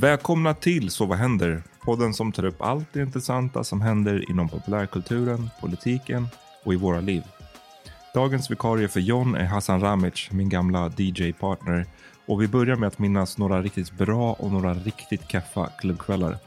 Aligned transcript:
Välkomna 0.00 0.54
till 0.54 0.90
Så 0.90 1.06
vad 1.06 1.18
händer? 1.18 1.62
Podden 1.84 2.14
som 2.14 2.32
tar 2.32 2.44
upp 2.44 2.62
allt 2.62 2.92
det 2.92 3.00
intressanta 3.00 3.64
som 3.64 3.80
händer 3.80 4.30
inom 4.30 4.48
populärkulturen, 4.48 5.50
politiken 5.60 6.28
och 6.64 6.72
i 6.72 6.76
våra 6.76 7.00
liv. 7.00 7.22
Dagens 8.14 8.50
vikarie 8.50 8.88
för 8.88 9.00
John 9.00 9.34
är 9.34 9.44
Hassan 9.44 9.80
Ramic, 9.80 10.28
min 10.30 10.48
gamla 10.48 10.92
DJ-partner. 10.96 11.86
Och 12.26 12.42
vi 12.42 12.48
börjar 12.48 12.76
med 12.76 12.86
att 12.86 12.98
minnas 12.98 13.38
några 13.38 13.62
riktigt 13.62 13.92
bra 13.92 14.32
och 14.32 14.52
några 14.52 14.74
riktigt 14.74 15.28
kaffa 15.28 15.70
klubbkvällar. 15.78 16.38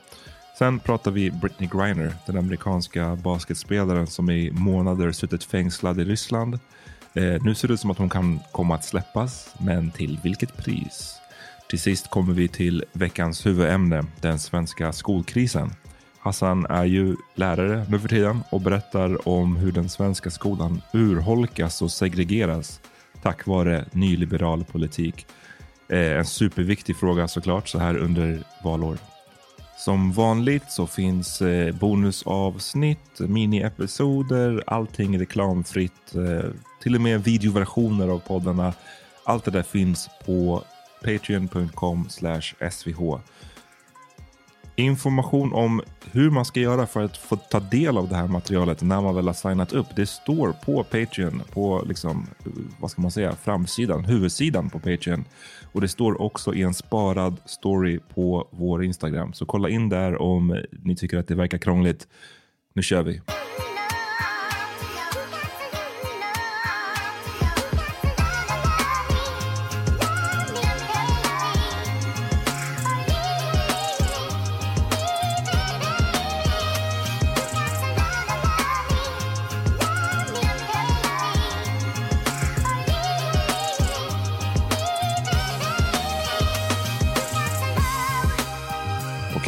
Sen 0.57 0.79
pratar 0.79 1.11
vi 1.11 1.31
Britney 1.31 1.69
Griner, 1.73 2.13
den 2.25 2.37
amerikanska 2.37 3.15
basketspelaren 3.15 4.07
som 4.07 4.29
i 4.29 4.51
månader 4.51 5.11
suttit 5.11 5.43
fängslad 5.43 5.99
i 5.99 6.03
Ryssland. 6.03 6.59
Eh, 7.13 7.43
nu 7.43 7.55
ser 7.55 7.67
det 7.67 7.73
ut 7.73 7.79
som 7.79 7.91
att 7.91 7.97
hon 7.97 8.09
kan 8.09 8.39
komma 8.51 8.75
att 8.75 8.85
släppas, 8.85 9.55
men 9.59 9.91
till 9.91 10.19
vilket 10.23 10.57
pris? 10.57 11.20
Till 11.71 11.79
sist 11.79 12.09
kommer 12.09 12.33
vi 12.33 12.47
till 12.47 12.83
veckans 12.93 13.45
huvudämne, 13.45 14.05
den 14.21 14.39
svenska 14.39 14.93
skolkrisen. 14.93 15.71
Hassan 16.19 16.65
är 16.65 16.85
ju 16.85 17.15
lärare 17.35 17.85
nu 17.89 17.99
för 17.99 18.07
tiden 18.07 18.43
och 18.49 18.61
berättar 18.61 19.27
om 19.27 19.55
hur 19.55 19.71
den 19.71 19.89
svenska 19.89 20.31
skolan 20.31 20.81
urholkas 20.93 21.81
och 21.81 21.91
segregeras 21.91 22.81
tack 23.21 23.47
vare 23.47 23.85
nyliberal 23.91 24.63
politik. 24.63 25.25
Eh, 25.89 26.17
en 26.17 26.25
superviktig 26.25 26.95
fråga 26.97 27.27
såklart 27.27 27.67
så 27.67 27.79
här 27.79 27.97
under 27.97 28.43
valår. 28.63 28.97
Som 29.77 30.11
vanligt 30.11 30.71
så 30.71 30.87
finns 30.87 31.41
eh, 31.41 31.75
bonusavsnitt, 31.75 33.19
miniepisoder, 33.19 34.63
allting 34.67 35.19
reklamfritt, 35.19 36.15
eh, 36.15 36.49
till 36.83 36.95
och 36.95 37.01
med 37.01 37.23
videoversioner 37.23 38.07
av 38.07 38.19
poddarna. 38.19 38.73
Allt 39.23 39.45
det 39.45 39.51
där 39.51 39.63
finns 39.63 40.09
på 40.25 40.63
patreon.com 41.03 42.09
svh. 42.09 43.19
Information 44.75 45.53
om 45.53 45.81
hur 46.11 46.29
man 46.29 46.45
ska 46.45 46.59
göra 46.59 46.87
för 46.87 47.03
att 47.03 47.17
få 47.17 47.35
ta 47.35 47.59
del 47.59 47.97
av 47.97 48.09
det 48.09 48.15
här 48.15 48.27
materialet 48.27 48.81
när 48.81 49.01
man 49.01 49.15
väl 49.15 49.27
har 49.27 49.33
signat 49.33 49.73
upp. 49.73 49.87
Det 49.95 50.05
står 50.05 50.51
på 50.51 50.83
Patreon, 50.83 51.41
på 51.53 51.83
liksom, 51.87 52.27
vad 52.79 52.91
ska 52.91 53.01
man 53.01 53.11
säga, 53.11 53.35
framsidan, 53.35 54.05
huvudsidan 54.05 54.69
på 54.69 54.79
Patreon. 54.79 55.25
Och 55.71 55.81
det 55.81 55.87
står 55.87 56.21
också 56.21 56.53
i 56.53 56.61
en 56.61 56.73
sparad 56.73 57.37
story 57.45 57.99
på 58.13 58.47
vår 58.51 58.83
Instagram. 58.83 59.33
Så 59.33 59.45
kolla 59.45 59.69
in 59.69 59.89
där 59.89 60.21
om 60.21 60.63
ni 60.83 60.95
tycker 60.95 61.17
att 61.17 61.27
det 61.27 61.35
verkar 61.35 61.57
krångligt. 61.57 62.07
Nu 62.73 62.81
kör 62.81 63.03
vi! 63.03 63.21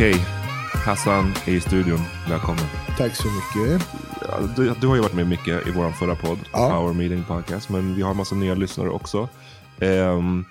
Okej, 0.04 0.26
Hassan 0.86 1.34
är 1.46 1.52
i 1.52 1.60
studion. 1.60 2.00
Välkommen. 2.30 2.64
Tack 2.98 3.16
så 3.16 3.28
mycket. 3.28 3.88
Du, 4.56 4.74
du 4.82 4.88
har 4.88 4.96
ju 4.96 5.02
varit 5.02 5.16
med 5.16 5.28
mycket 5.28 5.68
i 5.68 5.72
vår 5.72 5.92
förra 5.92 6.16
podd, 6.16 6.40
ja. 6.54 6.70
Power 6.70 6.94
Meeting 6.94 7.24
Podcast, 7.24 7.70
men 7.70 7.96
vi 7.96 8.02
har 8.02 8.12
en 8.12 8.18
massa 8.18 8.36
nya 8.36 8.56
lyssnare 8.56 8.90
också. 8.90 9.30
Um, 9.82 10.46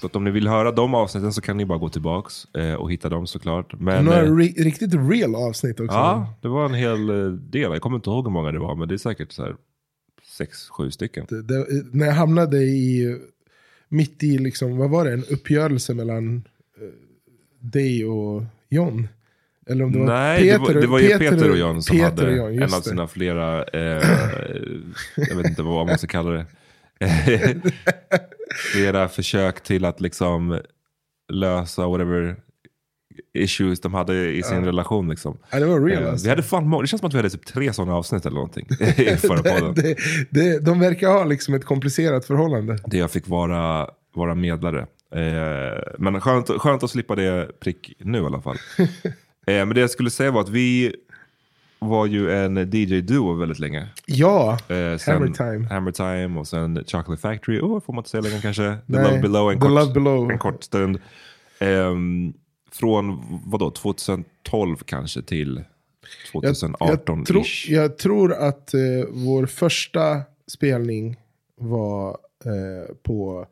så 0.00 0.06
att 0.06 0.16
om 0.16 0.24
ni 0.24 0.30
vill 0.30 0.48
höra 0.48 0.72
de 0.72 0.94
avsnitten 0.94 1.32
så 1.32 1.40
kan 1.40 1.56
ni 1.56 1.66
bara 1.66 1.78
gå 1.78 1.88
tillbaks 1.88 2.46
uh, 2.58 2.74
och 2.74 2.92
hitta 2.92 3.08
dem 3.08 3.26
såklart. 3.26 3.80
Men, 3.80 4.04
Några 4.04 4.24
uh, 4.24 4.36
riktigt 4.36 4.94
real 4.94 5.34
avsnitt 5.34 5.80
också. 5.80 5.96
Ja, 5.96 6.34
det 6.42 6.48
var 6.48 6.64
en 6.64 6.74
hel 6.74 7.10
uh, 7.10 7.32
del. 7.32 7.72
Jag 7.72 7.80
kommer 7.80 7.96
inte 7.96 8.10
ihåg 8.10 8.24
hur 8.24 8.32
många 8.32 8.52
det 8.52 8.58
var, 8.58 8.74
men 8.74 8.88
det 8.88 8.94
är 8.94 8.98
säkert 8.98 9.32
så 9.32 9.42
här 9.42 9.56
sex, 10.38 10.68
sju 10.68 10.90
stycken. 10.90 11.26
Det, 11.28 11.42
det, 11.42 11.66
när 11.92 12.06
jag 12.06 12.14
hamnade 12.14 12.58
i, 12.58 13.18
mitt 13.88 14.22
i, 14.22 14.38
liksom, 14.38 14.76
vad 14.76 14.90
var 14.90 15.04
det, 15.04 15.12
en 15.12 15.24
uppgörelse 15.24 15.94
mellan 15.94 16.42
dig 17.60 18.04
och 18.04 18.42
John. 18.70 19.08
Eller 19.70 19.84
om 19.84 19.92
det 19.92 19.98
var 19.98 20.06
Nej, 20.06 20.38
Peter, 20.42 20.58
det 20.58 20.74
var, 20.74 20.80
det 20.80 20.86
var 20.86 20.98
ju 20.98 21.18
Peter, 21.18 21.50
och 21.50 21.58
John 21.58 21.82
som 21.82 21.96
Peter 21.96 22.06
hade 22.24 22.36
John, 22.36 22.52
en 22.52 22.62
av 22.62 22.68
det. 22.82 22.88
sina 22.88 23.06
flera, 23.06 23.64
eh, 23.64 23.80
jag 25.16 25.36
vet 25.36 25.46
inte 25.46 25.62
vad 25.62 25.86
man 25.86 25.98
ska 25.98 26.06
kalla 26.06 26.30
det, 26.30 26.46
flera 28.72 29.08
försök 29.08 29.62
till 29.62 29.84
att 29.84 30.00
liksom 30.00 30.60
lösa 31.32 31.86
whatever 31.88 32.36
issues 33.34 33.80
de 33.80 33.94
hade 33.94 34.30
i 34.32 34.42
sin 34.42 34.64
relation. 34.64 35.08
Liksom. 35.08 35.38
Ja, 35.50 35.60
det 35.60 35.66
var 35.66 35.80
real 35.80 36.02
Eh, 36.02 36.10
alltså. 36.10 36.24
Vi 36.24 36.30
hade 36.30 36.42
fan, 36.42 36.70
det 36.80 36.86
känns 36.86 37.00
som 37.00 37.06
att 37.08 37.14
vi 37.14 37.18
hade 37.18 37.30
typ 37.30 37.46
tre 37.46 37.72
sådana 37.72 37.94
avsnitt 37.94 38.26
eller 38.26 38.34
någonting 38.34 38.66
i 38.96 39.16
förra 39.16 39.42
podden. 39.42 39.74
det, 39.74 39.96
det, 40.30 40.58
de 40.58 40.80
verkar 40.80 41.08
ha 41.08 41.24
liksom 41.24 41.54
ett 41.54 41.64
komplicerat 41.64 42.24
förhållande. 42.24 42.78
Där 42.86 42.98
jag 42.98 43.10
fick 43.10 43.28
vara, 43.28 43.90
vara 44.14 44.34
medlare. 44.34 44.86
Eh, 45.10 45.82
men 45.98 46.20
skönt, 46.20 46.48
skönt 46.48 46.82
att 46.82 46.90
slippa 46.90 47.14
det 47.14 47.60
prick 47.60 47.92
nu 47.98 48.18
i 48.18 48.24
alla 48.26 48.40
fall. 48.40 48.56
eh, 48.78 48.86
men 49.46 49.68
det 49.68 49.80
jag 49.80 49.90
skulle 49.90 50.10
säga 50.10 50.30
var 50.30 50.40
att 50.40 50.48
vi 50.48 50.96
var 51.78 52.06
ju 52.06 52.30
en 52.32 52.58
DJ-duo 52.58 53.34
väldigt 53.34 53.58
länge. 53.58 53.88
Ja, 54.06 54.52
Eh, 54.68 54.96
sen 54.96 55.14
Hammer 55.14 55.28
Time. 55.34 55.66
Hammer 55.68 55.92
Time 55.92 56.40
och 56.40 56.46
sen 56.48 56.84
Chocolate 56.86 57.22
Factory. 57.22 57.60
Oh, 57.60 57.80
får 57.80 57.92
man 57.92 58.00
inte 58.00 58.10
säga 58.10 58.20
längre 58.20 58.40
kanske. 58.40 58.62
The 58.62 58.76
Nej, 58.86 59.04
Love 59.04 59.20
Below 59.20 59.50
en, 59.52 59.60
kort, 59.60 59.70
Love 59.70 59.92
Below. 59.92 60.30
en 60.30 60.38
kort 60.38 60.62
stund. 60.64 60.98
Ehm, 61.58 62.32
från 62.72 63.22
vadå, 63.46 63.70
2012 63.70 64.76
kanske 64.76 65.22
till 65.22 65.64
jag, 66.32 66.44
jag, 66.44 66.54
2018-ish. 66.54 67.24
tror, 67.24 67.44
jag 67.68 67.98
tror 67.98 68.32
att 68.32 68.74
eh, 68.74 68.80
vår 69.10 69.46
första 69.46 70.20
spelning 70.46 71.16
var 71.56 72.10
eh, 72.44 72.94
på 73.02 73.46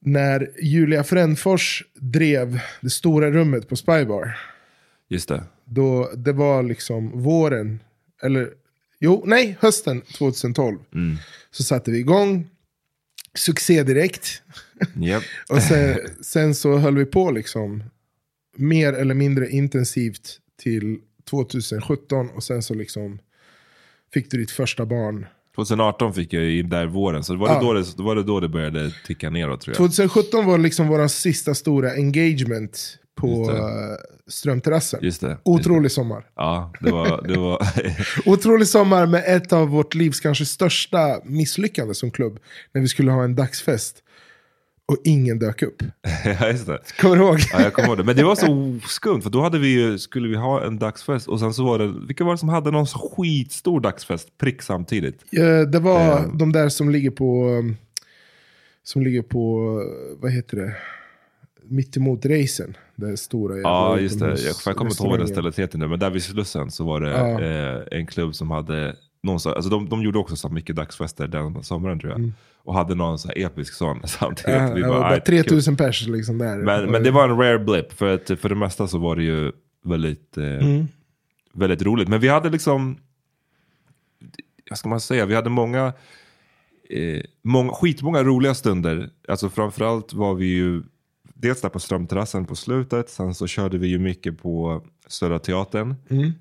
när 0.00 0.50
Julia 0.62 1.04
Frändfors 1.04 1.84
drev 1.94 2.60
det 2.80 2.90
stora 2.90 3.30
rummet 3.30 3.68
på 3.68 3.76
Spybar. 3.76 4.38
Just 5.08 5.28
det. 5.28 5.44
Då 5.64 6.10
det 6.16 6.32
var 6.32 6.62
liksom 6.62 7.22
våren, 7.22 7.80
eller 8.22 8.50
jo, 9.00 9.22
nej, 9.26 9.56
hösten 9.60 10.00
2012. 10.00 10.78
Mm. 10.94 11.16
Så 11.50 11.62
satte 11.62 11.90
vi 11.90 11.98
igång, 11.98 12.50
succé 13.34 13.82
direkt. 13.82 14.42
Japp. 14.94 15.22
Och 15.48 15.62
sen, 15.62 15.98
sen 16.20 16.54
så 16.54 16.76
höll 16.76 16.96
vi 16.96 17.04
på 17.04 17.30
liksom 17.30 17.84
mer 18.56 18.92
eller 18.92 19.14
mindre 19.14 19.48
intensivt 19.48 20.38
till 20.62 20.98
2017 21.30 22.30
och 22.30 22.44
sen 22.44 22.62
så 22.62 22.74
liksom 22.74 23.18
fick 24.14 24.30
du 24.30 24.38
ditt 24.38 24.50
första 24.50 24.86
barn. 24.86 25.26
2018 25.58 26.14
fick 26.14 26.32
jag 26.32 26.44
i 26.44 26.62
där 26.62 26.86
våren, 26.86 27.24
så 27.24 27.32
det 27.32 27.38
var, 27.38 27.48
det 27.48 27.54
Ja. 27.54 27.60
då 27.60 27.72
det, 27.72 28.02
var 28.02 28.16
det 28.16 28.22
då 28.22 28.40
det 28.40 28.48
började 28.48 28.90
ticka 29.06 29.30
neråt 29.30 29.60
tror 29.60 29.72
jag. 29.72 29.76
2017 29.76 30.46
var 30.46 30.58
liksom 30.58 30.88
vår 30.88 31.08
sista 31.08 31.54
stora 31.54 31.90
engagement 31.92 32.70
Just 32.70 32.98
på 33.14 33.50
det. 33.52 33.98
Strömterrassen. 34.30 35.00
Just 35.02 35.20
det. 35.20 35.38
Otrolig 35.44 35.92
sommar. 35.92 36.24
Ja, 36.36 36.72
det 36.80 36.90
var... 36.90 37.28
Det 37.28 37.38
var 37.38 37.62
Otrolig 38.26 38.68
sommar 38.68 39.06
med 39.06 39.24
ett 39.26 39.52
av 39.52 39.68
vårt 39.68 39.94
livs 39.94 40.20
kanske 40.20 40.44
största 40.46 41.20
misslyckande 41.24 41.94
som 41.94 42.10
klubb. 42.10 42.38
När 42.72 42.80
vi 42.80 42.88
skulle 42.88 43.10
ha 43.10 43.24
en 43.24 43.34
dagsfest. 43.34 44.02
Och 44.88 44.96
ingen 45.04 45.38
dök 45.38 45.62
upp. 45.62 45.82
ja, 46.40 46.48
just 46.48 46.66
det. 46.66 46.78
Kommer 47.00 47.16
du 47.16 47.22
ihåg? 47.22 47.38
Ja, 47.52 47.62
jag 47.62 47.72
kommer 47.72 47.88
ihåg 47.88 47.98
det. 47.98 48.04
Men 48.04 48.16
det 48.16 48.24
var 48.24 48.34
så 48.34 48.78
skumt, 48.88 49.22
för 49.22 49.30
då 49.30 49.42
hade 49.42 49.58
vi 49.58 49.68
ju, 49.68 49.98
skulle 49.98 50.28
vi 50.28 50.36
ha 50.36 50.64
en 50.64 50.78
dagsfest 50.78 51.28
och 51.28 51.40
sen 51.40 51.54
så 51.54 51.64
var 51.64 51.78
det, 51.78 51.94
vilka 52.06 52.24
var 52.24 52.32
det 52.32 52.38
som 52.38 52.48
hade 52.48 52.70
någon 52.70 52.86
skitstor 52.86 53.80
dagsfest 53.80 54.38
prick 54.38 54.62
samtidigt? 54.62 55.24
Eh, 55.32 55.60
Det 55.70 55.78
var 55.78 56.00
Eh. 56.18 56.32
de 56.34 56.52
där 56.52 56.68
som 56.68 56.90
ligger 56.90 57.10
på, 57.10 57.48
um, 57.48 57.76
som 58.82 59.02
ligger 59.02 59.22
på, 59.22 59.64
vad 60.20 60.32
heter 60.32 60.56
det, 60.56 60.76
mittemot 61.70 62.26
racen. 62.26 62.76
Det 62.96 63.16
stora 63.16 63.54
jävla 63.54 63.68
Ja, 63.70 63.98
just 64.00 64.18
det. 64.20 64.26
Jag, 64.28 64.38
jag 64.66 64.76
kommer 64.76 64.90
inte 64.90 65.02
ihåg 65.02 65.10
vad 65.10 65.18
den 65.18 65.26
restaurangen. 65.26 65.52
stället 65.52 65.58
heter 65.58 65.78
nu, 65.78 65.88
men 65.88 65.98
där 65.98 66.10
vid 66.10 66.22
Slussen 66.22 66.70
så 66.70 66.84
var 66.84 67.00
det 67.00 67.10
Ja. 67.10 67.40
eh, 67.42 67.98
en 67.98 68.06
klubb 68.06 68.34
som 68.34 68.50
hade, 68.50 68.96
någon 69.22 69.40
så, 69.40 69.52
alltså 69.52 69.70
de, 69.70 69.88
de 69.88 70.02
gjorde 70.02 70.18
också 70.18 70.36
så 70.36 70.48
mycket 70.48 70.76
dagsfester 70.76 71.28
den 71.28 71.62
sommaren 71.64 72.00
tror 72.00 72.12
jag. 72.12 72.32
Och 72.56 72.74
hade 72.74 72.94
någon 72.94 73.18
så 73.18 73.30
episk 73.30 73.74
sån 73.74 74.00
samtidigt. 74.04 74.48
Mm. 74.48 74.68
Ja, 74.68 74.74
Vi 74.74 74.82
bara, 74.82 74.98
bara 75.00 75.08
"Aj, 75.08 75.20
3000 75.20 75.76
pers 75.76 76.06
liksom 76.06 76.38
där. 76.38 76.56
Men, 76.58 76.90
men 76.90 77.02
det 77.02 77.10
var 77.10 77.28
en 77.28 77.36
rare 77.38 77.58
blip, 77.58 77.92
för 77.92 78.14
att 78.14 78.40
för 78.40 78.48
det 78.48 78.54
mesta 78.54 78.88
så 78.88 78.98
var 78.98 79.16
det 79.16 79.22
ju 79.22 79.52
väldigt, 79.84 80.36
eh, 80.36 80.44
Mm. 80.44 80.88
väldigt 81.54 81.82
roligt. 81.82 82.08
Men 82.08 82.20
vi 82.20 82.28
hade 82.28 82.50
liksom, 82.50 82.98
vad 84.70 84.78
ska 84.78 84.88
man 84.88 85.00
säga, 85.00 85.26
vi 85.26 85.34
hade 85.34 85.50
många, 85.50 85.86
eh, 86.90 87.20
många 87.42 87.72
skitmånga 87.72 88.22
roliga 88.22 88.54
stunder. 88.54 89.10
Alltså 89.28 89.48
framförallt 89.50 90.12
var 90.12 90.34
vi 90.34 90.46
ju, 90.46 90.82
dels 91.34 91.60
där 91.60 91.68
på 91.68 91.78
Strömterrassen 91.80 92.44
på 92.44 92.54
slutet, 92.56 93.10
sen 93.10 93.34
så 93.34 93.46
körde 93.46 93.78
vi 93.78 93.88
ju 93.88 93.98
mycket 93.98 94.42
på 94.42 94.84
Södra 95.06 95.38
Teatern, 95.38 95.94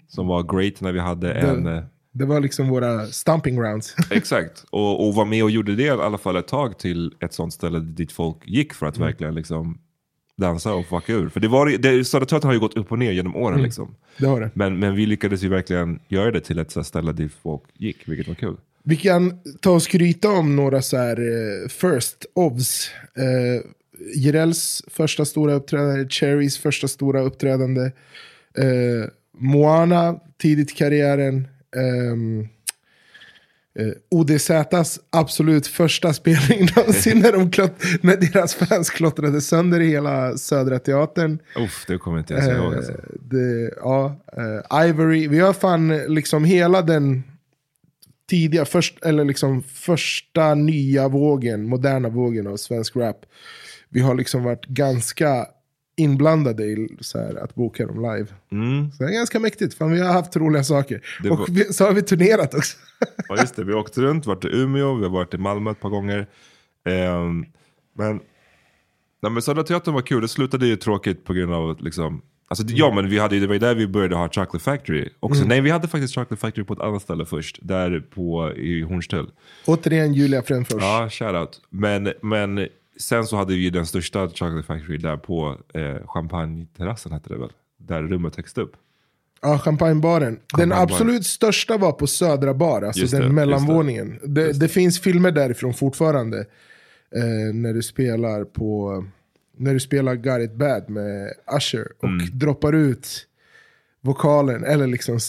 som 0.08 0.28
var 0.28 0.44
great 0.58 0.82
när 0.82 0.92
vi 0.92 1.00
hade 1.00 1.34
en... 1.34 1.68
eh, 1.68 1.84
Det 2.18 2.26
var 2.26 2.40
liksom 2.40 2.70
våra 2.70 3.06
stomping 3.06 3.56
grounds. 3.56 3.96
Exakt, 4.12 4.66
och, 4.70 5.08
och 5.08 5.16
var 5.16 5.26
med 5.26 5.44
och 5.44 5.52
gjorde 5.52 5.76
det 5.76 5.84
i 5.84 5.90
alla 5.90 6.18
fall 6.18 6.36
ett 6.36 6.48
tag 6.48 6.80
till 6.80 7.14
ett 7.20 7.34
sånt 7.34 7.54
ställe 7.54 7.80
dit 7.80 8.12
folk 8.12 8.38
gick 8.46 8.74
för 8.74 8.86
att 8.86 8.98
verkligen 8.98 9.36
liksom 9.36 9.78
dansa 10.38 10.74
och 10.74 10.86
fucka 10.86 11.14
ur. 11.14 11.30
För 11.30 11.40
det 11.40 11.48
var, 11.48 11.78
det, 11.78 12.06
Södra 12.06 12.26
Teatern 12.26 12.48
har 12.48 12.54
ju 12.54 12.60
gått 12.60 12.78
upp 12.78 12.92
och 12.92 13.00
ner 13.00 13.12
genom 13.12 13.36
åren 13.36 13.62
liksom. 13.64 13.96
det 14.18 14.26
har 14.26 14.42
det. 14.42 14.52
Men, 14.54 14.80
men 14.80 14.96
vi 14.96 15.06
lyckades 15.06 15.44
ju 15.44 15.50
verkligen 15.50 16.00
göra 16.08 16.32
det 16.32 16.42
till 16.42 16.60
ett 16.60 16.72
så 16.72 16.84
ställe 16.84 17.12
dit 17.12 17.32
folk 17.44 17.64
gick, 17.74 18.08
vilket 18.08 18.28
var 18.28 18.36
kul. 18.36 18.58
Vi 18.84 18.96
kan 18.96 19.40
ta 19.60 19.72
och 19.72 19.84
skryta 19.84 20.30
om 20.30 20.56
några 20.56 20.82
så 20.82 20.98
här 20.98 21.20
eh, 21.20 21.68
first 21.70 22.26
ofs. 22.34 22.92
Uh, 23.18 23.72
Jirels 24.16 24.84
första 24.88 25.26
stora 25.26 25.54
uppträdande, 25.54 26.10
Cherries 26.10 26.58
första 26.58 26.88
stora 26.88 27.22
uppträdande. 27.22 27.82
eh, 28.58 29.10
Moana 29.38 30.20
tidigt 30.42 30.72
i 30.72 30.76
karriären. 30.76 31.48
Um, 31.78 32.48
ODZs 34.12 35.00
absolut 35.10 35.68
första 35.68 36.14
spelning 36.14 36.68
någonsin 36.76 37.20
när, 37.20 37.32
de 37.32 37.52
klott, 37.52 37.84
när 38.02 38.18
deras 38.18 38.56
fans 38.56 38.90
klottrade 38.90 39.42
sönder 39.42 39.80
hela 39.80 40.38
Södra 40.38 40.80
Teatern. 40.80 41.40
Uff, 41.56 41.86
det 41.88 41.98
kommer 41.98 42.20
inte 42.20 42.34
jag 42.34 42.44
ens 42.44 42.58
ihåg 42.58 42.76
alltså. 42.76 42.92
Eh, 42.92 42.98
det, 43.20 43.74
ja, 43.78 44.20
eh, 44.38 44.88
Ivory, 44.88 45.28
vi 45.28 45.40
har 45.40 45.54
fan 45.54 45.98
liksom 45.98 46.44
hela 46.46 46.82
den 46.82 47.24
tidiga, 48.30 48.66
först, 48.66 49.06
eller 49.06 49.26
liksom 49.26 49.64
första 49.64 50.56
nya 50.56 51.08
vågen, 51.08 51.70
moderna 51.70 52.10
vågen 52.10 52.48
av 52.48 52.58
svensk 52.58 52.96
rap. 52.96 53.26
Vi 53.90 54.00
har 54.00 54.16
liksom 54.16 54.44
varit 54.44 54.66
ganska 54.66 55.48
inblandade 55.98 56.64
i 56.66 56.98
så 57.00 57.18
här, 57.20 57.36
att 57.44 57.56
boka 57.56 57.86
dem 57.86 57.96
live. 57.96 58.28
Mm. 58.52 58.92
Så 58.92 59.04
det 59.04 59.10
är 59.10 59.14
ganska 59.14 59.40
mäktigt, 59.40 59.74
för 59.74 59.86
vi 59.88 60.00
har 60.00 60.14
haft 60.14 60.36
roliga 60.36 60.64
saker. 60.64 61.02
Det 61.24 61.30
Och 61.30 61.40
var- 61.40 61.48
vi, 61.50 61.64
så 61.64 61.86
har 61.86 61.94
vi 61.94 62.02
turnerat 62.02 62.54
också. 62.54 62.78
Ja 63.30 63.36
just 63.38 63.56
det, 63.56 63.64
vi 63.64 63.74
har 63.74 63.80
åkt 63.80 63.98
runt, 63.98 64.26
varit 64.26 64.46
i 64.46 64.48
Umeå, 64.48 64.96
vi 64.96 65.04
har 65.04 65.10
varit 65.12 65.34
i 65.34 65.38
Malmö 65.38 65.72
ett 65.72 65.80
par 65.80 65.90
gånger. 65.90 66.28
Ehm, 66.90 67.46
men, 67.98 68.20
nej, 69.22 69.32
men 69.32 69.42
Södra 69.42 69.64
Teatern 69.64 69.94
var 69.94 70.02
kul, 70.02 70.22
det 70.22 70.28
slutade 70.28 70.68
ju 70.68 70.76
tråkigt 70.76 71.24
på 71.26 71.34
grund 71.34 71.54
av 71.54 71.82
liksom 71.84 72.22
Alltså, 72.50 72.66
Ja 72.68 72.94
men 72.96 73.10
vi 73.10 73.20
hade, 73.20 73.40
det 73.40 73.48
var 73.48 73.54
ju 73.54 73.60
där 73.60 73.76
vi 73.76 73.88
började 73.88 74.16
ha 74.16 74.30
Chocolate 74.30 74.60
Factory 74.60 75.10
också. 75.20 75.44
Nej 75.46 75.62
vi 75.62 75.70
hade 75.70 75.88
faktiskt 75.88 76.16
Chocolate 76.16 76.36
Factory 76.36 76.64
på 76.66 76.74
ett 76.74 76.80
annat 76.80 77.02
ställe 77.02 77.26
först. 77.26 77.60
Där 77.62 78.00
på, 78.00 78.54
i 78.56 78.82
Hornstull. 78.82 79.32
Återigen 79.66 80.14
Julia 80.14 80.42
Fränfors. 80.44 80.82
Ja, 80.84 81.10
shoutout. 81.12 81.62
Men, 81.70 82.14
men 82.22 82.68
sen 83.00 83.26
så 83.26 83.36
hade 83.38 83.54
vi 83.54 83.70
den 83.70 83.86
största 83.86 84.30
Chocolate 84.30 84.64
Factory 84.68 84.98
där 84.98 85.18
på 85.18 85.58
eh, 85.74 86.08
Champagneterrassen 86.08 87.12
hette 87.12 87.30
det 87.30 87.38
väl? 87.38 87.52
Där 87.80 88.02
rummet 88.04 88.36
högst 88.36 88.58
upp. 88.58 88.72
Ja, 89.42 89.60
champagnebaren. 89.60 90.40
Den 90.58 90.72
absolut 90.72 91.26
största 91.26 91.78
var 91.78 91.92
på 91.92 92.08
Södra 92.08 92.54
bar, 92.54 92.82
alltså 92.82 93.02
Just 93.02 93.14
den 93.14 93.22
det, 93.22 93.30
mellanvåningen. 93.30 94.20
Det, 94.24 94.60
det. 94.60 94.68
finns 94.68 95.00
filmer 95.00 95.32
därifrån 95.32 95.74
fortfarande. 95.74 96.40
Eh, 97.16 97.54
när 97.54 97.74
du 97.74 97.82
spelar 97.84 98.44
på 98.44 99.06
när 99.58 99.74
du 99.74 99.80
spelar 99.80 100.16
Got 100.16 100.42
It 100.52 100.54
Bad 100.56 100.90
med 100.90 101.34
Usher 101.58 101.88
och 102.00 102.04
Mm. 102.10 102.26
droppar 102.40 102.74
ut 102.74 103.27
vokalen, 104.08 104.64
eller 104.64 104.88
liksom 104.88 105.20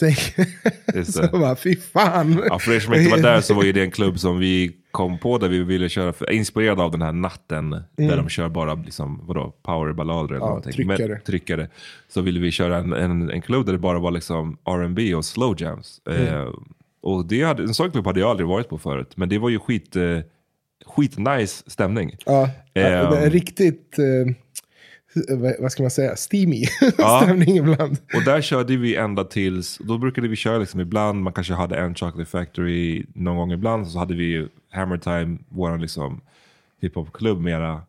Just 0.95 1.13
så 1.13 1.27
bara 1.31 1.55
fy 1.55 1.75
fan. 1.75 2.43
Ja, 2.49 2.59
för 2.59 2.71
er 2.71 2.79
som 2.79 2.93
inte 2.93 3.11
var 3.11 3.17
där 3.17 3.41
så 3.41 3.53
var 3.53 3.63
ju 3.63 3.71
det 3.71 3.81
en 3.81 3.91
klubb 3.91 4.19
som 4.19 4.39
vi 4.39 4.71
kom 4.91 5.17
på 5.17 5.37
där 5.37 5.49
vi 5.49 5.63
ville 5.63 5.89
köra, 5.89 6.13
för, 6.13 6.31
inspirerad 6.31 6.79
av 6.79 6.91
den 6.91 7.01
här 7.01 7.11
natten 7.11 7.69
där 7.95 8.17
de 8.17 8.29
kör 8.29 8.49
bara 8.49 8.73
liksom, 8.73 9.21
vadå, 9.23 9.53
powerballader 9.63 10.35
eller 10.35 10.35
Mm. 10.35 10.41
Ja, 10.41 10.47
någonting. 10.47 10.73
tryckare. 10.73 11.07
Men, 11.07 11.21
tryckare. 11.21 11.67
Så 12.07 12.21
ville 12.21 12.39
vi 12.39 12.51
köra 12.51 12.77
en, 12.77 12.93
en, 12.93 13.29
en 13.29 13.41
klubb 13.41 13.65
där 13.65 13.73
det 13.73 13.79
bara 13.79 13.99
var 13.99 14.11
liksom 14.11 14.57
R&B 14.65 15.15
och 15.15 15.25
slow 15.25 15.61
jams. 15.61 16.01
Mm. 16.09 16.27
Eh, 16.27 16.49
och 17.01 17.25
det 17.25 17.43
hade, 17.43 17.63
en 17.63 17.73
sån 17.73 17.91
klubb 17.91 18.05
hade 18.05 18.19
jag 18.19 18.29
aldrig 18.29 18.47
varit 18.47 18.69
på 18.69 18.77
förut, 18.77 19.11
men 19.15 19.29
det 19.29 19.37
var 19.37 19.49
ju 19.49 19.59
skit, 19.59 19.95
eh, 19.95 20.19
skit 20.85 21.17
nice 21.17 21.63
stämning. 21.67 22.15
Ja, 22.25 22.49
det 22.73 22.81
är 22.81 23.29
riktigt, 23.29 23.99
eh, 23.99 24.33
vad- 25.29 25.55
vad 25.59 25.71
ska 25.71 25.83
man 25.83 25.91
säga, 25.91 26.15
steamy 26.15 26.65
Ja. 26.97 27.21
stämning 27.23 27.57
ibland. 27.57 27.97
Och 28.15 28.23
där 28.25 28.41
körde 28.41 28.77
vi 28.77 28.95
ända 28.95 29.23
tills, 29.23 29.77
då 29.77 29.97
brukade 29.97 30.27
vi 30.27 30.35
köra 30.35 30.57
liksom 30.57 30.79
ibland, 30.79 31.23
man 31.23 31.33
kanske 31.33 31.53
hade 31.53 31.75
en 31.77 31.95
Chocolate 31.95 32.29
Factory 32.29 33.05
någon 33.13 33.37
gång 33.37 33.51
ibland, 33.51 33.87
så 33.87 33.99
hade 33.99 34.15
vi 34.15 34.23
ju 34.23 34.47
Hammer 34.71 34.97
Time, 34.97 35.37
vår 35.49 35.77
liksom 35.77 36.21
hiphopklubb 36.81 37.41
mera 37.41 37.81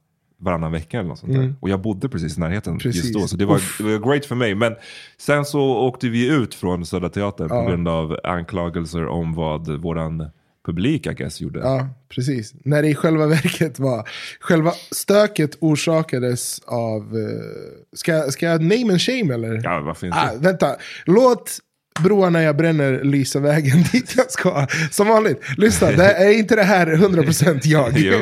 varannan 0.42 0.72
vecka 0.72 0.98
eller 0.98 1.08
något 1.08 1.18
sånt 1.18 1.32
där. 1.32 1.54
Och 1.60 1.68
jag 1.70 1.80
bodde 1.80 2.08
precis 2.08 2.36
i 2.36 2.40
närheten 2.40 2.72
just 2.72 2.82
Precis. 2.82 3.12
då, 3.12 3.26
så 3.26 3.36
det 3.36 3.44
var, 3.46 3.56
Uff. 3.56 3.80
great 4.04 4.26
för 4.26 4.34
mig. 4.34 4.54
Men 4.54 4.74
sen 5.18 5.44
så 5.44 5.60
åkte 5.62 6.08
vi 6.08 6.28
ut 6.28 6.54
från 6.54 6.86
Södra 6.86 7.08
Teatern 7.08 7.48
på 7.48 7.54
Ja. 7.54 7.68
grund 7.68 7.88
av 7.88 8.16
anklagelser 8.24 9.06
om 9.06 9.34
vad 9.34 9.68
våran 9.68 10.26
publik, 10.66 11.06
I 11.06 11.14
guess, 11.14 11.40
gjorde. 11.40 11.58
Ja, 11.58 11.88
precis. 12.08 12.54
När 12.64 12.82
det 12.82 12.88
i 12.88 12.94
själva 12.94 13.26
verket 13.26 13.78
var, 13.78 14.08
själva 14.40 14.72
stöket 14.90 15.56
orsakades 15.60 16.60
av, 16.66 17.02
eh, 17.02 17.96
ska, 17.96 18.22
ska 18.22 18.46
jag 18.46 18.62
name 18.62 18.92
and 18.92 19.00
shame 19.00 19.34
eller? 19.34 19.60
Ja, 19.64 19.80
varför 19.80 20.06
inte? 20.06 20.18
Ah, 20.18 20.34
vänta, 20.40 20.76
låt 21.04 21.58
broarna 22.02 22.42
jag 22.42 22.56
bränner 22.56 23.04
lysa 23.04 23.40
vägen 23.40 23.82
dit 23.92 24.14
jag 24.16 24.30
ska. 24.30 24.66
Som 24.90 25.08
vanligt, 25.08 25.40
lyssna, 25.56 25.90
det 25.90 26.12
är 26.12 26.38
inte 26.38 26.56
det 26.56 26.62
här 26.62 26.86
100% 26.86 27.60
jag. 27.64 27.92
Jo. 27.96 28.18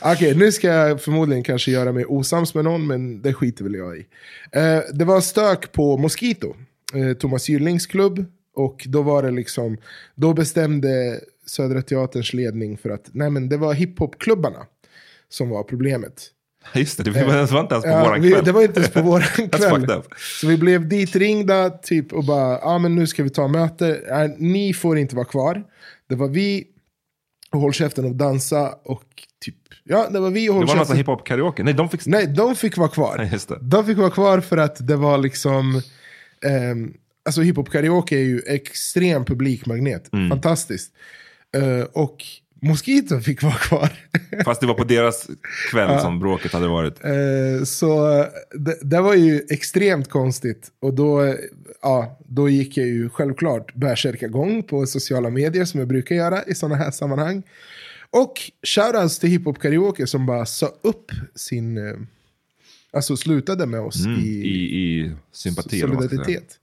Okej, 0.00 0.34
nu 0.34 0.52
ska 0.52 0.68
jag 0.68 1.02
förmodligen 1.02 1.44
kanske 1.44 1.70
göra 1.70 1.92
mig 1.92 2.04
osams 2.04 2.54
med 2.54 2.64
någon, 2.64 2.86
men 2.86 3.22
det 3.22 3.34
skiter 3.34 3.64
väl 3.64 3.74
jag 3.74 3.96
i. 3.96 4.06
Eh, 4.52 4.80
det 4.92 5.04
var 5.04 5.20
stök 5.20 5.72
på 5.72 5.96
Mosquito, 5.96 6.56
eh, 6.94 7.16
Thomas 7.16 7.48
Gyllings 7.48 7.86
klubb. 7.86 8.24
Och 8.54 8.84
då 8.86 9.02
var 9.02 9.22
det 9.22 9.30
liksom, 9.30 9.76
då 10.14 10.34
bestämde 10.34 11.20
Södra 11.46 11.82
Teaterns 11.82 12.32
ledning 12.32 12.78
för 12.78 12.90
att, 12.90 13.10
nej 13.12 13.30
men 13.30 13.48
det 13.48 13.56
var 13.56 13.74
hiphopklubbarna 13.74 14.66
som 15.28 15.48
var 15.48 15.62
problemet. 15.62 16.28
Just 16.74 16.98
det, 16.98 17.04
det 17.04 17.10
var, 17.10 17.20
inte 17.60 17.74
ens 17.74 17.84
på 17.84 17.90
Ja, 17.90 18.04
våran 18.04 18.20
vi, 18.22 18.30
kväll. 18.30 18.44
det 18.44 18.52
var 18.52 18.62
inte 18.62 18.80
ens 18.80 18.92
på 18.92 19.02
våran 19.02 19.48
kväll. 19.48 20.02
Så 20.40 20.46
vi 20.46 20.56
blev 20.56 20.88
ditringda 20.88 21.70
typ 21.70 22.12
och 22.12 22.24
bara, 22.24 22.50
ja 22.52 22.60
ah, 22.62 22.78
men 22.78 22.94
nu 22.94 23.06
ska 23.06 23.22
vi 23.22 23.30
ta 23.30 23.48
möte. 23.48 24.00
Nej, 24.10 24.34
ni 24.38 24.74
får 24.74 24.98
inte 24.98 25.16
vara 25.16 25.24
kvar. 25.26 25.64
Det 26.08 26.14
var 26.14 26.28
vi 26.28 26.64
och 27.50 27.60
Håll 27.60 27.72
käften 27.72 28.04
och 28.04 28.14
dansa 28.16 28.74
och 28.84 29.04
typ, 29.44 29.56
ja 29.84 30.08
det 30.10 30.20
var 30.20 30.30
vi 30.30 30.48
och 30.48 30.54
Håll 30.54 30.66
Det 30.66 30.72
var 30.72 30.78
käften. 30.78 30.96
hiphop-karaoke. 30.96 31.62
Nej, 31.62 31.74
de 31.74 31.88
fick... 31.88 32.06
Nej, 32.06 32.26
de 32.26 32.56
fick 32.56 32.76
vara 32.76 32.88
kvar. 32.88 33.14
Nej, 33.18 33.28
just 33.32 33.48
det. 33.48 33.58
De 33.60 33.86
fick 33.86 33.98
vara 33.98 34.10
kvar 34.10 34.40
för 34.40 34.56
att 34.56 34.86
det 34.86 34.96
var 34.96 35.18
liksom, 35.18 35.82
ehm, 36.46 36.94
alltså 37.24 37.40
hiphop 37.40 37.70
karaoke 37.70 38.16
är 38.16 38.22
ju 38.24 38.40
extrem 38.46 39.24
publikmagnet. 39.24 40.12
Mm. 40.12 40.28
Fantastiskt. 40.30 40.92
Eh, 41.56 41.86
och 41.92 42.24
Mosquito 42.64 43.20
fick 43.20 43.42
vara 43.42 43.54
kvar. 43.54 43.92
Fast 44.44 44.60
det 44.60 44.66
var 44.66 44.74
på 44.74 44.84
deras 44.84 45.26
kväll 45.70 46.00
som 46.00 46.18
bråket 46.18 46.52
hade 46.52 46.68
varit. 46.68 47.04
Eh, 47.04 47.64
så 47.64 48.18
eh, 48.20 48.26
det, 48.50 48.78
det 48.82 49.00
var 49.00 49.14
ju 49.14 49.42
extremt 49.50 50.10
konstigt. 50.10 50.72
Och 50.80 50.94
då, 50.94 51.34
ja, 51.82 52.18
då 52.26 52.48
gick 52.48 52.76
jag 52.76 52.86
ju 52.86 53.08
självklart 53.08 53.74
bärsärkagång 53.74 54.62
på 54.62 54.86
sociala 54.86 55.30
medier 55.30 55.64
som 55.64 55.80
jag 55.80 55.88
brukar 55.88 56.14
göra 56.14 56.42
i 56.42 56.54
sådana 56.54 56.76
här 56.76 56.90
sammanhang. 56.90 57.42
Och 58.10 58.32
shoutouts 58.66 59.18
till 59.18 59.30
hiphop 59.30 59.58
karaoke 59.58 60.06
som 60.06 60.26
bara 60.26 60.46
sa 60.46 60.66
upp 60.82 61.10
sin, 61.34 61.78
alltså 62.92 63.16
slutade 63.16 63.66
med 63.66 63.80
oss 63.80 64.04
Mm, 64.06 64.20
i, 64.20 64.24
I, 64.28 65.00
I 65.00 65.12
sympati. 65.32 65.80
solidaritet. 65.80 66.58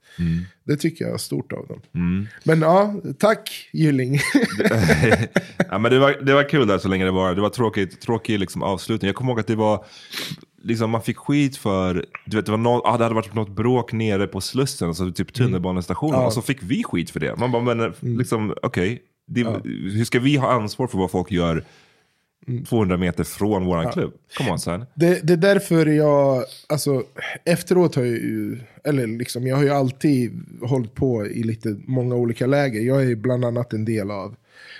Det 0.64 0.76
tycker 0.76 1.04
jag 1.04 1.14
är 1.14 1.18
stort 1.18 1.52
av 1.52 1.66
dem. 1.66 1.80
Mm. 1.94 2.26
Men 2.44 2.60
ja, 2.60 2.94
tack 3.18 3.68
Gylling. 3.72 4.14
ja, 5.70 5.78
men 5.78 5.90
det, 5.92 5.98
var, 5.98 6.12
det 6.26 6.34
var 6.34 6.48
kul 6.48 6.66
där 6.66 6.78
så 6.78 6.88
länge 6.88 7.04
det 7.04 7.10
var. 7.10 7.34
Det 7.34 7.40
var 7.40 7.48
tråkigt, 7.50 8.00
tråkig 8.00 8.38
liksom 8.38 8.62
avslutning. 8.62 9.06
Jag 9.06 9.16
kommer 9.16 9.30
ihåg 9.32 9.40
att 9.40 9.46
det 9.46 9.56
var, 9.56 9.84
liksom, 10.62 10.90
man 10.90 11.02
fick 11.02 11.16
skit 11.16 11.56
för, 11.56 12.06
du 12.26 12.36
vet, 12.36 12.46
det, 12.46 12.52
var 12.52 12.58
nå 12.58 12.82
ah, 12.84 12.96
det 12.98 13.04
hade 13.04 13.14
varit 13.14 13.34
något 13.34 13.50
bråk 13.56 13.92
nere 13.92 14.26
på 14.26 14.40
Slussen, 14.40 14.88
alltså 14.88 15.12
typ 15.12 15.32
tunnelbanestationen. 15.32 16.20
Ja. 16.20 16.26
Och 16.26 16.32
så 16.32 16.42
fick 16.42 16.62
vi 16.62 16.82
skit 16.84 17.10
för 17.10 17.20
det. 17.20 17.36
Man 17.36 17.52
bara, 17.52 17.74
men 17.74 17.92
liksom, 18.18 18.54
okej. 18.62 19.02
det- 19.26 19.60
Hur 19.64 20.04
ska 20.04 20.20
vi 20.20 20.36
ha 20.36 20.52
ansvar 20.52 20.86
för 20.86 20.98
vad 20.98 21.10
folk 21.10 21.30
gör 21.30 21.64
200 22.68 22.96
meter 22.96 23.24
från 23.24 23.64
våran 23.64 23.92
klubb? 23.92 24.12
Come 24.38 24.50
on 24.50 24.58
son. 24.58 24.84
Det, 24.94 25.26
det 25.26 25.32
är 25.32 25.36
därför 25.36 25.86
jag, 25.86 26.44
alltså 26.68 27.02
efteråt 27.44 27.94
har 27.94 28.02
jag 28.02 28.12
ju, 28.12 28.58
eller 28.84 29.06
liksom 29.06 29.46
jag 29.46 29.56
har 29.56 29.62
ju 29.62 29.70
alltid 29.70 30.42
hållit 30.62 30.94
på 30.94 31.26
i 31.26 31.42
lite 31.42 31.76
många 31.86 32.14
olika 32.14 32.46
läger. 32.46 32.80
Jag 32.80 33.02
är 33.02 33.14
bland 33.14 33.44
annat 33.44 33.72
en 33.72 33.84
del 33.84 34.10
av 34.10 34.36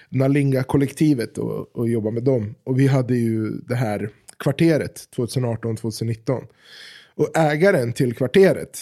Nalinga-kollektivet 0.09 1.39
och, 1.39 1.77
och 1.77 1.89
jobbar 1.89 2.11
med 2.11 2.23
dem. 2.23 2.55
Och 2.65 2.79
vi 2.79 2.87
hade 2.87 3.15
ju 3.15 3.51
det 3.51 3.75
här 3.75 4.11
kvarteret 4.39 5.09
2018-2019. 5.17 6.43
Och 7.15 7.39
ägaren 7.39 7.93
till 7.93 8.15
kvarteret 8.15 8.79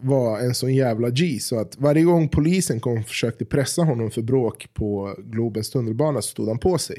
var 0.00 0.38
en 0.40 0.54
sån 0.54 0.74
jävla 0.74 1.10
G. 1.10 1.38
Så 1.40 1.60
att 1.60 1.76
varje 1.78 2.02
gång 2.02 2.28
polisen 2.28 2.80
kom 2.80 2.98
och 2.98 3.06
försökte 3.06 3.44
pressa 3.44 3.82
honom 3.82 4.10
för 4.10 4.22
bråk 4.22 4.68
på 4.74 5.14
Globens 5.18 5.70
tunnelbana 5.70 6.22
så 6.22 6.28
stod 6.28 6.48
han 6.48 6.58
på 6.58 6.78
sig. 6.78 6.98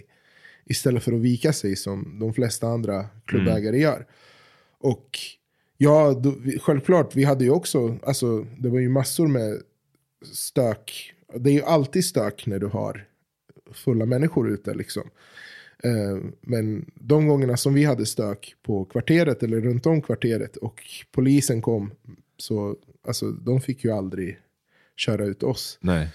Istället 0.66 1.04
för 1.04 1.14
att 1.14 1.20
vika 1.20 1.54
sig 1.54 1.76
som 1.76 2.20
de 2.20 2.34
flesta 2.34 2.68
andra 2.68 3.06
klubbägare 3.26 3.80
gör. 3.80 4.06
Och 4.80 5.20
ja, 5.78 6.14
då, 6.14 6.36
självklart, 6.62 7.16
vi 7.16 7.24
hade 7.24 7.44
ju 7.44 7.50
också, 7.50 7.98
alltså 8.04 8.48
det 8.58 8.70
var 8.70 8.80
ju 8.80 8.90
massor 8.90 9.28
med 9.28 9.62
stök. 10.34 11.14
Det 11.36 11.50
är 11.50 11.54
ju 11.54 11.64
alltid 11.64 12.06
stök 12.06 12.48
när 12.48 12.60
du 12.60 12.68
har 12.68 13.06
fulla 13.72 14.06
människor 14.06 14.50
ute 14.50 14.74
liksom. 14.74 15.10
Eh, 15.84 16.18
men 16.42 16.92
de 16.96 17.28
gångerna 17.28 17.58
som 17.58 17.74
vi 17.74 17.84
hade 17.84 18.06
stök 18.06 18.56
på 18.64 18.86
kvarteret 18.86 19.44
eller 19.44 19.62
runt 19.62 19.86
om 19.86 20.02
kvarteret 20.02 20.58
och 20.58 20.82
polisen 21.12 21.62
kom, 21.62 21.92
så 22.38 22.76
alltså 23.08 23.32
de 23.32 23.62
fick 23.62 23.84
ju 23.84 23.92
aldrig 23.92 24.40
köra 24.96 25.26
ut 25.26 25.44
oss. 25.44 25.78
Nej. 25.82 26.10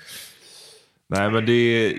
Nej 1.06 1.30
men 1.30 1.46
det, 1.46 1.98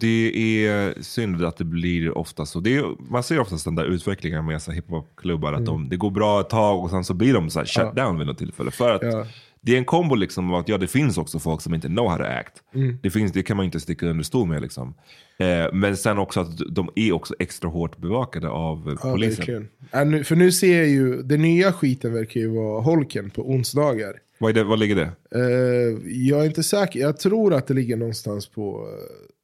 det 0.00 0.66
är 0.66 1.02
synd 1.02 1.44
att 1.44 1.56
det 1.56 1.64
blir 1.64 2.18
ofta 2.18 2.46
så. 2.46 2.60
Det 2.60 2.76
är, 2.76 3.10
man 3.10 3.22
ser 3.22 3.38
oftast 3.40 3.64
den 3.64 3.74
där 3.74 3.84
utvecklingen 3.84 4.46
med 4.46 4.62
så 4.62 4.72
hiphopklubbar. 4.72 5.52
Att 5.52 5.66
de, 5.66 5.88
det 5.88 5.96
går 5.96 6.10
bra 6.10 6.40
ett 6.40 6.50
tag 6.50 6.84
och 6.84 6.90
sen 6.90 7.04
så 7.04 7.14
blir 7.14 7.34
de 7.34 7.50
så 7.50 7.58
här 7.58 7.66
shut 7.66 7.96
down 7.96 8.18
vid 8.18 8.26
något 8.26 8.38
tillfälle. 8.38 8.70
För 8.70 8.94
att 8.94 9.02
Ja. 9.02 9.26
det 9.60 9.72
är 9.74 9.78
en 9.78 9.84
kombo 9.84 10.14
liksom 10.14 10.54
att 10.54 10.68
ja, 10.68 10.78
det 10.78 10.86
finns 10.86 11.18
också 11.18 11.38
folk 11.38 11.60
som 11.60 11.74
inte 11.74 11.88
know 11.88 12.08
how 12.08 12.16
to 12.18 12.24
act. 12.24 12.52
Mm. 12.74 12.98
Det, 13.02 13.10
finns, 13.10 13.32
det 13.32 13.42
kan 13.42 13.56
man 13.56 13.66
inte 13.66 13.80
sticka 13.80 14.06
under 14.06 14.24
stol 14.24 14.48
med. 14.48 14.62
Liksom. 14.62 14.94
Eh, 15.38 15.72
men 15.72 15.96
sen 15.96 16.18
också 16.18 16.40
att 16.40 16.58
de 16.70 16.90
är 16.96 17.12
också 17.12 17.34
extra 17.38 17.68
hårt 17.70 17.98
bevakade 17.98 18.48
av 18.48 18.98
Ja, 19.02 19.12
polisen. 19.12 19.36
verkligen. 19.36 19.68
Ja, 19.90 20.04
nu, 20.04 20.24
för 20.24 20.36
nu 20.36 20.52
ser 20.52 20.78
jag 20.78 20.88
ju, 20.88 21.22
den 21.22 21.42
nya 21.42 21.72
skiten 21.72 22.12
verkar 22.12 22.40
ju 22.40 22.48
vara 22.48 22.80
holken 22.82 23.30
på 23.30 23.50
onsdagar. 23.50 24.12
Vad, 24.40 24.50
är 24.50 24.54
det, 24.54 24.64
vad 24.64 24.78
ligger 24.78 24.96
det? 24.96 25.10
Eh, 25.34 26.12
jag 26.12 26.40
är 26.40 26.44
inte 26.44 26.62
säker, 26.62 27.00
jag 27.00 27.18
tror 27.20 27.54
att 27.54 27.66
det 27.66 27.74
ligger 27.74 27.96
någonstans 27.96 28.48
på, 28.48 28.88
eh, 28.88 29.34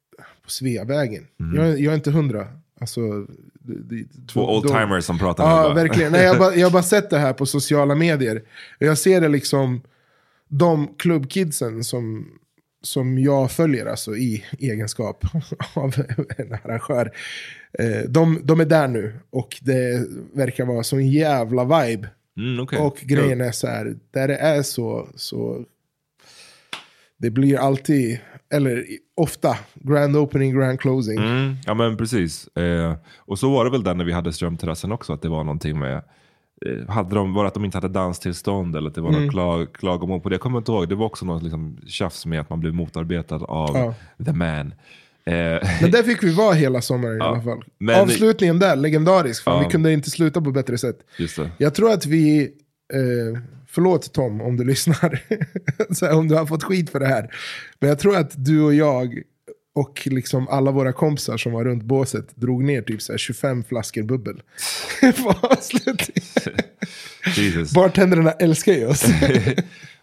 på 0.45 0.51
Sveavägen. 0.51 1.27
Jag, 1.55 1.79
jag 1.79 1.91
är 1.91 1.95
inte 1.95 2.11
hundra. 2.11 2.47
Alltså, 2.79 3.01
Två 4.33 4.55
oldtimers 4.55 5.03
som 5.03 5.19
pratar 5.19 5.43
nu 5.43 5.51
Ja, 5.51 5.73
verkligen. 5.73 6.11
Nej, 6.11 6.23
jag, 6.23 6.33
har 6.33 6.39
bara, 6.39 6.55
jag 6.55 6.71
bara 6.71 6.83
sett 6.93 7.09
det 7.09 7.17
här 7.17 7.33
på 7.33 7.45
sociala 7.45 7.95
medier. 7.95 8.41
Jag 8.79 8.97
ser 8.97 9.21
det 9.21 9.27
liksom, 9.27 9.81
de 10.47 10.95
klubbkidsen 10.97 11.83
som, 11.83 12.27
som 12.81 13.19
jag 13.19 13.51
följer 13.51 13.85
alltså, 13.85 14.15
i 14.15 14.43
egenskap 14.59 15.25
av 15.73 15.93
en 16.37 16.53
arrangör. 16.63 17.11
Eh, 17.79 18.09
de, 18.09 18.39
de 18.43 18.59
är 18.59 18.65
där 18.65 18.87
nu 18.87 19.13
och 19.29 19.57
det 19.61 20.07
verkar 20.33 20.65
vara 20.65 20.83
sån 20.83 21.07
jävla 21.07 21.63
vibe. 21.63 22.09
Mm, 22.37 22.59
okej. 22.59 22.79
Och 22.79 22.97
grejen 23.01 23.41
är 23.41 23.51
så 23.51 23.67
här, 23.67 23.95
där 24.11 24.27
det 24.27 24.37
är 24.37 24.63
så, 24.63 25.07
så 25.15 25.65
det 27.17 27.29
blir 27.29 27.57
alltid, 27.57 28.19
eller 28.55 28.85
ofta, 29.17 29.57
grand 29.73 30.15
opening, 30.17 30.55
grand 30.59 30.79
closing. 30.79 31.17
Mm, 31.17 31.55
ja 31.65 31.73
men 31.73 31.97
precis. 31.97 32.47
Eh, 32.57 32.93
och 33.17 33.39
så 33.39 33.51
var 33.51 33.65
det 33.65 33.71
väl 33.71 33.83
där 33.83 33.93
när 33.93 34.05
vi 34.05 34.11
hade 34.11 34.33
Strömterrassen 34.33 34.91
också, 34.91 35.13
att 35.13 35.21
det 35.21 35.29
var 35.29 35.43
någonting 35.43 35.79
med 35.79 35.95
eh, 36.65 36.89
hade 36.89 37.15
de, 37.15 37.33
var 37.33 37.43
det 37.43 37.47
att 37.47 37.53
de 37.53 37.65
inte 37.65 37.77
hade 37.77 37.87
danstillstånd 37.87 38.75
eller 38.75 38.89
att 38.89 38.95
det 38.95 39.01
var 39.01 39.09
Mm. 39.09 39.23
något 39.23 39.31
klag, 39.31 39.73
klagomål 39.73 40.21
på 40.21 40.29
det? 40.29 40.33
Jag 40.33 40.41
kommer 40.41 40.57
inte 40.57 40.71
ihåg. 40.71 40.89
Det 40.89 40.95
var 40.95 41.05
också 41.05 41.25
något 41.25 41.43
liksom, 41.43 41.77
tjafs 41.87 42.25
med 42.25 42.39
att 42.41 42.49
man 42.49 42.59
blev 42.59 42.73
motarbetad 42.73 43.35
av 43.35 43.69
Ja. 43.77 43.93
the 44.25 44.33
man. 44.33 44.73
Eh, 45.27 45.33
Men 45.81 45.91
där 45.91 46.03
fick 46.03 46.23
vi 46.23 46.33
vara 46.33 46.53
hela 46.53 46.81
sommaren 46.81 47.17
Ja, 47.17 47.25
i 47.25 47.27
alla 47.27 47.41
fall. 47.41 47.63
men- 47.77 48.01
Avslutningen 48.01 48.59
där, 48.59 48.75
legendarisk. 48.75 49.43
Fan, 49.43 49.57
Ja. 49.57 49.63
Vi 49.67 49.71
kunde 49.71 49.93
inte 49.93 50.09
sluta 50.09 50.41
på 50.41 50.51
bättre 50.51 50.77
sätt. 50.77 50.97
Jag 51.57 51.75
tror 51.75 51.91
att 51.91 52.05
vi, 52.05 52.41
eh, 52.93 53.41
förlåt 53.75 54.13
Tom 54.13 54.41
om 54.41 54.57
du 54.57 54.63
lyssnar, 54.63 55.21
här, 56.01 56.17
om 56.17 56.27
du 56.27 56.35
har 56.35 56.45
fått 56.45 56.63
skit 56.63 56.89
för 56.89 56.99
det 56.99 57.07
här. 57.07 57.35
Men 57.79 57.89
jag 57.89 57.99
tror 57.99 58.17
att 58.17 58.45
du 58.45 58.61
och 58.61 58.73
jag 58.73 59.21
och 59.75 60.01
liksom 60.05 60.47
alla 60.47 60.71
våra 60.71 60.93
kompisar 60.93 61.37
som 61.37 61.51
var 61.51 61.65
runt 61.65 61.83
båset 61.83 62.35
drog 62.35 62.63
ner 62.63 62.81
typ 62.81 63.01
så 63.01 63.13
här 63.13 63.17
25 63.17 63.63
flaskor 63.63 64.03
bubbel. 64.03 64.41
Bartenderna 67.75 68.31
älskar 68.31 68.73
ju 68.73 68.87
oss. 68.87 69.05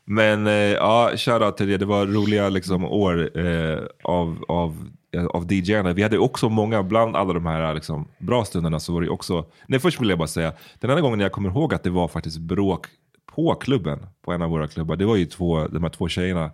Men 0.04 0.46
eh, 0.46 0.52
ja, 0.54 1.10
shoutout 1.16 1.56
till 1.56 1.68
det. 1.68 1.76
Det 1.76 1.84
var 1.84 2.06
roliga 2.06 2.48
liksom, 2.48 2.84
år 2.84 3.38
eh, 3.38 3.78
av, 4.02 4.44
av, 4.48 4.88
eh, 5.16 5.24
av 5.24 5.52
DJarna. 5.52 5.92
Vi 5.92 6.02
hade 6.02 6.18
också 6.18 6.48
många, 6.48 6.82
bland 6.82 7.16
alla 7.16 7.32
de 7.32 7.46
här 7.46 7.74
liksom, 7.74 8.08
bra 8.18 8.44
stunderna 8.44 8.80
så 8.80 8.92
var 8.92 9.00
det 9.00 9.08
också... 9.08 9.44
Nej, 9.66 9.80
först 9.80 10.00
vill 10.00 10.08
jag 10.08 10.18
bara 10.18 10.28
säga, 10.28 10.52
den 10.80 10.90
enda 10.90 11.02
gången 11.02 11.20
jag 11.20 11.32
kommer 11.32 11.48
ihåg 11.48 11.74
att 11.74 11.82
det 11.82 11.90
var 11.90 12.08
faktiskt 12.08 12.38
bråk 12.38 12.86
på 13.34 13.54
klubben, 13.54 14.06
på 14.24 14.32
en 14.32 14.42
av 14.42 14.50
våra 14.50 14.68
klubbar, 14.68 14.96
det 14.96 15.04
var 15.04 15.16
ju 15.16 15.26
två, 15.26 15.66
de 15.66 15.82
här 15.82 15.90
två 15.90 16.08
tjejerna. 16.08 16.50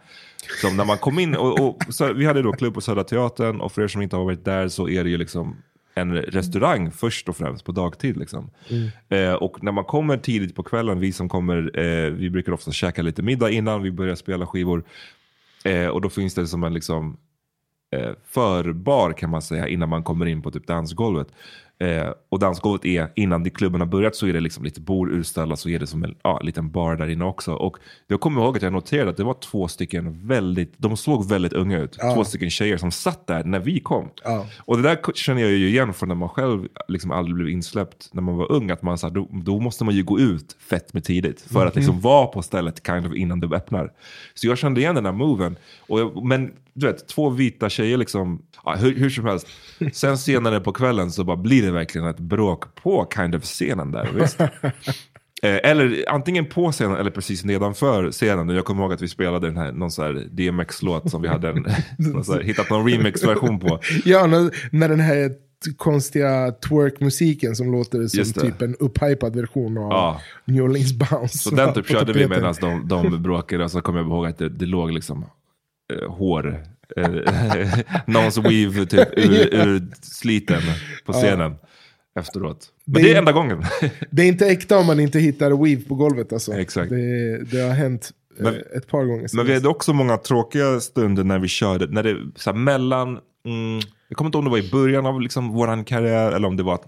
Som 0.61 0.76
när 0.76 0.85
man 0.85 0.99
kom 0.99 1.18
in, 1.18 1.37
och, 1.37 1.61
och 1.61 1.94
så, 1.94 2.12
vi 2.12 2.25
hade 2.26 2.42
då 2.42 2.52
klubb 2.52 2.75
på 2.75 2.80
Södra 2.80 3.04
Teatern 3.04 3.61
och 3.61 3.73
för 3.73 3.82
er 3.82 3.88
som 3.88 4.02
inte 4.02 4.16
har 4.16 4.25
varit 4.25 4.44
där 4.44 4.68
så 4.68 4.88
är 4.88 5.04
det 5.04 5.11
ju 5.11 5.16
liksom 5.16 5.56
en 5.94 6.16
restaurang 6.16 6.90
först 6.90 7.28
och 7.28 7.37
främst 7.37 7.64
på 7.64 7.73
dagtid. 7.73 8.16
Liksom. 8.16 8.50
Eh, 9.08 9.32
och 9.32 9.64
när 9.64 9.73
man 9.73 9.85
kommer 9.85 10.16
tidigt 10.16 10.54
på 10.54 10.62
kvällen, 10.62 11.00
vi 11.00 11.12
som 11.12 11.28
kommer, 11.28 11.78
eh, 11.78 12.11
vi 12.11 12.30
brukar 12.30 12.52
ofta 12.52 12.73
käka 12.73 13.02
lite 13.02 13.23
middag 13.23 13.50
innan 13.50 13.82
vi 13.82 13.90
börjar 13.90 14.14
spela 14.14 14.47
skivor. 14.47 14.85
Eh, 15.64 15.87
och 15.87 16.00
då 16.00 16.11
finns 16.11 16.35
det 16.35 16.47
som 16.47 16.64
en 16.64 16.75
liksom, 16.75 17.16
eh, 17.97 18.11
förbar 18.25 19.12
kan 19.12 19.30
man 19.30 19.42
säga 19.42 19.68
innan 19.68 19.88
man 19.88 20.02
kommer 20.02 20.26
in 20.26 20.42
på 20.42 20.50
typ 20.50 20.66
dansgolvet. 20.66 21.28
Eh, 21.80 22.12
och 22.28 22.38
dansgolvet 22.38 22.85
är, 22.85 23.08
innan 23.14 23.42
de 23.42 23.50
klubben 23.50 23.80
har 23.80 23.88
börjat 23.88 24.16
så 24.16 24.26
är 24.26 24.32
det 24.32 24.40
liksom 24.40 24.64
lite 24.64 24.80
bord 24.80 25.11
utställda 25.11 25.56
så 25.56 25.68
är 25.68 25.78
det 25.78 25.87
som 25.87 26.04
en 26.04 26.14
ja, 26.23 26.40
liten 26.40 26.70
bar 26.70 26.97
där 26.97 27.08
inne 27.08 27.25
också. 27.25 27.52
Och 27.52 27.76
jag 28.06 28.20
kommer 28.20 28.42
ihåg 28.42 28.56
att 28.56 28.62
jag 28.62 28.73
noterade 28.73 29.11
att 29.11 29.16
det 29.16 29.25
var 29.25 29.35
två 29.35 29.68
stycken 29.68 30.26
väldigt, 30.26 30.75
de 30.76 30.97
såg 30.97 31.28
väldigt 31.28 31.52
unga 31.52 31.78
ut. 31.78 31.99
Två 32.14 32.25
stycken 32.25 32.50
tjejer 32.50 32.76
som 32.76 32.90
satt 32.90 33.26
där 33.26 33.44
när 33.44 33.58
vi 33.58 33.80
kom. 33.80 34.11
Ja. 34.25 34.47
Och 34.58 34.76
det 34.76 34.82
där 34.82 35.12
känner 35.14 35.42
jag 35.42 35.50
ju 35.50 35.68
igen 35.68 35.94
från 35.94 36.08
när 36.08 36.16
man 36.16 36.28
själv 36.28 36.68
liksom 36.88 37.11
aldrig 37.11 37.35
blev 37.35 37.49
insläppt 37.49 38.08
när 38.12 38.23
man 38.23 38.37
var 38.37 38.52
ung. 38.52 38.70
Att 38.70 38.82
man, 38.82 38.99
så 38.99 39.06
här, 39.06 39.14
då, 39.14 39.28
då 39.30 39.61
måste 39.61 39.85
man 39.85 39.94
ju 39.94 40.02
gå 40.02 40.20
ut 40.20 40.56
fett 40.70 40.94
med 40.94 41.04
tidigt 41.04 41.40
för 41.40 41.66
att 41.66 41.76
liksom 41.76 42.00
vara 42.00 42.26
på 42.26 42.42
stället 42.42 42.87
kind 42.87 43.06
of 43.06 43.14
innan 43.14 43.40
det 43.40 43.56
öppnar. 43.56 43.92
Så 44.35 44.47
jag 44.47 44.58
kände 44.58 44.80
igen 44.80 44.94
den 44.94 45.04
här 45.04 45.12
moven. 45.12 45.56
Och 45.87 46.00
jag, 46.00 46.25
men 46.25 46.52
du 46.78 46.87
vet, 46.87 47.08
två 47.08 47.30
vita 47.30 47.68
tjejer 47.68 47.97
liksom, 47.97 48.42
ja, 48.64 48.75
hur, 48.75 48.94
hur 48.94 49.11
som 49.11 49.25
helst. 49.25 49.47
Sen 49.92 50.18
senare 50.18 50.61
på 50.61 50.73
kvällen 50.73 51.11
så 51.11 51.25
bara 51.25 51.37
blir 51.37 51.62
det 51.62 51.70
verkligen 51.70 52.06
ett 52.06 52.18
bråk 52.18 52.75
på 52.75 53.08
kind 53.14 53.35
of 53.35 53.42
scenen 53.42 53.92
där. 53.92 54.08
Visst? 54.14 54.40
Eh, 55.42 55.70
eller 55.70 56.04
antingen 56.08 56.47
på 56.47 56.73
scenen 56.73 56.97
eller 56.97 57.11
precis 57.11 57.44
nedanför 57.44 58.11
scenen. 58.11 58.49
Jag 58.49 58.64
kommer 58.64 58.82
ihåg 58.82 58.92
att 58.92 59.02
vi 59.02 59.08
spelade 59.08 59.47
den 59.47 59.56
här, 59.56 59.73
någon 59.73 59.90
här 59.99 60.26
DMX-låt 60.30 61.11
som 61.11 61.23
vi 61.23 61.28
hade 61.28 61.49
en, 61.49 61.64
här, 61.64 62.40
hittat 62.40 62.70
någon 62.70 62.90
remix-version 62.90 63.61
på. 63.61 63.80
Ja, 64.04 64.26
när, 64.26 64.50
när 64.76 64.88
den 64.88 65.00
här 65.00 65.30
konstiga 65.76 66.52
twerk-musiken 66.68 67.56
som 67.56 67.73
låter 67.73 68.06
som 68.06 68.42
typ 68.42 68.62
en 68.62 68.75
upphypad 68.75 69.37
version 69.37 69.78
av 69.78 69.90
Ja. 69.90 70.20
New 70.44 70.64
Orleans 70.64 70.92
Bounce. 70.92 71.38
Så 71.38 71.54
den 71.54 71.75
typ 71.75 71.88
körde 71.88 72.12
vi 72.12 72.28
medan 72.28 72.54
de, 72.61 72.88
de 72.88 73.23
bråkade. 73.23 73.64
Och 73.64 73.70
så 73.70 73.80
kommer 73.80 73.99
jag 73.99 74.08
ihåg 74.08 74.26
att 74.26 74.38
det, 74.38 74.49
det 74.49 74.66
låg 74.66 74.92
liksom 74.92 75.25
eh, 75.92 76.11
hår. 76.11 76.62
Eh, 76.97 77.04
någons 78.07 78.38
weave 78.38 78.87
typ 78.87 79.09
ur, 79.16 79.54
ur 79.68 79.87
sliten 80.02 80.62
på 81.07 81.12
scenen 81.12 81.54
efteråt. 82.18 82.66
Men 82.85 82.95
Det 83.02 83.09
det 83.09 83.14
är- 83.14 83.18
enda 83.18 83.33
gången. 83.33 83.62
Det 84.11 84.23
är 84.23 84.26
inte 84.28 84.47
äkta 84.47 84.78
om 84.78 84.87
man 84.87 85.00
inte 85.00 85.18
hittar 85.18 85.50
weave 85.64 85.83
på 85.83 85.95
golvet 85.95 86.33
alltså. 86.33 86.52
Exakt. 86.54 86.90
Det, 86.90 87.38
det 87.45 87.61
har 87.61 87.71
hänt 87.75 88.11
eh, 88.38 88.45
Men- 88.45 88.54
ett 88.76 88.87
par 88.88 89.04
gånger. 89.04 89.28
Men 89.37 89.47
vi 89.47 89.54
hade 89.54 89.68
också 89.68 89.92
många 89.92 90.16
tråkiga 90.16 90.80
stunder 90.80 91.25
när 91.25 91.38
vi 91.38 91.49
körde, 91.49 91.87
när 91.87 92.02
det 92.02 92.16
så 92.37 92.50
här, 92.50 92.57
mellan, 92.59 93.09
mm, 93.09 93.80
jag 94.09 94.16
kommer 94.18 94.28
inte 94.28 94.37
ihåg 94.38 94.45
om 94.47 94.52
det 94.52 94.61
var 94.61 94.66
i 94.68 94.71
början 94.71 95.07
av 95.07 95.21
liksom, 95.21 95.49
vår 95.49 95.85
karriär 95.87 96.33
eller 96.33 96.49
om 96.49 96.57
det 96.57 96.62
var 96.62 96.75
att, 96.75 96.85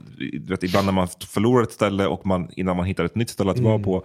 vet, 0.48 0.62
ibland 0.62 0.86
när 0.86 0.92
man 0.92 1.08
förlorar 1.28 1.62
ett 1.62 1.72
ställe 1.72 2.06
och 2.06 2.26
man, 2.26 2.48
innan 2.56 2.76
man 2.76 2.86
hittar 2.86 3.04
ett 3.04 3.14
nytt 3.14 3.30
ställe 3.30 3.50
att 3.50 3.58
vara 3.58 3.78
på. 3.78 4.04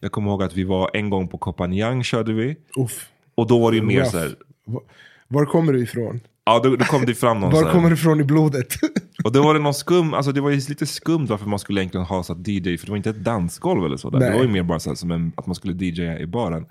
Jag 0.00 0.12
kommer 0.12 0.30
ihåg 0.30 0.42
att 0.42 0.56
vi 0.56 0.64
var 0.64 0.90
en 0.94 1.10
gång 1.10 1.28
på 1.28 1.38
Kopanjang 1.38 2.04
körde 2.04 2.32
vi. 2.32 2.56
Uff. 2.78 3.08
Och 3.34 3.46
då 3.46 3.58
var 3.58 3.70
det 3.70 3.76
ju 3.76 3.82
mer 3.82 3.98
Rough. 3.98 4.10
så 4.10 4.18
här, 4.18 4.34
Var, 4.64 4.82
var 5.28 5.44
kommer 5.44 5.72
du 5.72 5.82
ifrån? 5.82 6.20
ja 6.44 6.60
då, 6.64 6.76
då 6.76 6.84
kom 6.84 7.06
det 7.06 7.14
fram 7.14 7.40
någon 7.40 7.50
Var 7.62 7.72
kommer 7.72 7.88
du 7.88 7.94
ifrån 7.94 8.20
i 8.20 8.24
blodet? 8.24 8.74
Och 9.24 9.32
då 9.32 9.42
var 9.42 9.54
det 9.54 9.60
någon 9.60 9.74
skum, 9.74 10.14
alltså 10.14 10.32
det 10.32 10.40
var 10.40 10.50
ju 10.50 10.56
lite 10.56 10.86
skumt 10.86 11.26
varför 11.26 11.46
man 11.46 11.58
skulle 11.58 11.80
egentligen 11.80 12.06
ha 12.06 12.22
så 12.22 12.32
DJ, 12.46 12.76
för 12.76 12.86
det 12.86 12.90
var 12.92 12.96
inte 12.96 13.10
ett 13.10 13.24
dansgolv 13.24 13.84
eller 13.84 13.96
så. 13.96 14.10
Där. 14.10 14.20
Det 14.20 14.36
var 14.36 14.42
ju 14.42 14.48
mer 14.48 14.62
bara 14.62 14.80
så 14.80 14.90
här, 14.90 14.94
som 14.94 15.10
en, 15.10 15.32
att 15.36 15.46
man 15.46 15.54
skulle 15.54 15.84
DJa 15.84 16.18
i 16.18 16.26
baren. 16.26 16.66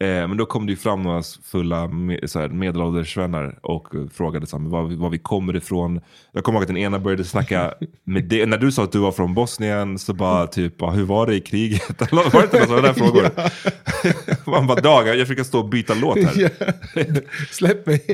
Eh, 0.00 0.06
men 0.28 0.36
då 0.36 0.46
kom 0.46 0.66
det 0.66 0.70
ju 0.72 0.76
fram 0.76 1.02
några 1.02 1.22
fulla 1.44 1.88
med, 1.88 2.30
så 2.30 2.38
här, 2.40 2.48
medelålders 2.48 3.14
svennar 3.14 3.58
och 3.62 3.94
eh, 3.94 4.06
frågade 4.14 4.46
så 4.46 4.58
här, 4.58 4.68
var, 4.68 4.84
vi- 4.84 4.96
var 4.96 5.10
vi 5.10 5.18
kommer 5.18 5.56
ifrån. 5.56 6.00
Jag 6.32 6.44
kommer 6.44 6.56
ihåg 6.58 6.62
att 6.62 6.68
den 6.68 6.76
ena 6.76 6.98
började 6.98 7.24
snacka 7.24 7.74
med 8.04 8.24
det. 8.24 8.46
När 8.46 8.58
du 8.58 8.72
sa 8.72 8.84
att 8.84 8.92
du 8.92 8.98
var 8.98 9.12
från 9.12 9.34
Bosnien 9.34 9.98
så 9.98 10.14
bara 10.14 10.46
typ, 10.46 10.82
hur 10.82 11.04
var 11.04 11.26
det 11.26 11.34
i 11.34 11.40
kriget? 11.40 12.12
Var 12.12 12.40
det 12.40 12.44
inte 12.44 12.56
några 12.56 12.66
sådana 12.66 12.82
där 12.82 12.92
frågor? 12.94 14.50
Man 14.50 14.66
bara, 14.66 14.80
dag, 14.80 15.08
jag 15.18 15.28
fick 15.28 15.46
stå 15.46 15.58
och 15.60 15.68
byta 15.68 15.94
låt 15.94 16.18
här. 16.18 16.50
Ja. 16.94 17.04
Släpp 17.50 17.86
mig. 17.86 18.04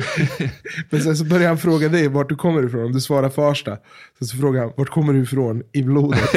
Men 0.90 1.00
sen 1.00 1.16
så 1.16 1.24
börjar 1.24 1.48
han 1.48 1.58
fråga 1.58 1.88
dig 1.88 2.08
vart 2.08 2.28
du 2.28 2.36
kommer 2.36 2.66
ifrån. 2.66 2.92
Du 2.92 3.00
svarar 3.00 3.28
Farsta. 3.30 3.76
Sen 4.18 4.28
så 4.28 4.36
frågar 4.36 4.60
han 4.60 4.72
vart 4.76 4.88
kommer 4.88 5.12
du 5.12 5.22
ifrån 5.22 5.62
i 5.72 5.82
blodet? 5.82 6.34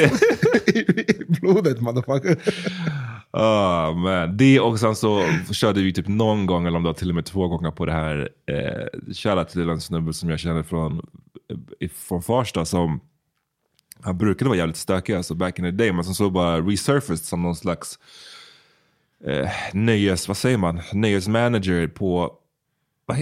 I 0.66 1.24
blodet 1.28 1.80
motherfucker. 1.80 2.36
Ah, 3.38 3.92
man. 3.92 4.36
Det 4.36 4.60
och 4.60 4.80
sen 4.80 4.96
så 4.96 5.22
körde 5.52 5.82
vi 5.82 5.92
typ 5.92 6.08
någon 6.08 6.46
gång, 6.46 6.66
eller 6.66 6.76
om 6.76 6.82
det 6.82 6.88
var 6.88 6.94
till 6.94 7.08
och 7.08 7.14
med 7.14 7.24
två 7.24 7.48
gånger 7.48 7.70
på 7.70 7.86
det 7.86 7.92
här. 7.92 8.28
Eh, 8.46 9.12
Shoutout 9.14 9.48
till 9.48 9.68
en 9.68 9.80
snubbe 9.80 10.12
som 10.12 10.30
jag 10.30 10.38
känner 10.38 10.62
från, 10.62 11.06
eh, 11.80 11.88
från 11.94 12.22
Farsta 12.22 12.64
som 12.64 13.00
han 14.00 14.18
brukade 14.18 14.48
vara 14.48 14.58
jävligt 14.58 14.76
stökig 14.76 15.14
alltså 15.14 15.34
back 15.34 15.58
in 15.58 15.64
the 15.64 15.70
day, 15.70 15.92
men 15.92 16.04
som 16.04 16.14
så 16.14 16.30
bara 16.30 16.60
resurfaced 16.60 17.18
som 17.24 17.42
någon 17.42 17.56
slags 17.56 17.98
eh, 19.26 19.48
nöjes, 19.72 20.28
vad 20.28 20.36
säger 20.36 20.58
man, 20.58 20.80
nöjesmanager 20.92 21.86
på 21.88 22.32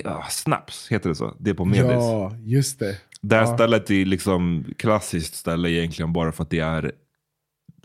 ah, 0.05 0.23
Snaps, 0.31 0.89
heter 0.91 1.09
det 1.09 1.15
så? 1.15 1.35
Det 1.39 1.51
är 1.51 1.55
på 1.55 1.65
Medis. 1.65 1.85
Ja, 1.91 2.37
just 2.43 2.79
det. 2.79 2.97
Det 3.21 3.37
här 3.37 3.43
Ja. 3.43 3.55
stället 3.55 3.91
är 3.91 4.05
liksom 4.05 4.65
klassiskt 4.79 5.35
ställe 5.35 5.71
egentligen 5.71 6.13
bara 6.13 6.33
för 6.33 6.43
att 6.43 6.51
det 6.51 6.59
är 6.59 6.93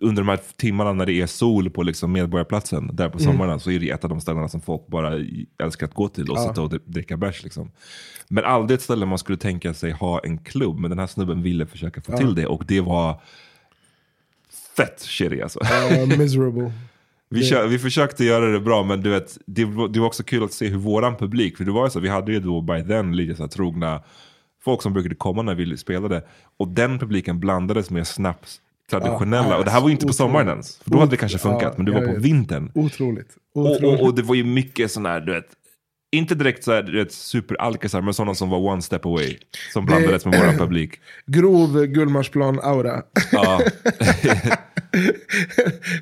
under 0.01 0.21
de 0.21 0.29
här 0.29 0.39
timmarna 0.55 0.93
när 0.93 1.05
det 1.05 1.13
är 1.21 1.27
sol 1.27 1.69
på 1.69 1.83
liksom 1.83 2.11
Medborgarplatsen 2.11 2.95
där 2.95 3.09
på 3.09 3.19
sommarna 3.19 3.59
så 3.59 3.71
är 3.71 3.79
det 3.79 3.89
ett 3.89 4.03
av 4.03 4.09
de 4.09 4.21
ställena 4.21 4.47
som 4.49 4.61
folk 4.61 4.87
bara 4.87 5.13
älskar 5.63 5.87
att 5.87 5.93
gå 5.93 6.07
till 6.09 6.29
och 6.31 6.37
Ja. 6.37 6.47
sitta 6.47 6.61
och 6.61 6.69
dri- 6.69 6.81
dricka 6.85 7.17
bärs. 7.17 7.43
Liksom. 7.43 7.71
Men 8.27 8.43
aldrig 8.45 8.75
ett 8.77 8.81
ställe 8.83 9.05
man 9.05 9.17
skulle 9.17 9.37
tänka 9.37 9.73
sig 9.73 9.91
ha 9.91 10.19
en 10.19 10.37
klubb. 10.37 10.79
Men 10.79 10.89
den 10.89 10.99
här 10.99 11.07
snubben 11.07 11.41
ville 11.41 11.65
försöka 11.65 12.01
få 12.01 12.17
till 12.17 12.35
det 12.35 12.45
och 12.47 12.63
det 12.67 12.81
var 12.81 13.21
fett 14.77 15.01
shitty 15.01 15.41
alltså. 15.41 15.59
Ja, 15.63 16.05
miserable. 16.17 16.71
Vi, 17.31 17.49
kö- 17.49 17.67
vi 17.67 17.79
försökte 17.79 18.25
göra 18.25 18.45
det 18.51 18.59
bra, 18.59 18.83
men 18.83 19.01
du 19.01 19.09
vet, 19.09 19.37
det, 19.45 19.65
det 19.65 19.99
var 19.99 20.05
också 20.07 20.23
kul 20.23 20.43
att 20.43 20.53
se 20.53 20.67
hur 20.67 20.77
våran 20.77 21.15
publik, 21.15 21.57
för 21.57 21.65
det 21.65 21.71
var 21.71 21.83
ju 21.85 21.89
så, 21.89 21.99
vi 21.99 22.09
hade 22.09 22.31
ju 22.31 22.39
då 22.39 22.61
by 22.61 22.83
then 22.83 23.15
lite 23.15 23.35
så 23.35 23.43
här 23.43 23.47
trogna 23.49 24.01
folk 24.63 24.81
som 24.81 24.93
brukade 24.93 25.15
komma 25.15 25.41
när 25.41 25.55
vi 25.55 25.77
spelade. 25.77 26.23
Och 26.57 26.67
den 26.67 26.99
publiken 26.99 27.39
blandades 27.39 27.89
med 27.89 28.07
snaps 28.07 28.61
traditionella. 28.89 29.49
Ja, 29.49 29.57
och 29.57 29.65
det 29.65 29.71
här 29.71 29.81
var 29.81 29.87
ju 29.87 29.91
inte 29.91 30.05
på 30.05 30.09
otroligt. 30.09 30.17
sommaren 30.17 30.47
ens. 30.47 30.77
För 30.77 30.91
då 30.91 30.99
hade 30.99 31.11
det 31.11 31.17
kanske 31.17 31.37
funkat, 31.37 31.73
Ja, 31.77 31.83
men 31.83 31.93
jag 31.93 32.01
var 32.01 32.13
på 32.13 32.19
vintern. 32.19 32.71
Otroligt. 32.75 33.29
Och, 33.55 33.61
Otroligt. 33.65 34.01
och, 34.01 34.07
och 34.07 34.15
det 34.15 34.21
var 34.21 34.35
ju 34.35 34.43
mycket 34.43 34.91
sån 34.91 35.05
här, 35.05 35.19
du 35.19 35.31
vet, 35.33 35.45
inte 36.11 36.35
direkt 36.35 36.63
så 36.63 36.71
här, 36.71 36.83
du 36.83 36.97
vet, 37.03 37.11
superalkisar, 37.11 38.01
men 38.01 38.13
sådana 38.13 38.35
som 38.35 38.49
var 38.49 38.57
one 38.57 38.81
step 38.81 39.05
away. 39.05 39.37
Som 39.73 39.85
blandades 39.85 40.25
med 40.25 40.39
våran 40.39 40.57
publik. 40.57 40.99
Grov 41.25 41.85
Gullmarsplan-aura. 41.85 43.03
Ja. 43.31 43.61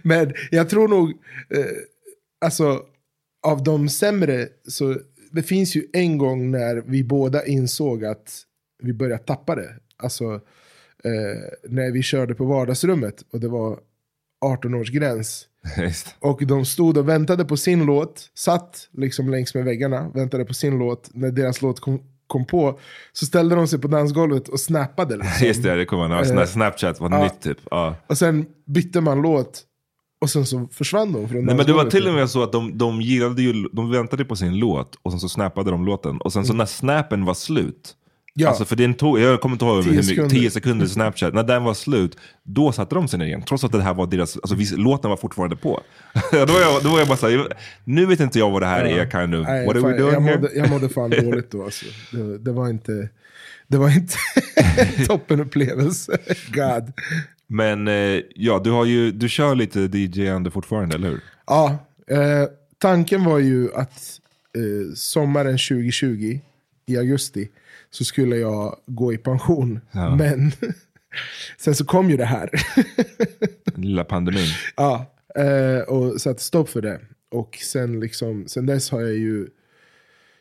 Men 0.03 0.33
jag 0.51 0.69
tror 0.69 0.87
nog, 0.87 1.09
eh, 1.49 1.65
alltså 2.45 2.81
av 3.47 3.63
de 3.63 3.89
sämre, 3.89 4.47
så 4.67 4.95
det 5.31 5.43
finns 5.43 5.75
ju 5.75 5.85
en 5.93 6.17
gång 6.17 6.51
när 6.51 6.83
vi 6.85 7.03
båda 7.03 7.45
insåg 7.45 8.05
att 8.05 8.41
vi 8.83 8.93
började 8.93 9.23
tappa 9.23 9.55
det. 9.55 9.69
Alltså 9.97 10.41
eh, 11.03 11.11
när 11.69 11.91
vi 11.91 12.03
körde 12.03 12.35
på 12.35 12.45
vardagsrummet 12.45 13.23
och 13.33 13.39
det 13.39 13.47
var 13.47 13.79
18-årsgräns. 14.45 15.43
Just. 15.77 16.15
Och 16.19 16.45
de 16.45 16.65
stod 16.65 16.97
och 16.97 17.09
väntade 17.09 17.45
på 17.45 17.57
sin 17.57 17.85
låt, 17.85 18.29
satt 18.35 18.89
liksom 18.91 19.29
längs 19.29 19.55
med 19.55 19.65
väggarna, 19.65 20.09
väntade 20.13 20.45
på 20.45 20.53
sin 20.53 20.77
låt. 20.79 21.09
När 21.13 21.31
deras 21.31 21.61
låt 21.61 21.79
kom, 21.79 21.99
kom 22.27 22.45
på 22.45 22.79
så 23.13 23.25
ställde 23.25 23.55
de 23.55 23.67
sig 23.67 23.79
på 23.79 23.87
dansgolvet 23.87 24.47
och 24.47 24.59
snappade. 24.59 25.15
Liksom. 25.17 25.47
Just 25.47 25.63
det, 25.63 25.75
det 25.75 25.85
kommer 25.85 26.09
jag 26.15 26.25
ihåg. 26.25 26.35
När 26.35 26.45
Snapchat 26.45 26.99
var 26.99 27.09
Ja. 27.11 27.23
nytt 27.23 27.41
typ. 27.41 27.57
Ja. 27.71 27.95
Och 28.07 28.17
sen 28.17 28.45
bytte 28.65 29.01
man 29.01 29.21
låt 29.21 29.63
och 30.21 30.29
sen 30.29 30.45
så 30.45 30.67
försvann 30.71 31.13
de 31.13 31.29
från 31.29 31.45
Nej, 31.45 31.55
men 31.55 31.65
det 31.65 31.73
var 31.73 31.85
till 31.89 32.07
och 32.07 32.13
med 32.13 32.29
så 32.29 32.43
att 32.43 32.51
de, 32.51 32.77
de 32.77 33.01
gillade 33.01 33.41
ju, 33.41 33.53
de 33.73 33.91
väntade 33.91 34.25
på 34.25 34.35
sin 34.35 34.55
låt 34.59 34.95
och 35.01 35.11
sen 35.11 35.19
så 35.19 35.29
snappade 35.29 35.71
de 35.71 35.85
låten. 35.85 36.17
Och 36.17 36.33
sen 36.33 36.45
så 36.45 36.53
när 36.53 36.65
snappen 36.65 37.25
var 37.25 37.33
slut, 37.33 37.95
Ja. 38.39 38.49
alltså 38.49 38.65
för 38.65 38.75
den 38.75 38.93
tog, 38.93 39.19
jag 39.19 39.41
kommer 39.41 39.55
inte 39.55 39.65
ihåg 39.65 39.75
hur 39.75 39.83
10 39.83 39.91
mycket, 39.91 40.05
sekunder. 40.05 40.29
10 40.29 40.51
sekunder 40.51 40.85
snapchat, 40.85 41.33
när 41.33 41.43
den 41.43 41.63
var 41.63 41.73
slut, 41.73 42.17
då 42.43 42.71
satte 42.71 42.95
de 42.95 43.07
sig 43.07 43.19
ner 43.19 43.25
igen. 43.25 43.43
Trots 43.47 43.63
att 43.63 43.71
det 43.71 43.81
här 43.81 43.93
var 43.93 44.07
deras, 44.07 44.35
alltså 44.37 44.55
vis, 44.55 44.71
låten 44.77 45.09
var 45.09 45.17
fortfarande 45.17 45.55
på. 45.55 45.81
då, 46.31 46.45
var 46.45 46.59
jag, 46.59 46.83
då 46.83 46.89
var 46.89 46.99
jag 46.99 47.07
bara 47.07 47.17
såhär, 47.17 47.53
nu 47.83 48.05
vet 48.05 48.19
inte 48.19 48.39
jag 48.39 48.51
vad 48.51 48.61
det 48.61 48.65
här 48.65 48.85
är, 48.85 49.09
kind 49.09 49.35
of, 49.35 49.47
Nej, 49.47 49.65
what 49.65 49.75
are 49.75 49.81
fan, 49.81 49.91
we 49.91 49.97
doing 49.97 50.13
jag, 50.13 50.21
mådde, 50.21 50.49
jag 50.55 50.69
mådde 50.69 50.89
fan 50.89 51.09
dåligt 51.23 51.51
då 51.51 51.63
alltså. 51.63 51.85
Det, 52.11 52.37
det 52.37 52.51
var 52.51 52.69
inte, 52.69 53.09
det 53.67 53.77
var 53.77 53.89
inte 53.89 54.17
toppenupplevelse. 55.07 56.17
God. 56.53 56.93
Men 57.47 57.87
eh, 57.87 58.21
ja, 58.35 58.61
du, 58.63 58.71
har 58.71 58.85
ju, 58.85 59.11
du 59.11 59.29
kör 59.29 59.55
lite 59.55 59.79
DJ-ande 59.79 60.51
fortfarande, 60.51 60.95
eller 60.95 61.09
hur? 61.09 61.19
Ja, 61.47 61.77
eh, 62.07 62.43
tanken 62.77 63.23
var 63.23 63.39
ju 63.39 63.73
att 63.73 64.19
eh, 64.55 64.93
sommaren 64.95 65.57
2020, 65.57 66.39
i 66.85 66.97
augusti, 66.97 67.49
så 67.89 68.05
skulle 68.05 68.35
jag 68.35 68.79
gå 68.85 69.13
i 69.13 69.17
pension. 69.17 69.79
Ja. 69.91 70.15
Men 70.15 70.51
sen 71.57 71.75
så 71.75 71.85
kom 71.85 72.09
ju 72.09 72.17
det 72.17 72.25
här. 72.25 72.49
Den 73.63 73.81
lilla 73.81 74.03
pandemin. 74.03 74.47
Ja, 74.75 75.15
eh, 75.35 75.79
och 75.79 76.21
satte 76.21 76.43
stopp 76.43 76.69
för 76.69 76.81
det. 76.81 76.99
Och 77.31 77.55
sen, 77.55 77.99
liksom, 77.99 78.47
sen 78.47 78.65
dess 78.65 78.91
har 78.91 79.01
jag 79.01 79.13
ju 79.13 79.47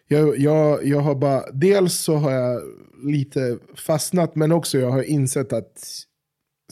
Jag, 0.08 0.38
jag, 0.38 0.86
jag 0.86 1.00
har 1.00 1.14
bara, 1.14 1.50
dels 1.52 1.94
så 1.94 2.16
har 2.16 2.32
jag 2.32 2.62
lite 3.04 3.58
fastnat, 3.74 4.36
men 4.36 4.52
också 4.52 4.78
jag 4.78 4.90
har 4.90 5.02
insett 5.02 5.52
att 5.52 5.88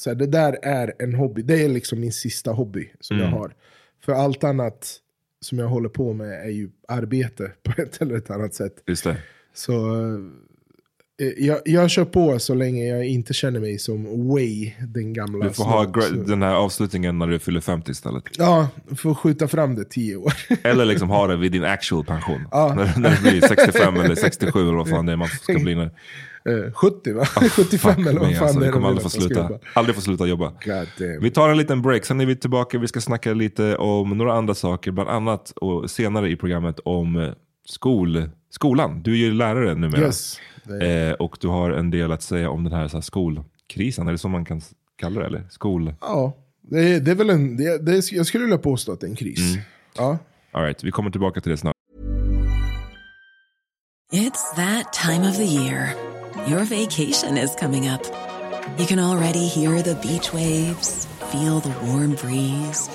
så 0.01 0.11
här, 0.11 0.15
det 0.15 0.27
där 0.27 0.59
är 0.63 0.95
en 0.99 1.15
hobby. 1.15 1.43
Det 1.43 1.65
är 1.65 1.69
liksom 1.69 2.01
min 2.01 2.13
sista 2.13 2.53
hobby 2.53 2.91
som 3.01 3.19
jag 3.19 3.27
har. 3.27 3.55
För 4.05 4.13
allt 4.13 4.45
annat 4.45 5.01
som 5.41 5.59
jag 5.59 5.69
håller 5.69 5.89
på 5.89 6.13
med 6.13 6.47
är 6.47 6.51
ju 6.51 6.71
arbete 6.89 7.53
på 7.63 7.83
ett 7.83 8.03
eller 8.03 8.15
ett 8.15 8.31
annat 8.31 8.55
sätt. 8.55 8.83
Just 8.87 9.05
det. 9.05 9.17
Så 9.55 9.73
jag, 11.39 11.59
jag 11.65 11.91
kör 11.91 12.05
på 12.05 12.39
så 12.39 12.55
länge 12.55 12.87
jag 12.89 13.07
inte 13.07 13.35
känner 13.35 13.61
mig 13.61 13.79
som 13.79 14.29
Way, 14.29 14.73
den 14.95 15.13
gamla. 15.13 15.45
Du 15.47 15.53
får 15.53 15.65
ha 15.65 15.85
snobb- 15.85 15.97
gra- 15.97 16.25
den 16.27 16.43
här 16.43 16.55
avslutningen 16.55 17.19
när 17.19 17.27
du 17.27 17.39
fyller 17.39 17.61
50 17.61 17.91
istället. 17.91 18.25
Ja, 18.39 18.69
får 18.97 19.15
skjuta 19.15 19.49
fram 19.49 19.75
det 19.75 19.85
tio 19.85 20.17
år. 20.17 20.33
Eller 20.63 20.85
liksom 20.85 21.11
ha 21.11 21.27
det 21.27 21.37
vid 21.37 21.53
din 21.53 21.65
actual 21.65 22.05
pension. 22.05 22.49
Ja. 22.51 22.75
När, 22.77 22.93
när 23.01 23.11
det 23.11 23.31
blir 23.31 23.41
65 23.41 23.97
eller 23.97 24.15
67 24.15 24.61
eller 24.63 24.73
vad 24.73 24.89
fan 24.89 25.07
det 25.07 25.13
är 25.13 25.17
man 25.17 25.29
ska 25.29 25.59
bli 25.59 25.75
nu. 25.75 25.91
Eh, 26.49 26.73
70 26.73 27.13
va? 27.13 27.25
75 27.25 28.07
eller 28.09 28.21
vad 28.21 28.29
Men 28.29 28.39
fan 28.39 28.45
alltså, 28.45 28.61
det 28.61 28.65
du 28.65 28.69
är. 28.69 28.73
kommer 28.73 28.87
de 28.87 28.89
aldrig 28.89 29.03
få 29.03 29.09
sluta, 29.11 29.51
aldrig 29.75 29.95
få 29.95 30.01
sluta 30.03 30.27
jobba. 30.27 30.53
Vi 31.21 31.31
tar 31.31 31.49
en 31.49 31.57
liten 31.57 31.83
break, 31.83 32.05
sen 32.05 32.21
är 32.21 32.27
vi 32.27 32.37
tillbaka. 32.37 32.79
Vi 32.79 32.89
ska 32.89 33.01
snacka 33.01 33.33
lite 33.35 33.77
om 33.77 34.11
några 34.19 34.33
andra 34.35 34.55
saker, 34.55 34.91
bland 34.91 35.09
annat 35.11 35.51
och 35.51 35.91
senare 35.91 36.31
i 36.31 36.37
programmet 36.37 36.81
om 36.85 37.17
eh, 37.17 37.31
skol, 37.67 38.31
skolan. 38.51 39.03
Du 39.03 39.13
är 39.13 39.17
ju 39.17 39.33
lärare 39.33 39.75
numera. 39.75 40.01
Yes. 40.01 40.41
Eh, 40.83 41.13
och 41.13 41.37
du 41.41 41.49
har 41.49 41.71
en 41.71 41.91
del 41.91 42.13
att 42.13 42.23
säga 42.23 42.51
om 42.51 42.65
den 42.65 42.73
här, 42.73 42.89
så 42.89 42.97
här 42.97 43.03
skolkrisen, 43.03 44.09
är 44.09 44.13
det 44.13 44.19
så 44.19 44.29
man 44.29 44.45
kan 44.45 44.61
kalla 44.97 45.21
det? 45.21 45.27
Eller? 45.27 45.47
Skol... 45.51 45.95
Ja, 46.01 46.37
det 46.63 46.95
är, 46.95 47.01
det 47.01 47.11
är 47.11 47.15
väl 47.15 47.31
en, 47.31 47.57
det, 47.57 47.79
det 47.79 47.93
är, 47.93 48.15
jag 48.15 48.27
skulle 48.27 48.45
vilja 48.45 48.59
påstå 48.59 48.93
att 48.93 49.01
det 49.01 49.07
är 49.07 49.11
en 49.11 49.17
kris. 49.17 49.55
Mm. 49.55 49.65
Ja. 49.97 50.19
All 50.53 50.65
right, 50.65 50.85
vi 50.85 50.91
kommer 50.91 51.11
tillbaka 51.11 51.41
till 51.41 51.51
det 51.51 51.57
snart. 51.57 51.75
It's 54.13 54.55
that 54.57 54.93
time 54.93 55.29
of 55.29 55.37
the 55.37 55.45
year. 55.45 55.95
Your 56.49 56.65
vacation 56.65 57.39
is 57.39 57.57
coming 57.61 57.89
up. 57.89 58.03
You 58.79 58.87
can 58.87 58.99
already 58.99 59.47
hear 59.47 59.83
the 59.83 59.95
beach 59.95 60.33
waves, 60.33 61.07
feel 61.33 61.61
the 61.61 61.73
warm 61.87 62.15
breeze, 62.15 62.91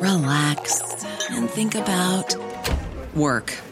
relax, 0.00 0.82
and 1.30 1.50
think 1.50 1.74
about 1.74 2.36
work. 3.14 3.71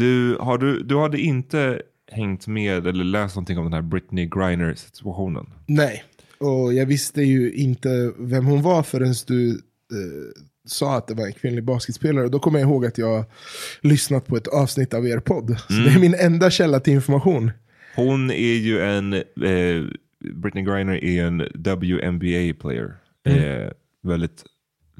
Du, 0.00 0.36
har 0.40 0.58
du, 0.58 0.82
du 0.82 0.98
hade 0.98 1.20
inte 1.20 1.82
hängt 2.12 2.46
med 2.46 2.86
eller 2.86 3.04
läst 3.04 3.36
någonting 3.36 3.58
om 3.58 3.64
den 3.64 3.72
här 3.72 3.82
Britney 3.82 4.26
Griner 4.26 4.74
situationen? 4.74 5.46
Nej, 5.66 6.04
och 6.38 6.74
jag 6.74 6.86
visste 6.86 7.22
ju 7.22 7.52
inte 7.52 8.12
vem 8.18 8.46
hon 8.46 8.62
var 8.62 8.82
förrän 8.82 9.14
du 9.26 9.50
eh, 9.50 9.56
sa 10.66 10.96
att 10.96 11.06
det 11.06 11.14
var 11.14 11.26
en 11.26 11.32
kvinnlig 11.32 11.64
basketspelare. 11.64 12.24
Och 12.24 12.30
då 12.30 12.38
kommer 12.38 12.58
jag 12.58 12.68
ihåg 12.68 12.86
att 12.86 12.98
jag 12.98 13.24
lyssnat 13.80 14.26
på 14.26 14.36
ett 14.36 14.46
avsnitt 14.46 14.94
av 14.94 15.06
er 15.06 15.18
podd. 15.18 15.56
Så 15.68 15.74
det 15.74 15.90
är 15.90 16.00
min 16.00 16.14
enda 16.14 16.50
källa 16.50 16.80
till 16.80 16.92
information. 16.92 17.50
Hon 17.96 18.30
är 18.30 18.56
ju 18.56 18.80
en, 18.80 19.12
eh, 19.12 19.84
Britney 20.34 20.64
Griner 20.64 21.04
är 21.04 21.24
en 21.24 21.38
WNBA-player. 21.54 22.94
Eh, 23.26 23.70
väldigt 24.02 24.44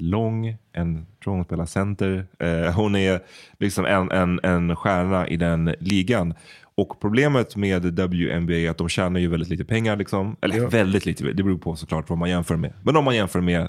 lång, 0.01 0.57
en, 0.73 1.05
spelar 1.45 1.65
center. 1.65 2.25
Eh, 2.39 2.73
hon 2.75 2.95
är 2.95 3.19
liksom 3.59 3.85
en, 3.85 4.11
en, 4.11 4.39
en 4.43 4.75
stjärna 4.75 5.27
i 5.27 5.37
den 5.37 5.75
ligan. 5.79 6.33
Och 6.75 6.99
problemet 7.01 7.55
med 7.55 7.85
WNBA 7.99 8.53
är 8.53 8.69
att 8.69 8.77
de 8.77 8.89
tjänar 8.89 9.19
ju 9.19 9.27
väldigt 9.27 9.49
lite 9.49 9.65
pengar. 9.65 9.95
Liksom. 9.95 10.35
Eller 10.41 10.57
Ja. 10.57 10.67
väldigt 10.67 11.05
lite, 11.05 11.23
det 11.23 11.43
beror 11.43 11.57
på 11.57 11.75
såklart 11.75 12.09
vad 12.09 12.17
man 12.17 12.29
jämför 12.29 12.55
med. 12.55 12.73
Men 12.83 12.95
om 12.97 13.05
man 13.05 13.15
jämför 13.15 13.41
med 13.41 13.61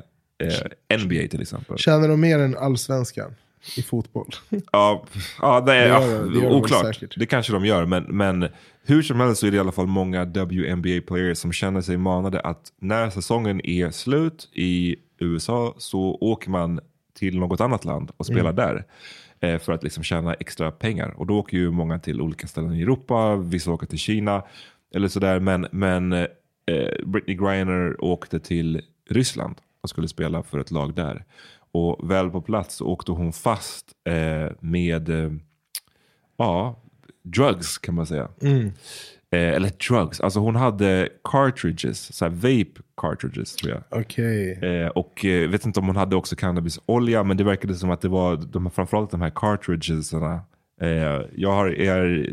eh, 0.91 0.99
NBA 0.99 1.29
till 1.31 1.43
exempel. 1.43 1.79
Tjänar 1.79 2.09
de 2.09 2.21
mer 2.21 2.39
än 2.39 2.57
allsvenskan 2.57 3.35
i 3.77 3.83
fotboll? 3.83 4.29
Ja, 4.73 5.05
ja, 5.41 5.61
det 5.61 5.75
är, 5.75 5.83
Det 5.83 5.89
gör 5.89 6.25
det, 6.25 6.35
gör 6.35 6.51
de 6.51 6.57
oklart. 6.57 6.95
säkert. 6.95 7.15
Det 7.19 7.27
kanske 7.27 7.53
de 7.53 7.67
gör, 7.67 7.87
men, 7.87 8.03
men 8.03 8.49
hur 8.87 9.03
som 9.03 9.21
helst 9.21 9.41
så 9.41 9.47
är 9.47 9.51
det 9.51 9.57
i 9.57 9.61
alla 9.61 9.73
fall 9.73 9.87
många 9.87 10.25
WNBA-players 10.25 11.35
som 11.35 11.53
känner 11.53 11.81
sig 11.81 11.97
manade 11.97 12.41
att 12.41 12.63
när 12.81 13.11
säsongen 13.11 13.67
är 13.67 13.91
slut 13.91 14.49
i 14.53 14.97
USA 15.25 15.75
så 15.79 16.01
åker 16.21 16.51
man 16.51 16.81
till 17.15 17.39
något 17.39 17.61
annat 17.61 17.85
land 17.85 18.11
och 18.17 18.27
spelar 18.27 18.41
Mm. 18.53 18.55
där. 18.57 18.85
Eh, 19.41 19.59
för 19.59 19.73
att 19.73 19.83
liksom 19.83 20.05
tjäna 20.05 20.35
extra 20.35 20.71
pengar. 20.71 21.15
Och 21.17 21.27
då 21.27 21.39
åker 21.39 21.57
ju 21.57 21.71
många 21.71 21.99
till 21.99 22.21
olika 22.21 22.47
ställen 22.47 22.75
i 22.75 22.83
Europa, 22.83 23.37
vissa 23.37 23.71
åker 23.73 23.87
till 23.87 23.99
Kina 23.99 24.43
eller 24.95 25.09
sådär. 25.09 25.41
Men, 25.41 25.67
men 25.73 26.13
eh, 26.13 26.27
Britney 27.07 27.37
Griner 27.37 28.05
åkte 28.05 28.41
till 28.41 28.83
Ryssland 29.11 29.55
och 29.81 29.89
skulle 29.91 30.09
spela 30.09 30.43
för 30.43 30.59
ett 30.59 30.71
lag 30.71 30.95
där. 30.95 31.25
Och 31.73 32.11
väl 32.11 32.31
på 32.31 32.41
plats 32.43 32.77
så 32.77 32.87
åkte 32.87 33.13
hon 33.13 33.33
fast 33.33 33.87
eh, 34.05 34.53
med 34.61 35.09
eh, 35.09 35.33
ja, 36.37 36.81
drugs 37.23 37.79
kan 37.79 37.95
man 37.95 38.07
säga. 38.07 38.29
Eh, 38.43 38.67
eller 39.37 39.71
drugs, 39.89 40.21
alltså 40.21 40.41
hon 40.41 40.57
hade 40.57 41.09
cartridges, 41.25 42.17
så 42.17 42.25
här 42.25 42.33
vape 42.33 42.83
cartridges 42.97 43.57
tror 43.57 43.73
jag. 43.73 44.01
Okej. 44.01 44.53
Eh, 44.63 44.87
och 44.87 45.25
eh, 45.25 45.51
vet 45.51 45.67
inte 45.67 45.81
om 45.81 45.87
hon 45.87 45.97
hade 45.97 46.17
också 46.17 46.37
cannabisolja, 46.37 47.25
men 47.25 47.37
det 47.37 47.45
verkade 47.45 47.75
som 47.75 47.91
att 47.91 48.01
det 48.01 48.09
var 48.09 48.37
de, 48.37 48.71
framförallt 48.71 49.11
de 49.11 49.21
här 49.21 49.33
cartridgesarna. 49.35 50.41
Eh, 50.81 51.21
jag 51.35 51.53
har, 51.53 51.81
är, 51.81 52.31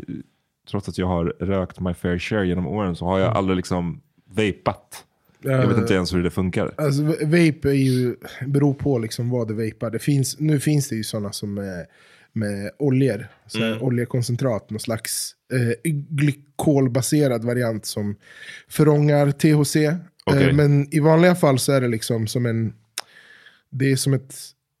trots 0.70 0.88
att 0.88 0.98
jag 0.98 1.06
har 1.06 1.24
rökt 1.24 1.80
my 1.80 1.94
fair 1.94 2.18
share 2.18 2.46
genom 2.46 2.66
åren 2.66 2.96
så 2.96 3.04
har 3.04 3.18
jag 3.18 3.36
aldrig 3.36 3.56
liksom 3.56 4.00
vapat. 4.24 5.04
Jag 5.42 5.66
vet 5.66 5.78
inte 5.78 5.94
ens 5.94 6.14
hur 6.14 6.22
det 6.22 6.30
funkar. 6.30 6.70
Alltså, 6.76 7.02
vape 7.02 7.68
är 7.68 7.72
ju, 7.72 8.16
beror 8.46 8.74
på 8.74 8.98
liksom 8.98 9.30
vad 9.30 9.48
du 9.48 9.54
vapar. 9.54 9.90
Det 9.90 9.98
finns, 9.98 10.40
nu 10.40 10.60
finns 10.60 10.88
det 10.88 10.96
ju 10.96 11.04
sådana 11.04 11.32
som 11.32 11.58
är 11.58 11.86
med 12.32 12.70
oljor. 12.78 13.28
Så 13.46 13.62
Mm. 13.62 13.82
Oljekoncentrat, 13.82 14.70
någon 14.70 14.80
slags 14.80 15.34
eh, 15.52 15.90
glykolbaserad 16.10 17.44
variant 17.44 17.86
som 17.86 18.16
förångar 18.68 19.30
THC. 19.30 19.76
Okej. 20.24 20.48
Eh, 20.48 20.54
men 20.54 20.94
i 20.94 21.00
vanliga 21.00 21.34
fall 21.34 21.58
så 21.58 21.72
är 21.72 21.80
det 21.80 21.88
liksom 21.88 22.26
som 22.26 22.46
en, 22.46 22.72
det 23.70 23.92
är 23.92 23.96
som 23.96 24.14
ett 24.14 24.34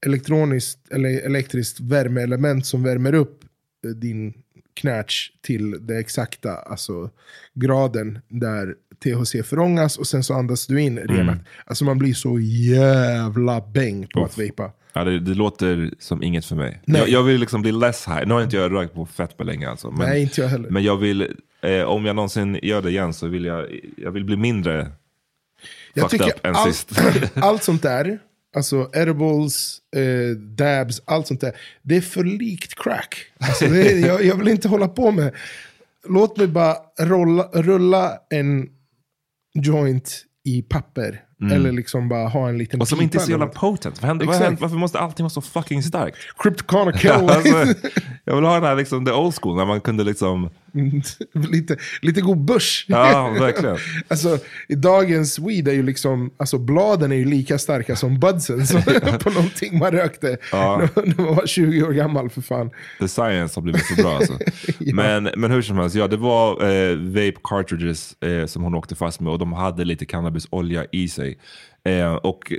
elektroniskt 0.06 0.92
eller 0.92 1.08
elektriskt 1.26 1.80
värmeelement 1.80 2.66
som 2.66 2.82
värmer 2.82 3.14
upp 3.14 3.44
eh, 3.86 3.90
din 3.90 4.34
knatch 4.80 5.30
till 5.40 5.86
det 5.86 5.98
exakta, 5.98 6.54
alltså 6.56 7.10
graden 7.54 8.18
där 8.28 8.74
THC 9.04 9.48
förångas 9.48 9.98
och 9.98 10.06
sen 10.06 10.24
så 10.24 10.34
andas 10.34 10.66
du 10.66 10.80
in 10.80 10.98
renat. 10.98 11.38
Alltså 11.64 11.84
man 11.84 11.98
blir 11.98 12.14
så 12.14 12.38
jävla 12.40 13.60
bäng 13.60 14.06
på 14.14 14.24
att 14.24 14.38
vapa. 14.38 14.72
Ja, 14.92 15.04
det, 15.04 15.20
det 15.20 15.34
låter 15.34 15.94
som 15.98 16.22
inget 16.22 16.44
för 16.44 16.56
mig. 16.56 16.82
Jag, 16.84 17.08
jag 17.08 17.22
vill 17.22 17.40
liksom 17.40 17.62
bli 17.62 17.72
less 17.72 18.08
high. 18.08 18.26
Nu 18.26 18.34
har 18.34 18.42
inte 18.42 18.56
jag 18.56 18.72
rökt 18.72 18.94
på 18.94 19.06
fett 19.06 19.36
på 19.36 19.44
länge 19.44 19.70
alltså. 19.70 19.90
Men, 19.90 20.08
Nej, 20.08 20.22
inte 20.22 20.40
jag 20.40 20.48
heller. 20.48 20.70
Men 20.70 20.82
jag 20.82 20.96
vill 20.96 21.36
Eh, 21.62 21.82
om 21.82 22.04
jag 22.04 22.16
någonsin 22.16 22.58
gör 22.62 22.82
det 22.82 22.90
igen 22.90 23.12
så 23.12 23.26
vill 23.26 23.44
jag, 23.44 23.80
jag 23.96 24.10
vill 24.10 24.24
bli 24.24 24.36
mindre 24.36 24.92
Jag 25.94 26.10
fucked 26.10 26.26
tycker 26.26 26.38
up 26.38 26.46
än 26.46 26.54
allt, 26.54 26.74
sist. 26.74 27.00
allt 27.34 27.62
sånt 27.62 27.82
där, 27.82 28.18
alltså 28.56 28.90
edibles, 28.92 29.78
eh, 29.96 30.36
dabs, 30.36 31.02
allt 31.04 31.26
sånt 31.26 31.40
där. 31.40 31.56
Det 31.82 31.96
är 31.96 32.00
för 32.00 32.24
likt 32.24 32.74
crack. 32.74 33.16
Alltså 33.38 33.64
är, 33.64 34.06
jag, 34.06 34.24
jag 34.24 34.36
vill 34.36 34.48
inte 34.48 34.68
hålla 34.68 34.88
på 34.88 35.10
med. 35.10 35.34
Låt 36.08 36.36
mig 36.36 36.46
bara 36.46 36.76
rolla, 36.98 37.42
rulla 37.52 38.18
en 38.30 38.68
joint 39.54 40.24
i 40.44 40.62
papper. 40.62 41.24
Eller 41.52 41.72
liksom 41.72 42.08
bara 42.08 42.28
ha 42.28 42.48
en 42.48 42.58
liten 42.58 42.76
Mm. 42.76 42.80
Och 42.82 42.88
som 42.88 43.00
inte 43.00 43.18
är 43.18 43.20
så 43.20 43.30
jävla 43.30 43.46
potent. 43.46 44.02
Vad 44.02 44.08
händer, 44.08 44.26
vad 44.26 44.36
händer, 44.36 44.60
varför 44.60 44.76
måste 44.76 44.98
allting 44.98 45.24
vara 45.24 45.30
så 45.30 45.40
fucking 45.40 45.82
starkt? 45.82 46.16
Cryptoconic 46.38 47.04
alltså, 47.10 47.74
jag 48.24 48.36
vill 48.36 48.44
ha 48.44 48.54
den 48.54 48.64
här 48.64 48.76
liksom, 48.76 49.04
the 49.04 49.12
old 49.12 49.34
school, 49.34 49.56
när 49.56 49.66
man 49.66 49.80
kunde 49.80 50.04
liksom... 50.04 50.50
lite, 51.50 51.76
lite 52.02 52.20
god 52.20 52.38
börs. 52.44 52.84
Ja, 52.88 53.28
verkligen. 53.40 53.76
Alltså, 54.08 54.38
i 54.68 54.74
dagens 54.74 55.38
weed 55.38 55.68
är 55.68 55.72
ju 55.72 55.82
liksom, 55.82 56.30
alltså 56.36 56.58
bladen 56.58 57.12
är 57.12 57.16
ju 57.16 57.24
lika 57.24 57.58
starka 57.58 57.96
som 57.96 58.20
budsen 58.20 58.66
som 58.66 58.82
på 59.22 59.30
någonting 59.30 59.78
man 59.78 59.90
rökte 59.90 60.38
Ja. 60.52 60.88
när, 60.96 61.22
man 61.22 61.34
var 61.34 61.46
20 61.46 61.82
år 61.82 61.92
gammal 61.92 62.30
för 62.30 62.40
fan. 62.42 62.70
The 62.98 63.08
science 63.08 63.56
har 63.56 63.62
blivit 63.62 63.86
så 63.86 64.02
bra 64.02 64.16
alltså. 64.16 64.38
men, 64.78 65.28
men 65.36 65.50
hur 65.50 65.62
som 65.62 65.76
helst, 65.76 65.96
ja 65.96 66.06
det 66.06 66.16
var 66.16 66.50
eh, 66.52 66.96
vape 66.96 67.40
cartridges 67.44 68.22
eh, 68.22 68.46
som 68.46 68.62
hon 68.62 68.74
åkte 68.74 68.94
fast 68.94 69.20
med 69.20 69.32
och 69.32 69.38
de 69.38 69.52
hade 69.52 69.84
lite 69.84 70.06
cannabisolja 70.06 70.86
i 70.92 71.08
sig. 71.08 71.38
Eh, 71.84 72.14
och 72.14 72.52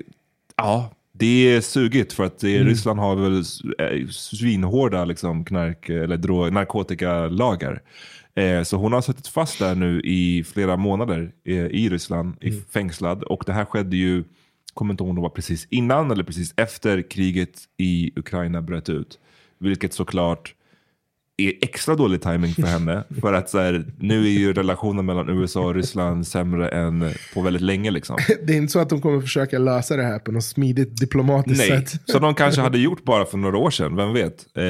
ja, 0.57 0.91
det 1.21 1.55
är 1.55 1.61
sugigt 1.61 2.13
för 2.13 2.23
att 2.23 2.43
eh, 2.43 2.47
Ryssland 2.49 2.99
har 2.99 3.15
väl 3.15 3.37
eh, 3.79 4.07
svinhårda 4.07 5.05
liksom, 5.05 5.45
knark, 5.45 5.89
eller 5.89 6.17
dro- 6.17 6.51
narkotikalagar. 6.51 7.81
Eh, 8.35 8.63
så 8.63 8.77
hon 8.77 8.93
har 8.93 9.01
suttit 9.01 9.27
fast 9.27 9.59
där 9.59 9.75
nu 9.75 10.01
i 10.01 10.43
flera 10.43 10.77
månader 10.77 11.31
eh, 11.45 11.65
i 11.65 11.89
Ryssland, 11.89 12.35
i 12.41 12.51
fängslad. 12.51 13.23
Och 13.23 13.43
det 13.45 13.53
här 13.53 13.65
skedde 13.65 13.97
ju, 13.97 14.23
kommer 14.73 14.93
inte 14.93 15.03
ihåg 15.03 15.09
om 15.09 15.15
det 15.15 15.21
var 15.21 15.29
precis 15.29 15.67
innan 15.69 16.11
eller 16.11 16.23
precis 16.23 16.53
efter 16.57 17.09
kriget 17.09 17.59
i 17.77 18.11
Ukraina 18.15 18.61
bröt 18.61 18.89
ut. 18.89 19.19
Vilket 19.59 19.93
såklart 19.93 20.55
är 21.37 21.53
extra 21.61 21.95
dålig 21.95 22.21
timing 22.21 22.53
för 22.53 22.61
henne. 22.67 23.03
för 23.21 23.33
att 23.33 23.49
så 23.49 23.59
här, 23.59 23.85
nu 23.99 24.25
är 24.25 24.29
ju 24.29 24.53
relationen 24.53 25.05
mellan 25.05 25.29
USA 25.29 25.61
och 25.61 25.75
Ryssland 25.75 26.27
sämre 26.27 26.69
än 26.69 27.11
på 27.33 27.41
väldigt 27.41 27.61
länge. 27.61 27.91
Liksom. 27.91 28.17
Det 28.47 28.53
är 28.53 28.57
inte 28.57 28.71
så 28.73 28.79
att 28.79 28.89
de 28.89 29.01
kommer 29.01 29.21
försöka 29.21 29.59
lösa 29.59 29.95
det 29.97 30.03
här 30.03 30.19
på 30.19 30.31
något 30.31 30.43
smidigt 30.43 30.97
diplomatiskt 30.99 31.69
Nej, 31.69 31.85
sätt. 31.87 32.01
som 32.05 32.21
de 32.21 32.35
kanske 32.35 32.61
hade 32.61 32.77
gjort 32.79 33.03
bara 33.03 33.25
för 33.25 33.37
några 33.37 33.57
år 33.57 33.69
sedan, 33.71 33.95
vem 33.95 34.13
vet? 34.13 34.57
Eh, 34.57 34.63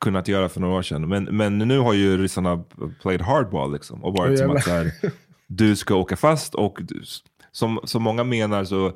kunnat 0.00 0.28
göra 0.28 0.48
för 0.48 0.60
några 0.60 0.74
år 0.74 0.82
sedan. 0.82 1.08
Men, 1.08 1.24
men 1.24 1.58
nu 1.58 1.78
har 1.78 1.92
ju 1.92 2.16
ryssarna 2.18 2.64
played 3.02 3.20
hardball 3.22 3.72
liksom. 3.72 4.04
Och 4.04 4.16
varit 4.16 4.40
Åh, 4.40 4.46
som 4.46 4.56
att 4.56 4.66
här, 4.66 4.90
du 5.46 5.76
ska 5.76 5.94
åka 5.94 6.16
fast 6.16 6.54
och 6.54 6.78
du- 6.82 7.02
som, 7.52 7.80
som 7.84 8.02
många 8.02 8.24
menar 8.24 8.64
så 8.64 8.92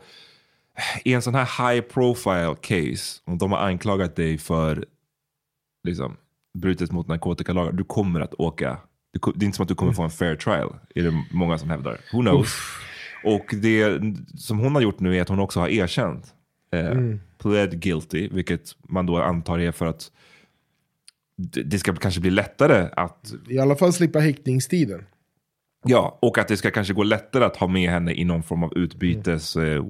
i 1.05 1.13
en 1.15 1.23
sån 1.23 1.35
här 1.35 1.73
high 1.75 1.81
profile 1.87 2.55
case, 2.61 3.21
om 3.25 3.39
de 3.39 3.53
har 3.53 3.59
anklagat 3.59 4.17
dig 4.17 4.39
för 4.39 4.85
liksom, 5.89 6.17
brutit 6.55 6.93
mot 6.93 7.09
narkotikalagar, 7.09 7.73
du 7.73 7.85
kommer 7.85 8.21
att 8.21 8.35
åka. 8.35 8.79
Det 9.35 9.45
är 9.45 9.47
inte 9.47 9.57
som 9.57 9.63
att 9.63 9.69
du 9.69 9.75
kommer 9.75 9.93
få 9.93 10.03
en 10.03 10.11
fair 10.11 10.37
trial, 10.37 10.75
är 10.95 11.03
det 11.03 11.25
många 11.33 11.59
som 11.59 11.71
hävdar. 11.71 12.01
Who 12.13 12.21
knows? 12.21 12.57
Och 13.25 13.55
det 13.63 14.01
som 14.37 14.59
hon 14.59 14.75
har 14.75 14.83
gjort 14.83 15.01
nu 15.01 15.17
är 15.17 15.23
att 15.23 15.29
hon 15.29 15.41
också 15.41 15.61
har 15.61 15.69
erkänt. 15.69 16.35
Eh, 16.73 16.95
Pled 17.39 17.81
guilty, 17.81 18.29
vilket 18.29 18.77
man 18.89 19.07
då 19.07 19.23
antar 19.23 19.59
är 19.59 19.73
för 19.73 19.87
att 19.87 20.11
det 21.67 21.79
ska 21.79 21.95
kanske 21.95 22.21
bli 22.21 22.31
lättare 22.31 22.89
att 22.97 23.33
I 23.49 23.59
alla 23.59 23.77
fall 23.77 23.93
slippa 23.93 24.19
häktningstiden. 24.19 25.07
Ja, 25.85 26.19
och 26.23 26.39
att 26.39 26.49
det 26.49 26.57
ska 26.57 26.71
kanske 26.71 26.95
gå 26.95 27.03
lättare 27.03 27.45
att 27.45 27.57
ha 27.57 27.67
med 27.67 27.91
henne 27.91 28.13
i 28.15 28.25
någon 28.25 28.43
form 28.43 28.63
av 28.63 28.79
utbytes, 28.79 29.57
eh, 29.57 29.85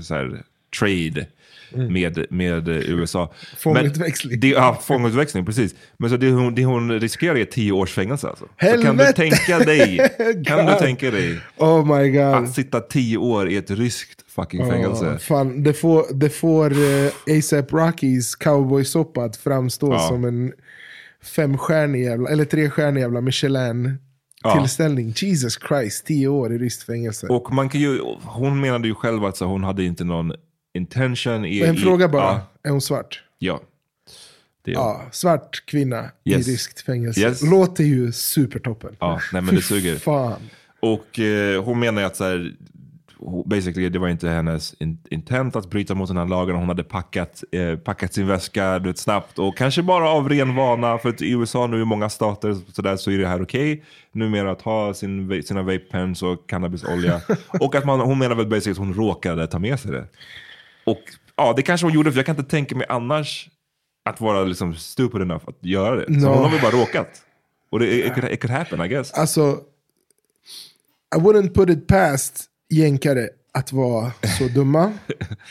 så 0.00 0.14
här, 0.14 0.42
trade 0.78 1.26
med, 1.72 2.26
med 2.30 2.68
eh, 2.68 2.74
USA. 2.76 3.32
Fångutväxling. 3.58 4.40
Det, 4.40 4.48
ja, 4.48 4.78
fångutväxling, 4.82 5.44
precis. 5.46 5.74
Men 5.98 6.10
så 6.10 6.16
det 6.16 6.30
hon, 6.30 6.54
det 6.54 6.64
hon 6.64 7.00
riskerar 7.00 7.36
är 7.36 7.44
tio 7.44 7.72
års 7.72 7.92
fängelse 7.92 8.28
alltså. 8.28 8.44
Så 8.44 8.66
kan 8.66 8.80
du 8.80 8.86
Helvete! 8.86 9.12
tänka 9.12 9.58
dig, 9.58 9.98
kan 10.46 10.66
du 10.66 10.74
tänka 10.74 11.10
dig 11.10 11.40
Oh 11.56 11.96
my 11.98 12.10
god. 12.10 12.22
att 12.22 12.54
sitta 12.54 12.80
tio 12.80 13.16
år 13.18 13.48
i 13.48 13.56
ett 13.56 13.70
ryskt 13.70 14.24
fucking 14.30 14.70
fängelse? 14.70 15.06
Ja, 15.12 15.18
fan, 15.18 15.62
det 15.62 15.72
får, 15.72 16.14
det 16.14 16.30
får 16.30 16.72
uh, 16.72 17.38
ASAP 17.38 17.72
Rockys 17.72 18.34
cowboysoppa 18.36 19.24
att 19.24 19.36
framstå 19.36 19.92
Ja. 19.92 19.98
som 19.98 20.24
en 20.24 20.52
femstjärnig 21.36 22.04
jävla, 22.04 22.30
eller 22.30 22.44
trestjärnig 22.44 23.00
jävla 23.00 23.20
Michelin 23.20 23.98
Ja. 24.42 24.58
tillställning. 24.60 25.12
Jesus 25.16 25.58
Christ, 25.68 26.06
tio 26.06 26.28
år 26.28 26.52
i 26.54 26.58
ryskt 26.58 26.82
fängelse. 26.82 27.26
Och 27.26 27.52
man 27.52 27.68
kan 27.68 27.80
ju, 27.80 27.98
hon 28.24 28.60
menade 28.60 28.88
ju 28.88 28.94
själv 28.94 29.24
att 29.24 29.36
så, 29.36 29.44
hon 29.46 29.64
hade 29.64 29.84
inte 29.84 30.04
någon 30.04 30.32
intention 30.74 31.44
i... 31.44 31.60
en 31.60 31.76
fråga 31.76 32.08
bara, 32.08 32.22
Ja, 32.22 32.40
är 32.62 32.70
hon 32.70 32.80
svart? 32.80 33.22
ja. 33.38 33.60
Är 34.66 34.72
Ja, 34.72 35.02
svart 35.12 35.66
kvinna 35.66 36.10
Yes. 36.24 36.48
i 36.48 36.52
ryskt 36.52 36.80
fängelse. 36.80 37.20
Yes. 37.20 37.42
Låter 37.42 37.84
ju 37.84 38.12
supertoppen. 38.12 38.96
Ja, 39.00 39.20
nej 39.32 39.42
men 39.42 39.54
det 39.54 39.62
suger. 39.62 39.96
Fan. 39.96 40.40
Och 40.80 41.18
eh, 41.20 41.64
hon 41.64 41.78
menar 41.80 42.00
ju 42.02 42.06
att 42.06 42.16
så 42.16 42.24
här, 42.24 42.52
basically, 43.46 43.88
det 43.88 43.98
var 43.98 44.08
inte 44.08 44.28
hennes 44.28 44.74
in, 44.74 44.98
intent 45.10 45.56
att 45.56 45.70
bryta 45.70 45.94
mot 45.94 46.08
den 46.08 46.16
här 46.16 46.26
lagen. 46.26 46.56
Hon 46.56 46.68
hade 46.68 46.84
packat, 46.84 47.44
eh, 47.52 47.76
packat 47.78 48.14
sin 48.14 48.26
väska 48.26 48.78
du 48.78 48.88
vet, 48.88 48.98
snabbt 48.98 49.38
och 49.38 49.56
kanske 49.56 49.82
bara 49.82 50.08
av 50.10 50.28
ren 50.28 50.54
vana. 50.54 50.98
För 50.98 51.08
att 51.08 51.22
i 51.22 51.30
USA 51.30 51.66
nu 51.66 51.82
i 51.82 51.84
många 51.84 52.08
stater 52.08 52.56
så, 52.72 52.82
där, 52.82 52.96
så 52.96 53.10
är 53.10 53.18
det 53.18 53.28
här 53.28 53.42
okej. 53.42 53.84
Numera 54.12 54.50
att 54.50 54.62
ha 54.62 54.94
sin, 54.94 55.42
sina 55.42 55.62
vape 55.62 55.78
pens 55.78 56.22
och 56.22 56.46
cannabisolja. 56.48 57.20
och 57.60 57.74
att 57.74 57.84
man, 57.84 58.00
hon 58.00 58.18
menar 58.18 58.34
väl 58.36 58.46
basically 58.46 58.72
att 58.72 58.78
hon 58.78 58.94
råkade 58.94 59.46
ta 59.46 59.58
med 59.58 59.80
sig 59.80 59.90
det. 59.90 60.06
Och 60.84 61.00
ja, 61.36 61.52
det 61.56 61.62
kanske 61.62 61.86
hon 61.86 61.94
gjorde 61.94 62.12
för 62.12 62.18
jag 62.18 62.26
kan 62.26 62.36
inte 62.38 62.50
tänka 62.50 62.76
mig 62.76 62.86
annars 62.88 63.48
att 64.04 64.20
vara 64.20 64.44
liksom 64.44 64.74
stupid 64.74 65.20
enough 65.22 65.44
att 65.48 65.58
göra 65.64 65.96
det. 65.96 66.04
Så 66.20 66.26
No. 66.26 66.26
hon 66.26 66.44
har 66.44 66.50
väl 66.50 66.60
bara 66.60 66.80
råkat. 66.82 67.08
Och 67.70 67.78
det, 67.78 68.06
it, 68.06 68.14
could, 68.14 68.32
it 68.32 68.40
could 68.40 68.50
happen 68.52 68.80
I 68.84 68.88
guess. 68.88 69.12
Alltså, 69.12 69.60
I 71.16 71.18
wouldn't 71.18 71.54
put 71.54 71.70
it 71.70 71.86
past 71.86 72.44
jänkare 72.70 73.28
att 73.52 73.72
vara 73.72 74.12
så 74.38 74.44
dumma, 74.48 74.92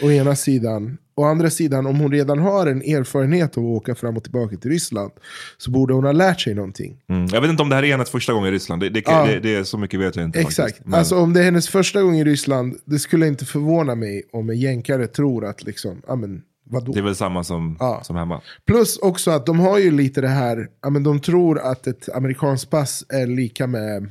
å 0.01 0.11
ena 0.11 0.35
sidan. 0.35 0.97
Å 1.15 1.23
andra 1.23 1.49
sidan, 1.49 1.85
om 1.85 1.99
hon 1.99 2.11
redan 2.11 2.39
har 2.39 2.67
en 2.67 2.81
erfarenhet 2.81 3.57
av 3.57 3.63
att 3.63 3.69
åka 3.69 3.95
fram 3.95 4.17
och 4.17 4.23
tillbaka 4.23 4.57
till 4.57 4.71
Ryssland, 4.71 5.11
så 5.57 5.71
borde 5.71 5.93
hon 5.93 6.03
ha 6.03 6.11
lärt 6.11 6.41
sig 6.41 6.53
någonting. 6.53 7.01
Mm. 7.09 7.25
Jag 7.31 7.41
vet 7.41 7.49
inte 7.49 7.63
om 7.63 7.69
det 7.69 7.75
här 7.75 7.83
är 7.83 7.91
hennes 7.91 8.09
första 8.09 8.33
gång 8.33 8.45
i 8.45 8.51
Ryssland. 8.51 8.81
Det, 8.81 8.89
det, 8.89 9.03
Ja. 9.05 9.25
det, 9.25 9.39
det 9.39 9.55
är 9.55 9.63
så 9.63 9.77
mycket 9.77 9.99
vet 9.99 10.15
jag 10.15 10.25
inte. 10.25 10.39
Exakt. 10.39 10.81
Men, 10.85 10.93
Alltså 10.99 11.17
om 11.19 11.33
det 11.33 11.39
är 11.39 11.43
hennes 11.43 11.69
första 11.69 12.01
gång 12.01 12.15
i 12.15 12.23
Ryssland, 12.23 12.75
det 12.85 12.99
skulle 12.99 13.27
inte 13.27 13.45
förvåna 13.45 13.95
mig 13.95 14.23
om 14.31 14.49
en 14.49 14.59
jänkare 14.59 15.07
tror 15.07 15.45
att 15.45 15.63
liksom, 15.63 16.01
ja 16.07 16.15
men 16.15 16.41
vadå? 16.69 16.91
det 16.91 16.99
är 16.99 17.03
väl 17.03 17.15
samma 17.15 17.43
som, 17.43 17.77
Ja. 17.79 18.01
som 18.03 18.15
hemma. 18.15 18.41
Plus 18.67 18.97
också 18.97 19.31
att 19.31 19.45
de 19.45 19.59
har 19.59 19.77
ju 19.79 19.91
lite 19.91 20.21
det 20.21 20.27
här, 20.27 20.67
ja, 20.81 20.89
men 20.89 21.03
de 21.03 21.19
tror 21.19 21.59
att 21.59 21.87
ett 21.87 22.09
amerikanskt 22.15 22.69
pass 22.69 23.05
är 23.09 23.27
lika 23.27 23.67
med 23.67 24.03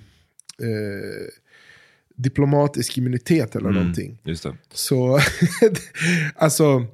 eh, 0.63 1.29
diplomatisk 2.17 2.99
immunitet 2.99 3.57
eller 3.57 3.71
någonting. 3.71 4.19
Just 4.25 4.43
det. 4.43 4.55
Så, 4.73 5.19
alltså, 6.37 6.85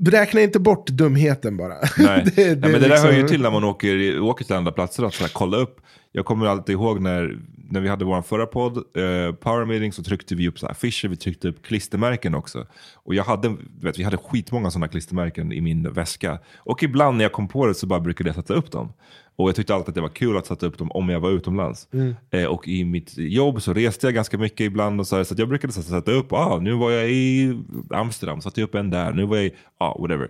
räkna 0.00 0.40
inte 0.40 0.60
bort 0.60 0.86
dumheten 0.88 1.56
bara. 1.56 1.74
Nej. 1.98 2.24
Det- 2.36 2.36
Nej, 2.36 2.54
det 2.54 2.56
men 2.60 2.74
är 2.74 2.80
det 2.80 2.88
där 2.88 2.96
hör 3.02 3.06
ju 3.06 3.12
liksom- 3.12 3.28
till 3.28 3.42
när 3.42 3.50
man 3.50 3.64
åker, 3.64 4.20
åker 4.20 4.44
till 4.44 4.54
andra 4.56 4.72
platser. 4.72 5.02
Att 5.04 5.14
så 5.14 5.24
här, 5.24 5.30
kolla 5.34 5.56
upp. 5.56 5.80
Jag 6.12 6.24
kommer 6.24 6.46
alltid 6.46 6.72
ihåg 6.72 7.00
när, 7.00 7.38
när 7.70 7.80
vi 7.80 7.88
hade 7.88 8.04
vår 8.04 8.22
förra 8.22 8.46
podd, 8.46 8.76
eh, 8.76 9.34
Power 9.34 9.64
Meeting, 9.64 9.92
så 9.92 10.02
tryckte 10.02 10.34
vi 10.34 10.48
upp 10.48 10.58
så 10.58 10.66
affischer, 10.66 11.08
vi 11.08 11.16
tryckte 11.16 11.48
upp 11.48 11.62
klistermärken 11.62 12.34
också. 12.34 12.66
Och 12.94 13.14
jag 13.14 13.24
hade, 13.24 13.56
vet, 13.82 13.98
vi 13.98 14.02
hade 14.02 14.16
skitmånga 14.16 14.70
sådana 14.70 14.88
klistermärken 14.88 15.52
i 15.52 15.60
min 15.60 15.92
väska. 15.92 16.38
Och 16.56 16.82
ibland 16.82 17.16
när 17.16 17.24
jag 17.24 17.32
kom 17.32 17.48
på 17.48 17.66
det 17.66 17.74
så 17.74 17.86
bara 17.86 18.00
brukade 18.00 18.28
jag 18.28 18.34
sätta 18.36 18.54
upp 18.54 18.72
dem. 18.72 18.92
Och 19.38 19.48
jag 19.48 19.56
tyckte 19.56 19.74
alltid 19.74 19.88
att 19.88 19.94
det 19.94 20.00
var 20.00 20.08
kul 20.08 20.36
att 20.36 20.46
sätta 20.46 20.66
upp 20.66 20.78
dem 20.78 20.90
om 20.92 21.08
jag 21.08 21.20
var 21.20 21.30
utomlands. 21.30 21.88
Eh, 22.30 22.44
och 22.44 22.68
i 22.68 22.84
mitt 22.84 23.18
jobb 23.18 23.62
så 23.62 23.72
reste 23.72 24.06
jag 24.06 24.14
ganska 24.14 24.38
mycket 24.38 24.60
ibland. 24.60 25.00
Och 25.00 25.06
så, 25.06 25.16
här, 25.16 25.24
så 25.24 25.34
jag 25.38 25.48
brukade 25.48 25.72
sätta, 25.72 25.88
sätta 25.88 26.12
upp, 26.12 26.32
ah, 26.32 26.58
nu 26.60 26.72
var 26.72 26.90
jag 26.90 27.10
i 27.10 27.58
Amsterdam, 27.90 28.40
satte 28.40 28.60
jag 28.60 28.68
upp 28.68 28.74
en 28.74 28.90
där. 28.90 29.12
Nu 29.12 29.26
var 29.26 29.36
jag 29.36 29.46
i, 29.46 29.52
ah, 29.78 29.98
whatever. 30.00 30.28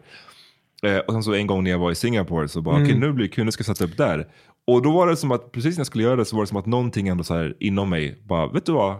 Eh, 0.83 0.99
och 0.99 1.13
sen 1.13 1.23
så 1.23 1.35
en 1.35 1.47
gång 1.47 1.65
när 1.65 1.71
jag 1.71 1.79
var 1.79 1.91
i 1.91 1.95
Singapore 1.95 2.49
så 2.49 2.63
bara, 2.63 2.83
okej 2.83 2.99
nu 2.99 3.13
blir 3.13 3.29
det 3.29 3.35
kul, 3.35 3.45
nu 3.45 3.51
ska 3.53 3.61
jag 3.61 3.77
sätta 3.77 3.85
upp 3.91 3.97
där. 3.97 4.29
Och 4.67 4.83
då 4.83 4.93
var 4.93 5.07
det 5.07 5.17
som 5.17 5.33
att, 5.33 5.53
precis 5.53 5.77
när 5.77 5.81
jag 5.81 5.87
skulle 5.87 6.05
göra 6.05 6.17
det 6.17 6.25
så 6.25 6.37
var 6.37 6.43
det 6.43 6.47
som 6.47 6.57
att 6.57 6.67
någonting 6.67 7.09
ändå 7.09 7.25
så 7.25 7.35
här 7.35 7.57
inom 7.61 7.91
mig 7.91 8.19
bara, 8.25 8.47
vet 8.47 8.67
du 8.67 8.73
vad? 8.73 8.97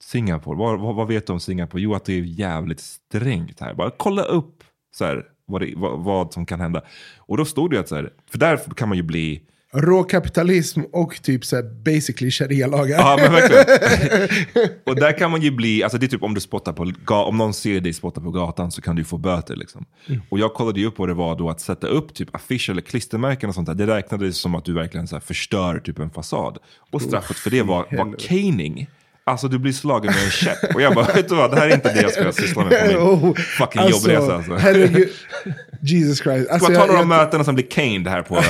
Singapore, 0.00 0.58
vad, 0.58 0.80
vad, 0.80 0.94
vad 0.94 1.08
vet 1.08 1.26
du 1.26 1.32
om 1.32 1.40
Singapore? 1.40 1.82
Jo 1.82 1.94
att 1.94 2.04
det 2.04 2.12
är 2.12 2.22
jävligt 2.22 2.80
strängt 2.80 3.60
här. 3.60 3.74
Bara 3.74 3.90
kolla 3.90 4.22
upp 4.22 4.64
så 4.94 5.04
här, 5.04 5.24
vad, 5.48 5.60
det, 5.60 5.72
vad, 5.76 6.04
vad 6.04 6.32
som 6.32 6.46
kan 6.46 6.60
hända. 6.60 6.82
Och 7.18 7.36
då 7.36 7.44
stod 7.44 7.70
det 7.70 7.80
att 7.80 7.88
så 7.88 7.94
här, 7.94 8.10
för 8.30 8.38
där 8.38 8.56
kan 8.76 8.88
man 8.88 8.96
ju 8.96 9.02
bli 9.02 9.42
råkapitalism 9.72 10.80
och 10.92 11.22
typ 11.22 11.44
så 11.44 11.62
basically 11.62 12.30
sharia-lagar. 12.30 12.98
Ja, 12.98 13.16
men 13.20 13.32
verkligen. 13.32 14.68
och 14.86 14.96
där 14.96 15.18
kan 15.18 15.30
man 15.30 15.42
ju 15.42 15.50
bli, 15.50 15.82
alltså 15.82 15.98
det 15.98 16.06
är 16.06 16.08
typ 16.08 16.22
om 16.22 16.34
du 16.34 16.40
spottar 16.40 16.72
på, 16.72 17.14
om 17.14 17.36
någon 17.36 17.54
ser 17.54 17.80
dig 17.80 17.92
spotta 17.92 18.20
på 18.20 18.30
gatan 18.30 18.70
så 18.70 18.82
kan 18.82 18.96
du 18.96 19.04
få 19.04 19.18
böter 19.18 19.56
liksom. 19.56 19.84
Och 20.28 20.38
jag 20.38 20.54
kollade 20.54 20.80
ju 20.80 20.86
upp 20.86 20.98
vad 20.98 21.08
det 21.08 21.14
var 21.14 21.36
då 21.36 21.50
att 21.50 21.60
sätta 21.60 21.86
upp 21.86 22.14
typ 22.14 22.34
affischer 22.34 22.70
eller 22.70 22.82
klistermärken 22.82 23.48
och 23.48 23.54
sånt 23.54 23.66
där. 23.66 23.74
Det 23.74 23.86
räknades 23.86 24.38
som 24.38 24.54
att 24.54 24.64
du 24.64 24.72
verkligen 24.72 25.08
så 25.08 25.20
förstör 25.20 25.78
typ 25.78 25.98
en 25.98 26.10
fasad. 26.10 26.58
Och 26.90 27.02
straffet 27.02 27.36
för 27.36 27.50
det 27.50 27.62
var, 27.62 27.86
var 27.90 28.18
caning. 28.18 28.88
Alltså 29.28 29.48
du 29.48 29.58
blir 29.58 29.72
slagen 29.72 30.12
med 30.14 30.24
en 30.24 30.30
käpp. 30.30 30.74
Och 30.74 30.82
jag 30.82 30.94
bara, 30.94 31.06
vet 31.14 31.28
du 31.28 31.34
vad, 31.34 31.50
det 31.50 31.60
här 31.60 31.68
är 31.68 31.74
inte 31.74 31.92
det 31.92 32.02
jag 32.02 32.12
ska 32.12 32.32
syssla 32.32 32.64
med 32.64 32.80
på 32.80 32.86
min 32.86 32.96
Oh, 33.08 33.34
fucking 33.34 33.88
jobbresa. 33.88 34.34
Alltså. 34.34 34.54
Herregud. 34.54 35.08
Jesus 35.80 36.18
Christ. 36.18 36.50
Alltså, 36.50 36.64
Ska 36.64 36.74
ta 36.74 36.80
jag, 36.80 36.88
några 36.88 37.00
jag, 37.00 37.08
möten 37.08 37.40
och 37.40 37.46
sen 37.46 37.54
bli 37.54 37.64
caned 37.64 38.08
här 38.08 38.22
på 38.22 38.42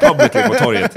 publicly 0.00 0.42
på 0.42 0.54
torget. 0.54 0.96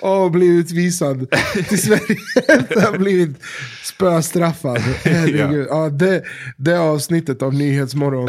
Åh, 0.00 0.30
bli 0.30 0.46
utvisad 0.46 1.30
till 1.68 1.82
Sverige 1.82 2.16
efter 2.48 2.76
att 2.76 2.84
ha 2.84 2.98
blivit 2.98 3.36
spöstraffad. 3.82 4.78
Herregud. 5.04 5.66
Ja. 5.70 5.88
det, 5.88 6.22
det 6.56 6.78
avsnittet 6.80 7.42
av 7.42 7.54
Nyhetsmorgon. 7.54 8.28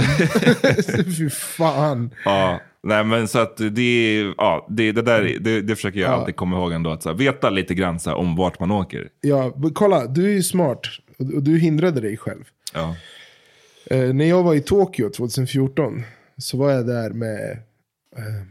Fy 1.18 1.30
fan. 1.30 2.10
Ja, 2.26 2.60
nej 2.84 3.04
men 3.04 3.28
så 3.28 3.40
att 3.40 3.58
det, 3.58 4.20
ja, 4.38 4.68
det, 4.70 4.92
det 4.92 5.02
där 5.02 5.38
det, 5.40 5.62
det 5.62 5.76
försöker 5.76 6.00
jag 6.00 6.10
Ja. 6.10 6.14
alltid 6.14 6.36
komma 6.36 6.58
ihåg 6.58 6.72
ändå. 6.72 6.90
Att 6.92 7.04
så 7.04 7.10
här, 7.10 7.16
veta 7.16 7.50
lite 7.50 7.74
grann 7.74 8.00
här, 8.06 8.14
om 8.16 8.36
vart 8.36 8.60
man 8.60 8.72
åker. 8.72 9.10
Ja, 9.22 9.54
kolla, 9.74 10.08
du 10.08 10.26
är 10.26 10.34
ju 10.34 10.44
smart. 10.44 10.80
Och, 11.18 11.44
du 11.44 11.58
hindrade 11.60 12.02
dig 12.02 12.18
själv. 12.18 12.44
Ja. 12.74 12.96
Eh, 13.86 14.14
när 14.14 14.26
jag 14.26 14.44
var 14.44 14.56
i 14.56 14.62
Tokyo 14.62 15.10
2014 15.10 16.04
så 16.38 16.58
var 16.58 16.72
jag 16.72 16.88
där 16.88 17.10
med 17.10 17.52
eh, 18.18 18.42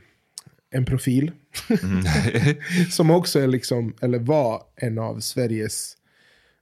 en 0.71 0.85
profil. 0.85 1.33
som 2.91 3.11
också 3.11 3.41
är 3.41 3.47
liksom, 3.47 3.95
eller 4.01 4.19
var 4.19 4.62
en 4.77 4.99
av 4.99 5.21
Sveriges 5.21 5.97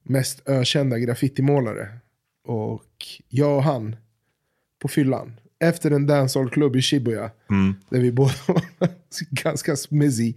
mest 0.03 0.49
ökända 0.49 0.99
graffitimålare. 0.99 1.89
Och 2.45 2.85
jag 3.29 3.57
och 3.57 3.63
han 3.63 3.97
på 4.83 4.89
fyllan. 4.89 5.41
Efter 5.61 5.91
en 5.91 6.07
dancehall-klubb 6.07 6.77
i 6.77 6.83
Shibuya. 6.83 7.31
Där 7.89 8.01
vi 8.01 8.13
båda 8.13 8.35
var 8.47 8.63
ganska 9.31 9.77
smizzy. 9.77 10.35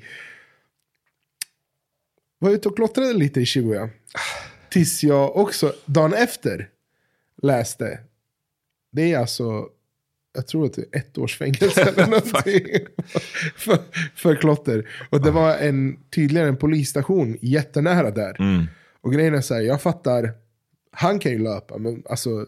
Var 2.40 2.52
ute 2.52 2.70
och 2.70 2.76
klottrade 2.76 3.14
lite 3.14 3.42
i 3.42 3.46
Shibuya. 3.46 3.90
Tills 4.70 5.04
jag 5.04 5.36
också 5.38 5.74
dagen 5.86 6.14
efter 6.14 6.70
läste. 7.42 8.00
Det 8.92 9.14
är 9.14 9.20
alltså, 9.20 9.68
jag 10.34 10.48
tror 10.48 10.66
att 10.66 10.74
det 10.74 10.82
är 10.82 11.00
ett 11.00 11.18
års 11.18 11.38
fängelse 11.38 11.82
eller 11.82 12.06
någonting. 12.08 12.86
för, 13.56 13.78
för 14.16 14.36
klotter. 14.36 14.90
Och 15.10 15.22
det 15.22 15.32
var 15.32 15.58
en, 15.58 16.00
tydligen 16.10 16.48
en 16.48 16.58
polisstation 16.58 17.38
jättenära 17.42 18.12
där. 18.12 18.36
Och 19.02 19.14
grejen 19.14 19.34
är 19.36 19.42
så 19.42 19.54
här, 19.54 19.62
jag 19.62 19.82
fattar, 19.82 20.32
han 20.92 21.20
kan 21.20 21.32
ju 21.32 21.40
löpa, 21.40 21.78
men 21.78 22.04
alltså 22.10 22.30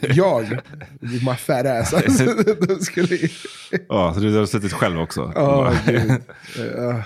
jag, 0.00 0.58
my 1.00 1.34
fat 1.38 1.66
ass, 1.66 1.94
alltså, 1.94 2.24
de 2.68 2.74
skulle, 2.80 3.18
ja, 3.88 4.14
så 4.14 4.20
du 4.20 4.38
har 4.38 4.46
suttit 4.46 4.72
själv 4.72 5.00
också? 5.00 5.32
Ja. 5.34 5.72
Eh, 5.88 6.96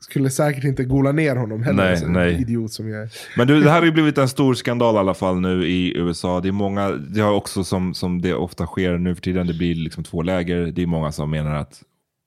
skulle 0.00 0.30
säkert 0.30 0.64
inte 0.64 0.84
gola 0.84 1.12
ner 1.12 1.36
honom 1.36 1.62
heller, 1.62 1.84
Nej, 1.84 1.96
så 1.96 2.06
nej. 2.06 2.40
idiot 2.40 2.72
som 2.72 2.88
jag 2.88 3.02
är. 3.02 3.10
Men 3.36 3.46
du, 3.46 3.60
det 3.60 3.70
här 3.70 3.78
har 3.78 3.86
ju 3.86 3.92
blivit 3.92 4.18
en 4.18 4.28
stor 4.28 4.54
skandal 4.54 4.94
i 4.94 4.98
alla 4.98 5.14
fall 5.14 5.40
nu 5.40 5.66
i 5.66 5.98
USA. 5.98 6.40
Det 6.40 6.48
är 6.48 6.52
många, 6.52 6.90
det 6.90 7.20
har 7.20 7.32
också 7.32 7.64
som, 7.64 7.94
som 7.94 8.22
det 8.22 8.34
ofta 8.34 8.66
sker 8.66 8.98
nu 8.98 9.14
för 9.14 9.22
tiden, 9.22 9.46
det 9.46 9.54
blir 9.54 9.74
liksom 9.74 10.04
två 10.04 10.22
läger. 10.22 10.66
Det 10.66 10.82
är 10.82 10.86
många 10.86 11.12
som 11.12 11.30
menar 11.30 11.54
att 11.54 11.82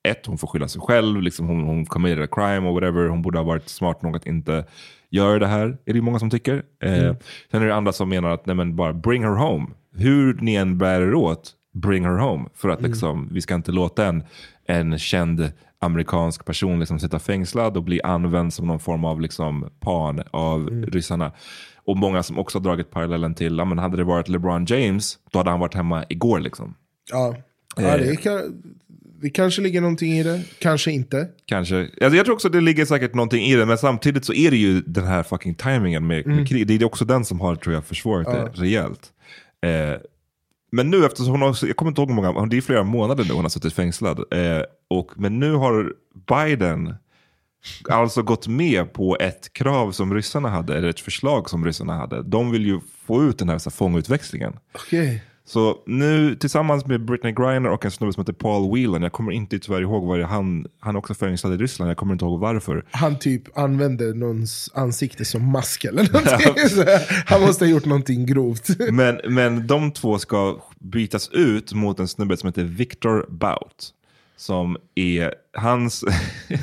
ett, 0.08 0.26
hon 0.26 0.38
får 0.38 0.48
skylla 0.48 0.68
sig 0.68 0.82
själv, 0.82 1.22
liksom 1.22 1.48
hon, 1.48 1.64
hon 1.64 1.86
committed 1.86 2.24
a 2.24 2.28
crime 2.32 2.68
och 2.68 2.74
whatever. 2.74 3.08
Hon 3.08 3.22
borde 3.22 3.38
ha 3.38 3.44
varit 3.44 3.70
smart 3.70 4.02
nog 4.02 4.16
att 4.16 4.26
inte 4.28 4.66
göra 5.10 5.40
det 5.40 5.48
här. 5.48 5.78
Är 5.86 5.94
det 5.94 6.02
många 6.02 6.20
som 6.20 6.30
tycker. 6.30 6.64
Eh, 6.84 7.16
sen 7.52 7.62
är 7.62 7.66
det 7.66 7.76
andra 7.76 7.92
som 7.92 8.10
menar 8.10 8.30
att 8.30 8.46
nej 8.46 8.56
men 8.56 8.76
bara 8.76 8.94
bring 8.94 9.24
her 9.24 9.36
home. 9.36 9.68
Hur 9.96 10.34
ni 10.42 10.56
än 10.56 10.78
bär 10.78 11.02
er 11.02 11.14
åt, 11.14 11.52
bring 11.74 12.06
her 12.06 12.18
home. 12.18 12.50
För 12.56 12.70
att 12.70 12.82
liksom, 12.82 13.30
vi 13.32 13.42
ska 13.42 13.56
inte 13.56 13.72
låta 13.72 14.06
en, 14.06 14.24
en 14.66 15.00
känd 15.00 15.52
amerikansk 15.82 16.46
person 16.46 16.80
liksom 16.80 17.00
sitta 17.00 17.20
fängslad 17.20 17.78
och 17.78 17.84
bli 17.84 18.02
använd 18.02 18.54
som 18.54 18.68
någon 18.68 18.80
form 18.80 19.06
av 19.06 19.22
liksom 19.22 19.70
pan 19.80 20.24
av 20.32 20.70
ryssarna. 20.70 21.32
Och 21.76 21.98
många 21.98 22.24
som 22.24 22.40
också 22.40 22.58
har 22.58 22.64
dragit 22.64 22.92
parallellen 22.92 23.34
till, 23.34 23.58
ja, 23.58 23.66
men 23.66 23.78
hade 23.78 23.98
det 23.98 24.04
varit 24.04 24.30
LeBron 24.30 24.66
James, 24.66 25.18
då 25.32 25.40
hade 25.40 25.50
han 25.50 25.60
varit 25.60 25.74
hemma 25.74 26.06
igår 26.10 26.40
liksom. 26.40 26.76
Ja, 27.12 27.36
ja 27.76 27.98
det, 27.98 28.16
kan, 28.16 28.64
det 29.22 29.30
kanske 29.30 29.62
ligger 29.62 29.82
någonting 29.82 30.14
i 30.14 30.24
det, 30.24 30.42
kanske 30.60 30.92
inte. 30.92 31.28
Kanske. 31.46 31.80
Alltså 32.02 32.18
jag 32.18 32.26
tror 32.26 32.36
också 32.36 32.50
det 32.50 32.62
ligger 32.62 32.86
säkert 32.86 33.14
någonting 33.14 33.46
i 33.46 33.56
det, 33.56 33.66
men 33.66 33.78
samtidigt 33.78 34.26
så 34.26 34.34
är 34.34 34.52
det 34.52 34.58
ju 34.58 34.82
den 34.82 35.06
här 35.06 35.24
fucking 35.24 35.56
timingen 35.56 36.08
med, 36.08 36.26
med 36.26 36.48
krig. 36.48 36.68
Det 36.68 36.74
är 36.74 36.84
också 36.84 37.06
den 37.06 37.26
som 37.26 37.40
har, 37.40 37.56
tror 37.56 37.76
jag, 37.76 37.86
försvårat 37.86 38.26
det 38.26 38.62
rejält. 38.62 39.12
Eh, 39.62 40.02
men 40.72 40.90
nu 40.90 41.06
eftersom 41.06 41.32
hon 41.32 41.42
har, 41.42 41.58
jag 41.62 41.76
kommer 41.76 41.92
inte 41.92 42.02
ihåg 42.02 42.10
hur 42.10 42.16
många, 42.16 42.46
det 42.46 42.58
är 42.58 42.62
flera 42.62 42.84
månader 42.84 43.24
nu 43.24 43.34
hon 43.34 43.44
har 43.44 43.50
suttit 43.50 43.74
fängslad. 43.74 44.20
Eh, 44.20 44.64
och, 44.88 45.12
men 45.16 45.40
nu 45.40 45.54
har 45.54 45.94
Biden 46.28 46.94
alltså 47.90 48.22
gått 48.22 48.48
med 48.48 48.94
på 48.94 49.18
ett 49.20 49.54
krav 49.54 49.92
som 49.92 50.14
ryssarna 50.14 50.50
hade, 50.50 50.78
eller 50.78 50.90
ett 50.90 51.00
förslag 51.00 51.50
som 51.50 51.66
ryssarna 51.66 51.94
hade. 51.94 52.24
De 52.24 52.52
vill 52.52 52.66
ju 52.66 52.80
få 53.06 53.24
ut 53.24 53.38
den 53.38 53.50
här, 53.50 53.58
så 53.58 53.70
här 53.70 53.76
fångutväxlingen. 53.76 54.54
Okej. 54.74 55.24
Så 55.50 55.78
nu 55.86 56.36
tillsammans 56.36 56.86
med 56.86 57.06
Britney 57.06 57.34
Griner 57.34 57.70
och 57.70 57.86
en 57.86 57.92
snubbe 57.92 58.14
som 58.14 58.22
heter 58.22 58.34
Paul 58.34 58.76
Whelan, 58.76 59.02
jag 59.02 59.12
kommer 59.12 59.32
inte 59.32 59.60
tyvärr 59.60 59.82
ihåg 59.82 60.06
vad 60.06 60.20
det 60.20 60.26
han, 60.26 60.68
han 60.80 60.96
är 60.96 61.00
också 61.00 61.14
fängslad 61.14 61.54
i 61.54 61.58
Ryssland, 61.58 61.90
jag 61.90 61.98
kommer 61.98 62.14
inte 62.14 62.26
ihåg 62.26 62.40
varför. 62.40 62.86
Han 62.92 63.20
typ 63.20 63.58
använde 63.58 64.14
någons 64.14 64.72
ansikte 64.74 65.26
som 65.26 65.52
mask 65.52 65.86
eller 65.86 66.04
någonting. 66.14 66.86
Han 67.26 67.42
måste 67.42 67.66
ha 67.66 67.70
gjort 67.70 67.86
någonting 67.86 68.26
grovt. 68.26 68.70
Men, 68.92 69.20
men 69.28 69.68
de 69.68 69.92
två 69.92 70.20
ska 70.20 70.62
bytas 70.80 71.30
ut 71.30 71.74
mot 71.74 72.00
en 72.00 72.08
snubbe 72.08 72.38
som 72.38 72.48
heter 72.48 72.64
Victor 72.64 73.26
Bout. 73.30 73.94
Som 74.38 74.78
är, 74.96 75.34
hans, 75.54 76.06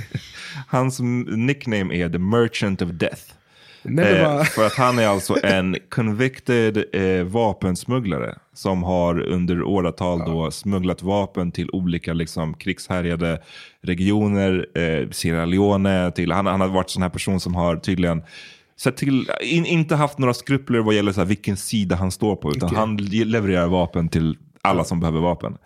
hans 0.68 1.00
nickname 1.26 1.94
är 1.94 2.08
The 2.08 2.18
Merchant 2.18 2.82
of 2.82 2.90
Death. 2.90 3.35
Eh, 3.88 4.42
för 4.44 4.66
att 4.66 4.74
han 4.74 4.98
är 4.98 5.06
alltså 5.06 5.36
en 5.42 5.76
convicted 5.88 6.84
eh, 6.92 7.24
vapensmugglare 7.24 8.34
som 8.54 8.82
har 8.82 9.20
under 9.20 9.62
åratal 9.62 10.18
då 10.18 10.50
smugglat 10.50 11.02
vapen 11.02 11.52
till 11.52 11.70
olika 11.72 12.12
liksom, 12.12 12.54
krigshärjade 12.54 13.42
regioner, 13.82 14.66
eh, 14.74 15.10
Sierra 15.10 15.44
Leone, 15.44 16.10
till, 16.10 16.32
han, 16.32 16.46
han 16.46 16.60
har 16.60 16.68
varit 16.68 16.90
sån 16.90 17.02
här 17.02 17.10
person 17.10 17.40
som 17.40 17.54
har 17.54 17.76
tydligen 17.76 18.22
sett 18.76 18.96
till, 18.96 19.30
in, 19.42 19.66
inte 19.66 19.96
haft 19.96 20.18
några 20.18 20.34
skrupler 20.34 20.78
vad 20.78 20.94
gäller 20.94 21.12
så 21.12 21.20
här, 21.20 21.26
vilken 21.26 21.56
sida 21.56 21.96
han 21.96 22.10
står 22.12 22.36
på, 22.36 22.50
utan 22.50 22.66
Okej. 22.66 22.78
han 22.78 22.96
le- 22.96 23.24
levererar 23.24 23.66
vapen 23.66 24.08
till 24.08 24.36
alla 24.62 24.84
som 24.84 25.00
behöver 25.00 25.20
vapen. 25.20 25.58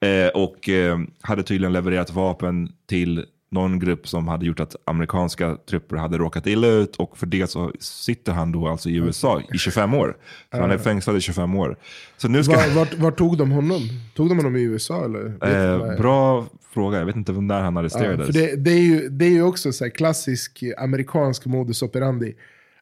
Eh, 0.00 0.28
och 0.34 0.68
eh, 0.68 0.98
hade 1.20 1.42
tydligen 1.42 1.72
levererat 1.72 2.10
vapen 2.10 2.72
till 2.88 3.24
någon 3.56 3.78
grupp 3.78 4.08
som 4.08 4.28
hade 4.28 4.46
gjort 4.46 4.60
att 4.60 4.76
amerikanska 4.84 5.56
trupper 5.70 5.96
hade 5.96 6.18
råkat 6.18 6.46
illa 6.46 6.66
ut 6.66 6.96
och 6.96 7.18
för 7.18 7.26
det 7.26 7.50
så 7.50 7.72
sitter 7.80 8.32
han 8.32 8.52
då 8.52 8.68
alltså 8.68 8.88
i 8.88 8.96
USA 8.96 9.42
i 9.52 9.58
25 9.58 9.94
år. 9.94 10.16
Så 10.50 10.60
han 10.60 10.70
är 10.70 10.78
fängslad 10.78 11.16
i 11.16 11.20
25 11.20 11.54
år. 11.54 11.76
Så 12.16 12.28
nu 12.28 12.44
ska... 12.44 12.56
var, 12.56 12.74
vart, 12.74 12.94
vart 12.94 13.18
tog 13.18 13.38
de 13.38 13.50
honom? 13.50 13.80
Tog 14.14 14.28
de 14.28 14.36
honom 14.36 14.56
i 14.56 14.62
USA 14.62 15.04
eller? 15.04 15.26
Eh, 15.26 15.96
bra 15.96 16.46
fråga, 16.74 16.98
jag 16.98 17.06
vet 17.06 17.16
inte 17.16 17.32
när 17.32 17.60
han 17.60 17.74
Ja, 17.74 17.80
arresterades. 17.80 18.26
för 18.26 18.32
det, 18.32 18.56
det, 18.56 18.70
är 18.70 18.82
ju, 18.82 19.08
det 19.08 19.24
är 19.24 19.30
ju 19.30 19.42
också 19.42 19.72
så 19.72 19.84
här 19.84 19.90
klassisk 19.90 20.64
amerikansk 20.78 21.46
modus 21.46 21.82
operandi. 21.82 22.34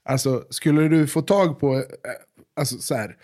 Alltså, 0.05 0.45
skulle 0.51 0.89
du 0.89 1.07
få 1.07 1.23
tag 1.23 1.61
på, 1.61 1.75
eh, 1.77 1.83
alltså 2.57 2.79
så 2.79 2.95
här, 2.95 3.17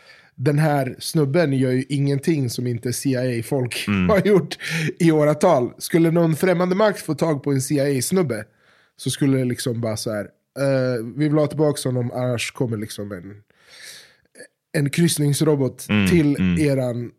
den 0.43 0.59
här 0.59 0.97
snubben 0.99 1.53
gör 1.53 1.71
ju 1.71 1.85
ingenting 1.89 2.51
som 2.51 2.67
inte 2.67 2.93
CIA-folk 2.93 3.85
Mm. 3.89 4.09
har 4.09 4.21
gjort 4.27 4.59
i 4.99 5.13
åratal. 5.13 5.71
Skulle 5.79 6.11
någon 6.11 6.37
främmande 6.37 6.75
makt 6.75 7.01
få 7.03 7.15
tag 7.15 7.43
på 7.43 7.53
en 7.53 7.61
CIA-snubbe 7.63 8.45
så 8.97 9.11
skulle 9.11 9.39
det 9.39 9.45
liksom 9.45 9.81
bara 9.81 9.97
så 9.97 10.13
här, 10.13 10.25
eh, 10.59 11.05
vi 11.17 11.29
vill 11.29 11.39
ha 11.39 11.47
tillbaka 11.47 11.89
honom, 11.89 12.11
annars 12.15 12.51
kommer 12.53 12.77
liksom 12.77 13.13
en, 13.13 13.35
en 14.79 14.91
kryssningsrobot 14.91 15.87
Mm, 15.89 16.09
till 16.11 16.37
eran 16.61 17.11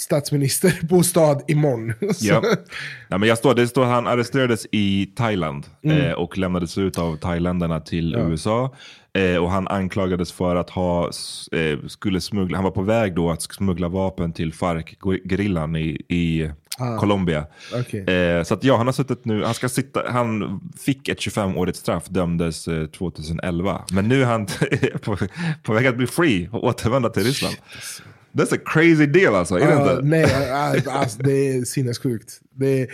statsministerbostad 0.00 1.40
imorgon. 1.48 1.92
Ja. 2.20 2.42
ja, 3.08 3.18
men 3.18 3.28
jag 3.28 3.38
står, 3.38 3.54
det 3.54 3.68
står 3.68 3.84
han 3.84 4.06
arresterades 4.06 4.66
i 4.72 5.06
Thailand 5.16 5.66
Mm. 5.84 5.98
eh, 5.98 6.12
och 6.12 6.38
lämnades 6.38 6.78
ut 6.78 6.98
av 6.98 7.16
thailändarna 7.16 7.80
till 7.80 8.14
USA. 8.14 8.74
Eh, 9.18 9.36
och 9.36 9.50
han 9.50 9.68
anklagades 9.68 10.32
för 10.32 10.56
att 10.56 10.70
ha, 10.70 11.10
eh, 11.52 11.78
skulle 11.88 12.20
smuggla, 12.20 12.56
han 12.56 12.64
var 12.64 12.70
på 12.70 12.82
väg 12.82 13.14
då 13.14 13.30
att 13.30 13.42
smuggla 13.42 13.88
vapen 13.88 14.32
till 14.32 14.52
FARC-gerillan 14.52 15.76
i, 15.76 16.00
i 16.08 16.50
Colombia. 17.00 17.46
Ah. 17.72 17.80
Okej. 17.80 18.04
Eh, 18.04 18.42
så 18.42 18.54
att 18.54 18.64
ja, 18.64 18.76
han 18.76 18.86
har 18.86 18.92
suttit 18.92 19.24
nu, 19.24 19.44
han 19.44 19.54
ska 19.54 19.68
sitta, 19.68 20.02
han 20.10 20.60
fick 20.80 21.08
ett 21.08 21.18
25-årigt 21.18 21.72
straff, 21.76 22.04
dömdes 22.08 22.68
eh, 22.68 22.86
2011. 22.86 23.84
Men 23.92 24.08
nu 24.08 24.22
är 24.22 24.26
han 24.26 24.46
på, 25.02 25.16
på 25.62 25.72
väg 25.72 25.86
att 25.86 25.96
bli 25.96 26.06
free 26.06 26.48
och 26.52 26.64
återvända 26.64 27.08
till 27.08 27.24
Ryssland. 27.24 27.56
That's 28.32 28.54
a 28.54 28.58
crazy 28.66 29.06
deal 29.06 29.34
alltså, 29.34 29.54
är 29.54 29.66
det 29.66 29.72
Ja, 29.72 29.90
inte? 29.92 30.02
nej, 30.02 30.24
äh, 30.24 31.00
alltså, 31.00 31.22
det 31.22 31.32
är 31.32 31.64
sinnessjukt. 31.64 32.40
Det 32.54 32.82
är, 32.82 32.88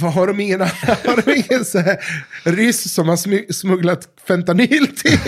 har 0.00 0.26
de 0.26 0.40
ingen, 0.40 0.60
har 1.06 1.22
de 1.24 1.32
ingen 1.32 1.64
så 1.64 1.78
här 1.78 1.98
ryss 2.44 2.94
som 2.94 3.08
har 3.08 3.52
smugglat 3.52 4.08
fentanyl 4.28 4.86
till 4.86 5.18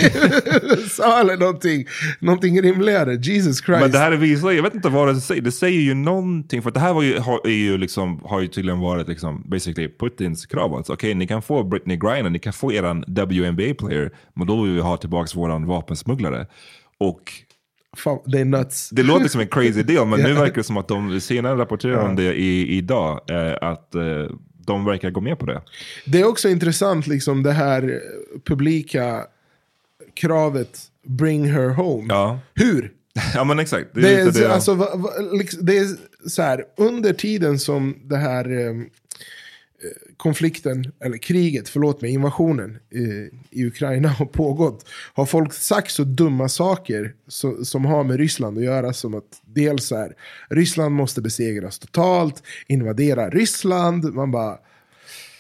USA 0.63 1.21
eller 1.21 1.37
någonting? 1.37 1.87
Någonting 2.21 2.63
rimligare. 2.63 3.15
Jesus 3.15 3.65
Christ. 3.65 3.81
Men 3.81 3.91
det 3.91 3.99
här 3.99 4.13
visar, 4.13 4.51
jag 4.51 4.63
vet 4.63 4.75
inte 4.75 4.89
vad 4.89 5.09
det 5.09 5.21
säger, 5.21 5.43
det 5.43 5.53
säger 5.53 5.81
ju 5.81 5.95
någonting. 5.95 6.63
För 6.63 6.71
det 6.71 6.81
här 6.81 6.93
var 6.93 7.03
ju, 7.03 7.19
har, 7.19 7.47
är 7.47 7.51
ju 7.51 7.79
liksom, 7.79 8.21
har 8.25 8.41
ju 8.41 8.49
tydligen 8.49 8.81
varit 8.81 9.09
liksom, 9.09 9.43
basically 9.47 9.89
Putins 9.89 10.47
krav. 10.47 10.75
Alltså, 10.75 10.93
Okej, 10.93 11.15
ni 11.15 11.27
kan 11.27 11.43
få 11.43 11.63
Britney 11.65 11.97
Griner, 11.97 12.31
ni 12.31 12.39
kan 12.39 12.53
få 12.53 12.73
eran 12.73 13.05
WNBA-player, 13.07 14.11
men 14.35 14.47
då 14.47 14.63
vill 14.63 14.73
vi 14.73 14.81
ha 14.81 14.97
tillbaka 14.97 15.39
våran 15.39 15.67
vapensmugglare. 15.67 16.47
Och 16.99 17.33
Fan, 17.97 18.19
det 18.27 18.39
är 18.41 18.45
nuts. 18.45 18.91
det 18.91 19.03
låter 19.03 19.29
som 19.29 19.41
en 19.41 19.49
crazy 19.49 19.83
deal, 19.83 20.07
men 20.09 20.21
nu 20.23 20.29
Ja. 20.29 20.41
verkar 20.41 20.55
det 20.55 20.63
som 20.65 20.77
att 20.77 20.89
de 20.89 21.21
senare 21.21 21.57
rapporterar 21.59 21.99
om 22.09 22.17
det 22.17 22.35
i, 22.35 22.77
idag, 22.77 23.21
eh, 23.31 23.69
att 23.69 23.95
eh, 23.95 24.03
de 24.67 24.85
verkar 24.85 25.11
gå 25.11 25.21
med 25.21 25.39
på 25.39 25.47
det. 25.47 25.63
Det 26.07 26.21
är 26.21 26.25
också 26.29 26.49
intressant, 26.49 27.07
liksom 27.07 27.43
det 27.43 27.53
här 27.53 28.01
publika 28.45 29.27
kravet 30.15 30.79
bring 31.07 31.45
her 31.53 31.69
home. 31.69 32.07
Ja, 32.09 32.39
Hur? 32.55 32.93
ja 33.35 33.45
men 33.45 33.59
exakt. 33.59 33.87
Det 33.95 34.01
är, 34.01 34.25
Det 34.25 34.39
är, 34.39 34.43
det. 34.49 34.55
alltså, 34.55 34.75
va, 34.75 34.87
va, 34.97 35.11
liksom, 35.33 35.67
det 35.67 35.79
är 35.79 35.87
så 36.29 36.43
här, 36.43 36.65
under 36.77 37.13
tiden 37.13 37.59
som 37.59 37.97
det 38.05 38.17
här 38.17 38.51
eh, 38.67 38.75
konflikten, 40.19 40.93
eller 41.05 41.17
kriget, 41.17 41.69
förlåt 41.69 42.03
mig, 42.03 42.11
invasionen 42.11 42.79
eh, 42.95 43.59
i 43.59 43.67
Ukraina 43.67 44.09
har 44.09 44.27
pågått, 44.27 44.87
har 45.15 45.27
folk 45.27 45.53
sagt 45.53 45.91
så 45.91 46.05
dumma 46.05 46.49
saker 46.49 47.15
så, 47.29 47.65
som 47.65 47.85
har 47.85 48.05
med 48.05 48.17
Ryssland 48.17 48.59
att 48.59 48.65
göra, 48.65 48.93
som 48.93 49.15
att 49.15 49.41
dels 49.47 49.87
så 49.87 49.97
här, 49.97 50.13
Ryssland 50.51 50.95
måste 50.95 51.21
besegras 51.21 51.79
totalt, 51.79 52.43
invadera 52.67 53.31
Ryssland, 53.31 54.15
man 54.15 54.31
bara, 54.31 54.59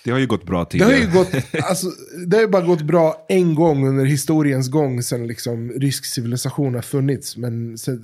det 0.05 0.11
har 0.11 0.19
ju 0.19 0.27
gått 0.27 0.47
bra 0.47 0.65
det 0.65 0.71
tidigare. 0.71 0.93
har 0.93 0.99
ju 0.99 1.13
gått, 1.13 1.35
alltså, 1.63 1.87
det 2.27 2.37
har 2.37 2.47
bara 2.47 2.67
gått 2.67 2.83
bra 2.83 3.27
en 3.29 3.55
gång 3.55 3.89
under 3.89 4.05
historiens 4.05 4.71
gång 4.71 5.03
sen 5.03 5.27
liksom 5.27 5.71
rysk 5.71 6.05
civilisation 6.05 6.75
har 6.75 6.83
funnits. 6.83 7.37
Men 7.37 7.73
äh, 7.73 7.97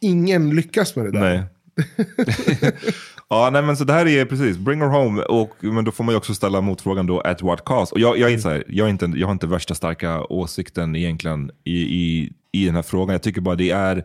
ingen 0.00 0.50
lyckas 0.50 0.96
med 0.96 1.04
det 1.04 1.10
där. 1.10 1.20
Nej. 1.20 1.44
ja, 3.28 3.50
nej 3.52 3.62
men 3.62 3.76
så 3.76 3.84
det 3.84 3.92
här 3.92 4.06
är 4.06 4.24
precis, 4.24 4.56
bring 4.58 4.80
her 4.80 4.88
home. 4.88 5.22
Och, 5.22 5.50
men 5.60 5.84
då 5.84 5.90
får 5.92 6.04
man 6.04 6.12
ju 6.12 6.16
också 6.16 6.34
ställa 6.34 6.60
motfrågan 6.60 7.06
då, 7.06 7.20
at 7.20 7.42
what 7.42 7.64
cost? 7.64 7.92
Och 7.92 8.00
jag, 8.00 8.18
jag, 8.18 8.32
är 8.32 8.38
så 8.38 8.48
här, 8.48 8.64
jag, 8.68 8.86
är 8.86 8.90
inte, 8.90 9.12
jag 9.16 9.26
har 9.26 9.32
inte 9.32 9.46
värsta 9.46 9.74
starka 9.74 10.20
åsikten 10.24 10.96
egentligen 10.96 11.50
i, 11.64 11.72
i, 11.80 12.32
i 12.52 12.66
den 12.66 12.74
här 12.74 12.82
frågan. 12.82 13.12
Jag 13.12 13.22
tycker 13.22 13.40
bara 13.40 13.54
det 13.54 13.70
är 13.70 14.04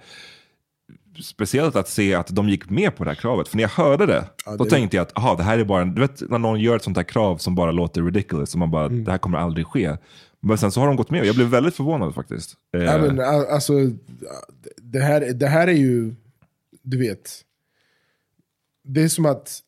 speciellt 1.22 1.76
att 1.76 1.90
se 1.90 2.16
att 2.16 2.28
de 2.36 2.50
gick 2.50 2.70
med 2.70 2.96
på 2.96 3.04
det 3.04 3.10
här 3.10 3.16
kravet. 3.16 3.48
För 3.48 3.56
när 3.58 3.64
jag 3.64 3.70
hörde 3.70 4.06
det, 4.06 4.24
då 4.58 4.64
det- 4.64 4.70
tänkte 4.70 4.98
jag 4.98 5.02
att 5.04 5.18
aha, 5.18 5.36
det 5.36 5.44
här 5.44 5.58
är 5.58 5.64
bara, 5.64 5.82
en- 5.82 5.96
du 5.96 6.02
vet 6.02 6.30
när 6.30 6.38
någon 6.40 6.60
gör 6.60 6.76
ett 6.76 6.84
sånt 6.84 6.98
här 6.98 7.04
krav 7.04 7.38
som 7.38 7.56
bara 7.56 7.72
låter 7.72 8.02
ridiculous, 8.04 8.54
och 8.54 8.60
man 8.60 8.72
bara, 8.72 8.90
det 8.90 9.12
här 9.12 9.18
kommer 9.18 9.38
aldrig 9.38 9.66
ske. 9.68 9.98
Men 10.42 10.58
sen 10.58 10.72
så 10.72 10.80
har 10.80 10.88
de 10.88 10.96
gått 10.96 11.10
med, 11.12 11.26
jag 11.26 11.36
blev 11.36 11.48
väldigt 11.48 11.76
förvånad 11.76 12.16
faktiskt. 12.16 12.54
Eh, 12.78 12.84
Ja, 12.84 12.98
men, 12.98 13.20
a- 13.20 13.46
alltså, 13.52 13.74
det, 14.78 15.00
här, 15.00 15.34
det 15.34 15.48
här 15.48 15.68
är 15.68 15.72
ju, 15.72 16.16
du 16.82 16.98
vet, 17.00 17.42
det 18.90 19.02
är 19.02 19.08
som 19.08 19.26
att, 19.26 19.60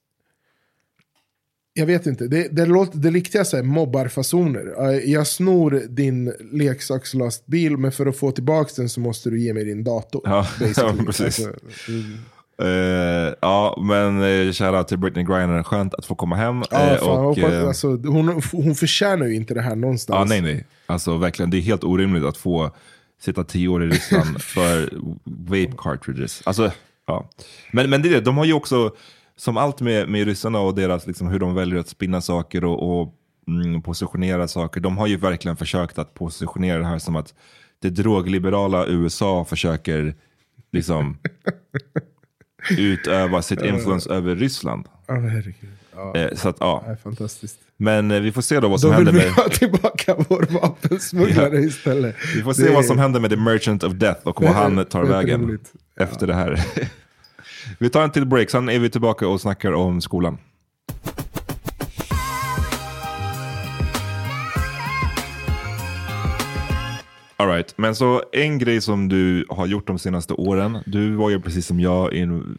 jag 1.74 1.86
vet 1.86 2.06
inte, 2.06 2.28
det, 2.28 2.48
det, 2.52 2.66
låter, 2.66 2.98
det 2.98 3.10
riktiga 3.10 3.44
här 3.54 3.64
mobbarfasoner. 3.64 4.90
Eh, 4.90 5.12
Jag 5.12 5.28
snor 5.28 5.84
din 5.90 6.34
leksakslastbil, 6.52 7.78
men 7.78 7.92
för 7.92 8.06
att 8.06 8.18
få 8.18 8.32
tillbaka 8.32 8.72
den 8.76 8.90
så 8.90 9.00
måste 9.00 9.30
du 9.30 9.42
ge 9.42 9.54
mig 9.54 9.66
din 9.66 9.84
dator. 9.84 10.22
Ja, 10.26 10.48
ja, 10.78 10.94
precis. 11.06 11.40
Alltså, 11.40 11.54
mm. 11.88 12.18
Eh, 12.62 13.34
ja, 13.42 13.78
men 13.82 14.22
uh, 14.22 14.52
shoutout 14.52 14.88
till 14.88 14.98
Britney 14.98 15.24
Griner. 15.26 15.64
Skönt 15.64 15.94
att 15.94 16.06
få 16.06 16.16
komma 16.16 16.36
hem. 16.36 16.64
Ja, 16.72 16.78
fan, 16.78 16.88
jag 16.88 17.04
och, 17.04 17.36
hoppas, 17.36 17.54
alltså, 17.54 17.88
hon, 17.88 18.42
hon 18.52 18.76
förtjänar 18.76 19.26
ju 19.26 19.36
inte 19.36 19.54
det 19.54 19.62
här 19.62 19.76
någonstans. 19.76 20.18
ja, 20.32 20.42
nej, 20.42 20.54
nej. 20.54 20.66
Alltså 20.86 21.18
verkligen, 21.18 21.50
det 21.50 21.58
är 21.58 21.62
helt 21.62 21.84
orimligt 21.84 22.24
att 22.24 22.38
få 22.38 22.72
sitta 23.22 23.44
tio 23.44 23.68
år 23.68 23.84
i 23.84 23.88
Ryssland 23.88 24.42
för 24.54 24.90
vape 25.24 25.74
cartridges. 25.78 26.42
Alltså, 26.46 26.72
ja. 27.08 27.30
Men, 27.72 27.90
men 27.90 28.02
det 28.02 28.10
är 28.10 28.14
det, 28.14 28.22
de 28.22 28.38
har 28.38 28.46
ju 28.46 28.54
också, 28.54 28.96
som 29.36 29.58
allt 29.58 29.82
med, 29.82 30.10
med 30.10 30.26
ryssarna 30.26 30.60
och 30.60 30.76
deras, 30.76 31.08
liksom, 31.08 31.28
hur 31.28 31.40
de 31.40 31.56
väljer 31.56 31.80
att 31.80 31.88
spinna 31.88 32.22
saker 32.22 32.64
och, 32.64 33.02
och 33.02 33.16
mm, 33.48 33.82
positionera 33.82 34.48
saker. 34.48 34.82
De 34.82 34.98
har 34.98 35.08
ju 35.08 35.18
verkligen 35.18 35.58
försökt 35.58 35.98
att 35.98 36.14
positionera 36.14 36.80
det 36.80 36.86
här 36.86 37.00
som 37.00 37.16
att 37.16 37.34
det 37.80 37.90
drogliberala 37.90 38.88
USA 38.88 39.46
försöker 39.46 40.16
liksom 40.72 41.18
utöva 42.70 43.42
sitt 43.42 43.62
influens 43.62 44.08
över 44.08 44.36
Ryssland. 44.36 44.86
Ja, 45.08 45.14
herregud. 45.14 45.56
Ja, 45.96 46.16
Eh, 46.16 46.36
så 46.36 46.50
att, 46.50 46.58
ja. 46.60 46.84
det 46.86 46.92
är 46.92 46.96
fantastiskt. 46.96 47.58
Men 47.78 48.12
eh, 48.12 48.20
vi 48.22 48.32
får 48.32 48.42
se 48.42 48.60
då 48.60 48.68
vad 48.68 48.80
som 48.82 48.92
Då 48.92 48.98
vill 48.98 49.06
händer 49.08 49.22
vi 49.22 49.28
med... 49.28 49.36
ha 49.36 49.50
tillbaka 49.50 50.16
vår 50.30 50.48
vapensmugglare 50.62 51.58
istället. 51.60 52.16
Vi 52.36 52.42
får 52.44 52.54
se 52.54 52.64
Det- 52.64 52.74
vad 52.74 52.86
som 52.86 53.00
händer 53.00 53.20
med 53.20 53.30
The 53.30 53.36
Merchant 53.38 53.84
of 53.84 53.94
Death 53.94 54.28
och 54.28 54.42
vad 54.42 54.52
han 54.52 54.86
tar 54.86 55.04
vägen 55.04 55.42
roligt. 55.42 55.74
efter 56.00 56.28
det 56.28 56.34
här. 56.34 56.66
vi 57.80 57.90
tar 57.90 58.04
en 58.04 58.12
till 58.12 58.26
break, 58.26 58.50
sen 58.50 58.70
är 58.70 58.80
vi 58.80 58.90
tillbaka 58.90 59.28
och 59.28 59.42
snackar 59.42 59.72
om 59.72 60.02
skolan. 60.02 60.38
All 67.42 67.48
right. 67.48 67.74
Men 67.78 67.96
så 67.96 68.24
en 68.32 68.58
grej 68.60 68.82
som 68.82 69.08
du 69.10 69.46
har 69.50 69.68
gjort 69.68 69.88
de 69.88 70.00
senaste 70.00 70.34
åren. 70.34 70.78
Du 70.86 71.16
var 71.16 71.30
ju 71.30 71.40
precis 71.42 71.66
som 71.66 71.80
jag, 71.80 72.14
in, 72.14 72.58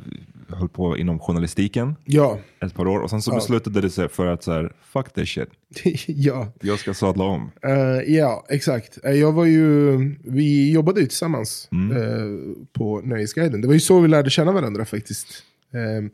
höll 0.48 0.68
på 0.68 0.98
inom 0.98 1.18
journalistiken 1.18 1.94
Ja, 2.04 2.38
ett 2.60 2.74
par 2.74 2.86
år. 2.88 3.00
Och 3.00 3.10
sen 3.10 3.22
så 3.22 3.30
Ja. 3.30 3.34
beslutade 3.34 3.80
du 3.80 3.90
sig 3.90 4.08
för 4.08 4.26
att 4.26 4.42
så 4.44 4.52
här, 4.52 4.72
fuck 4.92 5.12
this 5.14 5.28
shit. 5.28 5.48
ja. 6.06 6.52
Jag 6.60 6.78
ska 6.78 6.94
sadla 6.94 7.24
om. 7.24 7.50
Eh, 7.62 8.14
ja, 8.14 8.46
exakt. 8.48 8.98
Eh, 9.04 9.12
jag 9.12 9.32
var 9.32 9.44
ju, 9.44 9.96
vi 10.24 10.72
jobbade 10.72 11.00
ju 11.00 11.06
tillsammans 11.06 11.68
Mm. 11.72 11.96
eh, 11.96 12.54
på 12.72 13.00
Nöjesguiden. 13.04 13.60
Det 13.60 13.66
var 13.66 13.74
ju 13.74 13.80
så 13.80 14.00
vi 14.00 14.08
lärde 14.08 14.30
känna 14.30 14.52
varandra 14.52 14.84
faktiskt. 14.84 15.28
Eh, 15.74 16.04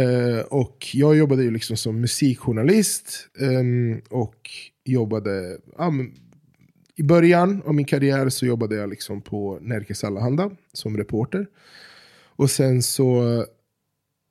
eh, 0.00 0.40
och 0.40 0.86
jag 0.92 1.16
jobbade 1.16 1.42
ju 1.42 1.50
liksom 1.50 1.76
som 1.76 2.00
musikjournalist. 2.00 3.28
eh, 3.40 3.98
och 4.10 4.50
jobbade, 4.84 5.56
ja, 5.78 5.90
men, 5.90 6.12
i 6.96 7.02
början 7.02 7.62
av 7.66 7.74
min 7.74 7.86
karriär 7.86 8.28
så 8.28 8.46
jobbade 8.46 8.76
jag 8.76 8.90
liksom 8.90 9.22
på 9.22 9.58
Nerikes 9.60 10.04
Allehanda 10.04 10.50
som 10.72 10.96
reporter. 10.96 11.46
Och 12.36 12.50
sen 12.50 12.82
så 12.82 13.44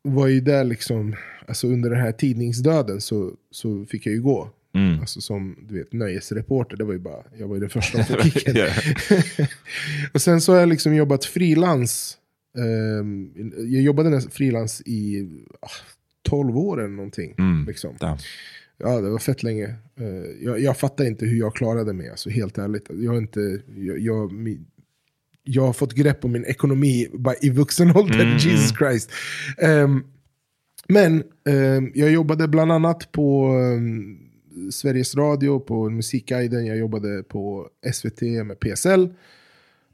var 0.04 0.28
ju 0.28 0.42
det 0.42 0.64
liksom, 0.64 1.16
alltså 1.48 1.68
under 1.68 1.90
den 1.90 2.00
här 2.00 2.12
tidningsdöden 2.12 3.02
så, 3.02 3.32
så 3.52 3.86
fick 3.86 4.06
jag 4.06 4.14
ju 4.14 4.22
gå. 4.22 4.50
Mm. 4.74 5.00
Alltså 5.00 5.22
som 5.22 5.56
du 5.68 5.78
vet, 5.78 5.94
nöjesreporter, 5.94 6.78
det 6.78 6.84
var 6.84 6.94
ju 6.94 7.00
bara, 7.00 7.24
jag 7.38 7.48
var 7.48 7.56
ju 7.56 7.60
den 7.60 7.70
första 7.70 8.04
som 8.04 8.16
fick 8.16 8.48
en. 8.48 8.56
Ja. 8.56 8.68
och 10.14 10.22
sen 10.22 10.42
så 10.42 10.52
har 10.54 10.60
jag 10.60 10.70
liksom 10.70 10.96
jobbat 10.96 11.26
frilans. 11.26 12.18
Ehm, 12.58 13.32
jag 13.58 13.82
jobbade 13.82 14.22
frilans 14.22 14.82
i 14.86 15.30
ah, 15.60 15.70
12 16.30 16.58
år 16.58 16.80
eller 16.80 16.96
någonting. 16.96 17.36
Mm. 17.38 17.66
Liksom. 17.68 17.96
Ja. 18.78 19.02
Det 19.02 19.10
var 19.10 19.20
fett 19.20 19.44
länge. 19.44 19.66
Eh, 20.00 20.46
jag, 20.46 20.60
jag 20.60 20.78
fattar 20.78 21.06
inte 21.06 21.26
hur 21.26 21.40
jag 21.40 21.56
klarade 21.56 21.94
mig, 21.94 22.10
alltså, 22.10 22.30
helt 22.30 22.58
ärligt. 22.58 22.90
Jag 22.90 23.12
har, 23.12 23.18
inte, 23.18 23.62
jag, 23.76 24.00
jag, 24.00 24.32
jag 25.44 25.64
har 25.64 25.74
fått 25.74 25.94
grepp 25.94 26.26
om 26.26 26.32
min 26.32 26.46
ekonomi 26.46 27.08
bara 27.14 27.36
i 27.42 27.50
vuxen 27.50 27.92
ålder, 27.96 28.26
Mm, 28.26 28.38
Jesus 28.38 28.78
Christ. 28.78 29.12
Ehm, 29.58 30.04
men 30.88 31.24
ehm, 31.50 31.92
jag 31.96 32.12
jobbade 32.12 32.48
bland 32.48 32.72
annat 32.72 33.12
på 33.12 33.46
ehm, 33.48 34.18
Sveriges 34.72 35.16
Radio, 35.16 35.60
på 35.60 35.90
Musikguiden, 35.90 36.66
jag 36.66 36.78
jobbade 36.78 37.24
på 37.24 37.68
SVT 37.94 38.22
med 38.22 38.60
PSL. 38.60 39.10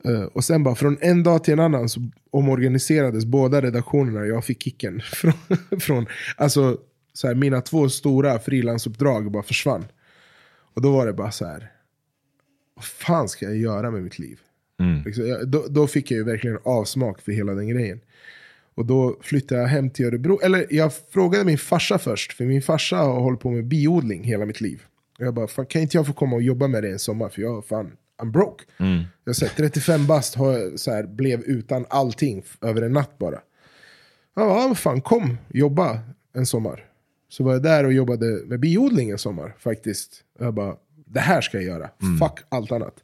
Eh, 0.06 0.24
och 0.24 0.44
sen 0.44 0.64
bara 0.64 0.76
från 0.76 0.98
en 1.02 1.24
dag 1.24 1.44
till 1.44 1.54
en 1.54 1.60
annan 1.60 1.90
så 1.90 2.02
omorganiserades 2.32 3.26
båda 3.26 3.62
redaktionerna. 3.62 4.26
Jag 4.26 4.46
fick 4.46 4.64
kicken. 4.64 5.02
Från, 5.14 5.34
från, 5.80 6.06
alltså, 6.38 6.78
så 7.14 7.28
här, 7.28 7.36
mina 7.36 7.62
två 7.62 7.90
stora 7.90 8.40
frilansuppdrag 8.40 9.32
bara 9.32 9.44
försvann. 9.44 9.86
Och 10.74 10.82
då 10.82 10.92
var 10.92 11.06
det 11.06 11.14
bara 11.14 11.32
så 11.32 11.46
här. 11.46 11.72
Vad 12.76 12.86
fan 12.86 13.30
ska 13.30 13.46
jag 13.46 13.58
göra 13.58 13.92
med 13.92 14.04
mitt 14.04 14.20
liv? 14.20 14.40
Mm. 14.80 15.04
Liksom, 15.06 15.28
jag, 15.28 15.48
då, 15.48 15.66
då 15.70 15.88
fick 15.88 16.12
jag 16.12 16.18
ju 16.18 16.24
verkligen 16.24 16.60
avsmak 16.64 17.22
för 17.22 17.32
hela 17.32 17.54
den 17.54 17.68
grejen. 17.68 18.00
Och 18.76 18.86
då 18.86 19.18
flyttade 19.22 19.62
jag 19.62 19.68
hem 19.68 19.90
till 19.90 20.06
Örebro. 20.06 20.40
Eller 20.44 20.68
jag 20.70 20.92
frågade 20.94 21.46
min 21.46 21.58
farsa 21.58 21.98
först. 21.98 22.34
För 22.34 22.46
min 22.46 22.62
farsa 22.62 22.98
har 22.98 23.20
hållit 23.20 23.40
på 23.40 23.52
med 23.52 23.66
biodling 23.66 24.24
hela 24.24 24.46
mitt 24.46 24.62
liv. 24.62 24.84
Och 25.20 25.26
jag 25.26 25.34
bara, 25.34 25.48
fan, 25.48 25.66
kan 25.66 25.82
inte 25.82 25.98
jag 25.98 26.08
få 26.08 26.14
komma 26.14 26.36
och 26.36 26.42
jobba 26.42 26.68
med 26.68 26.84
det 26.84 26.90
en 26.90 27.00
sommar? 27.00 27.30
För 27.30 27.42
jag, 27.42 27.66
fan, 27.66 27.92
I'm 28.22 28.32
broke. 28.32 28.64
Mm. 28.78 29.04
Jag 29.24 29.36
säger 29.36 29.54
35 29.54 30.08
bast 30.08 30.36
har, 30.36 30.78
så 30.78 30.92
här, 30.92 31.04
blev 31.04 31.42
utan 31.42 31.86
allting 31.90 32.44
över 32.62 32.82
en 32.82 32.94
natt 32.94 33.18
bara. 33.18 33.40
Jag 34.36 34.48
bara, 34.48 34.68
ja, 34.68 34.76
fan 34.76 35.02
kom, 35.02 35.38
jobba 35.50 36.00
en 36.34 36.46
sommar. 36.46 36.91
Så 37.32 37.44
var 37.44 37.54
jag 37.54 37.64
där 37.64 37.84
och 37.84 37.94
jobbade 37.94 38.42
med 38.46 38.60
biodling 38.60 39.10
en 39.10 39.18
sommar 39.18 39.56
faktiskt. 39.60 40.24
Jag 40.40 40.54
bara, 40.54 40.76
det 41.06 41.20
här 41.20 41.42
ska 41.42 41.58
jag 41.58 41.66
göra. 41.66 41.90
Fuck 42.20 42.40
allt 42.50 42.72
annat. 42.72 43.04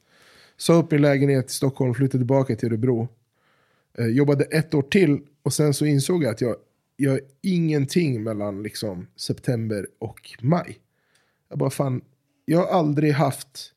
Sa 0.57 0.73
upp 0.73 0.91
min 0.91 1.01
lägenhet 1.01 1.49
i 1.49 1.53
Stockholm, 1.53 1.93
flyttade 1.93 2.19
tillbaka 2.19 2.55
till 2.55 2.67
Örebro. 2.67 3.07
Eh, 3.97 4.07
jobbade 4.07 4.43
ett 4.43 4.73
år 4.73 4.81
till 4.81 5.19
och 5.43 5.53
sen 5.53 5.73
så 5.73 5.85
insåg 5.85 6.23
jag 6.23 6.31
att 6.31 6.41
jag 6.41 6.55
gör 6.97 7.21
ingenting 7.41 8.23
mellan 8.23 8.63
liksom 8.63 9.07
september 9.15 9.87
och 9.99 10.31
maj. 10.41 10.77
Jag 11.49 11.57
bara 11.59 11.69
fan, 11.69 12.01
jag 12.45 12.59
har 12.59 12.67
aldrig 12.67 13.13
haft, 13.13 13.73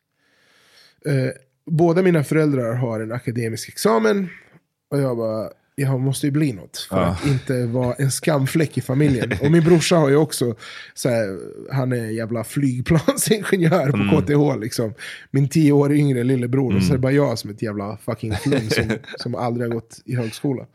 eh, 1.04 1.30
båda 1.66 2.02
mina 2.02 2.24
föräldrar 2.24 2.74
har 2.74 3.00
en 3.00 3.12
akademisk 3.12 3.68
examen. 3.68 4.28
Och 4.88 4.98
jag 4.98 5.16
bara, 5.16 5.50
jag 5.80 6.00
måste 6.00 6.26
ju 6.26 6.30
bli 6.30 6.52
något. 6.52 6.78
För 6.78 7.02
att 7.02 7.26
inte 7.26 7.66
vara 7.66 7.94
en 7.94 8.10
skamfläck 8.10 8.78
i 8.78 8.80
familjen. 8.80 9.32
Och 9.42 9.50
min 9.50 9.64
brorsa 9.64 9.96
har 9.96 10.08
ju 10.08 10.16
också, 10.16 10.54
så 10.94 11.08
här, 11.08 11.38
han 11.72 11.92
är 11.92 12.06
jävla 12.06 12.44
flygplansingenjör 12.44 13.90
på 13.90 14.20
KTH. 14.20 14.60
Liksom. 14.60 14.94
Min 15.30 15.48
tio 15.48 15.72
år 15.72 15.92
yngre 15.92 16.24
lillebror. 16.24 16.76
Och 16.76 16.82
så 16.82 16.88
är 16.88 16.96
det 16.96 17.02
bara 17.02 17.12
jag 17.12 17.38
som 17.38 17.50
är 17.50 17.54
ett 17.54 17.62
jävla 17.62 17.96
fucking 17.96 18.34
flum 18.34 18.70
som, 18.70 18.90
som 19.18 19.34
aldrig 19.34 19.68
har 19.68 19.74
gått 19.74 20.00
i 20.04 20.14
högskola. 20.14 20.66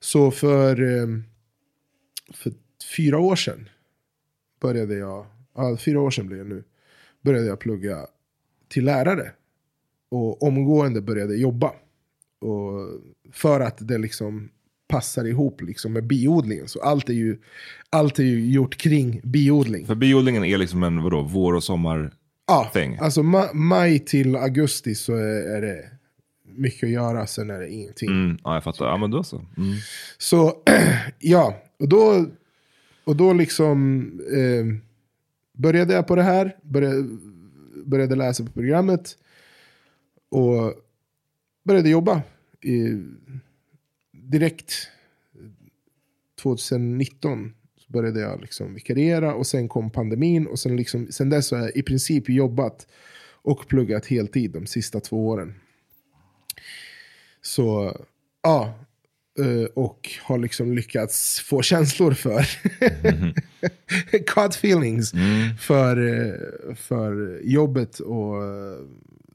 Så 0.00 0.30
för, 0.30 0.82
eh, 0.82 1.06
för 2.34 2.52
fyra 2.96 3.18
år 3.18 3.36
sedan 3.36 3.68
började 4.60 4.94
jag, 4.94 5.26
ja, 5.56 5.76
fyra 5.76 6.00
år 6.00 6.10
sedan 6.10 6.26
blir 6.26 6.38
det 6.38 6.44
nu, 6.44 6.64
började 7.20 7.46
jag 7.46 7.58
plugga 7.58 8.06
till 8.68 8.84
lärare. 8.84 9.32
Och 10.10 10.42
omgående 10.42 11.00
började 11.00 11.36
jobba. 11.36 11.72
Och 12.40 12.88
för 13.32 13.60
att 13.60 13.88
det 13.88 13.98
liksom 13.98 14.48
passar 14.88 15.24
ihop 15.24 15.60
liksom 15.62 15.92
med 15.92 16.06
biodlingen. 16.06 16.68
Så 16.68 16.80
allt 16.80 17.08
är 17.08 17.12
ju, 17.12 17.38
allt 17.90 18.18
är 18.18 18.22
ju 18.22 18.50
gjort 18.50 18.76
kring 18.76 19.20
biodling. 19.24 19.86
För 19.86 19.94
biodlingen 19.94 20.44
är 20.44 20.58
liksom 20.58 20.82
en 20.82 21.02
vadå, 21.02 21.22
vår 21.22 21.54
och 21.54 21.64
sommar 21.64 22.12
Ja, 22.46 22.70
thing. 22.72 22.98
alltså 23.00 23.20
ma- 23.22 23.54
maj 23.54 23.98
till 23.98 24.36
augusti 24.36 24.94
så 24.94 25.14
är, 25.14 25.56
är 25.56 25.60
det 25.62 25.84
mycket 26.56 26.82
att 26.82 26.90
göra, 26.90 27.26
sen 27.26 27.50
är 27.50 27.60
det 27.60 27.68
ingenting. 27.70 28.08
Mm, 28.08 28.38
ja, 28.44 28.54
jag 28.54 28.64
fattar. 28.64 28.86
Ja, 28.86 28.96
men 28.96 29.10
då 29.10 29.22
så. 29.22 29.36
Mm. 29.36 29.74
Så 30.18 30.62
ja, 31.18 31.62
och 31.78 31.88
då, 31.88 32.26
och 33.04 33.16
då 33.16 33.32
liksom 33.32 34.02
eh, 34.32 34.66
började 35.62 35.94
jag 35.94 36.06
på 36.06 36.16
det 36.16 36.22
här. 36.22 36.56
Började, 36.62 37.08
började 37.84 38.16
läsa 38.16 38.44
på 38.44 38.52
programmet. 38.52 39.16
Och 40.30 40.74
började 41.68 41.90
jobba. 41.90 42.22
I, 42.60 43.04
direkt 44.12 44.88
2019 46.42 47.54
så 47.78 47.92
började 47.92 48.20
jag 48.20 48.40
liksom 48.40 48.74
vikariera 48.74 49.34
och 49.34 49.46
sen 49.46 49.68
kom 49.68 49.90
pandemin. 49.90 50.46
Och 50.46 50.58
sen, 50.58 50.76
liksom, 50.76 51.06
sen 51.10 51.30
dess 51.30 51.50
har 51.50 51.58
jag 51.58 51.76
i 51.76 51.82
princip 51.82 52.28
jobbat 52.28 52.86
och 53.42 53.68
pluggat 53.68 54.06
heltid 54.06 54.50
de 54.50 54.66
sista 54.66 55.00
två 55.00 55.28
åren. 55.28 55.54
Så 57.42 57.96
ja, 58.42 58.74
eh, 59.38 59.64
och 59.74 60.10
har 60.22 60.38
liksom 60.38 60.72
lyckats 60.72 61.40
få 61.40 61.62
känslor 61.62 62.12
för 62.12 62.46
cut 64.26 64.54
feelings 64.54 65.12
för, 65.60 66.06
eh, 66.06 66.74
för 66.74 67.40
jobbet 67.44 67.98
och 67.98 68.44
eh, 68.44 68.78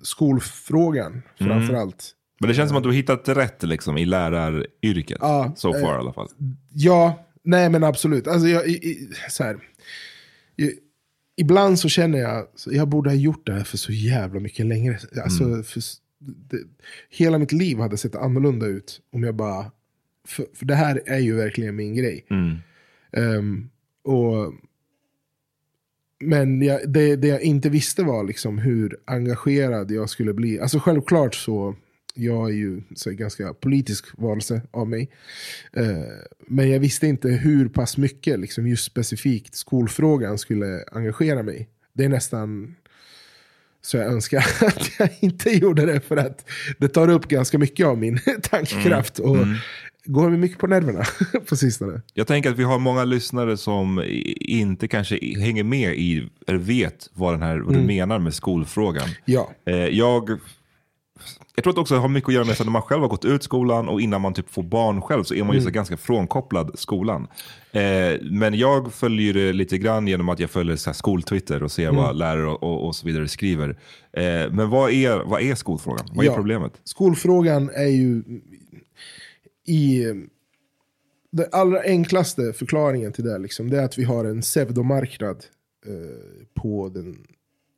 skolfrågan 0.02 1.22
framförallt. 1.38 2.16
Men 2.44 2.48
det 2.50 2.56
känns 2.56 2.70
som 2.70 2.78
att 2.78 2.84
du 2.84 2.90
har 2.90 2.94
hittat 2.96 3.30
rätt 3.30 3.64
liksom, 3.64 3.98
i 3.98 4.06
läraryrket. 4.06 5.18
Ja, 5.22 5.54
so 5.56 5.74
far 5.74 5.80
eh, 5.80 5.96
i 5.96 6.00
alla 6.00 6.14
fall. 6.14 6.28
Ja, 6.74 7.26
nej 7.44 7.70
men 7.70 7.84
absolut. 7.84 8.28
Alltså 8.28 8.48
jag, 8.48 8.68
i, 8.68 8.72
i, 8.72 9.10
så 9.30 9.44
här, 9.44 9.58
i, 10.58 10.72
ibland 11.38 11.80
så 11.80 11.90
känner 11.90 12.20
jag, 12.20 12.48
så 12.56 12.70
jag 12.74 12.88
borde 12.88 13.10
ha 13.10 13.16
gjort 13.16 13.46
det 13.46 13.54
här 13.54 13.64
för 13.64 13.78
så 13.78 13.92
jävla 13.92 14.40
mycket 14.40 14.66
längre. 14.66 15.00
Alltså, 15.24 15.64
för, 15.64 15.80
s- 15.80 15.98
det, 16.20 16.58
hela 17.10 17.38
mitt 17.38 17.52
liv 17.52 17.78
hade 17.80 17.98
sett 17.98 18.16
annorlunda 18.16 18.66
ut 18.66 19.02
om 19.12 19.24
jag 19.24 19.36
bara, 19.36 19.72
för, 20.28 20.46
för 20.54 20.66
det 20.66 20.76
här 20.76 21.02
är 21.06 21.20
ju 21.20 21.36
verkligen 21.36 21.76
min 21.76 21.96
grej. 21.96 22.26
Mm. 22.30 22.58
Ehm, 23.12 23.70
och, 24.04 24.54
men 26.20 26.62
jag, 26.62 26.90
det, 26.94 27.16
det 27.16 27.28
jag 27.28 27.42
inte 27.42 27.70
visste 27.70 28.04
var 28.04 28.24
liksom 28.24 28.58
hur 28.58 28.98
engagerad 29.06 29.92
jag 29.92 30.10
skulle 30.10 30.34
bli. 30.34 30.60
Alltså 30.60 30.80
självklart 30.80 31.36
så, 31.36 31.76
jag 32.14 32.50
är 32.50 32.54
ju 32.54 32.82
så 32.96 33.10
här, 33.10 33.18
ganska 33.18 33.54
politisk 33.54 34.06
varelse 34.18 34.62
av 34.72 34.90
mig. 34.90 35.10
Eh, 35.74 35.86
men 36.48 36.72
jag 36.72 36.80
visste 36.80 37.08
inte 37.08 37.28
hur 37.30 37.70
pass 37.70 37.98
mycket 37.98 38.40
liksom, 38.40 38.68
just 38.68 38.84
specifikt 38.84 39.56
skolfrågan 39.56 40.38
skulle 40.38 40.84
engagera 40.92 41.44
mig. 41.44 41.70
Det 41.94 42.06
är 42.06 42.10
nästan 42.10 42.76
så 43.82 43.98
jag 43.98 44.06
önskar 44.06 44.38
att 44.62 45.00
jag 45.00 45.10
inte 45.20 45.50
gjorde 45.50 45.86
det 45.86 46.02
för 46.02 46.18
att 46.18 46.50
det 46.78 46.88
tar 46.88 47.10
upp 47.10 47.28
ganska 47.28 47.58
mycket 47.58 47.86
av 47.86 47.98
min 47.98 48.20
tankekraft. 48.42 49.20
Och 49.20 49.38
går 50.06 50.30
mig 50.30 50.40
mycket 50.40 50.58
på 50.58 50.68
nerverna 50.68 51.04
på 51.50 51.56
sistone. 51.56 52.02
Jag 52.14 52.28
tänker 52.28 52.50
att 52.50 52.60
vi 52.60 52.64
har 52.64 52.80
många 52.80 53.04
lyssnare 53.04 53.58
som 53.58 54.04
inte 54.36 54.88
kanske 54.88 55.40
hänger 55.40 55.64
med 55.64 55.94
i, 55.96 56.30
eller 56.48 56.60
vet 56.60 57.10
vad, 57.14 57.34
den 57.34 57.42
här, 57.42 57.60
vad 57.60 57.74
du 57.74 57.82
menar 57.82 58.20
med 58.20 58.34
skolfrågan. 58.34 59.08
Ja. 59.26 59.52
Eh, 59.66 59.76
jag, 59.76 60.40
jag 61.56 61.64
tror 61.64 61.72
att 61.72 61.76
det 61.76 61.82
också 61.82 61.96
har 61.96 62.10
mycket 62.10 62.28
att 62.28 62.34
göra 62.34 62.46
med 62.46 62.52
att 62.54 62.60
när 62.60 62.72
man 62.72 62.82
själv 62.82 63.02
har 63.02 63.10
gått 63.10 63.26
ut 63.26 63.44
skolan 63.44 63.90
och 63.90 64.02
innan 64.02 64.22
man 64.22 64.34
typ 64.34 64.50
får 64.50 64.64
barn 64.64 65.02
själv 65.02 65.24
så 65.24 65.34
är 65.34 65.44
man 65.44 65.56
ju 65.56 65.62
så 65.62 65.70
ganska 65.70 65.98
frånkopplad 65.98 66.80
skolan. 66.80 67.28
Eh, 67.72 68.22
men 68.22 68.54
jag 68.54 68.94
följer 68.94 69.34
det 69.34 69.54
lite 69.54 69.78
grann 69.78 70.08
genom 70.08 70.30
att 70.30 70.40
jag 70.40 70.50
följer 70.50 70.76
så 70.76 70.90
här 70.90 70.96
skoltwitter 70.96 71.64
och 71.64 71.72
ser 71.72 71.92
vad 71.92 72.16
lärare 72.16 72.48
och, 72.48 72.64
och, 72.64 72.86
och 72.88 72.96
så 72.96 73.08
vidare 73.08 73.28
skriver. 73.28 73.70
Eh, 74.14 74.52
men 74.52 74.70
vad 74.70 74.92
är, 74.92 75.24
vad 75.24 75.42
är 75.42 75.56
skolfrågan? 75.56 76.06
Vad 76.14 76.26
är 76.26 76.30
Ja. 76.30 76.36
problemet? 76.36 76.82
Skolfrågan 76.84 77.70
är 77.70 77.88
ju 77.88 78.24
i 79.68 80.04
den 81.32 81.46
allra 81.52 81.82
enklaste 81.82 82.54
förklaringen 82.54 83.14
till 83.14 83.24
det, 83.24 83.38
liksom, 83.38 83.70
det 83.70 83.80
är 83.80 83.86
att 83.86 83.98
vi 83.98 84.04
har 84.04 84.26
en 84.26 84.42
pseudomarknad 84.42 85.46
eh, 85.86 86.62
på 86.62 86.90
den, 86.90 87.18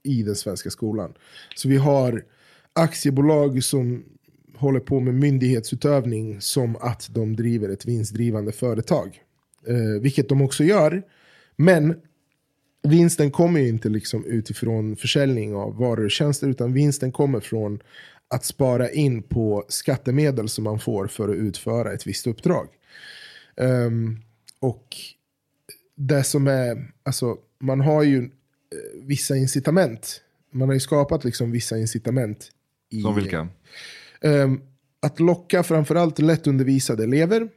i 0.03 0.23
den 0.23 0.35
svenska 0.35 0.69
skolan. 0.69 1.13
Så 1.55 1.69
vi 1.69 1.77
har 1.77 2.23
aktiebolag 2.75 3.63
som 3.63 4.03
håller 4.55 4.79
på 4.79 4.99
med 4.99 5.13
myndighetsutövning 5.13 6.41
som 6.41 6.75
att 6.75 7.09
de 7.13 7.35
driver 7.35 7.69
ett 7.69 7.85
vinstdrivande 7.85 8.51
företag. 8.51 9.21
Eh, 9.67 10.01
vilket 10.01 10.29
de 10.29 10.41
också 10.41 10.63
gör. 10.63 11.03
Men 11.55 11.95
vinsten 12.83 13.31
kommer 13.31 13.59
ju 13.59 13.67
inte 13.67 13.89
liksom 13.89 14.25
utifrån 14.25 14.95
försäljning 14.95 15.55
av 15.55 15.77
varor 15.77 16.05
och 16.05 16.11
tjänster 16.11 16.47
utan 16.47 16.73
vinsten 16.73 17.11
kommer 17.11 17.39
från 17.39 17.79
att 18.27 18.45
spara 18.45 18.89
in 18.89 19.23
på 19.23 19.65
skattemedel 19.67 20.49
som 20.49 20.63
man 20.63 20.79
får 20.79 21.07
för 21.07 21.29
att 21.29 21.35
utföra 21.35 21.93
ett 21.93 22.07
visst 22.07 22.27
uppdrag. 22.27 22.67
Um, 23.55 24.19
och 24.59 24.95
det 25.95 26.23
som 26.23 26.47
är, 26.47 26.91
alltså 27.03 27.37
man 27.59 27.81
har 27.81 28.03
ju 28.03 28.17
eh, 28.17 28.29
vissa 29.01 29.35
incitament. 29.35 30.21
Man 30.51 30.67
har 30.67 30.73
ju 30.73 30.79
skapat 30.79 31.23
liksom 31.23 31.51
vissa 31.51 31.77
incitament. 31.77 32.51
I, 32.95 33.01
Som 33.01 33.15
vilka? 33.15 33.47
Ehm, 34.21 34.61
att 34.99 35.19
locka 35.19 35.63
framförallt 35.63 36.19
lättundervisade 36.19 37.03
elever. 37.03 37.49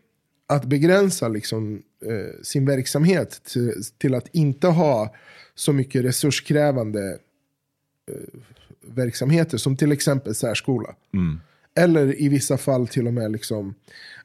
Att 0.46 0.64
begränsa 0.64 1.28
liksom, 1.28 1.82
eh, 2.06 2.42
sin 2.42 2.66
verksamhet 2.66 3.40
till, 3.44 3.72
till 3.98 4.14
att 4.14 4.28
inte 4.32 4.66
ha 4.66 5.14
så 5.54 5.72
mycket 5.72 6.04
resurskrävande 6.04 7.18
eh, 8.10 8.40
verksamheter 8.80 9.58
som 9.58 9.76
till 9.76 9.92
exempel 9.92 10.34
särskola. 10.34 10.94
Eller 11.74 12.22
i 12.22 12.28
vissa 12.28 12.58
fall 12.58 12.88
till 12.88 13.06
och 13.06 13.14
med 13.14 13.32
liksom, 13.32 13.74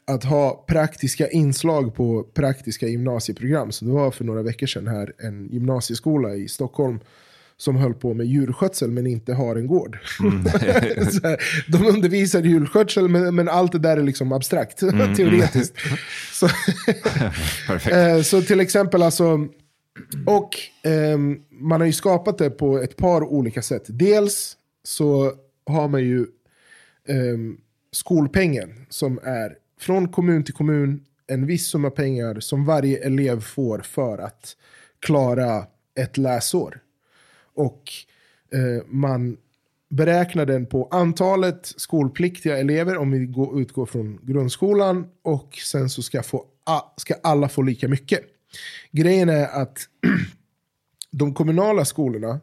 att 0.05 0.24
ha 0.24 0.66
praktiska 0.68 1.30
inslag 1.30 1.95
på 1.95 2.24
praktiska 2.24 2.88
gymnasieprogram. 2.88 3.72
Så 3.72 3.86
det 3.86 3.91
var 3.91 4.11
för 4.11 4.24
några 4.24 4.41
veckor 4.41 4.68
sedan 4.68 4.88
här 4.88 5.14
en 5.18 5.49
gymnasieskola 5.51 6.36
i 6.36 6.47
Stockholm 6.47 6.99
som 7.64 7.76
höll 7.76 7.93
på 7.93 8.14
med 8.14 8.26
djurskötsel 8.26 8.91
men 8.91 9.07
inte 9.07 9.34
har 9.34 9.55
en 9.55 9.68
gård. 9.68 9.97
så 11.11 11.28
här, 11.28 11.68
de 11.68 11.86
undervisar 11.86 12.45
i 12.45 12.49
djurskötsel 12.49 13.07
men, 13.09 13.36
men 13.36 13.49
allt 13.49 13.72
det 13.72 13.80
där 13.80 13.97
är 13.97 14.03
liksom 14.03 14.32
abstrakt, 14.32 14.78
teoretiskt. 15.18 15.78
Så. 16.32 16.49
Eh, 17.91 18.22
så 18.22 18.41
till 18.41 18.59
exempel 18.59 19.01
alltså, 19.01 19.47
och 20.26 20.49
ehm, 20.84 21.38
man 21.49 21.82
har 21.82 21.86
ju 21.86 21.93
skapat 21.93 22.38
det 22.38 22.49
på 22.49 22.78
ett 22.78 22.97
par 22.97 23.24
olika 23.24 23.61
sätt. 23.61 23.84
Dels 23.88 24.57
så 24.84 25.32
har 25.66 25.88
man 25.88 26.03
ju 26.03 26.26
ehm, 27.07 27.57
skolpengen 27.91 28.86
som 28.89 29.20
är 29.24 29.55
från 29.80 30.07
kommun 30.07 30.43
till 30.43 30.53
kommun 30.53 31.05
en 31.28 31.45
viss 31.45 31.68
summa 31.68 31.89
pengar 31.89 32.39
som 32.39 32.66
varje 32.66 33.05
elev 33.05 33.41
får 33.41 33.80
för 33.80 34.18
att 34.18 34.55
klara 34.99 35.66
ett 35.99 36.18
läsår. 36.18 36.80
Och 37.55 37.91
eh, 38.51 38.85
man 38.87 39.37
beräknar 39.89 40.45
den 40.45 40.65
på 40.65 40.87
antalet 40.91 41.73
skolpliktiga 41.77 42.57
elever 42.57 42.97
om 42.97 43.11
vi 43.11 43.25
går, 43.25 43.61
utgår 43.61 43.85
från 43.85 44.19
grundskolan 44.23 45.07
och 45.21 45.55
sen 45.55 45.89
så 45.89 46.01
ska, 46.01 46.23
få, 46.23 46.45
ska 46.97 47.13
alla 47.23 47.49
få 47.49 47.61
lika 47.61 47.87
mycket. 47.87 48.21
Grejen 48.91 49.29
är 49.29 49.47
att 49.47 49.79
de 51.11 51.33
kommunala 51.33 51.85
skolorna 51.85 52.39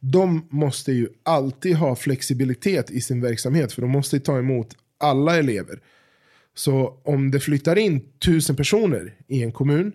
de 0.00 0.46
måste 0.50 0.92
ju 0.92 1.08
alltid 1.22 1.76
ha 1.76 1.96
flexibilitet 1.96 2.90
i 2.90 3.00
sin 3.00 3.20
verksamhet 3.20 3.72
för 3.72 3.82
de 3.82 3.90
måste 3.90 4.20
ta 4.20 4.38
emot 4.38 4.76
alla 4.98 5.36
elever. 5.36 5.80
Så 6.54 7.00
om 7.02 7.30
det 7.30 7.40
flyttar 7.40 7.78
in 7.78 8.00
tusen 8.18 8.56
personer 8.56 9.16
i 9.26 9.42
en 9.42 9.52
kommun, 9.52 9.92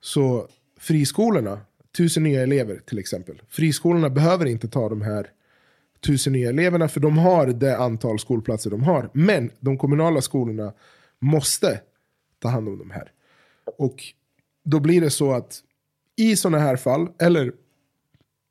så 0.00 0.48
friskolorna, 0.78 1.60
tusen 1.96 2.22
nya 2.22 2.42
elever 2.42 2.80
till 2.86 2.98
exempel. 2.98 3.42
Friskolorna 3.48 4.10
behöver 4.10 4.46
inte 4.46 4.68
ta 4.68 4.88
de 4.88 5.02
här 5.02 5.26
tusen 6.06 6.32
nya 6.32 6.48
eleverna 6.48 6.88
för 6.88 7.00
de 7.00 7.18
har 7.18 7.46
det 7.46 7.76
antal 7.76 8.18
skolplatser 8.18 8.70
de 8.70 8.82
har. 8.82 9.10
Men 9.12 9.50
de 9.60 9.78
kommunala 9.78 10.20
skolorna 10.20 10.72
måste 11.18 11.80
ta 12.38 12.48
hand 12.48 12.68
om 12.68 12.78
de 12.78 12.90
här. 12.90 13.12
Och 13.78 13.96
då 14.64 14.80
blir 14.80 15.00
det 15.00 15.10
så 15.10 15.32
att 15.32 15.60
i 16.16 16.36
sådana 16.36 16.58
här 16.58 16.76
fall, 16.76 17.08
eller 17.18 17.52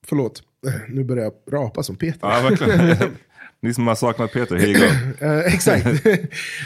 förlåt, 0.06 0.44
nu 0.90 1.04
börjar 1.04 1.24
jag 1.24 1.34
rapa 1.54 1.84
som 1.84 1.96
Peter. 1.96 2.28
Ja, 2.28 2.42
verkligen. 2.50 3.12
Ni 3.62 3.74
som 3.74 3.88
har 3.88 3.96
saknat 3.96 4.34
Peter, 4.34 4.58
go. 4.58 4.86
Eh, 5.28 5.54
exakt. 5.54 6.06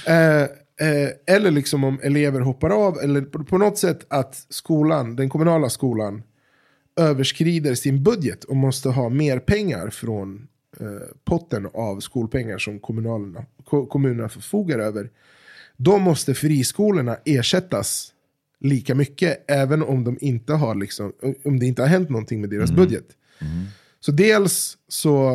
Eh, 0.08 0.42
eh, 0.42 1.10
eller 1.28 1.52
liksom 1.52 1.84
om 1.84 2.00
elever 2.04 2.40
hoppar 2.40 2.70
av, 2.70 2.98
eller 2.98 3.22
på, 3.22 3.44
på 3.44 3.58
något 3.58 3.78
sätt 3.78 4.06
att 4.08 4.46
skolan, 4.50 5.16
den 5.16 5.30
kommunala 5.30 5.70
skolan 5.70 6.24
överskrider 6.96 7.76
sin 7.76 8.04
budget 8.04 8.44
och 8.44 8.56
måste 8.56 8.90
ha 8.90 9.10
mer 9.10 9.40
pengar 9.40 9.90
från 9.90 10.48
eh, 10.80 10.88
potten 11.24 11.70
av 11.74 12.00
skolpengar 12.00 12.58
som 12.58 12.80
kommunalerna, 12.80 13.46
ko- 13.66 13.86
kommunerna 13.86 14.30
förfogar 14.30 14.80
över. 14.80 15.10
Då 15.78 15.98
måste 15.98 16.34
friskolorna 16.34 17.18
ersättas 17.26 18.14
lika 18.60 18.96
mycket, 18.96 19.46
även 19.52 19.84
om, 19.84 20.04
de 20.04 20.18
inte 20.22 20.54
har 20.54 20.76
liksom, 20.76 21.14
om 21.44 21.60
det 21.60 21.66
inte 21.66 21.82
har 21.82 21.90
hänt 21.90 22.10
någonting 22.10 22.42
med 22.42 22.50
deras 22.50 22.72
budget. 22.72 23.06
Så 24.00 24.12
dels 24.12 24.78
så 24.88 25.32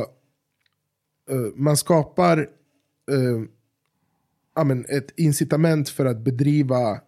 eh, 1.30 1.36
man 1.54 1.76
skapar 1.76 2.38
eh, 3.10 3.42
ja, 4.56 4.64
men 4.64 4.84
ett 4.88 5.12
incitament 5.16 5.88
för 5.88 6.06
att 6.06 6.18
bedriva 6.18 7.00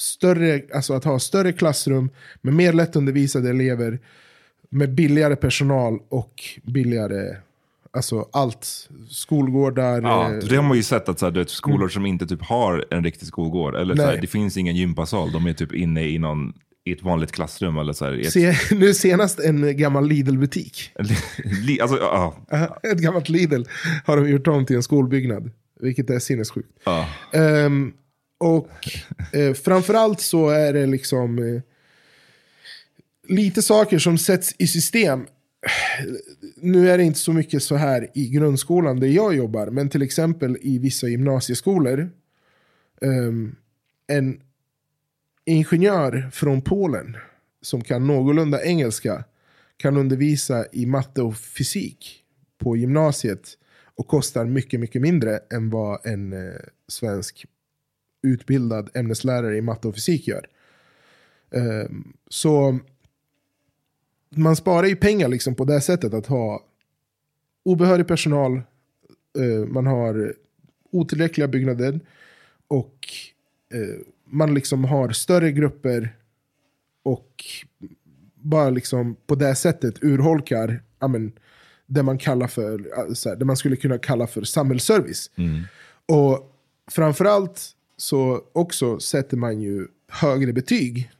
större, 0.00 0.62
alltså 0.74 0.94
att 0.94 1.04
ha 1.04 1.18
större 1.18 1.52
klassrum 1.52 2.10
med 2.40 2.54
mer 2.54 2.72
lättundervisade 2.72 3.50
elever, 3.50 3.98
med 4.70 4.94
billigare 4.94 5.36
personal 5.36 5.98
och 6.08 6.42
billigare, 6.62 7.36
alltså 7.90 8.28
allt. 8.32 8.88
Skolgårdar. 9.08 10.02
Ja, 10.02 10.32
eh, 10.32 10.38
det 10.38 10.56
har 10.56 10.62
man 10.62 10.76
ju 10.76 10.82
sett 10.82 11.08
att 11.08 11.18
så 11.18 11.26
här, 11.26 11.32
vet, 11.32 11.50
skolor 11.50 11.88
som 11.88 12.06
inte 12.06 12.26
typ 12.26 12.42
har 12.42 12.86
en 12.90 13.04
riktig 13.04 13.28
skolgård, 13.28 13.74
eller 13.74 13.96
så 13.96 14.02
här, 14.02 14.18
det 14.20 14.26
finns 14.26 14.56
ingen 14.56 14.76
gympasal, 14.76 15.32
de 15.32 15.46
är 15.46 15.52
typ 15.52 15.72
inne 15.74 16.04
i, 16.08 16.18
någon, 16.18 16.52
i 16.84 16.92
ett 16.92 17.02
vanligt 17.02 17.32
klassrum. 17.32 17.78
Eller 17.78 17.92
så 17.92 18.04
här, 18.04 18.20
ett, 18.20 18.32
Se, 18.32 18.54
nu 18.70 18.94
senast 18.94 19.40
en 19.40 19.76
gammal 19.76 20.08
Lidl-butik. 20.08 20.90
li, 21.66 21.80
alltså, 21.80 21.96
ja, 21.96 22.34
Ett 22.82 22.98
gammalt 22.98 23.28
Lidl 23.28 23.62
har 24.06 24.16
de 24.16 24.28
gjort 24.30 24.46
om 24.46 24.66
till 24.66 24.76
en 24.76 24.82
skolbyggnad. 24.82 25.50
Vilket 25.80 26.10
är 26.10 26.18
sinnessjukt. 26.18 26.68
ja. 26.84 27.08
Ehm, 27.32 27.92
och 28.40 28.68
eh, 29.32 29.54
framförallt 29.54 30.20
så 30.20 30.48
är 30.48 30.72
det 30.72 30.86
liksom 30.86 31.38
eh, 31.38 31.62
lite 33.28 33.62
saker 33.62 33.98
som 33.98 34.18
sätts 34.18 34.54
i 34.58 34.66
system. 34.66 35.26
Nu 36.56 36.90
är 36.90 36.98
det 36.98 37.04
inte 37.04 37.18
så 37.18 37.32
mycket 37.32 37.62
så 37.62 37.76
här 37.76 38.08
i 38.14 38.28
grundskolan 38.28 39.00
där 39.00 39.06
jag 39.06 39.34
jobbar, 39.34 39.66
men 39.66 39.88
till 39.88 40.02
exempel 40.02 40.56
i 40.60 40.78
vissa 40.78 41.08
gymnasieskolor. 41.08 42.10
Eh, 43.00 43.32
en 44.06 44.40
ingenjör 45.44 46.30
från 46.32 46.62
Polen 46.62 47.16
som 47.62 47.84
kan 47.84 48.06
någorlunda 48.06 48.64
engelska 48.64 49.24
kan 49.76 49.96
undervisa 49.96 50.66
i 50.72 50.86
matte 50.86 51.22
och 51.22 51.36
fysik 51.36 52.24
på 52.58 52.76
gymnasiet 52.76 53.48
och 53.94 54.06
kostar 54.06 54.44
mycket, 54.44 54.80
mycket 54.80 55.02
mindre 55.02 55.38
än 55.50 55.70
vad 55.70 56.06
en 56.06 56.32
eh, 56.32 56.60
svensk 56.88 57.46
utbildad 58.22 58.90
ämneslärare 58.94 59.56
i 59.56 59.60
matte 59.60 59.88
och 59.88 59.94
fysik 59.94 60.28
gör. 60.28 60.46
Ehm, 61.50 62.12
så 62.28 62.78
man 64.36 64.56
sparar 64.56 64.86
ju 64.86 64.96
pengar 64.96 65.28
liksom 65.28 65.54
på 65.54 65.64
det 65.64 65.80
sättet 65.80 66.14
att 66.14 66.26
ha 66.26 66.64
obehörig 67.62 68.08
personal, 68.08 68.62
eh, 69.38 69.68
man 69.68 69.86
har 69.86 70.34
otillräckliga 70.90 71.48
byggnader 71.48 72.00
och 72.68 73.08
eh, 73.74 74.00
man 74.24 74.54
liksom 74.54 74.84
har 74.84 75.10
större 75.10 75.52
grupper 75.52 76.16
och 77.02 77.44
bara 78.34 78.70
liksom 78.70 79.16
på 79.26 79.34
det 79.34 79.54
sättet 79.54 80.04
urholkar 80.04 80.82
ja, 80.98 81.08
men, 81.08 81.32
det 81.86 82.02
man 82.02 82.18
kallar 82.18 82.46
för, 82.46 82.92
alltså, 82.98 83.34
det 83.34 83.44
man 83.44 83.56
skulle 83.56 83.76
kunna 83.76 83.98
kalla 83.98 84.26
för 84.26 84.42
samhällsservice. 84.42 85.30
Och 86.06 86.56
framförallt 86.90 87.70
så 88.00 88.42
också 88.52 89.00
sätter 89.00 89.36
man 89.36 89.60
ju 89.60 89.86
högre 90.08 90.52
betyg 90.52 91.10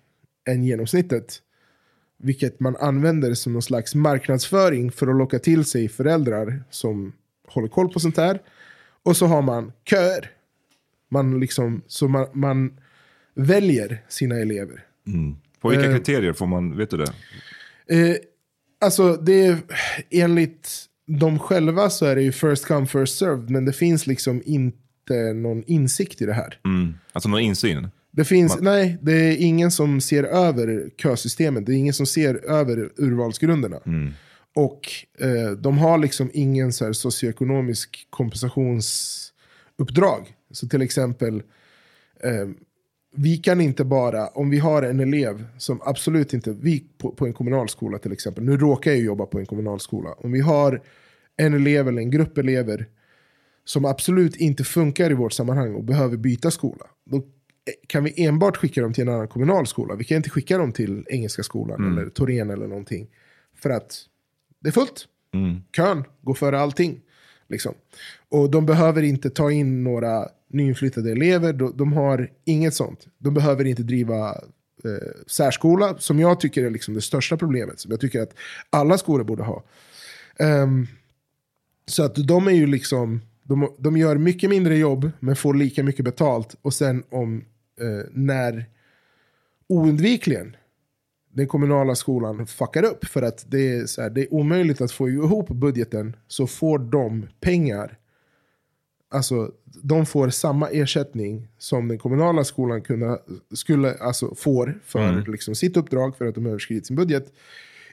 än 0.48 0.64
genomsnittet. 0.64 1.42
Vilket 2.18 2.60
man 2.60 2.76
använder 2.76 3.34
som 3.34 3.52
någon 3.52 3.62
slags 3.62 3.94
marknadsföring 3.94 4.92
för 4.92 5.08
att 5.08 5.16
locka 5.16 5.38
till 5.38 5.64
sig 5.64 5.88
föräldrar 5.88 6.62
som 6.70 7.12
håller 7.46 7.68
koll 7.68 7.92
på 7.92 8.00
sånt 8.00 8.16
här. 8.16 8.40
Och 9.02 9.16
så 9.16 9.26
har 9.26 9.42
man 9.42 9.72
köer. 9.84 10.30
Man 11.08 11.40
liksom, 11.40 11.82
så 11.86 12.08
man, 12.08 12.26
man 12.32 12.72
väljer 13.34 14.04
sina 14.08 14.34
elever. 14.38 14.86
På 15.60 15.68
vilka 15.68 15.84
Eh. 15.86 15.96
kriterier 15.96 16.32
får 16.32 16.46
man, 16.46 16.76
vet 16.76 16.90
du 16.90 16.96
det? 16.96 17.12
Eh, 17.96 18.16
alltså 18.80 19.16
det 19.16 19.46
är 19.46 19.58
enligt 20.10 20.86
dem 21.06 21.38
själva 21.38 21.90
så 21.90 22.06
är 22.06 22.14
det 22.14 22.22
ju 22.22 22.32
first 22.32 22.66
come 22.66 22.86
first 22.86 23.18
served. 23.18 23.50
Men 23.50 23.64
det 23.64 23.72
finns 23.72 24.06
liksom 24.06 24.42
inte 24.44 24.78
någon 25.34 25.64
insikt 25.66 26.22
i 26.22 26.26
det 26.26 26.32
här. 26.32 26.58
Mm. 26.64 26.94
Alltså 27.12 27.28
någon 27.28 27.40
insyn? 27.40 27.88
Det 28.10 28.24
finns, 28.24 28.60
nej, 28.60 28.98
det 29.02 29.12
är 29.12 29.36
ingen 29.36 29.70
som 29.70 30.00
ser 30.00 30.24
över 30.24 30.90
kösystemet. 30.96 31.66
Det 31.66 31.72
är 31.72 31.76
ingen 31.76 31.94
som 31.94 32.06
ser 32.06 32.50
över 32.50 32.90
urvalsgrunderna. 32.96 33.80
Och 34.54 34.88
eh, 35.18 35.50
de 35.50 35.78
har 35.78 35.98
liksom 35.98 36.30
ingen 36.34 36.72
så 36.72 36.84
här 36.84 36.92
socioekonomisk 36.92 38.06
kompensationsuppdrag. 38.10 40.34
Så 40.50 40.68
till 40.68 40.82
exempel, 40.82 41.42
eh, 42.24 42.48
vi 43.16 43.36
kan 43.36 43.60
inte 43.60 43.84
bara, 43.84 44.28
om 44.28 44.50
vi 44.50 44.58
har 44.58 44.82
en 44.82 45.00
elev 45.00 45.46
som 45.58 45.80
absolut 45.84 46.34
inte, 46.34 46.56
vi 46.60 46.84
på, 46.98 47.10
på 47.10 47.26
en 47.26 47.32
kommunal 47.32 47.68
skola 47.68 47.98
till 47.98 48.12
exempel, 48.12 48.44
nu 48.44 48.56
råkar 48.56 48.90
jag 48.90 48.98
ju 48.98 49.04
jobba 49.04 49.26
på 49.26 49.38
en 49.38 49.46
kommunal 49.46 49.80
skola. 49.80 50.14
Om 50.18 50.32
vi 50.32 50.40
har 50.40 50.82
en 51.36 51.54
elev 51.54 51.88
eller 51.88 52.02
en 52.02 52.10
grupp 52.10 52.38
elever 52.38 52.86
som 53.70 53.84
absolut 53.84 54.36
inte 54.36 54.64
funkar 54.64 55.10
i 55.10 55.14
vårt 55.14 55.32
sammanhang 55.32 55.74
och 55.74 55.84
behöver 55.84 56.16
byta 56.16 56.50
skola. 56.50 56.86
Då 57.04 57.22
kan 57.86 58.04
vi 58.04 58.24
enbart 58.24 58.56
skicka 58.56 58.80
dem 58.80 58.92
till 58.92 59.08
en 59.08 59.14
annan 59.14 59.28
kommunal 59.28 59.66
skola. 59.66 59.94
Vi 59.94 60.04
kan 60.04 60.16
inte 60.16 60.30
skicka 60.30 60.58
dem 60.58 60.72
till 60.72 61.06
Engelska 61.08 61.42
skolan 61.42 61.92
eller 61.92 62.10
Torén 62.10 62.50
eller 62.50 62.66
någonting. 62.66 63.08
För 63.56 63.70
att 63.70 63.98
det 64.60 64.68
är 64.68 64.72
fullt. 64.72 65.06
Kön 65.76 66.04
går 66.22 66.34
före 66.34 66.60
allting. 66.60 67.00
Liksom. 67.48 67.74
Och 68.28 68.50
de 68.50 68.66
behöver 68.66 69.02
inte 69.02 69.30
ta 69.30 69.50
in 69.50 69.84
några 69.84 70.28
nyinflyttade 70.48 71.12
elever. 71.12 71.52
De, 71.52 71.76
de 71.76 71.92
har 71.92 72.30
inget 72.44 72.74
sånt. 72.74 73.06
De 73.18 73.34
behöver 73.34 73.64
inte 73.64 73.82
driva 73.82 74.30
eh, 74.84 75.22
särskola, 75.26 75.98
som 75.98 76.18
jag 76.18 76.40
tycker 76.40 76.64
är 76.64 76.70
liksom 76.70 76.94
det 76.94 77.00
största 77.00 77.36
problemet. 77.36 77.80
Som 77.80 77.90
jag 77.90 78.00
tycker 78.00 78.20
att 78.20 78.34
alla 78.70 78.98
skolor 78.98 79.24
borde 79.24 79.42
ha. 79.42 79.64
Ehm, 80.38 80.86
så 81.86 82.02
att 82.02 82.14
de 82.14 82.46
är 82.46 82.52
ju 82.52 82.66
liksom, 82.66 83.20
de, 83.50 83.74
de 83.78 83.96
gör 83.96 84.16
mycket 84.16 84.50
mindre 84.50 84.76
jobb 84.76 85.10
men 85.20 85.36
får 85.36 85.54
lika 85.54 85.82
mycket 85.82 86.04
betalt. 86.04 86.56
Och 86.62 86.74
sen 86.74 87.02
om 87.10 87.44
eh, 87.80 88.06
när 88.12 88.64
oundvikligen 89.68 90.56
den 91.32 91.48
kommunala 91.48 91.94
skolan 91.94 92.46
fuckar 92.46 92.84
upp 92.84 93.04
för 93.04 93.22
att 93.22 93.44
det 93.48 93.68
är, 93.68 93.86
så 93.86 94.02
här, 94.02 94.10
det 94.10 94.20
är 94.20 94.34
omöjligt 94.34 94.80
att 94.80 94.92
få 94.92 95.08
ihop 95.08 95.48
budgeten 95.48 96.16
så 96.28 96.46
får 96.46 96.78
de 96.78 97.28
pengar. 97.40 97.98
Alltså 99.10 99.52
de 99.82 100.06
får 100.06 100.28
samma 100.28 100.68
ersättning 100.68 101.48
som 101.58 101.88
den 101.88 101.98
kommunala 101.98 102.44
skolan 102.44 102.82
kunna, 102.82 103.18
skulle, 103.54 103.94
alltså, 103.94 104.34
får 104.34 104.80
för 104.84 105.30
liksom, 105.32 105.54
sitt 105.54 105.76
uppdrag 105.76 106.16
för 106.16 106.26
att 106.26 106.34
de 106.34 106.46
överskridit 106.46 106.86
sin 106.86 106.96
budget. 106.96 107.32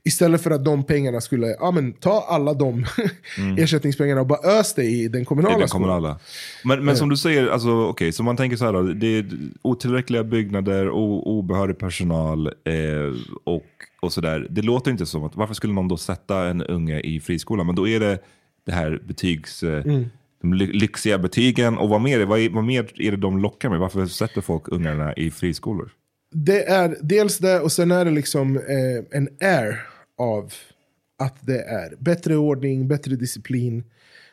Istället 0.08 0.42
för 0.42 0.52
att 0.52 0.66
de 0.66 0.84
pengarna 0.84 1.22
skulle, 1.22 1.48
ja 1.60 1.72
men 1.72 1.94
ta 1.94 2.26
alla 2.30 2.54
de 2.54 2.86
ersättningspengarna 3.58 4.22
och 4.22 4.28
bara 4.28 4.60
ös 4.60 4.74
det 4.74 4.84
i 4.84 5.08
den 5.08 5.26
kommunala, 5.26 5.56
I 5.56 5.60
den 5.60 5.68
skolan. 5.68 5.84
kommunala. 5.88 6.20
Men, 6.64 6.86
men 6.86 6.98
som 6.98 7.10
du 7.10 7.18
säger, 7.18 7.48
alltså, 7.48 7.70
okej, 7.70 8.12
så 8.12 8.24
man 8.24 8.38
tänker 8.38 8.58
så 8.58 8.66
här 8.66 8.74
då, 8.74 8.82
det 8.82 9.08
är 9.08 9.26
otillräckliga 9.62 10.24
byggnader, 10.24 10.90
o, 10.90 11.22
obehörig 11.26 11.78
personal 11.78 12.48
eh, 12.48 12.54
och, 13.44 13.64
och 14.02 14.14
sådär. 14.14 14.48
Det 14.50 14.62
låter 14.62 14.92
inte 14.92 15.06
som 15.06 15.24
att, 15.24 15.36
varför 15.36 15.54
skulle 15.54 15.74
någon 15.74 15.88
då 15.88 15.98
sätta 15.98 16.48
en 16.48 16.62
unge 16.62 17.00
i 17.00 17.20
friskolan? 17.20 17.66
Men 17.66 17.76
då 17.76 17.88
är 17.88 18.00
det 18.00 18.20
det 18.66 18.72
här 18.72 19.02
betygs, 19.08 19.64
eh, 19.64 19.86
Mm. 19.86 20.06
de 20.42 20.54
ly- 20.54 20.74
lyxiga 20.74 21.18
betygen 21.18 21.78
och 21.78 21.90
vad 21.90 22.02
mer, 22.02 22.26
vad, 22.26 22.40
är- 22.40 22.50
vad 22.50 22.64
mer 22.64 22.92
är 23.02 23.12
det 23.12 23.18
de 23.18 23.40
lockar 23.42 23.70
med? 23.70 23.80
Varför 23.80 24.06
sätter 24.06 24.42
folk 24.42 24.64
ungarna 24.68 25.14
i 25.14 25.32
friskolor? 25.32 25.90
Det 26.32 26.64
är 26.70 26.98
dels 27.02 27.38
det 27.38 27.60
och 27.60 27.72
sen 27.72 27.92
är 27.92 28.06
det 28.06 28.12
liksom 28.12 28.56
eh, 28.58 29.18
en 29.18 29.28
air 29.42 29.80
av 30.18 30.54
att 31.18 31.38
det 31.42 31.62
är 31.62 31.96
bättre 32.00 32.36
ordning, 32.36 32.88
bättre 32.88 33.16
disciplin. 33.16 33.84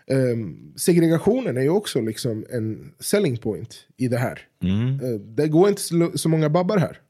Ehm, 0.06 0.72
segregationen 0.76 1.56
är 1.56 1.62
ju 1.62 1.68
också 1.68 2.00
liksom 2.00 2.46
en 2.50 2.94
selling 3.00 3.36
point 3.36 3.86
i 3.96 4.08
det 4.08 4.18
här. 4.18 4.40
Mm. 4.62 5.00
Eh, 5.00 5.20
det 5.20 5.48
går 5.48 5.68
inte 5.68 5.82
så, 5.82 6.10
så 6.14 6.28
många 6.28 6.50
babbar 6.50 6.76
här. 6.76 7.00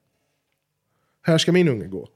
Här 1.22 1.38
ska 1.38 1.52
min 1.52 1.68
unge 1.68 1.86
gå. 1.86 2.08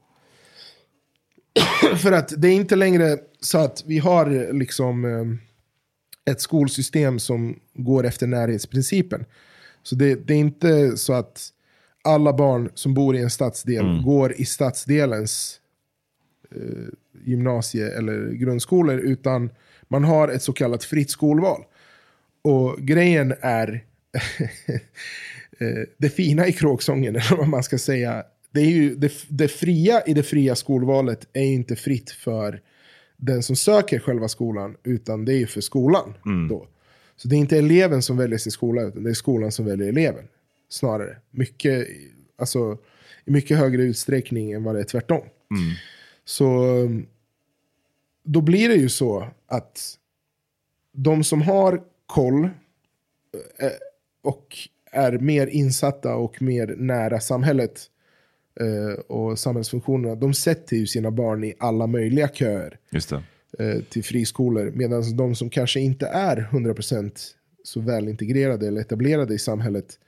För 1.97 2.11
att 2.11 2.41
det 2.41 2.47
är 2.47 2.55
inte 2.55 2.75
längre 2.75 3.17
så 3.39 3.57
att 3.57 3.83
vi 3.87 3.97
har 3.97 4.31
eh, 4.31 4.53
liksom 4.53 5.05
eh, 5.05 6.31
ett 6.31 6.41
skolsystem 6.41 7.19
som 7.19 7.59
går 7.73 8.05
efter 8.05 8.27
närhetsprincipen. 8.27 9.25
Så 9.83 9.95
det, 9.95 10.15
det 10.15 10.33
är 10.33 10.37
inte 10.37 10.97
så 10.97 11.13
att 11.13 11.49
alla 12.03 12.33
barn 12.33 12.69
som 12.73 12.93
bor 12.93 13.15
i 13.15 13.21
en 13.21 13.29
stadsdel 13.29 14.01
går 14.05 14.33
i 14.33 14.45
stadsdelens 14.45 15.59
gymnasie 17.25 17.97
eller 17.97 18.31
grundskolor. 18.31 18.99
Utan 18.99 19.49
man 19.87 20.03
har 20.03 20.27
ett 20.27 20.43
så 20.43 20.53
kallat 20.53 20.83
fritt 20.83 21.09
skolval. 21.09 21.63
Och 22.41 22.77
grejen 22.79 23.33
är 23.41 23.69
eh, 25.59 25.83
det 25.97 26.09
fina 26.09 26.47
i 26.47 26.53
kråksången, 26.53 27.15
eller 27.15 27.37
vad 27.37 27.47
man 27.47 27.63
ska 27.63 27.77
säga. 27.77 28.23
Det, 28.51 28.59
är 28.59 28.71
ju, 28.71 28.95
det, 28.95 29.13
det 29.27 29.47
fria 29.47 30.01
i 30.05 30.13
det 30.13 30.23
fria 30.23 30.55
skolvalet 30.55 31.27
är 31.33 31.43
inte 31.43 31.75
fritt 31.75 32.11
för 32.11 32.61
den 33.17 33.43
som 33.43 33.55
söker 33.55 33.99
själva 33.99 34.27
skolan, 34.27 34.75
utan 34.83 35.25
det 35.25 35.33
är 35.33 35.37
ju 35.37 35.47
för 35.47 35.61
skolan. 35.61 36.13
Då. 36.49 36.67
Så 37.15 37.27
det 37.27 37.35
är 37.35 37.37
inte 37.37 37.57
eleven 37.57 38.01
som 38.01 38.17
väljer 38.17 38.37
sin 38.37 38.51
skola, 38.51 38.81
utan 38.81 39.03
det 39.03 39.09
är 39.09 39.13
skolan 39.13 39.51
som 39.51 39.65
väljer 39.65 39.87
eleven. 39.87 40.27
Snarare. 40.69 41.17
Mycket, 41.31 41.87
alltså, 42.37 42.77
I 43.25 43.31
mycket 43.31 43.57
högre 43.57 43.83
utsträckning 43.83 44.51
än 44.51 44.63
vad 44.63 44.75
det 44.75 44.79
är 44.79 44.85
tvärtom. 44.85 45.21
Så 46.29 46.65
då 48.23 48.41
blir 48.41 48.69
det 48.69 48.75
ju 48.75 48.89
så 48.89 49.27
att 49.47 49.97
de 50.93 51.23
som 51.23 51.41
har 51.41 51.81
koll 52.05 52.43
eh, 52.43 53.71
och 54.21 54.57
är 54.91 55.11
mer 55.11 55.47
insatta 55.47 56.15
och 56.15 56.41
mer 56.41 56.75
nära 56.77 57.19
samhället 57.19 57.81
eh, 58.59 58.99
och 58.99 59.39
samhällsfunktionerna, 59.39 60.15
de 60.15 60.33
sätter 60.33 60.75
ju 60.77 60.87
sina 60.87 61.11
barn 61.11 61.43
i 61.43 61.53
alla 61.59 61.87
möjliga 61.87 62.27
köer 62.27 62.77
eh, 63.59 63.81
till 63.89 64.03
friskolor. 64.03 64.71
Medan 64.75 65.17
de 65.17 65.35
som 65.35 65.49
kanske 65.49 65.79
inte 65.79 66.07
är 66.07 66.49
100% 66.51 67.11
så 67.63 67.79
väl 67.79 68.07
integrerade 68.07 68.67
eller 68.67 68.81
etablerade 68.81 69.33
i 69.33 69.39
samhället, 69.39 69.99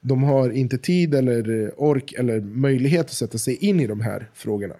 de 0.00 0.22
har 0.22 0.50
inte 0.50 0.78
tid 0.78 1.14
eller 1.14 1.72
ork 1.80 2.12
eller 2.12 2.40
möjlighet 2.40 3.06
att 3.06 3.12
sätta 3.12 3.38
sig 3.38 3.56
in 3.56 3.80
i 3.80 3.86
de 3.86 4.00
här 4.00 4.30
frågorna. 4.34 4.74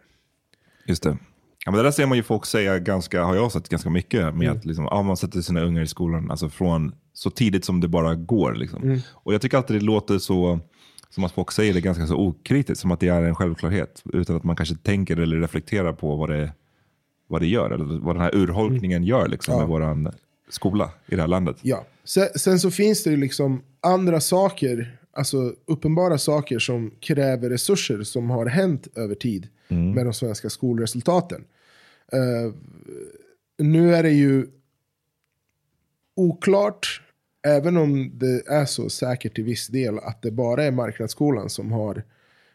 Just 0.86 1.02
det. 1.02 1.18
Ja, 1.64 1.72
men 1.72 1.78
det 1.78 1.82
där 1.82 1.90
ser 1.90 2.06
man 2.06 2.16
ju 2.16 2.22
folk 2.22 2.46
säga 2.46 2.78
ganska, 2.78 3.24
har 3.24 3.34
jag 3.34 3.52
sett 3.52 3.68
ganska 3.68 3.90
mycket 3.90 4.34
med 4.34 4.50
att 4.50 4.64
liksom, 4.64 4.84
ja, 4.90 5.02
man 5.02 5.16
sätter 5.16 5.40
sina 5.40 5.60
ungar 5.60 5.82
i 5.82 5.86
skolan 5.86 6.30
alltså 6.30 6.48
från 6.48 6.92
så 7.12 7.30
tidigt 7.30 7.64
som 7.64 7.80
det 7.80 7.88
bara 7.88 8.14
går. 8.14 8.54
Liksom. 8.54 9.00
Och 9.12 9.34
jag 9.34 9.40
tycker 9.40 9.56
alltid 9.56 9.76
det 9.76 9.84
låter 9.84 10.18
så, 10.18 10.60
som 11.10 11.24
att 11.24 11.32
folk 11.32 11.52
säger 11.52 11.74
det 11.74 11.80
ganska 11.80 12.06
så 12.06 12.16
okritiskt, 12.16 12.80
som 12.80 12.92
att 12.92 13.00
det 13.00 13.08
är 13.08 13.22
en 13.22 13.34
självklarhet. 13.34 14.02
Utan 14.12 14.36
att 14.36 14.44
man 14.44 14.56
kanske 14.56 14.74
tänker 14.76 15.16
eller 15.16 15.36
reflekterar 15.36 15.92
på 15.92 16.16
vad 16.16 16.30
det, 16.30 16.52
vad 17.28 17.40
det 17.40 17.46
gör, 17.46 17.70
eller 17.70 17.84
vad 17.84 18.14
den 18.14 18.22
här 18.22 18.34
urholkningen 18.34 19.04
gör 19.04 19.28
liksom, 19.28 19.58
med 19.58 19.68
vår 19.68 20.12
skola 20.48 20.90
i 21.06 21.14
det 21.14 21.20
här 21.20 21.28
landet. 21.28 21.56
Ja. 21.62 21.86
Sen, 22.04 22.28
sen 22.36 22.58
så 22.58 22.70
finns 22.70 23.04
det 23.04 23.10
ju 23.10 23.16
liksom 23.16 23.62
andra 23.80 24.20
saker, 24.20 24.98
alltså 25.12 25.52
uppenbara 25.66 26.18
saker 26.18 26.58
som 26.58 26.90
kräver 27.00 27.50
resurser 27.50 28.02
som 28.02 28.30
har 28.30 28.46
hänt 28.46 28.88
över 28.94 29.14
tid 29.14 29.48
Mm. 29.68 29.94
med 29.94 30.06
de 30.06 30.12
svenska 30.12 30.50
skolresultaten. 30.50 31.44
Uh, 32.14 32.54
nu 33.58 33.94
är 33.94 34.02
det 34.02 34.10
ju 34.10 34.46
oklart, 36.14 37.02
även 37.42 37.76
om 37.76 38.18
det 38.18 38.46
är 38.48 38.64
så 38.64 38.90
säkert 38.90 39.34
till 39.34 39.44
viss 39.44 39.66
del 39.66 39.98
att 39.98 40.22
det 40.22 40.30
bara 40.30 40.64
är 40.64 40.70
marknadsskolan 40.70 41.50
som 41.50 41.72
har 41.72 42.02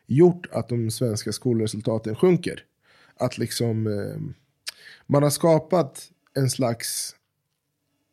gjort 0.07 0.47
att 0.51 0.69
de 0.69 0.91
svenska 0.91 1.31
skolresultaten 1.31 2.15
sjunker. 2.15 2.65
Att 3.15 3.37
liksom 3.37 3.87
uh, 3.87 4.17
man 5.05 5.23
har 5.23 5.29
skapat 5.29 6.11
en 6.33 6.49
slags 6.49 7.15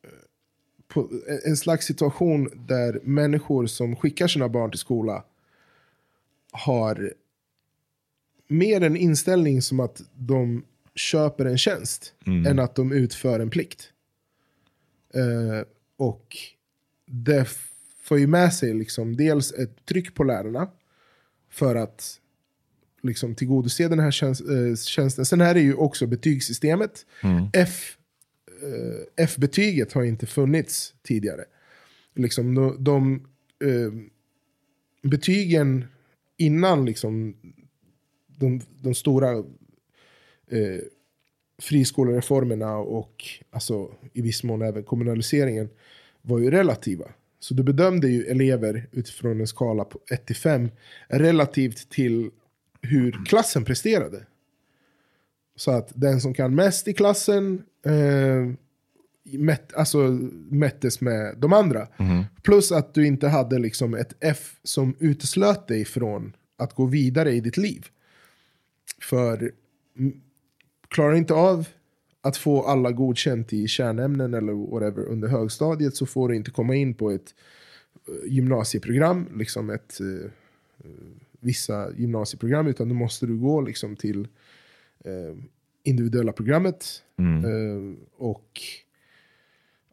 eh, 0.05 1.38
en 1.44 1.57
slags 1.57 1.86
situation 1.86 2.51
där 2.55 3.01
människor 3.03 3.66
som 3.66 3.96
skickar 3.96 4.28
sina 4.28 4.49
barn 4.49 4.70
till 4.70 4.80
skola 4.80 5.24
har 6.53 7.12
mer 8.49 8.80
en 8.80 8.96
inställning 8.96 9.62
som 9.62 9.80
att 9.80 10.03
de 10.14 10.64
köper 10.94 11.44
en 11.44 11.59
tjänst 11.59 12.14
än 12.46 12.59
att 12.59 12.74
de 12.74 12.92
utför 12.92 13.40
en 13.40 13.51
plikt. 13.51 13.92
Eh, 15.14 15.66
och 15.96 16.36
det 17.07 17.49
får 18.03 18.18
ju 18.18 18.26
med 18.26 18.55
sig 18.55 18.74
liksom 18.74 19.16
dels 19.16 19.53
ett 19.53 19.84
tryck 19.86 20.14
på 20.14 20.24
lärarna 20.24 20.68
för 21.51 21.76
att 21.76 22.20
liksom 23.03 23.34
tillgodose 23.34 23.88
den 23.88 23.99
här 23.99 24.11
tjänst, 24.11 24.40
eh, 24.40 24.76
tjänsten. 24.76 25.26
Sen 25.26 25.40
är 25.40 25.55
det 25.55 25.61
ju 25.61 25.74
också 25.74 26.07
betygssystemet. 26.07 27.07
F 27.53 27.96
eh, 28.62 29.24
F-betyget 29.24 29.92
har 29.92 30.03
inte 30.03 30.26
funnits 30.26 30.94
tidigare. 31.03 31.44
Liksom 32.14 32.55
de, 32.55 32.84
de 32.84 33.26
eh, 33.64 33.92
betygen 35.11 35.84
innan 36.36 36.84
liksom 36.84 37.36
de, 38.39 38.61
de 38.80 38.95
stora 38.95 39.30
eh, 40.51 40.80
friskolereformerna 41.62 42.76
och 42.76 43.24
alltså, 43.51 43.91
i 44.12 44.22
viss 44.22 44.43
mån 44.43 44.62
även 44.62 44.82
kommunaliseringen 44.82 45.68
var 46.22 46.39
ju 46.39 46.51
relativa. 46.51 47.05
Så 47.41 47.55
du 47.55 47.62
bedömde 47.62 48.09
ju 48.09 48.24
elever 48.24 48.86
utifrån 48.93 49.41
en 49.41 49.47
skala 49.47 49.84
på 49.84 50.01
1 50.11 50.26
till 50.26 50.36
5 50.36 50.70
relativt 51.09 51.91
till 51.91 52.30
hur 52.82 53.24
klassen 53.24 53.64
presterade. 53.64 54.26
Så 55.57 55.70
att 55.70 55.93
den 55.95 56.20
som 56.20 56.34
kan 56.34 56.55
mest 56.55 56.89
i 56.89 56.95
klassen 56.95 57.62
eh, 57.84 58.53
mätt, 59.39 59.74
alltså, 59.74 59.99
mättes 60.51 61.01
med 61.01 61.34
de 61.39 61.53
andra. 61.53 61.89
Plus 62.43 62.72
att 62.72 62.95
du 62.95 63.07
inte 63.07 63.28
hade 63.28 63.59
liksom 63.59 63.95
ett 63.95 64.14
F 64.20 64.57
som 64.62 64.97
uteslöt 64.99 65.68
dig 65.68 65.84
från 65.84 66.36
att 66.57 66.74
gå 66.74 66.86
vidare 66.86 67.32
i 67.32 67.41
ditt 67.41 67.57
liv. 67.57 67.86
För 69.01 69.53
mm, 69.99 70.20
klarar 70.88 71.14
inte 71.14 71.34
av 71.34 71.68
att 72.20 72.36
få 72.36 72.62
alla 72.62 72.92
godkänt 72.92 73.53
i 73.53 73.68
kärnämnen 73.68 74.34
eller 74.34 74.53
whatever 74.53 75.05
under 75.05 75.28
högstadiet 75.28 75.96
så 75.96 76.07
får 76.07 76.28
du 76.28 76.36
inte 76.36 76.51
komma 76.51 76.74
in 76.74 76.94
på 76.94 77.11
ett 77.11 77.34
eh, 78.09 78.32
gymnasieprogram, 78.32 79.28
liksom 79.34 79.70
ett 79.70 80.01
eh, 80.01 80.30
eh, 80.84 80.90
vissa 81.40 81.92
gymnasieprogram, 81.96 82.66
utan 82.66 82.88
då 82.88 82.94
måste 82.94 83.26
du 83.26 83.36
gå 83.36 83.61
liksom 83.61 83.96
till 83.96 84.28
eh, 85.05 85.36
individuella 85.82 86.32
programmet. 86.32 87.03
Eh, 87.44 87.96
och 88.16 88.61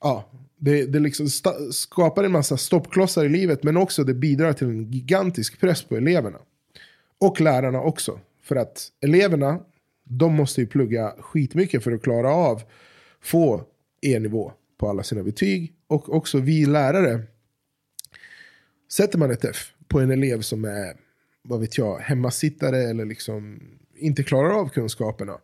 ja, 0.02 0.30
det, 0.58 0.86
det 0.86 1.00
liksom 1.00 1.28
skapar 1.72 2.24
en 2.24 2.32
massa 2.32 2.58
stoppklossar 2.58 3.26
i 3.26 3.30
livet, 3.30 3.64
men 3.64 3.78
också 3.78 4.04
det 4.04 4.14
bidrar 4.14 4.54
till 4.54 4.68
en 4.68 4.92
gigantisk 4.92 5.60
press 5.60 5.84
på 5.84 5.98
eleverna. 5.98 6.40
Och 7.18 7.42
lärarna 7.42 7.82
också. 7.82 8.20
För 8.46 8.56
att 8.56 8.88
eleverna, 9.02 9.60
de 10.04 10.34
måste 10.34 10.62
ju 10.62 10.68
plugga 10.68 11.16
skitmycket 11.20 11.84
för 11.84 11.92
att 11.92 12.04
klara 12.04 12.30
av 12.32 12.62
få 13.22 13.64
E-nivå 14.02 14.52
på 14.78 14.90
alla 14.90 15.04
sina 15.04 15.24
betyg. 15.24 15.74
Och 15.88 16.16
också 16.16 16.40
vi 16.40 16.66
lärare, 16.66 17.24
sätter 18.92 19.18
man 19.18 19.32
ett 19.32 19.46
F 19.46 19.74
på 19.88 20.00
en 20.00 20.12
elev 20.12 20.42
som 20.42 20.66
är, 20.66 20.98
vad 21.44 21.60
vet 21.60 21.78
jag, 21.78 22.00
hemmasittare 22.00 22.78
eller 22.78 23.06
liksom 23.06 23.62
inte 23.96 24.24
klarar 24.24 24.50
av 24.50 24.70
kunskaperna. 24.70 25.38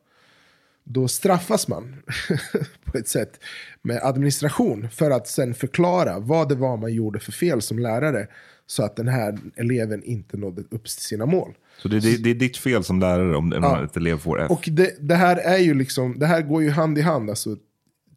Då 0.83 1.07
straffas 1.07 1.67
man 1.67 1.95
på 2.85 2.97
ett 2.97 3.07
sätt 3.07 3.39
med 3.81 3.99
administration 4.03 4.89
för 4.89 5.11
att 5.11 5.27
sen 5.27 5.53
förklara 5.53 6.19
vad 6.19 6.49
det 6.49 6.55
var 6.55 6.77
man 6.77 6.93
gjorde 6.93 7.19
för 7.19 7.31
fel 7.31 7.61
som 7.61 7.79
lärare 7.79 8.27
så 8.65 8.83
att 8.83 8.95
den 8.95 9.07
här 9.07 9.37
eleven 9.55 10.03
inte 10.03 10.37
nådde 10.37 10.61
upp 10.61 10.83
till 10.83 11.03
sina 11.03 11.25
mål. 11.25 11.53
Så 11.77 11.87
det, 11.87 11.99
det, 11.99 12.23
det 12.23 12.29
är 12.29 12.35
ditt 12.35 12.57
fel 12.57 12.83
som 12.83 12.99
lärare 12.99 13.35
om 13.35 13.51
Ja. 13.51 13.85
ett 13.85 13.97
elev 13.97 14.17
får 14.17 14.41
F. 14.41 14.51
Och 14.51 14.69
det, 14.71 14.95
det 14.99 15.15
här 15.15 15.37
är 15.37 15.57
ju 15.57 15.73
liksom, 15.73 16.19
det 16.19 16.25
här 16.25 16.41
går 16.41 16.63
ju 16.63 16.69
hand 16.69 16.97
i 16.97 17.01
hand. 17.01 17.29
Alltså, 17.29 17.57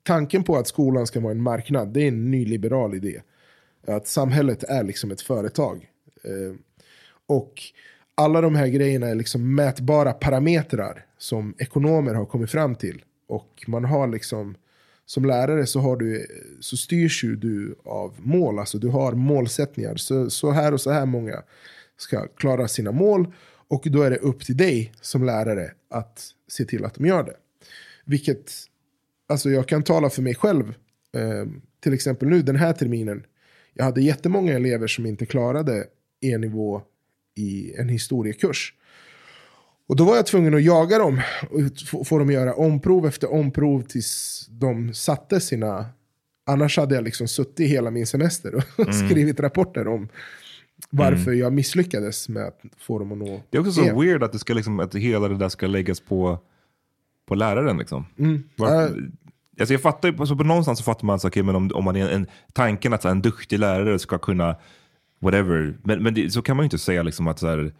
tanken 0.03 0.45
på 0.45 0.57
att 0.57 0.69
skolan 0.69 1.07
ska 1.07 1.21
vara 1.21 1.33
en 1.33 1.43
marknad, 1.43 1.89
det 1.93 2.03
är 2.03 2.09
en 2.09 2.31
nyliberal 2.31 2.95
idé. 2.95 3.21
Att 3.87 4.07
samhället 4.07 4.63
är 4.65 4.83
liksom 4.83 5.11
ett 5.11 5.21
företag. 5.21 5.87
Eh, 6.25 6.57
och 7.27 7.53
alla 8.15 8.41
de 8.41 8.55
här 8.55 8.67
grejerna 8.67 9.07
är 9.07 9.15
liksom 9.15 9.55
mätbara 9.55 10.13
parametrar 10.13 11.05
som 11.25 11.55
ekonomer 11.59 12.15
har 12.15 12.27
kommit 12.27 12.51
fram 12.51 12.75
till. 12.75 13.05
Och 13.27 13.65
man 13.67 13.85
har 13.85 14.09
liksom, 14.09 14.57
som 15.07 15.25
lärare 15.25 15.67
så, 15.67 15.81
har 15.81 15.97
du, 15.97 16.27
så 16.61 16.77
styrs 16.77 17.25
ju 17.25 17.37
du 17.37 17.75
av 17.85 18.15
mål. 18.19 18.59
Alltså 18.59 18.79
du 18.79 18.89
har 18.89 19.13
målsättningar. 19.13 19.97
Så, 19.97 20.31
så 20.31 20.51
här 20.51 20.73
och 20.73 20.81
så 20.81 20.91
här 20.91 21.07
många 21.07 21.43
ska 21.97 22.27
klara 22.27 22.69
sina 22.69 22.93
mål. 22.93 23.33
Och 23.69 23.83
då 23.87 24.03
är 24.03 24.11
det 24.11 24.17
upp 24.17 24.45
till 24.45 24.57
dig 24.57 24.93
som 25.01 25.25
lärare 25.25 25.73
att 25.91 26.31
se 26.49 26.65
till 26.65 26.85
att 26.85 26.95
de 26.95 27.07
gör 27.07 27.23
det. 27.23 27.37
Vilket, 28.05 28.53
alltså 29.27 29.51
jag 29.51 29.69
kan 29.69 29.83
tala 29.83 30.11
för 30.11 30.23
mig 30.23 30.35
själv. 30.35 30.75
Eh, 31.13 31.47
till 31.81 31.95
exempel 31.95 32.29
nu 32.29 32.43
den 32.43 32.57
här 32.57 32.73
terminen. 32.73 33.27
Jag 33.75 33.85
hade 33.85 34.03
jättemånga 34.03 34.53
elever 34.53 34.87
som 34.87 35.07
inte 35.07 35.27
klarade 35.27 35.87
E-nivå 36.21 36.83
i 37.35 37.75
en 37.75 37.89
historiekurs. 37.89 38.75
Och 39.87 39.97
då 39.97 40.05
var 40.05 40.17
jag 40.17 40.27
tvungen 40.27 40.55
att 40.55 40.63
jaga 40.63 40.99
dem 40.99 41.21
och 41.51 41.61
få- 42.07 42.19
dem 42.19 42.29
att 42.29 42.35
göra 42.35 42.55
omprov 42.55 43.07
efter 43.07 43.33
omprov 43.33 43.83
tills 43.83 44.47
de 44.51 44.95
satte 44.95 45.41
sina... 45.41 45.87
Annars 46.47 46.77
hade 46.79 46.95
jag 46.95 47.05
liksom 47.05 47.29
suttit 47.29 47.71
hela 47.71 47.91
min 47.91 48.07
semester 48.07 48.55
och 48.55 48.95
skrivit 49.07 49.41
rapporter 49.41 49.89
om 49.89 50.09
varför 50.91 51.33
jag 51.33 51.53
misslyckades 51.53 52.29
med 52.29 52.43
att 52.47 52.61
få 52.79 52.99
dem 52.99 53.13
att 53.13 53.19
nå 53.19 53.43
Det 53.51 53.57
är 53.57 53.61
också 53.61 53.73
så 53.73 54.01
weird 54.01 54.23
att, 54.23 54.33
det 54.33 54.39
ska 54.39 54.55
liksom, 54.55 54.81
att 54.81 54.95
hela 54.95 55.29
det 55.29 55.37
där 55.37 55.49
ska 55.49 55.67
läggas 55.67 56.01
på, 56.01 56.39
på 57.29 57.35
läraren. 57.35 57.79
Liksom. 57.79 58.07
Varför- 58.57 59.11
alltså 59.61 59.75
jag 59.75 59.81
fattar 59.83 60.09
alltså 60.19 60.37
på 60.37 60.45
någonstans 60.45 60.79
så 60.79 60.85
fattar 60.85 61.07
man 61.07 61.21
så, 61.21 61.29
okay, 61.29 61.43
men 61.43 61.57
om, 61.57 61.71
om 61.75 61.85
man 61.85 61.97
är 61.97 62.09
en, 62.09 62.27
tanken 62.53 62.93
att 62.93 63.03
så 63.03 63.09
en 63.09 63.23
duktig 63.23 63.59
lärare 63.59 63.99
ska 63.99 64.19
kunna 64.19 64.57
whatever. 65.21 65.79
Men, 65.83 66.03
men 66.03 66.15
det, 66.15 66.31
så 66.31 66.43
kan 66.43 66.57
man 66.57 66.65
ju 66.65 66.67
inte 66.67 66.79
säga 66.79 67.03
liksom, 67.03 67.27
att 67.29 67.39
så 67.39 67.47
här, 67.47 67.73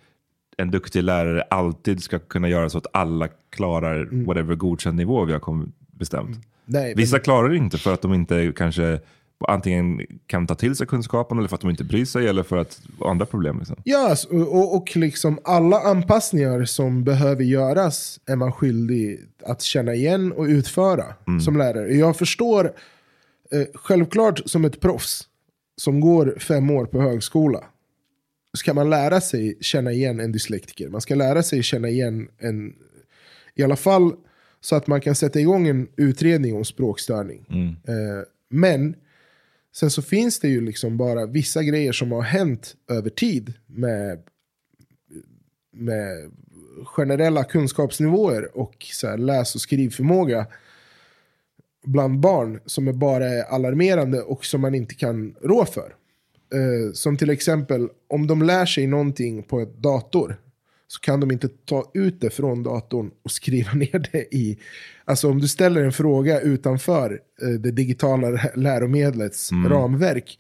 en 0.59 0.71
duktig 0.71 1.03
lärare 1.03 1.43
alltid 1.43 2.03
ska 2.03 2.19
kunna 2.19 2.49
göra 2.49 2.71
så 2.71 2.79
att 2.79 2.87
alla 2.93 3.29
klarar 3.51 4.25
whatever 4.27 4.55
godkänd 4.55 4.97
nivå 4.97 5.25
vi 5.25 5.33
har 5.33 5.67
bestämt. 5.93 6.39
Nej, 6.67 6.89
men- 6.89 6.97
Vissa 6.97 7.19
klarar 7.19 7.49
det 7.49 7.57
inte 7.57 7.79
för 7.79 7.95
att 7.95 8.03
de 8.03 8.15
inte 8.15 8.53
kanske 8.57 9.01
antingen 9.49 10.01
kan 10.27 10.47
ta 10.47 10.55
till 10.55 10.77
sig 10.77 10.87
kunskapen 10.87 11.39
eller 11.39 11.49
för 11.49 11.55
att 11.55 11.61
de 11.61 11.71
inte 11.71 11.85
bryr 11.85 12.05
sig 12.05 12.27
eller 12.29 12.43
för 12.43 12.57
att 12.57 12.81
andra 13.05 13.27
problem. 13.27 13.59
Liksom. 13.59 13.77
Ja, 13.85 14.09
alltså, 14.11 14.29
och, 14.37 14.77
och 14.77 14.97
liksom 14.97 15.39
alla 15.45 15.81
anpassningar 15.81 16.65
som 16.65 17.05
behöver 17.05 17.45
göras 17.45 18.21
är 18.27 18.37
man 18.37 18.53
skyldig 18.53 19.21
att 19.47 19.63
känna 19.63 19.95
igen 19.95 20.33
och 20.33 20.45
utföra 20.45 21.05
som 21.45 21.57
lärare. 21.57 21.95
Jag 21.95 22.17
förstår, 22.17 22.65
eh, 23.53 23.63
självklart 23.75 24.41
som 24.47 24.65
ett 24.65 24.81
proffs 24.81 25.29
som 25.77 26.01
går 26.01 26.37
fem 26.41 26.71
år 26.71 26.87
på 26.87 27.01
högskola, 27.01 27.61
ska 28.55 28.75
man 28.75 28.91
lära 28.91 29.21
sig 29.21 29.57
känna 29.61 29.93
igen 29.93 30.21
en 30.21 30.33
dyslektiker. 30.33 30.89
Man 30.89 31.01
ska 31.01 31.15
lära 31.15 31.43
sig 31.43 31.63
känna 31.63 31.89
igen 31.89 32.29
en, 32.39 32.75
i 33.55 33.63
alla 33.63 33.77
fall 33.77 34.13
så 34.61 34.77
att 34.77 34.87
man 34.87 35.01
kan 35.01 35.15
sätta 35.15 35.41
igång 35.41 35.69
en 35.69 35.89
utredning 35.97 36.55
om 36.55 36.65
språkstörning. 36.65 37.47
Eh, 37.89 38.25
men 38.49 38.95
Sen 39.75 39.91
så 39.91 40.03
finns 40.03 40.41
det 40.41 40.49
ju 40.49 40.61
liksom 40.61 40.97
bara 40.97 41.27
vissa 41.27 41.63
grejer 41.63 41.93
som 41.93 42.13
har 42.13 42.23
hänt 42.23 42.77
över 42.89 43.11
tid 43.11 43.53
med, 43.67 44.23
med 45.73 46.31
generella 46.85 47.45
kunskapsnivåer 47.45 48.57
och 48.59 48.87
så 48.93 49.09
här 49.09 49.19
läs 49.19 49.55
och 49.55 49.61
skrivförmåga 49.61 50.47
bland 51.85 52.21
barn 52.21 52.61
som 52.67 52.89
är 52.89 52.93
bara 52.93 53.27
är 53.27 53.43
alarmerande 53.43 54.23
och 54.23 54.45
som 54.45 54.61
man 54.61 54.75
inte 54.75 54.95
kan 54.95 55.35
rå 55.43 55.65
för. 55.65 55.95
Eh, 56.53 56.93
som 56.93 57.17
till 57.17 57.31
exempel 57.31 57.89
om 58.09 58.27
de 58.27 58.43
lär 58.43 58.67
sig 58.67 58.87
någonting 58.87 59.43
på 59.43 59.61
ett 59.61 59.77
dator 59.77 60.37
så 60.87 61.01
kan 61.01 61.21
de 61.21 61.31
inte 61.31 61.49
ta 61.49 61.91
ut 61.95 62.21
det 62.21 62.31
från 62.31 62.63
datorn 62.63 63.11
och 63.23 63.31
skriva 63.31 63.73
ner 63.75 64.09
det 64.13 64.35
i... 64.35 64.59
Alltså 65.05 65.31
om 65.31 65.41
du 65.41 65.49
ställer 65.49 65.83
en 65.85 65.93
fråga 65.93 66.41
utanför 66.41 67.21
eh, 67.43 67.49
det 67.49 67.71
digitala 67.71 68.29
lä- 68.31 68.53
läromedlets 68.57 69.53
ramverk 69.69 70.39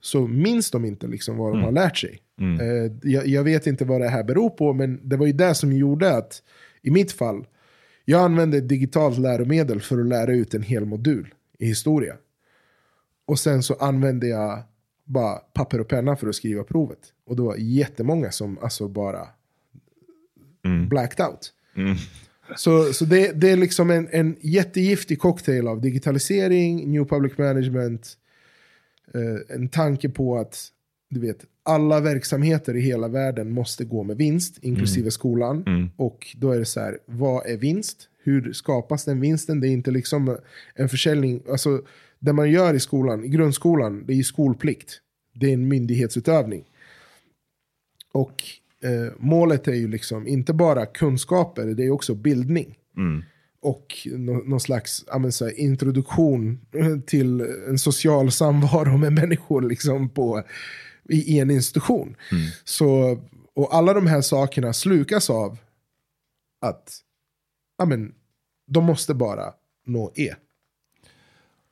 så 0.00 0.26
minns 0.26 0.70
de 0.70 0.84
inte 0.84 1.06
liksom 1.06 1.36
vad 1.36 1.52
de 1.52 1.62
har 1.64 1.72
lärt 1.72 1.96
sig. 1.98 2.18
Eh, 2.60 2.92
jag, 3.02 3.26
jag 3.26 3.44
vet 3.44 3.66
inte 3.66 3.84
vad 3.84 4.00
det 4.00 4.08
här 4.08 4.24
beror 4.24 4.50
på, 4.50 4.72
men 4.72 5.00
det 5.08 5.16
var 5.16 5.26
ju 5.26 5.32
det 5.32 5.54
som 5.54 5.72
gjorde 5.72 6.16
att 6.16 6.42
i 6.82 6.90
mitt 6.90 7.12
fall, 7.12 7.46
jag 8.04 8.20
använde 8.20 8.56
ett 8.58 8.68
digitalt 8.68 9.18
läromedel 9.18 9.80
för 9.80 10.00
att 10.00 10.06
lära 10.06 10.32
ut 10.32 10.54
en 10.54 10.62
hel 10.62 10.84
modul 10.84 11.34
i 11.58 11.66
historia. 11.66 12.14
Och 13.26 13.38
sen 13.38 13.62
så 13.62 13.74
använde 13.74 14.26
jag 14.26 14.62
bara 15.10 15.34
papper 15.34 15.80
och 15.80 15.88
penna 15.88 16.16
för 16.16 16.28
att 16.28 16.34
skriva 16.34 16.64
provet. 16.64 16.98
Och 17.26 17.36
det 17.36 17.42
var 17.42 17.56
jättemånga 17.58 18.30
som 18.30 18.58
alltså 18.58 18.88
bara 18.88 19.26
blacked 20.88 21.26
out. 21.26 21.52
Så, 22.56 22.92
så 22.92 23.04
det, 23.04 23.32
det 23.40 23.50
är 23.50 23.56
liksom 23.56 23.90
en, 23.90 24.08
en 24.10 24.36
jättegiftig 24.40 25.18
cocktail 25.18 25.68
av 25.68 25.80
digitalisering, 25.80 26.90
new 26.90 27.04
public 27.04 27.38
management, 27.38 28.16
eh, 29.14 29.56
en 29.56 29.68
tanke 29.68 30.08
på 30.08 30.38
att 30.38 30.68
du 31.08 31.20
vet, 31.20 31.44
alla 31.62 32.00
verksamheter 32.00 32.76
i 32.76 32.80
hela 32.80 33.08
världen 33.08 33.50
måste 33.50 33.84
gå 33.84 34.02
med 34.02 34.16
vinst, 34.16 34.58
inklusive 34.62 35.10
skolan. 35.10 35.64
Och 35.96 36.36
då 36.36 36.50
är 36.52 36.58
det 36.58 36.64
så 36.64 36.80
här, 36.80 36.98
vad 37.06 37.46
är 37.46 37.56
vinst? 37.56 38.08
Hur 38.30 38.52
skapas 38.52 39.04
den 39.04 39.20
vinsten? 39.20 39.60
Det 39.60 39.68
är 39.68 39.72
inte 39.72 39.90
liksom 39.90 40.36
en 40.74 40.88
försäljning. 40.88 41.42
Alltså, 41.50 41.82
det 42.18 42.32
man 42.32 42.50
gör 42.50 42.74
i 42.74 42.80
skolan, 42.80 43.24
i 43.24 43.28
grundskolan, 43.28 44.04
det 44.06 44.12
är 44.12 44.16
ju 44.16 44.24
skolplikt. 44.24 45.00
Det 45.34 45.46
är 45.46 45.54
en 45.54 45.68
myndighetsutövning. 45.68 46.64
Och 48.12 48.42
eh, 48.82 49.12
målet 49.18 49.68
är 49.68 49.74
ju 49.74 49.88
liksom 49.88 50.26
inte 50.26 50.52
bara 50.52 50.86
kunskaper, 50.86 51.66
det 51.66 51.84
är 51.84 51.90
också 51.90 52.14
bildning. 52.14 52.78
Och 53.62 53.86
nå- 54.06 54.42
någon 54.46 54.60
slags 54.60 55.04
men 55.18 55.32
så 55.32 55.44
här, 55.44 55.60
introduktion 55.60 56.60
till 57.06 57.40
en 57.68 57.78
social 57.78 58.32
samvaro 58.32 58.96
med 58.96 59.12
människor 59.12 59.62
liksom 59.62 60.08
på, 60.08 60.42
i, 61.08 61.36
i 61.36 61.38
en 61.38 61.50
institution. 61.50 62.16
Så, 62.64 63.18
och 63.54 63.74
alla 63.74 63.94
de 63.94 64.06
här 64.06 64.20
sakerna 64.20 64.72
slukas 64.72 65.30
av 65.30 65.58
att 66.60 66.98
ja, 67.78 67.84
men, 67.84 68.14
de 68.70 68.84
måste 68.84 69.14
bara 69.14 69.44
nå 69.86 70.12
E. 70.16 70.34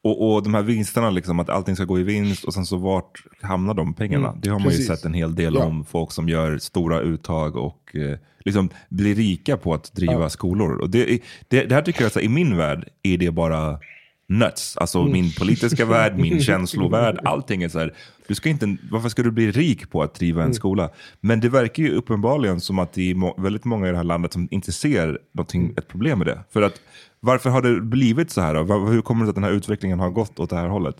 Och, 0.02 0.34
och 0.34 0.42
de 0.42 0.54
här 0.54 0.62
vinsterna, 0.62 1.10
liksom, 1.10 1.40
att 1.40 1.48
allting 1.48 1.76
ska 1.76 1.84
gå 1.84 1.98
i 1.98 2.02
vinst 2.02 2.44
och 2.44 2.54
sen 2.54 2.66
så 2.66 2.76
vart 2.76 3.22
hamnar 3.42 3.74
de 3.74 3.94
pengarna? 3.94 4.28
Mm, 4.28 4.40
det 4.40 4.48
har 4.48 4.58
man 4.58 4.68
precis. 4.68 4.90
ju 4.90 4.96
sett 4.96 5.04
en 5.04 5.14
hel 5.14 5.34
del 5.34 5.54
Ja. 5.54 5.64
om. 5.64 5.84
Folk 5.84 6.12
som 6.12 6.28
gör 6.28 6.58
stora 6.58 7.00
uttag 7.00 7.56
och 7.56 7.96
eh, 7.96 8.18
liksom 8.44 8.70
blir 8.88 9.14
rika 9.14 9.56
på 9.56 9.74
att 9.74 9.92
driva 9.94 10.30
skolor. 10.30 10.80
Och 10.80 10.90
det, 10.90 11.20
det, 11.48 11.64
det 11.64 11.74
här 11.74 11.82
tycker 11.82 12.02
jag, 12.02 12.12
så 12.12 12.18
här, 12.18 12.26
i 12.26 12.28
min 12.28 12.56
värld 12.56 12.88
är 13.02 13.18
det 13.18 13.30
bara 13.30 13.80
nuts. 14.28 14.76
Alltså 14.76 14.98
Mm. 15.00 15.12
min 15.12 15.32
politiska 15.32 15.84
värld, 15.84 16.16
min 16.18 16.40
känslovärld, 16.48 17.18
allting 17.24 17.62
är 17.62 17.68
så 17.68 17.78
här. 17.78 17.94
Du 18.26 18.34
ska 18.34 18.48
inte, 18.48 18.76
varför 18.90 19.08
ska 19.08 19.22
du 19.22 19.30
bli 19.30 19.50
rik 19.50 19.90
på 19.90 20.02
att 20.02 20.14
driva 20.14 20.40
Mm. 20.40 20.48
en 20.50 20.54
skola? 20.54 20.90
Men 21.20 21.40
det 21.40 21.48
verkar 21.48 21.82
ju 21.82 21.90
uppenbarligen 21.94 22.60
som 22.60 22.78
att 22.78 22.92
det 22.92 23.10
är 23.10 23.42
väldigt 23.42 23.64
många 23.64 23.88
i 23.88 23.90
det 23.90 23.96
här 23.96 24.04
landet 24.04 24.32
som 24.32 24.48
inte 24.50 24.72
ser 24.72 25.18
någonting, 25.32 25.62
Mm. 25.62 25.74
ett 25.78 25.88
problem 25.88 26.18
med 26.18 26.26
det. 26.26 26.38
För 26.50 26.62
att, 26.62 26.80
varför 27.20 27.50
har 27.50 27.62
det 27.62 27.80
blivit 27.80 28.30
så 28.30 28.40
här? 28.40 28.54
Då? 28.54 28.74
Hur 28.86 29.00
kommer 29.02 29.20
det 29.20 29.26
sig 29.26 29.30
att 29.30 29.34
den 29.34 29.44
här 29.44 29.52
utvecklingen 29.52 30.00
har 30.00 30.10
gått 30.10 30.40
åt 30.40 30.50
det 30.50 30.56
här 30.56 30.68
hållet? 30.68 30.96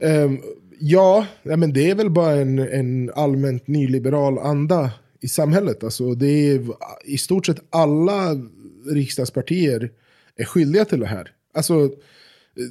Ehm, 0.00 0.38
ja, 0.80 1.26
men 1.42 1.72
det 1.72 1.90
är 1.90 1.94
väl 1.94 2.10
bara 2.10 2.32
en, 2.32 2.58
en 2.58 3.10
allmänt 3.14 3.66
nyliberal 3.66 4.38
anda 4.38 4.90
i 5.20 5.28
samhället. 5.28 5.84
Alltså, 5.84 6.14
det 6.14 6.26
är, 6.50 6.66
I 7.04 7.18
stort 7.18 7.46
sett 7.46 7.60
alla 7.70 8.36
riksdagspartier 8.94 9.90
är 10.36 10.44
skyldiga 10.44 10.84
till 10.84 11.00
det 11.00 11.06
här. 11.06 11.28
Alltså, 11.54 11.90
Eh, 12.56 12.64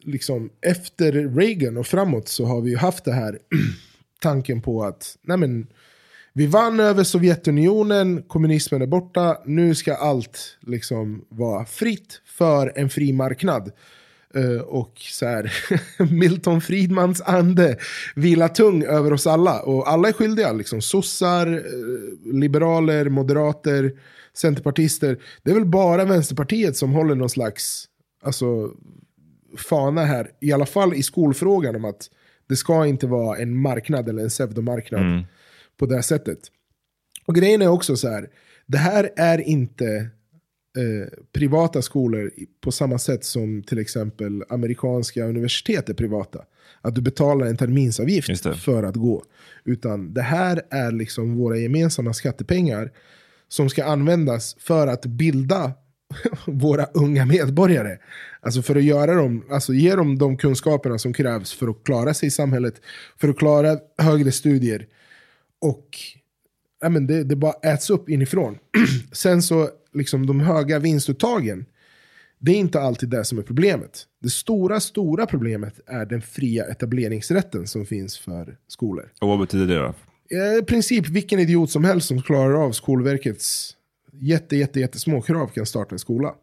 liksom, 0.00 0.50
efter 0.60 1.12
Reagan 1.12 1.76
och 1.76 1.86
framåt 1.86 2.28
så 2.28 2.44
har 2.44 2.60
vi 2.60 2.70
ju 2.70 2.76
haft 2.76 3.04
det 3.04 3.12
här 3.12 3.38
tanken 4.20 4.62
på 4.62 4.84
att 4.84 5.16
nej 5.22 5.36
men, 5.36 5.66
vi 6.34 6.46
vann 6.46 6.80
över 6.80 7.04
Sovjetunionen, 7.04 8.22
kommunismen 8.22 8.82
är 8.82 8.86
borta, 8.86 9.38
nu 9.46 9.74
ska 9.74 9.94
allt 9.94 10.58
liksom 10.60 11.24
vara 11.28 11.64
fritt 11.64 12.20
för 12.24 12.72
en 12.76 12.90
fri 12.90 13.12
marknad. 13.12 13.72
Eh, 14.34 14.60
och 14.60 14.92
så 14.98 15.26
här, 15.26 15.52
Milton 16.12 16.60
Friedmans 16.60 17.20
ande 17.20 17.76
vilar 18.14 18.48
tung 18.48 18.82
över 18.82 19.12
oss 19.12 19.26
alla. 19.26 19.62
Och 19.62 19.90
alla 19.90 20.08
är 20.08 20.12
skyldiga, 20.12 20.52
liksom 20.52 20.80
sossar, 20.82 21.46
eh, 21.46 22.32
liberaler, 22.34 23.08
moderater, 23.08 23.92
centerpartister. 24.34 25.18
Det 25.42 25.50
är 25.50 25.54
väl 25.54 25.66
bara 25.66 26.04
Vänsterpartiet 26.04 26.76
som 26.76 26.92
håller 26.92 27.14
någon 27.14 27.30
slags 27.30 27.84
alltså, 28.22 28.70
fana 29.56 30.04
här, 30.04 30.30
i 30.40 30.52
alla 30.52 30.66
fall 30.66 30.94
i 30.94 31.02
skolfrågan 31.02 31.76
om 31.76 31.84
att 31.84 32.10
det 32.48 32.56
ska 32.56 32.86
inte 32.86 33.06
vara 33.06 33.38
en 33.38 33.56
marknad 33.56 34.08
eller 34.08 34.22
en 34.22 34.28
pseudomarknad 34.28 35.24
på 35.78 35.86
det 35.86 35.94
här 35.94 36.02
sättet. 36.02 36.38
Och 37.26 37.34
grejen 37.34 37.62
är 37.62 37.68
också 37.68 37.96
så 37.96 38.08
här, 38.08 38.28
det 38.66 38.78
här 38.78 39.10
är 39.16 39.38
inte 39.38 40.08
eh, 40.76 41.18
privata 41.32 41.82
skolor 41.82 42.30
på 42.60 42.72
samma 42.72 42.98
sätt 42.98 43.24
som 43.24 43.62
till 43.62 43.78
exempel 43.78 44.44
amerikanska 44.48 45.24
universitet 45.24 45.88
är 45.88 45.94
privata. 45.94 46.44
Att 46.80 46.94
du 46.94 47.00
betalar 47.00 47.46
en 47.46 47.56
terminsavgift 47.56 48.46
för 48.64 48.82
att 48.82 48.96
gå. 48.96 49.24
Utan 49.64 50.14
det 50.14 50.22
här 50.22 50.62
är 50.70 50.92
liksom 50.92 51.36
våra 51.36 51.56
gemensamma 51.56 52.12
skattepengar 52.12 52.90
som 53.48 53.70
ska 53.70 53.84
användas 53.84 54.56
för 54.58 54.86
att 54.86 55.06
bilda 55.06 55.72
våra 56.46 56.84
unga 56.84 57.26
medborgare. 57.26 57.98
Alltså 58.40 58.62
för 58.62 58.76
att 58.76 58.84
göra 58.84 59.14
dem, 59.14 59.44
alltså 59.50 59.72
ge 59.72 59.94
dem 59.94 60.18
de 60.18 60.36
kunskaperna 60.36 60.98
som 60.98 61.12
krävs 61.12 61.52
för 61.52 61.68
att 61.68 61.84
klara 61.84 62.14
sig 62.14 62.26
i 62.26 62.30
samhället, 62.30 62.74
för 63.20 63.28
att 63.28 63.38
klara 63.38 63.78
högre 63.98 64.32
studier. 64.32 64.86
Och 65.60 65.88
ja, 66.80 66.88
men 66.88 67.06
det, 67.06 67.24
det 67.24 67.36
bara 67.36 67.52
äts 67.52 67.90
upp 67.90 68.08
inifrån. 68.08 68.58
Sen 69.12 69.42
så, 69.42 69.68
liksom 69.92 70.26
de 70.26 70.40
höga 70.40 70.78
vinstuttagen, 70.78 71.66
Det 72.38 72.52
är 72.52 72.56
inte 72.56 72.80
alltid 72.80 73.08
det 73.08 73.24
som 73.24 73.38
är 73.38 73.42
problemet. 73.42 74.06
Det 74.22 74.30
stora, 74.30 74.80
stora 74.80 75.26
problemet 75.26 75.80
är 75.86 76.06
den 76.06 76.22
fria 76.22 76.64
etableringsrätten 76.64 77.66
som 77.66 77.86
finns 77.86 78.18
för 78.18 78.56
skolor. 78.68 79.12
Och 79.20 79.28
vad 79.28 79.38
betyder 79.38 79.66
det 79.66 79.80
då? 79.80 79.94
Eh, 80.32 80.58
I 80.58 80.62
princip 80.62 81.08
vilken 81.08 81.38
idiot 81.38 81.70
som 81.70 81.84
helst 81.84 82.08
som 82.08 82.22
klarar 82.22 82.64
av 82.64 82.72
Skolverkets 82.72 83.76
jätte, 84.12 84.56
jätte, 84.56 84.80
jättesmå 84.80 85.22
krav 85.22 85.46
kan 85.46 85.66
starta 85.66 85.94
en 85.94 85.98
skola. 85.98 86.34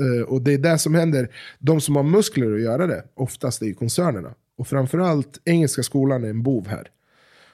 Eh, 0.00 0.22
och 0.22 0.42
det 0.42 0.52
är 0.52 0.58
det 0.58 0.78
som 0.78 0.94
händer. 0.94 1.28
De 1.58 1.80
som 1.80 1.96
har 1.96 2.02
muskler 2.02 2.54
att 2.54 2.60
göra 2.60 2.86
det, 2.86 3.04
oftast 3.14 3.62
är 3.62 3.66
ju 3.66 3.74
koncernerna. 3.74 4.34
Och 4.56 4.66
framförallt 4.66 5.40
Engelska 5.44 5.82
skolan 5.82 6.24
är 6.24 6.30
en 6.30 6.42
bov 6.42 6.68
här. 6.68 6.88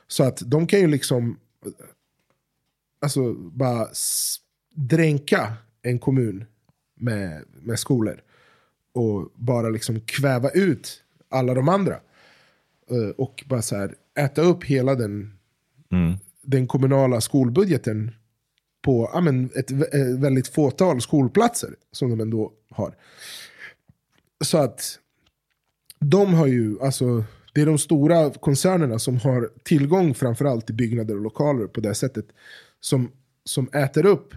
Så 0.07 0.25
att 0.25 0.43
de 0.47 0.67
kan 0.67 0.81
ju 0.81 0.87
liksom 0.87 1.39
alltså 3.01 3.33
bara 3.35 3.87
dränka 4.75 5.55
en 5.83 5.99
kommun 5.99 6.45
med, 6.95 7.45
med 7.63 7.79
skolor. 7.79 8.21
Och 8.93 9.33
bara 9.35 9.69
liksom 9.69 10.01
kväva 10.01 10.51
ut 10.51 11.03
alla 11.29 11.55
de 11.55 11.69
andra. 11.69 11.95
Eh, 12.91 13.11
och 13.17 13.45
bara 13.47 13.63
så 13.63 13.77
här 13.77 13.95
äta 14.19 14.43
upp 14.43 14.65
hela 14.65 14.95
den, 14.95 15.39
den 16.43 16.67
kommunala 16.67 17.21
skolbudgeten 17.21 18.11
på 18.87 19.11
ja, 19.13 19.21
men 19.21 19.51
ett 19.55 19.71
eh, 19.71 20.19
väldigt 20.19 20.49
fåtal 20.49 21.01
skolplatser 21.01 21.75
som 21.93 22.11
de 22.11 22.21
ändå 22.21 22.53
har. 22.71 22.95
Så 24.45 24.59
att 24.59 24.99
de 25.99 26.35
har 26.35 26.47
ju, 26.47 26.81
alltså 26.81 27.25
det 27.55 27.61
är 27.61 27.67
de 27.67 27.79
stora 27.79 28.31
koncernerna 28.31 28.99
som 28.99 29.17
har 29.17 29.51
tillgång 29.63 30.15
framförallt 30.15 30.67
till 30.67 30.75
byggnader 30.75 31.15
och 31.15 31.23
lokaler 31.23 31.67
på 31.67 31.81
det 31.81 31.95
sättet. 31.95 32.27
Som, 32.81 33.11
som 33.45 33.69
äter 33.69 34.07
upp, 34.07 34.35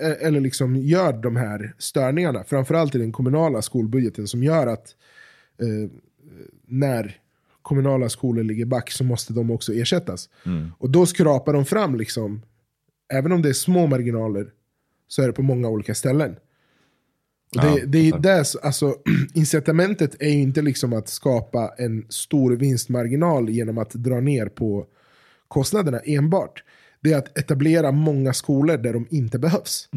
eh, 0.00 0.26
eller 0.26 0.40
liksom 0.40 0.76
gör 0.76 1.12
de 1.12 1.36
här 1.36 1.74
störningarna. 1.78 2.44
Framförallt 2.44 2.94
i 2.94 2.98
den 2.98 3.12
kommunala 3.12 3.62
skolbudgeten 3.62 4.28
som 4.28 4.42
gör 4.42 4.66
att 4.66 4.94
eh, 5.60 5.90
när 6.66 7.16
kommunala 7.62 8.08
skolor 8.08 8.44
ligger 8.44 8.64
back 8.64 8.90
så 8.90 9.04
måste 9.04 9.32
de 9.32 9.50
också 9.50 9.72
ersättas. 9.74 10.28
Och 10.78 10.90
då 10.90 11.06
skrapar 11.06 11.52
de 11.52 11.64
fram, 11.64 11.96
liksom, 11.96 12.42
även 13.12 13.32
om 13.32 13.42
det 13.42 13.48
är 13.48 13.52
små 13.52 13.86
marginaler, 13.86 14.50
så 15.08 15.22
är 15.22 15.26
det 15.26 15.32
på 15.32 15.42
många 15.42 15.68
olika 15.68 15.94
ställen. 15.94 16.36
Och 17.56 17.62
det, 17.62 17.78
Ja, 17.78 17.86
det 17.86 18.08
är 18.08 18.18
det, 18.18 18.54
alltså, 18.62 18.96
incitamentet 19.34 20.22
är 20.22 20.28
ju 20.28 20.40
inte 20.40 20.62
liksom 20.62 20.92
att 20.92 21.08
skapa 21.08 21.74
en 21.78 22.06
stor 22.08 22.56
vinstmarginal 22.56 23.50
genom 23.50 23.78
att 23.78 23.90
dra 23.90 24.20
ner 24.20 24.46
på 24.46 24.86
kostnaderna 25.48 25.98
enbart. 25.98 26.64
Det 27.00 27.12
är 27.12 27.18
att 27.18 27.38
etablera 27.38 27.92
många 27.92 28.32
skolor 28.32 28.76
där 28.76 28.92
de 28.92 29.06
inte 29.10 29.38
behövs. 29.38 29.88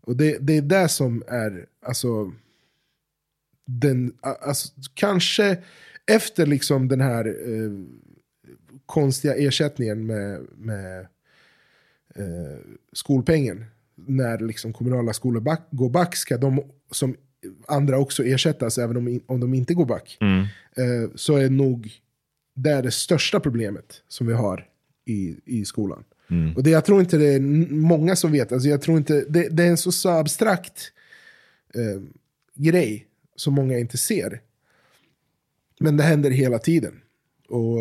Och 0.00 0.16
det, 0.16 0.38
det 0.40 0.56
är 0.56 0.62
det 0.62 0.88
som 0.88 1.22
är, 1.28 1.66
alltså, 1.86 2.32
den, 3.66 4.12
alltså, 4.20 4.68
kanske 4.94 5.58
efter 6.06 6.46
liksom 6.46 6.88
den 6.88 7.00
här 7.00 7.26
eh, 7.26 7.72
konstiga 8.86 9.34
ersättningen 9.34 10.06
med, 10.06 10.46
med 10.56 11.06
eh, 12.14 12.58
skolpengen, 12.92 13.64
när 13.94 14.38
liksom 14.38 14.72
kommunala 14.72 15.12
skolor 15.12 15.40
back, 15.40 15.60
går 15.70 15.90
back, 15.90 16.16
ska 16.16 16.36
de 16.36 16.62
som 16.90 17.16
andra 17.68 17.98
också 17.98 18.24
ersättas 18.24 18.78
även 18.78 18.96
om, 18.96 19.20
om 19.26 19.40
de 19.40 19.54
inte 19.54 19.74
går 19.74 19.86
back. 19.86 20.18
Eh, 20.76 21.10
så 21.14 21.36
är 21.36 21.50
nog 21.50 21.90
det 22.54 22.70
är 22.70 22.82
det 22.82 22.90
största 22.90 23.40
problemet 23.40 24.02
som 24.08 24.26
vi 24.26 24.32
har 24.32 24.68
i, 25.04 25.36
i 25.44 25.64
skolan. 25.64 26.04
Och 26.56 26.62
det, 26.62 26.70
jag 26.70 26.84
tror 26.84 27.00
inte 27.00 27.16
det 27.16 27.34
är 27.34 27.40
många 27.70 28.16
som 28.16 28.32
vet, 28.32 28.52
alltså 28.52 28.68
jag 28.68 28.82
tror 28.82 28.98
inte, 28.98 29.24
det, 29.28 29.48
det 29.48 29.64
är 29.64 29.68
en 29.68 29.76
så, 29.76 29.92
så 29.92 30.08
abstrakt 30.08 30.92
eh, 31.74 32.02
grej 32.54 33.06
som 33.36 33.54
många 33.54 33.78
inte 33.78 33.98
ser. 33.98 34.40
Men 35.80 35.96
det 35.96 36.02
händer 36.02 36.30
hela 36.30 36.58
tiden. 36.58 37.00
Och 37.48 37.78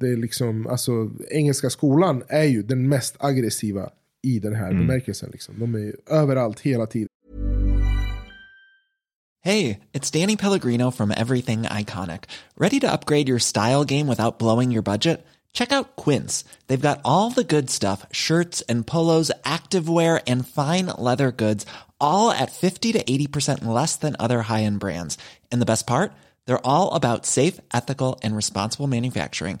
det 0.00 0.08
är 0.08 0.16
liksom, 0.16 0.66
alltså, 0.66 1.10
engelska 1.30 1.70
skolan 1.70 2.22
är 2.28 2.44
ju 2.44 2.62
den 2.62 2.88
mest 2.88 3.16
aggressiva 3.18 3.90
i 4.22 4.38
den 4.38 4.54
här 4.54 4.72
bemärkelsen. 4.72 5.30
Liksom. 5.32 5.58
De 5.58 5.74
är 5.74 5.78
ju 5.78 5.96
överallt 6.06 6.60
hela 6.60 6.86
tiden. 6.86 7.08
Hey, 9.42 9.78
it's 9.92 10.10
Danny 10.10 10.36
Pellegrino 10.36 10.90
from 10.90 11.10
Everything 11.10 11.62
Iconic. 11.62 12.24
Ready 12.56 12.80
to 12.80 12.92
upgrade 12.92 13.28
your 13.28 13.38
style 13.38 13.84
game 13.84 14.06
without 14.06 14.38
blowing 14.38 14.70
your 14.70 14.82
budget? 14.82 15.26
Check 15.52 15.72
out 15.72 15.96
Quince. 15.96 16.44
They've 16.66 16.88
got 16.88 17.00
all 17.04 17.30
the 17.30 17.44
good 17.44 17.70
stuff 17.70 18.04
shirts 18.12 18.62
and 18.68 18.86
polos, 18.86 19.32
activewear, 19.44 20.20
and 20.26 20.46
fine 20.46 20.86
leather 20.98 21.32
goods, 21.32 21.64
all 21.98 22.30
at 22.30 22.52
50 22.52 22.92
to 22.92 23.02
80% 23.02 23.64
less 23.64 23.96
than 23.96 24.14
other 24.18 24.42
high 24.42 24.64
end 24.64 24.78
brands. 24.78 25.16
And 25.50 25.60
the 25.62 25.66
best 25.66 25.86
part? 25.86 26.12
They're 26.46 26.66
all 26.66 26.94
about 26.94 27.24
safe, 27.26 27.58
ethical, 27.72 28.20
and 28.22 28.36
responsible 28.36 28.86
manufacturing. 28.88 29.60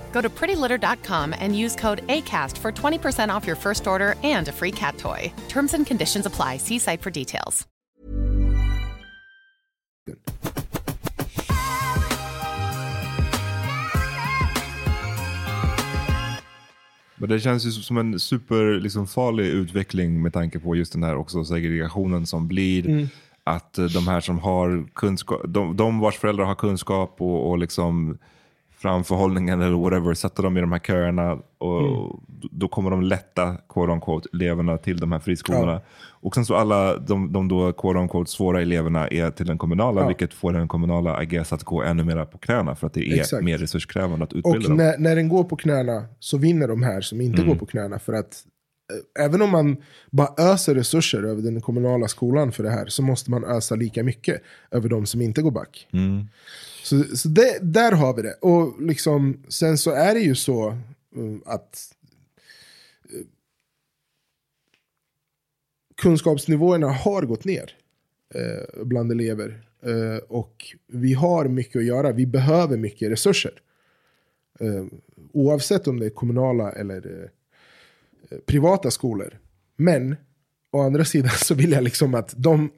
Go 0.13 0.21
to 0.21 0.29
prettylitter.com 0.29 1.33
and 1.39 1.57
use 1.57 1.75
code 1.75 2.07
ACAST 2.07 2.57
for 2.57 2.71
20% 2.71 3.37
off 3.37 3.47
your 3.47 3.57
first 3.57 3.87
order 3.87 4.15
and 4.23 4.47
a 4.47 4.51
free 4.51 4.71
cat 4.71 4.97
toy. 4.97 5.33
Terms 5.49 5.73
and 5.73 5.87
conditions 5.87 6.25
apply. 6.25 6.57
See 6.57 6.79
site 6.79 7.01
for 7.01 7.11
details. 7.11 7.67
Men 17.21 17.29
det 17.29 17.39
känns 17.39 17.65
ju 17.65 17.71
som 17.71 17.97
en 17.97 18.19
super 18.19 18.79
liksom, 18.79 19.07
farlig 19.07 19.45
utveckling 19.45 20.21
med 20.21 20.33
tanke 20.33 20.59
på 20.59 20.75
just 20.75 20.93
den 20.93 21.03
här 21.03 21.15
också 21.15 21.43
segregationen 21.43 22.25
som 22.27 22.47
blir. 22.47 23.07
Att 23.43 23.77
eh, 23.77 23.85
de 23.85 24.07
här 24.07 24.21
som 24.21 24.39
har 24.39 24.87
kunskap, 24.93 25.41
de, 25.47 25.77
de 25.77 25.99
vars 25.99 26.17
föräldrar 26.17 26.45
har 26.45 26.55
kunskap 26.55 27.15
och, 27.17 27.49
och 27.49 27.57
liksom 27.57 28.17
framförhållningen 28.81 29.61
eller 29.61 29.77
whatever, 29.77 30.13
sätter 30.13 30.43
dem 30.43 30.57
i 30.57 30.61
de 30.61 30.71
här 30.71 30.79
köerna 30.79 31.31
och 31.57 32.19
d- 32.27 32.47
då 32.51 32.67
kommer 32.67 32.91
de 32.91 33.01
lätta, 33.01 33.57
quote 33.69 33.91
unquote, 33.91 34.29
eleverna 34.33 34.77
till 34.77 34.97
de 34.99 35.11
här 35.11 35.19
friskolorna. 35.19 35.81
Och 36.23 36.35
sen 36.35 36.45
så 36.45 36.55
alla 36.55 36.97
de, 36.97 37.33
de 37.33 37.47
då, 37.47 37.71
quote 37.73 37.99
unquote, 37.99 38.31
svåra 38.31 38.61
eleverna 38.61 39.07
är 39.07 39.31
till 39.31 39.45
den 39.45 39.57
kommunala, 39.57 40.01
Ja. 40.01 40.07
vilket 40.07 40.33
får 40.33 40.53
den 40.53 40.67
kommunala, 40.67 41.23
I 41.23 41.25
guess, 41.25 41.53
att 41.53 41.63
gå 41.63 41.83
ännu 41.83 42.03
mer 42.03 42.25
på 42.25 42.37
knäna 42.37 42.75
för 42.75 42.87
att 42.87 42.93
det 42.93 43.09
är 43.11 43.19
Exakt. 43.19 43.43
mer 43.43 43.57
resurskrävande 43.57 44.23
att 44.25 44.33
utbilda 44.33 44.57
Och 44.57 44.63
dem. 44.63 44.77
när, 44.77 44.97
när 44.97 45.15
den 45.15 45.29
går 45.29 45.43
på 45.43 45.55
knäna 45.55 46.05
så 46.19 46.37
vinner 46.37 46.67
de 46.67 46.83
här 46.83 47.01
som 47.01 47.21
inte 47.21 47.43
går 47.43 47.55
på 47.55 47.65
knäna. 47.65 47.99
För 47.99 48.13
att 48.13 48.43
eh, 49.17 49.25
även 49.25 49.41
om 49.41 49.49
man 49.49 49.77
bara 50.11 50.29
öser 50.37 50.75
resurser 50.75 51.23
över 51.23 51.41
den 51.41 51.61
kommunala 51.61 52.07
skolan 52.07 52.51
för 52.51 52.63
det 52.63 52.69
här 52.69 52.85
så 52.87 53.03
måste 53.03 53.31
man 53.31 53.43
ösa 53.43 53.75
lika 53.75 54.03
mycket 54.03 54.41
över 54.71 54.89
de 54.89 55.05
som 55.05 55.21
inte 55.21 55.41
går 55.41 55.51
back. 55.51 55.87
Så, 56.83 57.17
så 57.17 57.27
det, 57.27 57.59
där 57.61 57.91
har 57.91 58.15
vi 58.15 58.21
det. 58.21 58.33
Och 58.33 58.81
liksom, 58.81 59.43
sen 59.49 59.77
så 59.77 59.91
är 59.91 60.13
det 60.13 60.21
ju 60.21 60.35
så 60.35 60.69
eh, 60.69 61.37
att 61.45 61.95
eh, 63.03 63.25
kunskapsnivåerna 66.01 66.91
har 66.91 67.21
gått 67.21 67.45
ner 67.45 67.75
eh, 68.35 68.83
bland 68.85 69.11
elever 69.11 69.61
Eh, 69.85 70.17
och 70.27 70.75
vi 70.87 71.13
har 71.13 71.47
mycket 71.47 71.75
att 71.75 71.85
göra. 71.85 72.11
Vi 72.11 72.25
behöver 72.25 72.77
mycket 72.77 73.11
resurser. 73.11 73.53
Eh, 74.59 74.85
oavsett 75.33 75.87
om 75.87 75.99
det 75.99 76.05
är 76.05 76.09
kommunala 76.09 76.71
eller 76.71 77.29
eh, 78.29 78.37
privata 78.45 78.91
skolor. 78.91 79.39
Men 79.75 80.15
å 80.71 80.81
andra 80.81 81.05
sidan 81.05 81.31
så 81.31 81.55
vill 81.55 81.71
jag 81.71 81.83
liksom 81.83 82.15
att 82.15 82.33
de 82.37 82.71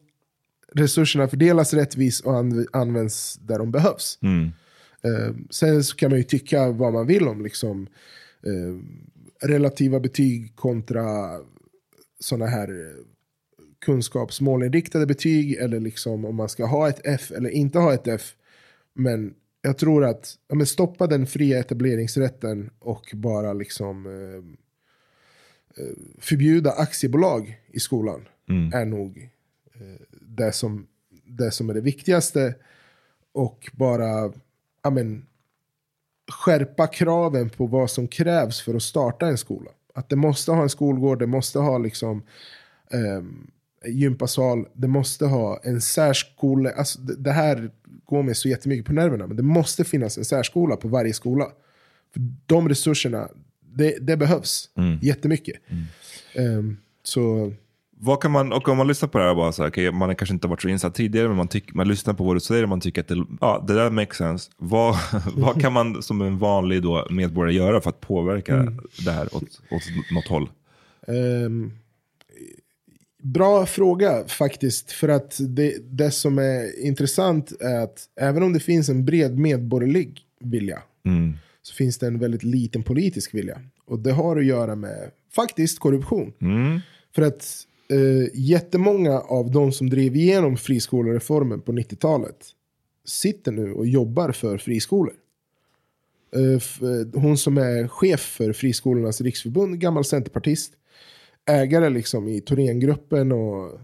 resurserna 0.76 1.28
fördelas 1.28 1.74
rättvist 1.74 2.26
och 2.26 2.34
anv- 2.34 2.68
används 2.74 3.36
där 3.36 3.58
de 3.60 3.72
behövs. 3.72 4.20
Mm. 4.22 4.50
Eh, 5.04 5.36
sen 5.50 5.84
så 5.84 5.96
kan 5.96 6.10
man 6.10 6.18
ju 6.20 6.24
tycka 6.24 6.72
vad 6.72 6.94
man 6.94 7.08
vill 7.08 7.28
om 7.28 7.42
liksom, 7.44 7.88
eh, 8.44 8.80
relativa 9.48 10.00
betyg 10.00 10.56
kontra 10.56 11.38
sådana 12.20 12.46
här 12.46 12.68
eh, 12.70 12.96
kunskapsmålinriktade 13.86 15.06
betyg. 15.06 15.54
Eller 15.54 15.80
liksom 15.80 16.26
om 16.26 16.36
man 16.36 16.50
ska 16.50 16.66
ha 16.66 16.90
ett 16.90 17.02
F 17.04 17.32
eller 17.36 17.50
inte 17.50 17.80
ha 17.80 17.94
ett 17.94 18.08
F. 18.08 18.36
Men 18.94 19.34
jag 19.62 19.78
tror 19.78 20.06
att 20.06 20.36
ja, 20.48 20.56
men 20.56 20.66
stoppa 20.68 21.08
den 21.08 21.28
fria 21.28 21.60
etableringsrätten 21.60 22.70
och 22.80 23.12
bara 23.14 23.54
liksom 23.54 24.06
eh, 24.06 24.44
eh, 25.84 25.92
förbjuda 26.20 26.72
aktiebolag 26.72 27.60
i 27.72 27.80
skolan 27.80 28.28
Mm. 28.50 28.74
är 28.74 28.86
nog 28.86 29.30
eh, 29.74 30.13
det, 30.36 30.52
som, 30.52 30.88
det 31.26 31.52
som 31.52 31.70
är 31.70 31.74
det 31.74 31.82
viktigaste. 31.82 32.56
Och 33.34 33.70
bara 33.74 34.34
ja, 34.84 34.90
men, 34.90 35.26
skärpa 36.32 36.88
kraven 36.88 37.50
på 37.50 37.68
vad 37.68 37.92
som 37.92 38.08
krävs 38.08 38.62
för 38.62 38.76
att 38.76 38.84
starta 38.84 39.28
en 39.28 39.38
skola. 39.38 39.72
Att 39.94 40.10
det 40.10 40.16
måste 40.16 40.52
ha 40.52 40.64
en 40.64 40.70
skolgård, 40.70 41.20
det 41.20 41.28
måste 41.28 41.60
ha 41.60 41.78
liksom 41.78 42.24
um, 42.92 43.52
gympasal, 43.86 44.66
det 44.74 44.88
måste 44.88 45.26
ha 45.26 45.60
en 45.64 45.82
särskola. 45.82 46.72
Alltså, 46.72 47.02
det, 47.02 47.16
det 47.16 47.32
här 47.32 47.72
går 48.06 48.24
mig 48.24 48.36
så 48.36 48.50
jättemycket 48.50 48.86
på 48.86 48.94
nerverna, 48.94 49.28
men 49.28 49.38
det 49.38 49.44
måste 49.44 49.84
finnas 49.84 50.18
en 50.18 50.26
särskola 50.26 50.76
på 50.76 50.88
varje 50.88 51.14
skola. 51.14 51.48
För 52.14 52.22
de 52.46 52.70
resurserna, 52.70 53.30
det, 53.76 53.98
det 54.02 54.18
behövs 54.18 54.70
Mm. 54.76 55.00
jättemycket. 55.02 55.56
Ehm, 56.36 56.78
så 57.04 57.54
Vad 58.06 58.22
kan 58.22 58.32
man, 58.32 58.54
och 58.54 58.70
om 58.70 58.78
man 58.78 58.88
lyssnar 58.88 59.10
på 59.10 59.18
det 59.18 59.24
här 59.24 59.36
bara 59.36 59.52
så 59.52 59.62
här, 59.64 59.70
okej, 59.70 59.92
man 59.92 60.10
har 60.10 60.16
kanske 60.16 60.34
inte 60.34 60.48
varit 60.48 60.62
så 60.62 60.70
insatt 60.70 60.96
tidigare, 60.96 61.28
men 61.28 61.38
man, 61.38 61.48
tyck, 61.48 61.74
man 61.74 61.88
lyssnar 61.88 62.14
på 62.14 62.24
vad 62.24 62.36
du 62.36 62.40
säger 62.40 62.64
och 62.64 62.70
man 62.70 62.82
tycker 62.82 63.02
att 63.02 63.08
det, 63.08 63.26
ja, 63.42 63.64
det 63.68 63.74
där 63.74 63.90
makes 63.90 64.18
sense. 64.18 64.52
Vad, 64.58 64.96
vad 65.36 65.62
kan 65.62 65.74
man 65.74 66.04
som 66.04 66.22
en 66.22 66.38
vanlig 66.38 66.82
då, 66.84 67.08
medborgare 67.10 67.54
göra 67.56 67.82
för 67.82 67.90
att 67.90 68.02
påverka 68.02 68.54
Mm. 68.56 68.80
det 69.06 69.12
här 69.12 69.36
åt, 69.36 69.44
åt 69.72 70.12
något 70.12 70.28
håll? 70.28 70.50
Ehm, 71.08 71.72
bra 73.24 73.66
fråga 73.66 74.28
faktiskt. 74.28 74.92
För 74.92 75.10
att 75.10 75.38
det, 75.40 75.76
det 75.84 76.12
som 76.12 76.38
är 76.38 76.86
intressant 76.86 77.52
är 77.62 77.80
att 77.84 78.00
även 78.22 78.44
om 78.44 78.54
det 78.54 78.60
finns 78.60 78.90
en 78.90 79.06
bred 79.06 79.38
medborgerlig 79.40 80.20
vilja 80.40 80.82
Mm. 81.06 81.34
så 81.62 81.74
finns 81.76 81.98
det 81.98 82.08
en 82.08 82.20
väldigt 82.20 82.44
liten 82.44 82.84
politisk 82.84 83.34
vilja. 83.34 83.60
Och 83.86 84.00
det 84.00 84.12
har 84.12 84.38
att 84.38 84.46
göra 84.46 84.76
med 84.76 85.12
faktiskt 85.36 85.80
korruption. 85.80 86.34
Mm. 86.42 86.80
För 87.16 87.22
att 87.22 87.68
eh, 87.90 88.30
jättemånga 88.34 89.20
av 89.20 89.52
de 89.52 89.72
som 89.72 89.90
drev 89.90 90.16
igenom 90.16 90.58
friskolereformen 90.58 91.62
på 91.62 91.72
90-talet 91.72 92.38
sitter 93.06 93.52
nu 93.52 93.74
och 93.74 93.88
jobbar 93.88 94.32
för 94.32 94.58
friskolor. 94.58 95.14
Eh, 96.36 96.90
eh, 96.90 97.22
hon 97.22 97.38
som 97.38 97.58
är 97.58 97.88
chef 97.88 98.22
för 98.22 98.54
Friskolornas 98.54 99.22
riksförbund, 99.22 99.80
gammal 99.80 100.06
centerpartist, 100.06 100.74
ägare 101.46 101.90
liksom 101.90 102.28
i 102.28 102.42
Thorengruppen 102.42 103.32
och 103.32 103.66
eh, 103.66 103.80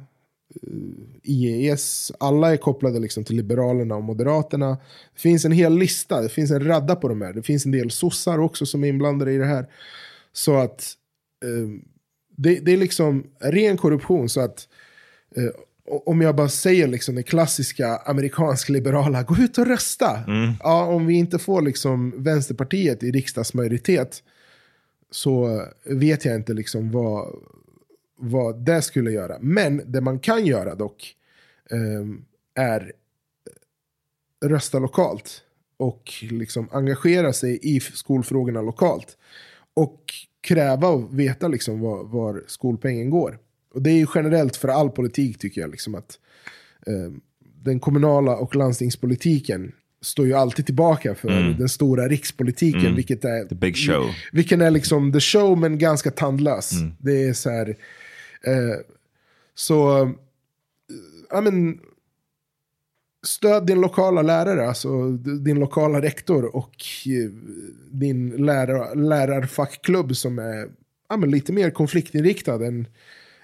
IES, 1.23 2.11
alla 2.19 2.53
är 2.53 2.57
kopplade 2.57 2.99
liksom 2.99 3.23
till 3.23 3.35
Liberalerna 3.35 3.95
och 3.95 4.03
Moderaterna. 4.03 4.77
Det 5.13 5.21
finns 5.21 5.45
en 5.45 5.51
hel 5.51 5.77
lista, 5.77 6.21
det 6.21 6.29
finns 6.29 6.51
en 6.51 6.65
radda 6.65 6.95
på 6.95 7.07
de 7.07 7.21
här. 7.21 7.33
Det 7.33 7.43
finns 7.43 7.65
en 7.65 7.71
del 7.71 7.91
sossar 7.91 8.39
också 8.39 8.65
som 8.65 8.83
är 8.83 8.87
inblandade 8.87 9.31
i 9.31 9.37
det 9.37 9.45
här. 9.45 9.67
Så 10.33 10.55
att 10.55 10.93
eh, 11.43 11.69
det, 12.41 12.59
det 12.59 12.73
är 12.73 12.77
liksom 12.77 13.27
ren 13.39 13.77
korruption. 13.77 14.29
Så 14.29 14.41
att 14.41 14.67
eh, 15.35 15.49
om 16.05 16.21
jag 16.21 16.35
bara 16.35 16.49
säger 16.49 16.87
liksom 16.87 17.15
det 17.15 17.23
klassiska 17.23 17.97
amerikansk-liberala, 17.97 19.23
gå 19.23 19.35
ut 19.35 19.57
och 19.57 19.67
rösta. 19.67 20.19
Ja, 20.59 20.85
om 20.85 21.05
vi 21.05 21.13
inte 21.13 21.39
får 21.39 21.61
liksom 21.61 22.23
Vänsterpartiet 22.23 23.03
i 23.03 23.11
riksdagsmajoritet 23.11 24.23
så 25.11 25.65
vet 25.85 26.25
jag 26.25 26.35
inte 26.35 26.53
liksom 26.53 26.91
vad, 26.91 27.35
vad 28.15 28.65
det 28.65 28.81
skulle 28.81 29.11
göra. 29.11 29.37
Men 29.41 29.81
det 29.85 30.01
man 30.01 30.19
kan 30.19 30.45
göra 30.45 30.75
dock 30.75 31.15
eh, 31.71 32.63
är 32.63 32.91
rösta 34.45 34.79
lokalt 34.79 35.41
och 35.77 36.13
liksom 36.21 36.69
engagera 36.71 37.33
sig 37.33 37.59
i 37.61 37.79
skolfrågorna 37.79 38.61
lokalt. 38.61 39.17
Och 39.73 40.13
kräva 40.41 40.87
och 40.87 41.19
veta 41.19 41.47
liksom 41.47 41.79
var, 41.79 42.03
var 42.03 42.43
skolpengen 42.47 43.09
går. 43.09 43.37
Och 43.73 43.81
det 43.81 43.89
är 43.89 43.97
ju 43.97 44.07
generellt 44.15 44.55
för 44.55 44.67
all 44.67 44.89
politik 44.89 45.37
tycker 45.39 45.61
jag. 45.61 45.71
Liksom 45.71 45.95
att 45.95 46.19
eh, 46.87 47.11
Den 47.63 47.79
kommunala 47.79 48.35
och 48.37 48.55
landstingspolitiken 48.55 49.71
står 50.01 50.25
ju 50.27 50.33
alltid 50.33 50.65
tillbaka 50.65 51.15
för 51.15 51.29
Mm. 51.29 51.57
den 51.57 51.69
stora 51.69 52.07
rikspolitiken. 52.07 52.79
Mm. 52.81 52.95
Vilket 52.95 53.25
är, 53.25 53.45
The 53.45 53.55
big 53.55 53.77
show. 53.77 54.05
vilken 54.31 54.61
är 54.61 54.71
liksom 54.71 55.13
the 55.13 55.19
show 55.19 55.57
men 55.57 55.77
ganska 55.77 56.11
tandlös. 56.11 56.71
Mm. 56.71 56.93
Det 56.99 57.23
är 57.27 57.33
så 57.33 57.49
här. 57.49 57.69
Eh, 58.43 58.75
så, 59.55 60.11
ja 61.29 61.41
men. 61.41 61.79
Stöd 63.23 63.65
din 63.65 63.81
lokala 63.81 64.21
lärare, 64.21 64.67
alltså 64.67 65.11
din 65.11 65.59
lokala 65.59 66.01
rektor 66.01 66.55
och 66.55 66.75
eh, 67.05 67.31
din 67.91 68.29
lärar, 68.45 68.95
lärarfackklubb 68.95 70.15
som 70.15 70.39
är 70.39 70.69
ja, 71.09 71.15
lite 71.15 71.53
mer 71.53 71.69
konfliktinriktad 71.69 72.65
än, 72.65 72.87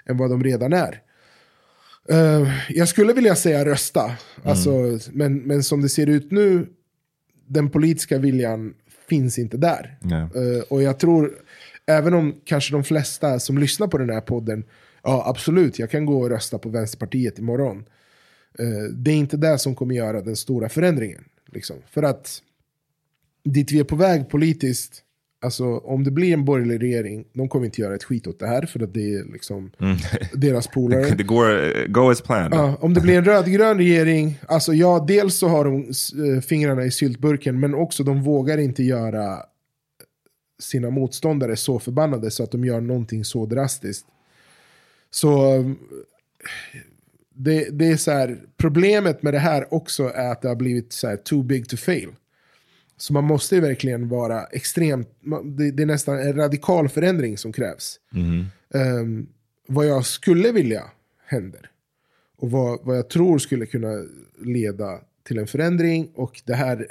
än 0.06 0.18
vad 0.18 0.30
de 0.30 0.44
redan 0.44 0.74
är. 0.74 1.02
Eh, 2.10 2.50
jag 2.70 2.88
skulle 2.88 3.14
vilja 3.14 3.36
säga 3.36 3.66
rösta, 3.66 4.12
alltså, 4.44 5.00
men, 5.12 5.38
men 5.38 5.64
som 5.64 5.82
det 5.82 5.90
ser 5.90 6.10
ut 6.10 6.32
nu, 6.32 6.68
den 7.48 7.70
politiska 7.70 8.18
viljan 8.18 8.74
finns 9.10 9.40
inte 9.40 9.58
där. 9.58 9.98
Eh, 10.36 10.64
och 10.70 10.82
jag 10.82 11.00
tror, 11.00 11.32
även 11.86 12.14
om 12.14 12.36
kanske 12.46 12.74
de 12.74 12.84
flesta 12.84 13.40
som 13.40 13.58
lyssnar 13.58 13.88
på 13.88 13.98
den 13.98 14.10
här 14.10 14.22
podden, 14.22 14.64
ja 15.04 15.24
absolut, 15.28 15.80
jag 15.80 15.92
kan 15.92 16.06
gå 16.06 16.22
och 16.22 16.30
rösta 16.30 16.58
på 16.58 16.70
Vänsterpartiet 16.70 17.40
imorgon. 17.40 17.78
Eh, 17.78 17.84
det 18.94 19.12
är 19.12 19.16
inte 19.16 19.38
det 19.38 19.58
som 19.60 19.76
kommer 19.76 19.96
göra 19.96 20.22
den 20.22 20.36
stora 20.36 20.70
förändringen. 20.70 21.24
Liksom. 21.52 21.76
För 21.92 22.04
att 22.04 22.42
dit 23.44 23.72
vi 23.72 23.80
är 23.80 23.84
på 23.84 23.96
väg 23.96 24.30
politiskt, 24.30 25.02
alltså 25.42 25.66
om 25.78 26.04
det 26.04 26.12
blir 26.12 26.34
en 26.34 26.46
borgerlig 26.46 26.82
regering, 26.82 27.26
de 27.34 27.50
kommer 27.50 27.66
inte 27.66 27.82
göra 27.82 27.96
ett 27.96 28.04
skit 28.04 28.28
åt 28.28 28.40
det 28.40 28.48
här, 28.48 28.66
för 28.66 28.84
att 28.84 28.94
det 28.94 29.14
är 29.14 29.24
liksom 29.34 29.72
Mm. 29.80 29.98
deras 30.34 30.68
polare. 30.74 31.16
det 31.16 31.24
går, 31.24 31.78
eh, 31.78 31.88
go 31.88 32.10
as 32.10 32.22
planned. 32.22 32.54
Ja, 32.54 32.78
om 32.82 32.94
det 32.94 33.02
blir 33.02 33.18
en 33.18 33.26
rödgrön 33.26 33.78
regering, 33.78 34.40
alltså 34.48 34.74
ja, 34.74 35.06
dels 35.08 35.36
så 35.36 35.48
har 35.48 35.66
de 35.66 35.82
eh, 36.36 36.42
fingrarna 36.42 36.86
i 36.86 36.92
syltburken, 36.92 37.60
men 37.60 37.74
också 37.76 38.04
de 38.04 38.24
vågar 38.24 38.58
inte 38.58 38.84
göra 38.84 39.40
sina 40.60 40.90
motståndare 40.90 41.56
så 41.56 41.80
förbannade 41.80 42.32
så 42.32 42.44
att 42.44 42.52
de 42.52 42.66
gör 42.66 42.82
någonting 42.82 43.26
så 43.26 43.46
drastiskt. 43.46 44.06
Så 45.12 45.56
eh, 45.56 45.66
det, 47.36 47.70
det 47.70 47.88
är 47.88 47.98
så 47.98 48.12
här, 48.12 48.40
problemet 48.58 49.24
med 49.24 49.34
det 49.34 49.40
här 49.40 49.74
också 49.74 50.12
är 50.16 50.32
att 50.32 50.42
det 50.42 50.48
har 50.48 50.56
blivit 50.56 50.94
så 50.94 51.08
här 51.08 51.18
too 51.18 51.44
big 51.44 51.70
to 51.70 51.78
fail. 51.78 52.10
Så 52.98 53.14
man 53.14 53.24
måste 53.24 53.60
verkligen 53.60 54.10
vara 54.10 54.44
extremt, 54.44 55.10
det, 55.44 55.72
det 55.72 55.84
är 55.84 55.88
nästan 55.88 56.20
en 56.20 56.36
radikal 56.36 56.90
förändring 56.90 57.38
som 57.38 57.54
krävs. 57.54 58.00
Mhm. 58.12 58.46
Ehm, 58.74 59.28
vad 59.68 59.88
jag 59.88 60.06
skulle 60.06 60.52
vilja 60.52 60.84
händer. 61.26 61.70
Och 62.38 62.52
vad, 62.52 62.80
vad 62.84 62.98
jag 62.98 63.10
tror 63.10 63.38
skulle 63.38 63.66
kunna 63.66 64.06
leda 64.42 65.00
till 65.24 65.38
en 65.38 65.48
förändring. 65.48 66.12
Och 66.16 66.42
det 66.46 66.54
här 66.54 66.88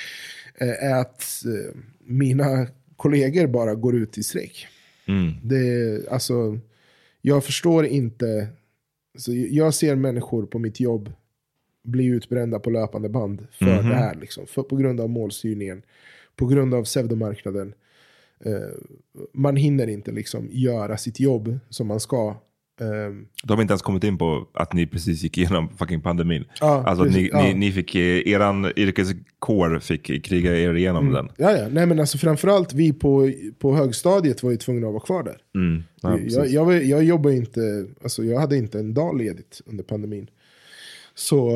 är 0.58 0.94
att 0.94 1.44
eh, 1.44 1.76
mina 1.98 2.66
kollegor 2.96 3.46
bara 3.46 3.74
går 3.74 3.96
ut 3.96 4.18
i 4.18 4.22
strejk. 4.22 4.66
Mm. 5.08 5.32
Det, 5.42 6.08
alltså, 6.10 6.58
jag 7.22 7.44
förstår 7.44 7.86
inte. 7.86 8.48
Alltså, 9.18 9.32
jag 9.32 9.74
ser 9.74 9.96
människor 9.96 10.46
på 10.46 10.58
mitt 10.58 10.80
jobb 10.80 11.12
bli 11.82 12.04
utbrända 12.06 12.58
på 12.58 12.70
löpande 12.70 13.08
band 13.08 13.46
för 13.50 13.64
Mhm. 13.80 13.88
det 13.88 13.94
här. 13.94 14.14
Liksom, 14.14 14.46
för, 14.46 14.62
på 14.62 14.76
grund 14.76 15.00
av 15.00 15.08
målstyrningen. 15.10 15.82
På 16.36 16.46
grund 16.46 16.74
av 16.74 16.84
pseudomarknaden. 16.84 17.74
Eh, 18.44 18.52
man 19.32 19.56
hinner 19.56 19.86
inte 19.86 20.12
liksom 20.12 20.48
göra 20.52 20.96
sitt 20.96 21.20
jobb 21.20 21.58
som 21.68 21.86
man 21.86 22.00
ska. 22.00 22.36
Ehm, 22.80 23.26
De 23.44 23.52
har 23.54 23.62
inte 23.62 23.72
ens 23.72 23.82
kommit 23.82 24.04
in 24.04 24.18
på 24.18 24.48
att 24.54 24.72
ni 24.72 24.86
precis 24.86 25.22
gick 25.22 25.38
igenom 25.38 25.68
fucking 25.78 26.00
pandemin. 26.00 26.44
Ja, 26.60 26.84
alltså 26.86 27.04
att 27.04 27.10
ni, 27.10 27.14
precis, 27.14 27.30
ja. 27.32 27.42
ni, 27.42 27.54
ni 27.54 27.72
fick, 27.72 27.94
eh, 27.94 28.02
eran 28.32 28.72
yrkeskår 28.76 29.78
fick 29.78 30.24
kriga 30.24 30.56
er 30.58 30.74
igenom 30.74 31.12
den. 31.12 31.28
ja, 31.36 31.56
ja. 31.58 31.68
Nej, 31.68 31.86
men 31.86 32.00
alltså, 32.00 32.18
framförallt 32.18 32.72
vi 32.74 32.92
på, 32.92 33.32
på 33.58 33.74
högstadiet 33.76 34.42
var 34.42 34.50
ju 34.50 34.56
tvungna 34.56 34.86
att 34.86 34.92
vara 34.92 35.02
kvar 35.04 35.22
där. 35.22 35.36
Mm. 35.54 35.82
Ja, 36.02 36.10
jag, 36.10 36.22
precis. 36.24 36.50
jag, 36.52 36.64
var- 36.64 36.72
jag 36.72 37.04
jobbar 37.04 37.30
inte, 37.30 37.86
alltså 38.02 38.24
jag 38.24 38.40
hade 38.40 38.56
inte 38.56 38.78
en 38.78 38.94
dag 38.94 39.18
ledigt 39.18 39.60
under 39.66 39.84
pandemin. 39.84 40.30
Så, 41.14 41.50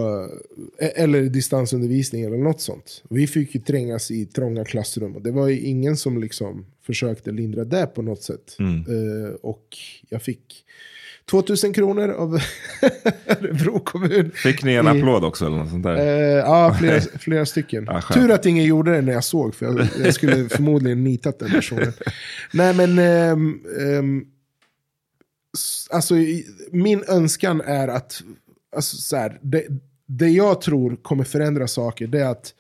eh, 0.81 1.03
eller 1.03 1.23
distansundervisning 1.23 2.23
eller 2.25 2.37
något 2.37 2.61
sånt. 2.61 3.03
Vi 3.11 3.27
fick 3.27 3.55
ju 3.55 3.61
trängas 3.61 4.11
i 4.11 4.27
trånga 4.27 4.65
klassrum 4.65 5.17
och 5.17 5.23
det 5.23 5.31
var 5.31 5.49
ju 5.49 5.61
ingen 5.61 5.97
som 5.97 6.19
liksom 6.21 6.67
försökte 6.87 7.31
lindra 7.31 7.65
det 7.65 7.87
på 7.87 8.03
något 8.03 8.23
sätt. 8.23 8.57
Mm. 8.59 8.77
Eh, 8.79 9.31
och 9.43 9.77
jag 10.09 10.23
fick 10.23 10.65
2000 11.31 11.73
kronor 11.73 12.09
av 12.11 12.35
Örebro 13.27 13.79
kommun. 13.81 14.31
Fick 14.35 14.63
ni 14.65 14.75
en 14.75 14.87
I- 14.87 14.89
applåd 15.01 15.25
också 15.25 15.47
eller 15.47 15.57
något 15.57 15.71
sånt 15.71 15.83
där? 15.83 15.97
Eh, 15.97 16.05
ja, 16.39 16.75
flera, 16.81 17.01
flera 17.01 17.47
stycken. 17.47 17.85
Ja, 17.87 18.01
skönt. 18.01 18.21
Tur 18.21 18.31
att 18.35 18.47
ingen 18.47 18.65
gjorde 18.65 18.93
det 18.93 19.01
när 19.01 19.13
jag 19.13 19.25
såg, 19.25 19.55
för 19.55 19.67
jag, 19.67 19.89
jag 20.05 20.15
skulle 20.15 20.49
förmodligen 20.49 21.05
nitat 21.05 21.39
den 21.39 21.51
personen. 21.51 21.93
Nej, 22.53 22.75
men... 22.75 22.99
ehm, 22.99 24.25
s- 25.59 25.89
alltså, 25.91 26.15
min 26.73 27.05
önskan 27.09 27.61
är 27.61 27.89
att... 27.89 28.23
Alltså, 28.77 28.97
så 28.97 29.17
här, 29.17 29.39
det, 29.43 29.67
det 30.07 30.29
jag 30.29 30.61
tror 30.61 30.97
kommer 30.97 31.25
förändra 31.25 31.69
saker, 31.69 32.07
det 32.07 32.21
är 32.21 32.27
att 32.29 32.55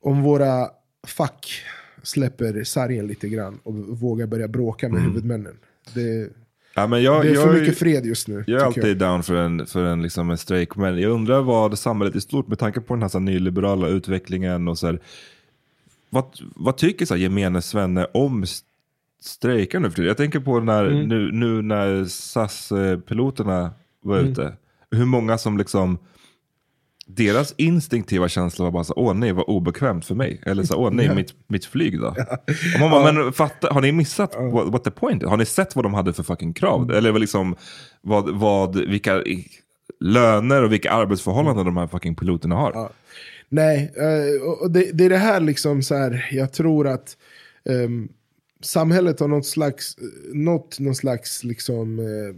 om 0.00 0.22
våra 0.22 0.68
fack 1.06 1.52
släpper 2.02 2.64
sargen 2.64 3.06
lite 3.06 3.28
grann 3.28 3.58
och 3.62 3.74
vågar 3.74 4.26
börja 4.26 4.48
bråka 4.48 4.88
med 4.88 5.02
huvudmännen. 5.02 5.56
Det, 5.94 6.28
Ja, 6.74 6.86
men 6.86 7.02
jag, 7.02 7.22
det 7.24 7.28
är 7.30 7.34
jag, 7.34 7.42
för 7.42 7.60
mycket 7.60 7.78
fred 7.78 8.06
just 8.06 8.28
nu. 8.28 8.44
Jag 8.46 8.60
är 8.62 8.66
alltid 8.66 8.98
down 8.98 9.22
för 9.22 9.34
en, 9.34 9.66
för 9.66 9.84
en, 9.84 10.02
liksom 10.02 10.30
en 10.30 10.38
strejk, 10.38 10.76
men 10.76 10.98
jag 11.00 11.10
undrar 11.12 11.42
vad 11.42 11.78
samhället 11.78 12.16
i 12.16 12.20
stort, 12.20 12.48
med 12.48 12.58
tanke 12.58 12.80
på 12.80 12.94
den 12.94 13.02
här, 13.02 13.08
så 13.08 13.18
här 13.18 13.24
nyliberala 13.24 13.88
utvecklingen 13.88 14.68
och 14.68 14.78
så 14.78 14.86
här, 14.86 15.00
vad, 16.10 16.24
vad 16.40 16.76
tycker 16.76 17.06
så 17.06 17.14
här, 17.14 17.20
gemene 17.20 17.62
svenne 17.62 18.04
om 18.14 18.42
st- 18.42 18.66
strejkar 19.20 19.80
nu 19.80 19.88
för 19.90 19.94
tiden? 19.96 20.08
Jag 20.08 20.16
tänker 20.16 20.40
på 20.40 20.60
när, 20.60 20.84
Mm. 20.86 21.08
nu, 21.08 21.32
nu 21.32 21.62
när 21.62 22.04
SAS-piloterna 22.04 23.70
var 24.00 24.18
Mm. 24.18 24.32
ute, 24.32 24.52
hur 24.90 25.04
många 25.04 25.38
som 25.38 25.58
liksom 25.58 25.98
deras 27.06 27.54
instinktiva 27.56 28.28
känsla 28.28 28.64
var 28.64 28.72
bara 28.72 28.84
så 28.84 28.94
åh 28.96 29.14
nej 29.14 29.32
vad 29.32 29.44
obekvämt 29.44 30.04
för 30.04 30.14
mig. 30.14 30.40
Eller 30.46 30.62
så 30.62 30.76
åh 30.76 30.90
nej 30.90 31.14
mitt, 31.14 31.34
mitt 31.46 31.64
flyg 31.64 32.00
då. 32.00 32.06
Och 32.74 32.80
man 32.80 32.90
bara, 32.90 33.12
men 33.12 33.32
fatta, 33.32 33.72
har 33.72 33.80
ni 33.80 33.92
missat 33.92 34.34
what, 34.52 34.68
what 34.68 34.84
the 34.84 34.90
point 34.90 35.22
is? 35.22 35.28
Har 35.28 35.36
ni 35.36 35.44
sett 35.44 35.76
vad 35.76 35.84
de 35.84 35.94
hade 35.94 36.12
för 36.12 36.22
fucking 36.22 36.52
krav? 36.52 36.82
Mm. 36.82 36.96
Eller 36.96 37.18
liksom, 37.18 37.56
vad, 38.00 38.38
vad, 38.38 38.76
vilka 38.76 39.22
löner 40.00 40.62
och 40.62 40.72
vilka 40.72 40.90
arbetsförhållanden 40.90 41.64
de 41.64 41.76
här 41.76 41.86
fucking 41.86 42.14
piloterna 42.14 42.54
har? 42.54 42.72
Ja. 42.74 42.90
Nej, 43.48 43.92
eh, 43.96 44.42
och 44.48 44.70
det, 44.70 44.90
det 44.92 45.04
är 45.04 45.08
det 45.08 45.16
här 45.16 45.40
liksom 45.40 45.82
så 45.82 45.94
här, 45.94 46.28
jag 46.32 46.52
tror 46.52 46.86
att 46.86 47.16
ehm, 47.68 48.08
samhället 48.60 49.20
har 49.20 49.28
något 49.28 49.46
slags, 49.46 49.96
något 50.32 50.78
någon 50.80 50.94
slags 50.94 51.44
liksom, 51.44 51.98
eh, 51.98 52.34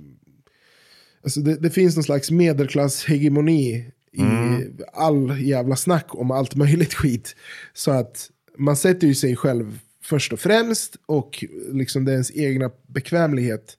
alltså 1.24 1.40
det, 1.40 1.56
det 1.56 1.70
finns 1.70 1.96
någon 1.96 2.04
slags 2.04 2.30
medelklasshegemoni 2.30 3.90
i 4.14 4.66
all 4.92 5.40
jävla 5.40 5.76
snack 5.76 6.06
om 6.08 6.30
allt 6.30 6.54
möjligt 6.54 6.94
skit. 6.94 7.36
Så 7.72 7.90
att 7.90 8.30
man 8.58 8.76
sätter 8.76 9.06
ju 9.06 9.14
sig 9.14 9.36
själv 9.36 9.78
först 10.02 10.32
och 10.32 10.40
främst 10.40 10.96
och 11.06 11.44
liksom 11.72 12.04
det 12.04 12.10
är 12.10 12.14
ens 12.14 12.36
egna 12.36 12.70
bekvämlighet 12.86 13.76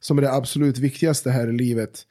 som 0.00 0.18
är 0.18 0.22
det 0.22 0.32
absolut 0.32 0.78
viktigaste 0.78 1.30
här 1.30 1.48
i 1.48 1.52
livet. 1.52 2.04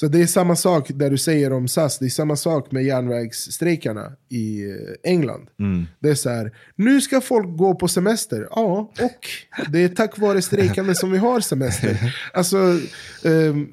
Så 0.00 0.08
det 0.08 0.22
är 0.22 0.26
samma 0.26 0.56
sak 0.56 0.90
där 0.94 1.10
du 1.10 1.18
säger 1.18 1.52
om 1.52 1.68
SAS, 1.68 1.98
det 1.98 2.04
är 2.04 2.08
samma 2.08 2.36
sak 2.36 2.70
med 2.70 2.84
järnvägsstrejkarna 2.84 4.12
i 4.28 4.70
eh, 4.70 5.10
England. 5.10 5.48
Det 5.98 6.10
är 6.10 6.14
så 6.14 6.30
här, 6.30 6.52
nu 6.76 7.00
ska 7.00 7.20
folk 7.20 7.56
gå 7.56 7.74
på 7.74 7.88
semester. 7.88 8.48
Ja, 8.50 8.92
och 9.02 9.28
det 9.68 9.78
är 9.78 9.88
tack 9.88 10.18
vare 10.18 10.42
strejkande 10.42 10.94
som 10.94 11.12
vi 11.12 11.18
har 11.18 11.40
semester. 11.40 12.16
Alltså, 12.32 12.56
ehm, 13.24 13.68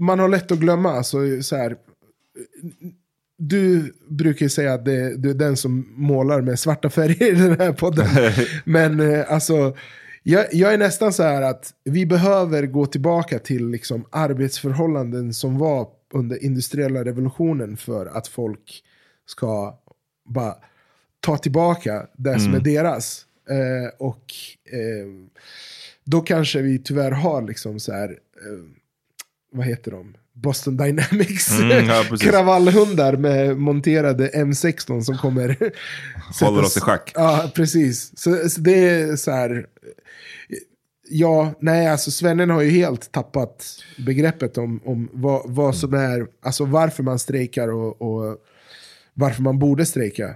man 0.00 0.18
har 0.18 0.28
lätt 0.28 0.52
att 0.52 0.58
glömma, 0.58 0.92
alltså, 0.92 1.42
så 1.42 1.56
här, 1.56 1.76
du 3.38 3.94
brukar 4.08 4.46
ju 4.46 4.50
säga 4.50 4.74
att 4.74 4.84
det, 4.84 5.16
du 5.16 5.30
är 5.30 5.34
den 5.34 5.56
som 5.56 5.94
målar 5.96 6.40
med 6.40 6.58
svarta 6.58 6.90
färger 6.90 7.26
i 7.26 7.48
den 7.48 7.60
här 7.60 7.72
podden. 7.72 8.06
Men 8.64 9.00
eh, 9.00 9.32
alltså, 9.32 9.76
jag, 10.22 10.46
jag 10.52 10.74
är 10.74 10.78
nästan 10.78 11.12
så 11.12 11.22
här 11.22 11.42
att 11.42 11.74
vi 11.84 12.06
behöver 12.06 12.66
gå 12.66 12.86
tillbaka 12.86 13.38
till 13.38 13.68
liksom 13.68 14.06
arbetsförhållanden 14.10 15.34
som 15.34 15.58
var 15.58 15.88
under 16.14 16.44
industriella 16.44 17.04
revolutionen 17.04 17.76
för 17.76 18.06
att 18.06 18.28
folk 18.28 18.82
ska 19.26 19.78
bara 20.24 20.54
ta 21.20 21.38
tillbaka 21.38 22.06
det 22.16 22.40
som 22.40 22.54
är 22.54 22.60
deras. 22.60 23.26
Eh, 23.50 23.94
och 23.98 24.34
eh, 24.72 25.06
då 26.04 26.20
kanske 26.20 26.62
vi 26.62 26.78
tyvärr 26.78 27.10
har 27.10 27.42
liksom 27.42 27.80
så 27.80 27.92
här, 27.92 28.08
eh, 28.10 28.64
vad 29.52 29.66
heter 29.66 29.90
de? 29.90 30.14
Boston 30.42 30.76
Dynamics 30.76 31.50
Mm, 31.60 31.86
ja, 31.86 32.04
kravallhundar 32.20 33.16
med 33.16 33.56
monterade 33.56 34.30
M16 34.34 35.00
som 35.00 35.18
kommer 35.18 35.56
Håller 36.44 36.62
oss 36.62 36.76
i 36.76 36.80
schack. 36.80 37.12
Ja, 37.14 37.50
precis. 37.54 38.18
Så, 38.18 38.48
så 38.48 38.60
det 38.60 38.88
är 38.88 39.16
så 39.16 39.30
här. 39.30 39.66
Ja, 41.08 41.54
nej, 41.60 41.86
alltså 41.86 42.10
svennen 42.10 42.50
har 42.50 42.62
ju 42.62 42.70
helt 42.70 43.12
tappat 43.12 43.66
begreppet 44.06 44.58
om, 44.58 44.80
om 44.84 45.08
vad, 45.12 45.42
vad 45.44 45.76
som 45.76 45.94
är, 45.94 46.26
alltså 46.42 46.64
varför 46.64 47.02
man 47.02 47.18
strejkar 47.18 47.68
och, 47.68 48.02
och 48.02 48.36
varför 49.14 49.42
man 49.42 49.58
borde 49.58 49.86
strejka. 49.86 50.34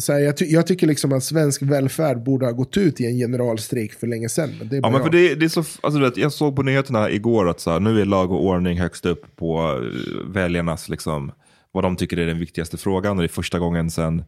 Så 0.00 0.12
här, 0.12 0.20
jag, 0.20 0.36
ty 0.36 0.44
jag 0.44 0.66
tycker 0.66 0.86
liksom 0.86 1.12
att 1.12 1.24
svensk 1.24 1.62
välfärd 1.62 2.22
borde 2.22 2.46
ha 2.46 2.52
gått 2.52 2.76
ut 2.76 3.00
i 3.00 3.06
en 3.06 3.16
generalstrejk 3.18 3.92
för 3.92 4.06
länge 4.06 4.28
sedan. 4.28 4.50
Men 4.58 4.68
det 4.68 4.76
är 4.76 4.80
Ja, 4.82 4.90
men 4.90 5.02
för 5.02 5.10
det, 5.10 5.34
det 5.34 5.44
är 5.44 5.48
så, 5.48 5.64
alltså, 5.80 6.00
vet, 6.00 6.16
jag 6.16 6.32
såg 6.32 6.56
på 6.56 6.62
nyheterna 6.62 7.10
igår 7.10 7.48
att 7.48 7.60
så 7.60 7.70
här, 7.70 7.80
nu 7.80 8.00
är 8.00 8.04
lag 8.04 8.32
och 8.32 8.44
ordning 8.44 8.78
högst 8.80 9.06
upp 9.06 9.36
på 9.36 9.58
eh, 9.60 10.32
väljarnas, 10.32 10.88
liksom, 10.88 11.32
vad 11.72 11.84
de 11.84 11.96
tycker 11.96 12.16
är 12.16 12.26
den 12.26 12.38
viktigaste 12.38 12.76
frågan. 12.76 13.16
Och 13.16 13.22
det 13.22 13.26
är 13.26 13.28
första 13.28 13.58
gången 13.58 13.90
sen, 13.90 14.24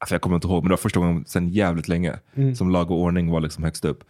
ja, 0.00 0.06
för 0.06 0.14
jag 0.14 0.22
kommer 0.22 0.36
inte 0.36 0.48
ihåg, 0.48 0.62
men 0.62 0.68
det 0.68 0.72
var 0.72 0.76
första 0.76 1.00
gången 1.00 1.24
sen 1.26 1.48
jävligt 1.48 1.88
länge 1.88 2.18
Mm. 2.36 2.54
som 2.54 2.70
lag 2.70 2.90
och 2.90 3.00
ordning 3.00 3.30
var 3.30 3.40
liksom 3.40 3.64
högst 3.64 3.84
upp. 3.84 4.04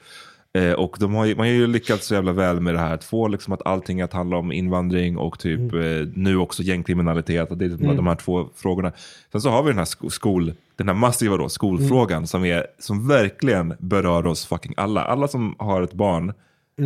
Eh, 0.58 0.72
och 0.72 0.96
de 1.00 1.14
har 1.14 1.24
ju, 1.24 1.36
man 1.36 1.46
har 1.46 1.52
ju 1.52 1.66
lyckats 1.66 2.06
så 2.06 2.14
jävla 2.14 2.32
väl 2.32 2.60
med 2.60 2.74
det 2.74 2.80
här 2.80 2.94
att 2.94 3.04
få 3.04 3.28
liksom 3.28 3.52
att 3.52 3.66
allting 3.66 4.00
att 4.00 4.12
handla 4.12 4.36
om 4.36 4.52
invandring 4.52 5.16
och 5.18 5.38
typ 5.38 5.74
eh, 5.74 5.80
nu 6.14 6.36
också 6.36 6.62
gängkriminalitet. 6.62 7.50
Och 7.50 7.58
det 7.58 7.64
är 7.64 7.68
Mm. 7.70 7.96
de 7.96 8.06
här 8.06 8.14
två 8.16 8.48
frågorna. 8.54 8.92
Sen 9.32 9.40
så 9.40 9.48
har 9.50 9.62
vi 9.62 9.68
den 9.70 9.78
här 9.78 9.84
sko- 9.84 10.10
skol, 10.10 10.52
den 10.76 10.88
här 10.88 10.94
massiva 10.94 11.36
då, 11.36 11.48
skolfrågan 11.48 12.16
Mm. 12.16 12.26
som, 12.26 12.44
är, 12.44 12.66
som 12.78 13.08
verkligen 13.08 13.74
berör 13.78 14.26
oss 14.26 14.46
fucking 14.46 14.74
alla. 14.76 15.04
Alla 15.04 15.28
som 15.28 15.54
har 15.58 15.82
ett 15.82 15.92
barn, 15.92 16.32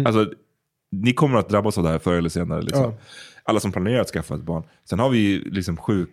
alltså 0.07 0.32
ni 0.93 1.12
kommer 1.12 1.39
att 1.39 1.49
drabbas 1.49 1.78
av 1.78 1.85
det 1.85 1.90
här 1.90 1.99
förr 1.99 2.15
eller 2.19 2.28
senare. 2.28 2.62
Liksom. 2.62 2.85
Mm. 2.85 2.95
Ja. 2.97 3.03
Alla 3.43 3.61
som 3.61 3.73
planerar 3.73 4.01
att 4.01 4.09
skaffa 4.09 4.35
ett 4.35 4.43
barn. 4.43 4.62
Sen 4.85 4.99
har 4.99 5.11
vi 5.11 5.19
ju 5.19 5.51
liksom 5.51 5.77
sjuk, 5.77 6.11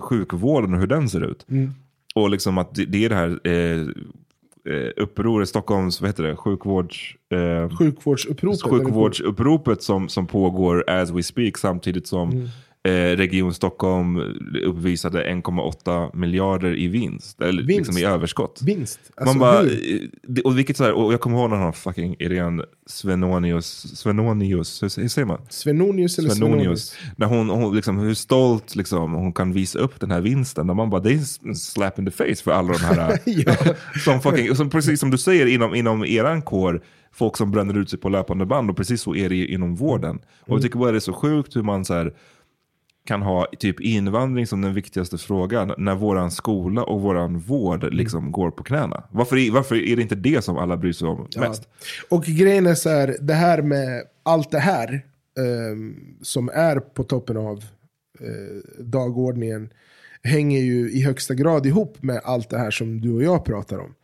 sjukvården 0.00 0.74
och 0.74 0.80
hur 0.80 0.86
den 0.86 1.08
ser 1.08 1.20
ut. 1.30 1.46
Mm. 1.50 1.74
Och 2.14 2.30
liksom 2.30 2.58
att 2.58 2.74
det, 2.74 2.84
det 2.84 3.04
är 3.04 3.08
det 3.08 3.14
här 3.14 3.40
eh, 3.48 3.86
upproret, 4.96 5.48
Stockholms, 5.48 6.00
vad 6.00 6.08
heter 6.10 6.22
det, 6.22 6.36
sjukvårds... 6.36 7.16
Eh, 7.32 7.76
Sjukvårdsuppropet. 7.78 8.62
sjukvårdsuppropet 8.62 9.82
som, 9.82 10.08
som 10.08 10.26
pågår 10.26 10.84
as 10.90 11.10
we 11.10 11.22
speak 11.22 11.58
samtidigt 11.58 12.06
som 12.06 12.30
Mm. 12.30 12.48
Eh, 12.88 13.16
Region 13.16 13.54
Stockholm 13.54 14.16
uppvisade 14.64 15.24
1,8 15.24 16.16
miljarder 16.16 16.76
i 16.78 16.88
vinst, 16.88 17.40
eller 17.40 17.62
Vinst? 17.62 17.78
liksom 17.78 17.98
i 17.98 18.04
överskott. 18.04 18.60
Vinst. 18.64 19.00
Alltså, 19.16 19.38
Man 19.38 19.38
bara, 19.38 19.62
hur? 19.62 20.10
eh, 20.36 20.40
och, 20.44 20.58
vilket 20.58 20.76
så 20.76 20.84
här, 20.84 20.92
och 20.92 21.12
jag 21.12 21.20
kommer 21.20 21.38
ihåg 21.38 21.50
när 21.50 21.56
han 21.56 21.72
fucking 21.72 22.16
Irene 22.18 22.62
Svenonius, 22.86 23.98
Svenonius 23.98 24.82
hur, 24.82 25.00
hur 25.00 25.08
säger 25.08 25.26
man? 25.26 25.40
Svenonius 25.48 26.18
eller 26.18 26.30
Svenonius? 26.30 26.60
Svenonius. 26.88 26.96
När 27.16 27.26
hon, 27.26 27.50
hon 27.50 27.76
liksom, 27.76 27.98
hur 27.98 28.14
stolt 28.14 28.76
liksom, 28.76 29.12
hon 29.12 29.32
kan 29.32 29.52
visa 29.52 29.78
upp 29.78 30.00
den 30.00 30.10
här 30.10 30.20
vinsten. 30.20 30.70
Och 30.70 30.76
man 30.76 30.90
bara, 30.90 31.00
det 31.00 31.10
är 31.12 31.20
en 31.48 31.54
slap 31.56 31.98
in 31.98 32.04
the 32.06 32.10
face 32.10 32.42
för 32.44 32.50
alla 32.50 32.72
de 32.72 32.78
här. 32.78 33.18
Ja. 33.24 33.54
som 34.04 34.20
fucking, 34.20 34.54
som, 34.56 34.70
precis 34.70 35.00
som 35.00 35.10
du 35.10 35.18
säger 35.18 35.46
inom, 35.46 35.74
inom 35.74 36.04
eran 36.04 36.42
kår, 36.42 36.82
folk 37.12 37.36
som 37.36 37.50
bränner 37.50 37.78
ut 37.78 37.90
sig 37.90 37.98
på 37.98 38.08
löpande 38.08 38.46
band. 38.46 38.70
Och 38.70 38.76
precis 38.76 39.00
så 39.02 39.14
är 39.14 39.28
det 39.28 39.46
inom 39.46 39.74
vården. 39.74 40.18
Och 40.40 40.54
jag 40.54 40.62
tycker 40.62 40.78
bara 40.78 40.90
det 40.92 40.98
är 40.98 41.00
så 41.00 41.12
sjukt 41.12 41.56
hur 41.56 41.62
man 41.62 41.84
så 41.84 41.94
här, 41.94 42.12
kan 43.08 43.22
ha 43.22 43.46
typ 43.58 43.80
invandring 43.80 44.46
som 44.46 44.60
den 44.60 44.74
viktigaste 44.74 45.18
frågan 45.18 45.74
när 45.78 45.94
våran 45.94 46.30
skola 46.30 46.82
och 46.82 47.00
våran 47.00 47.38
vård 47.38 47.94
liksom 47.94 48.32
går 48.32 48.50
på 48.50 48.62
knäna. 48.62 49.04
Varför 49.10 49.52
varför 49.52 49.74
är 49.74 49.96
det 49.96 50.02
inte 50.02 50.14
det 50.14 50.44
som 50.44 50.58
alla 50.58 50.76
bryr 50.76 50.92
sig 50.92 51.08
om 51.08 51.28
mest? 51.36 51.68
Och 52.08 52.24
grejen 52.24 52.66
är 52.66 52.74
så 52.74 52.90
här, 52.90 53.16
det 53.20 53.34
här 53.34 53.62
med 53.62 54.02
allt 54.22 54.50
det 54.50 54.58
här 54.58 55.04
ehm, 55.38 55.96
som 56.22 56.50
är 56.54 56.80
på 56.80 57.04
toppen 57.04 57.36
av 57.36 57.64
eh, 58.20 58.82
dagordningen 58.84 59.70
hänger 60.22 60.60
ju 60.60 60.90
i 60.90 61.02
högsta 61.02 61.34
grad 61.34 61.66
ihop 61.66 62.02
med 62.02 62.20
allt 62.24 62.50
det 62.50 62.58
här 62.58 62.70
som 62.70 63.00
du 63.00 63.12
och 63.12 63.22
jag 63.22 63.44
pratar 63.44 63.78
om. 63.78 63.94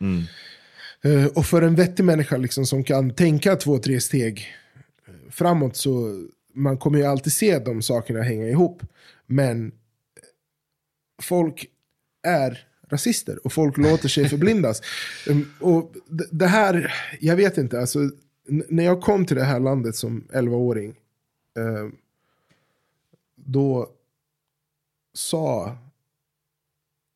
Eh, 1.03 1.25
och 1.25 1.45
för 1.45 1.61
en 1.61 1.75
vettig 1.75 2.03
människa 2.03 2.37
liksom, 2.37 2.65
som 2.65 2.83
kan 2.83 3.13
tänka 3.13 3.55
två, 3.55 3.77
tre 3.77 4.01
steg 4.01 4.47
eh, 5.07 5.31
framåt 5.31 5.75
så 5.75 6.21
man 6.55 6.77
kommer 6.77 6.99
ju 6.99 7.05
alltid 7.05 7.33
se 7.33 7.59
de 7.59 7.81
sakerna 7.81 8.21
hänga 8.21 8.47
ihop. 8.47 8.81
Men 9.25 9.71
folk 11.21 11.69
är 12.23 12.67
rasister 12.89 13.45
och 13.45 13.53
folk 13.53 13.77
låter 13.77 14.09
sig 14.09 14.29
förblindas. 14.29 14.81
Um, 15.29 15.53
och 15.59 15.93
det 16.31 16.47
här, 16.47 16.93
jag 17.19 17.35
vet 17.35 17.57
inte, 17.57 17.79
alltså, 17.79 17.99
när 18.47 18.83
jag 18.83 19.01
kom 19.01 19.25
till 19.25 19.35
det 19.35 19.43
här 19.43 19.59
landet 19.59 19.95
som 19.95 20.27
11-åring, 20.33 20.89
eh, 21.57 21.89
då 23.35 23.89
sa 25.13 25.77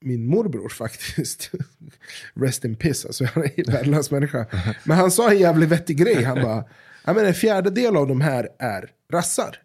min 0.02 0.28
morbror 0.28 0.70
faktiskt. 0.70 1.52
Rest 2.34 2.66
in 2.66 2.76
piss, 2.76 3.06
alltså 3.06 3.26
han 3.26 3.44
är 3.44 3.60
en 3.60 3.64
värdelös 3.74 4.12
människa. 4.12 4.46
Men 4.84 4.98
han 4.98 5.12
sa 5.12 5.32
en 5.32 5.40
jävligt 5.40 5.70
vettig 5.70 5.98
grej. 5.98 6.24
Han 6.24 6.42
bara, 6.42 7.28
en 7.28 7.34
fjärdedel 7.34 7.98
av 7.98 8.08
de 8.08 8.22
här 8.22 8.50
är 8.60 8.92
rassar. 9.12 9.56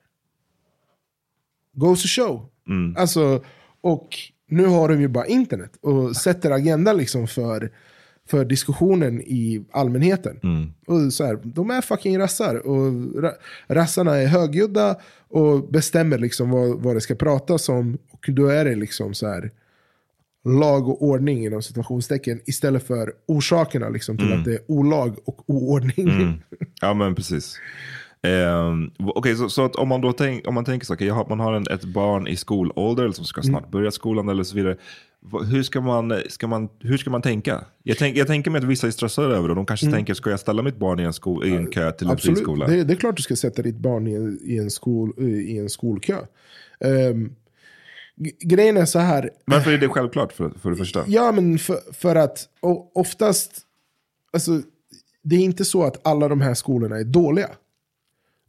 Goes 1.73 2.03
to 2.03 2.09
show. 2.09 2.49
Alltså, 2.97 3.45
och 3.81 4.09
nu 4.49 4.67
har 4.67 4.89
de 4.89 5.01
ju 5.01 5.09
bara 5.09 5.27
internet 5.27 5.77
och 5.81 6.17
sätter 6.17 6.51
agenda 6.51 6.93
liksom 6.93 7.27
för, 7.27 7.71
för 8.29 8.45
diskussionen 8.45 9.21
i 9.21 9.65
allmänheten. 9.73 10.41
Och 10.87 11.13
så 11.13 11.25
här, 11.25 11.39
de 11.43 11.71
är 11.71 11.81
fucking 11.81 12.19
rassar. 12.19 12.67
Och 12.67 12.93
ra 13.23 13.33
rassarna 13.67 14.17
är 14.17 14.27
högljudda 14.27 14.97
och 15.29 15.69
bestämmer 15.69 16.19
liksom 16.19 16.51
vad, 16.51 16.83
vad 16.83 16.97
det 16.97 17.01
ska 17.01 17.15
pratas 17.15 17.69
om. 17.69 17.99
Och 18.11 18.25
då 18.29 18.47
är 18.47 18.65
det 18.65 18.75
liksom 18.75 19.15
så 19.15 19.29
här 19.29 19.51
lag 20.45 20.89
och 20.89 21.03
ordning 21.03 21.45
inom 21.45 21.63
situationstecken 21.63 22.41
istället 22.47 22.87
för 22.87 23.13
orsakerna 23.27 23.89
liksom, 23.89 24.19
till 24.19 24.33
att 24.33 24.45
det 24.45 24.55
är 24.55 24.61
olag 24.67 25.17
och 25.25 25.51
oordning. 25.51 26.43
Ja 26.81 26.95
men 26.95 27.15
precis. 27.15 27.57
Um, 28.25 28.91
Okej, 28.99 29.37
så, 29.37 29.49
så 29.49 29.65
att 29.65 29.77
om 29.77 29.89
man 29.89 30.01
då 30.01 30.13
tänk, 30.13 30.49
om 30.49 30.55
man 30.55 30.65
tänker 30.65 30.87
så, 30.87 30.95
okay, 30.95 31.09
har, 31.09 31.27
man 31.29 31.41
har 31.41 31.53
en, 31.53 31.67
ett 31.71 31.85
barn 31.85 32.29
i 32.29 32.37
skolålder 32.37 33.11
som 33.11 33.25
ska 33.25 33.43
snart 33.43 33.71
börja 33.71 33.91
skolan 33.91 34.29
eller 34.29 34.43
så 34.43 34.57
vidare. 34.57 34.77
Hur 35.51 35.63
ska 35.63 35.81
man, 35.81 36.21
ska 36.29 36.47
man, 36.47 36.69
hur 36.81 36.97
ska 36.97 37.11
man 37.11 37.23
tänka? 37.23 37.65
Jag, 37.83 37.99
tänk, 37.99 38.17
jag 38.17 38.27
tänker 38.27 38.51
mig 38.51 38.59
att 38.59 38.65
vissa 38.65 38.87
är 38.87 38.91
stressade 38.91 39.37
över 39.37 39.49
det. 39.49 39.55
De 39.55 39.67
kanske 39.67 39.91
tänker, 39.91 40.15
ska 40.15 40.31
jag 40.31 40.41
ställa 40.41 40.63
mitt 40.63 40.77
barn 40.77 41.01
i 41.01 41.03
en, 41.03 41.13
sko, 41.13 41.45
i 41.45 41.57
en 41.57 41.67
kö 41.67 41.93
till 41.93 42.07
en 42.07 42.13
Absolut, 42.13 42.39
friskola? 42.39 42.67
det, 42.67 42.85
det 42.85 42.93
är 42.95 42.97
klart 42.97 43.17
du 43.17 43.23
ska 43.23 43.37
sätta 43.37 43.63
ditt 43.63 43.79
barn 43.79 44.07
i 44.07 44.15
en, 44.15 44.39
i 44.43 44.59
en, 44.59 44.71
skol, 44.71 45.15
i 45.19 45.59
en 45.59 45.71
skolkö. 45.71 46.19
Um, 46.81 47.35
grejen 48.41 48.77
är 48.77 48.85
så 48.85 48.99
här, 48.99 49.31
Varför 49.45 49.73
är 49.73 49.79
det 49.79 49.89
självklart 49.89 50.33
för, 50.33 50.51
för 50.63 50.71
det 50.71 50.77
första? 50.77 51.05
Ja, 51.07 51.33
men 51.33 51.59
för, 51.59 51.79
för 51.93 52.17
att 52.17 52.49
oftast, 52.95 53.61
alltså, 54.33 54.63
det 55.23 55.37
är 55.37 55.41
inte 55.41 55.65
så 55.65 55.85
att 55.85 56.07
alla 56.07 56.29
de 56.29 56.41
här 56.41 56.55
skolorna 56.55 56.99
är 56.99 57.05
dåliga. 57.05 57.51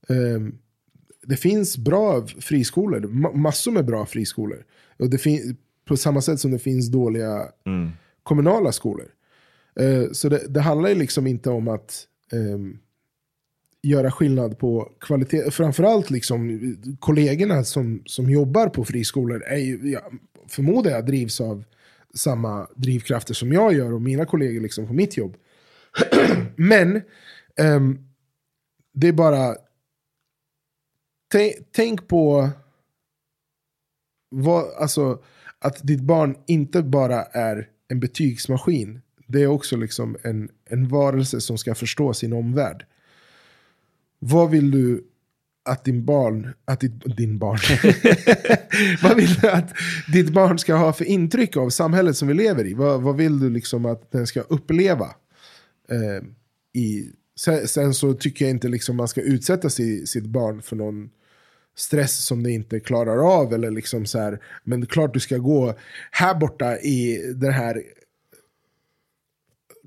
Ehm, 0.10 0.58
det 1.24 1.38
finns 1.38 1.78
bra 1.78 2.28
friskolor, 2.28 3.00
ma- 3.02 3.36
massor 3.36 3.72
med 3.72 3.86
bra 3.86 4.06
friskolor. 4.06 4.64
Och 5.00 5.10
det 5.10 5.18
på 5.86 5.98
samma 5.98 6.22
sätt 6.22 6.40
som 6.40 6.52
det 6.52 6.60
finns 6.60 6.88
dåliga 6.92 7.48
kommunala 8.24 8.72
skolor. 8.72 9.08
Eh, 9.80 10.12
så 10.12 10.30
det, 10.30 10.48
det 10.54 10.62
handlar 10.62 10.90
ju 10.90 10.96
liksom 10.96 11.28
inte 11.28 11.50
om 11.50 11.68
att 11.68 12.08
ehm, 12.32 12.78
göra 13.82 14.12
skillnad 14.12 14.60
på 14.60 14.92
kvalitet. 15.00 15.52
Framförallt 15.52 16.10
liksom 16.10 16.60
kollegorna 17.00 17.64
som, 17.64 18.02
som 18.06 18.30
jobbar 18.30 18.70
på 18.70 18.86
friskolor 18.86 19.44
är 19.44 19.58
ju, 19.58 19.80
ja, 19.92 20.12
förmodar 20.48 20.92
jag 20.92 21.06
drivs 21.06 21.42
av 21.42 21.64
samma 22.14 22.68
drivkrafter 22.76 23.34
som 23.34 23.52
jag 23.54 23.74
gör 23.74 23.94
och 23.94 24.02
mina 24.02 24.26
kollegor 24.26 24.62
liksom 24.62 24.88
på 24.88 24.94
mitt 24.94 25.18
jobb. 25.18 25.36
Men 26.56 27.02
ehm, 27.58 27.98
det 28.94 29.08
är 29.08 29.14
bara, 29.14 29.56
tänk, 31.32 31.56
tänk 31.72 32.08
på 32.08 32.50
vad, 34.30 34.74
alltså, 34.74 35.24
att 35.60 35.88
ditt 35.88 36.02
barn 36.02 36.36
inte 36.48 36.84
bara 36.84 37.24
är 37.24 37.68
en 37.88 38.00
betygsmaskin. 38.00 39.02
Det 39.28 39.44
är 39.44 39.48
också 39.48 39.78
liksom 39.78 40.18
en, 40.24 40.50
en 40.70 40.88
varelse 40.88 41.42
som 41.42 41.58
ska 41.58 41.76
förstå 41.76 42.14
sin 42.14 42.34
omvärld. 42.34 42.86
Vad 44.20 44.50
vill 44.50 44.72
du 44.72 45.04
att 45.66 45.84
din 45.84 46.06
barn, 46.06 46.54
att 46.66 46.80
ditt, 46.80 47.18
din 47.18 47.38
barn, 47.38 47.60
vad 49.04 49.16
vill 49.16 49.34
du 49.34 49.50
att 49.50 49.74
ditt 50.14 50.30
barn 50.30 50.60
ska 50.60 50.76
ha 50.76 50.94
för 50.94 51.06
intryck 51.06 51.58
av 51.58 51.70
samhället 51.70 52.18
som 52.18 52.28
vi 52.28 52.34
lever 52.34 52.66
i? 52.68 52.74
Vad, 52.74 53.02
vad 53.02 53.18
vill 53.18 53.40
du 53.40 53.50
liksom 53.50 53.86
att 53.86 54.12
den 54.12 54.28
ska 54.28 54.42
uppleva? 54.42 55.06
Eh, 55.90 56.24
i, 56.74 57.12
sen, 57.40 57.68
sen 57.68 57.94
så 57.94 58.14
tycker 58.14 58.46
jag 58.46 58.50
inte 58.50 58.68
liksom 58.68 58.96
man 58.96 59.08
ska 59.08 59.22
utsätta 59.22 59.70
sig, 59.70 60.08
sitt 60.08 60.26
barn 60.26 60.62
för 60.62 60.76
någon 60.76 61.10
stress 61.76 62.26
som 62.26 62.44
det 62.44 62.52
inte 62.52 62.80
klarar 62.80 63.42
av. 63.42 63.54
Eller 63.54 63.72
liksom 63.72 64.06
så 64.06 64.20
här, 64.20 64.40
men 64.64 64.80
det 64.80 64.86
är 64.86 64.90
klart 64.90 65.14
du 65.14 65.20
ska 65.20 65.38
gå 65.38 65.74
här 66.12 66.36
borta 66.36 66.78
i 66.78 67.34
den 67.36 67.54
här 67.54 67.84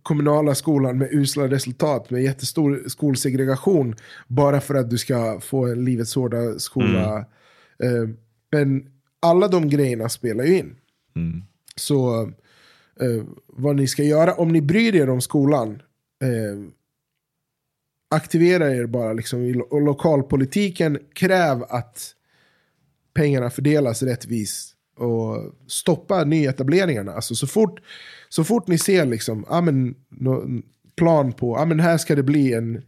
kommunala 0.02 0.54
skolan 0.54 0.98
med 0.98 1.12
usla 1.12 1.48
resultat, 1.48 2.10
med 2.10 2.22
jättestor 2.22 2.82
skolsegregation, 2.86 3.94
bara 4.26 4.60
för 4.60 4.74
att 4.74 4.90
du 4.90 4.98
ska 4.98 5.40
få 5.40 5.66
en 5.66 5.84
livets 5.84 6.14
hårda 6.14 6.58
skola. 6.58 7.18
Eh, 7.82 8.08
men 8.50 8.90
alla 9.20 9.48
de 9.48 9.68
grejerna 9.68 10.08
spelar 10.08 10.44
ju 10.44 10.58
in. 10.58 10.76
Så 11.76 12.22
eh, 13.00 13.24
vad 13.46 13.76
ni 13.76 13.86
ska 13.86 14.02
göra, 14.02 14.34
om 14.34 14.48
ni 14.48 14.60
bryr 14.60 14.94
er 14.94 15.10
om 15.10 15.20
skolan, 15.20 15.82
eh, 16.22 16.70
aktivera 18.08 18.74
er 18.74 18.86
bara 18.86 19.12
liksom 19.12 19.40
i 19.42 19.52
lo- 19.52 19.78
lokalpolitiken. 19.80 20.98
Kräv 21.14 21.62
att 21.68 22.14
pengarna 23.14 23.50
fördelas 23.50 24.02
rättvist. 24.02 24.74
Och 24.96 25.54
stoppa 25.66 26.24
nyetableringarna. 26.24 27.12
Alltså 27.12 27.34
så 27.34 27.46
fort, 27.46 27.80
så 28.28 28.44
fort 28.44 28.66
ni 28.68 28.78
ser 28.78 29.06
liksom, 29.06 29.44
ah, 29.48 29.60
men, 29.60 29.94
nå- 30.08 30.44
plan 30.96 31.32
på, 31.32 31.56
ah, 31.56 31.64
men 31.64 31.80
här 31.80 31.98
ska 31.98 32.14
det 32.14 32.22
bli 32.22 32.52
en, 32.52 32.76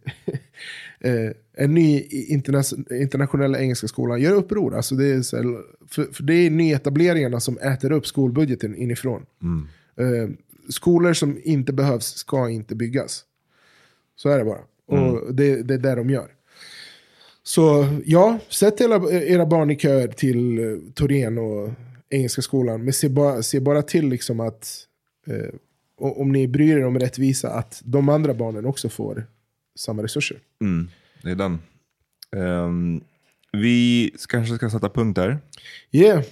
eh, 1.01 1.31
en 1.57 1.75
ny 1.75 2.01
interna- 2.11 2.95
internationella 3.01 3.59
engelska 3.61 3.89
skolan. 3.89 4.21
Gör 4.21 4.33
uppror. 4.35 4.77
Alltså 4.77 4.95
det, 4.95 5.07
är 5.07 5.15
här, 5.37 5.63
för, 5.89 6.05
för 6.05 6.23
det 6.23 6.35
är 6.35 6.51
nyetableringarna 6.51 7.41
som 7.41 7.59
äter 7.59 7.93
upp 7.93 8.07
skolbudgeten 8.07 8.77
inifrån. 8.77 9.27
Eh, 9.97 10.29
skolor 10.69 11.13
som 11.13 11.41
inte 11.45 11.73
behövs 11.73 12.07
ska 12.07 12.51
inte 12.51 12.75
byggas. 12.75 13.25
Så 14.17 14.29
är 14.29 14.39
det 14.39 14.45
bara. 14.45 14.61
Och 14.91 15.35
det, 15.35 15.63
det 15.63 15.75
är 15.75 15.79
det 15.79 15.95
de 15.95 16.11
gör. 16.11 16.31
Så 17.43 17.87
ja, 18.07 18.39
sätt 18.49 18.81
era, 18.81 19.11
era 19.11 19.47
barn 19.47 19.71
i 19.71 19.77
köer 19.77 20.09
till 20.09 20.59
eh, 20.59 20.65
Torén 20.95 21.39
och 21.39 21.71
Engelska 22.11 22.43
skolan. 22.43 22.85
Men 22.85 22.93
se 22.93 23.09
bara, 23.09 23.43
se 23.43 23.61
bara 23.61 23.83
till 23.83 24.09
liksom 24.09 24.41
att, 24.41 24.87
eh, 25.27 25.55
om 25.97 26.33
ni 26.33 26.49
bryr 26.49 26.77
er 26.77 26.85
om 26.85 26.99
rättvisa, 26.99 27.51
att 27.51 27.83
de 27.85 28.09
andra 28.09 28.35
barnen 28.35 28.67
också 28.67 28.89
får 28.89 29.27
samma 29.79 30.03
resurser. 30.03 30.39
Mm, 30.61 30.89
det 31.23 31.31
är 31.31 31.35
den. 31.35 31.59
Ehm, 32.37 33.01
vi 33.53 34.11
kanske 34.29 34.57
ska 34.57 34.71
sätta 34.71 34.89
punkt 34.89 35.17
där. 35.17 35.39
Yeah, 35.93 36.25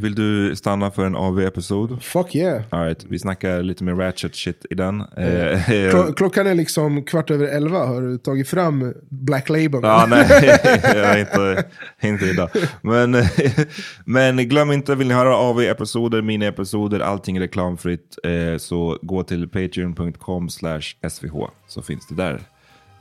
Vill 0.00 0.14
du 0.14 0.56
stanna 0.56 0.90
för 0.90 1.04
en 1.04 1.16
AV-episod? 1.16 2.02
fuck 2.02 2.34
yeah. 2.36 2.62
All 2.70 2.84
right, 2.84 3.04
vi 3.08 3.18
snackar 3.18 3.62
lite 3.62 3.84
mer 3.84 3.94
ratchet 3.94 4.36
shit 4.36 4.66
i 4.70 4.74
den. 4.74 5.02
Klo- 5.02 6.14
klockan 6.14 6.46
är 6.46 6.54
liksom 6.54 7.04
kvart 7.04 7.30
över 7.30 7.46
elva. 7.46 7.86
Har 7.86 8.02
du 8.02 8.18
tagit 8.18 8.48
fram 8.48 8.94
Black 9.08 9.48
Label? 9.48 9.80
Ja, 9.82 10.06
nej, 10.08 10.26
jag 10.84 11.20
inte, 11.20 11.64
inte 12.02 12.24
idag. 12.24 12.50
Men, 12.82 13.16
men 14.04 14.36
glöm 14.48 14.72
inte, 14.72 14.94
vill 14.94 15.08
ni 15.08 15.14
höra 15.14 15.36
AV-episoder, 15.36 16.22
mini-episoder, 16.22 17.00
allting 17.00 17.36
är 17.36 17.40
reklamfritt, 17.40 18.18
eh, 18.24 18.58
så 18.58 18.98
gå 19.02 19.22
till 19.22 19.48
patreon.com 19.48 20.48
slash 20.48 20.80
svh, 21.08 21.48
så 21.68 21.82
finns 21.82 22.06
det 22.08 22.14
där. 22.14 22.40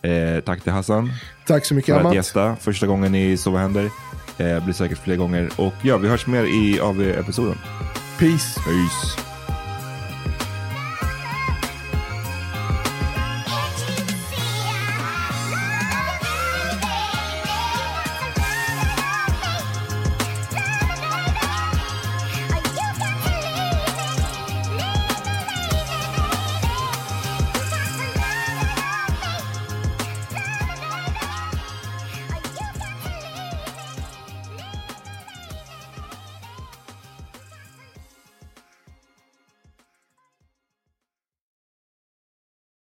Eh, 0.01 0.39
tack 0.41 0.63
till 0.63 0.71
Hassan 0.71 1.09
Tack 1.47 1.65
så 1.65 1.73
mycket 1.73 1.87
för 1.93 1.99
att 1.99 2.05
Amat. 2.05 2.15
gästa 2.15 2.55
första 2.55 2.87
gången 2.87 3.15
i 3.15 3.37
Så 3.37 3.51
vad 3.51 3.61
händer. 3.61 3.89
Eh, 4.37 4.63
blir 4.63 4.73
säkert 4.73 4.97
fler 4.97 5.15
gånger. 5.15 5.49
Och 5.55 5.73
ja, 5.81 5.97
vi 5.97 6.07
hörs 6.07 6.27
mer 6.27 6.43
i 6.43 6.79
AV-episoden. 6.79 7.57
Peace. 8.19 8.59
Peace. 8.65 9.36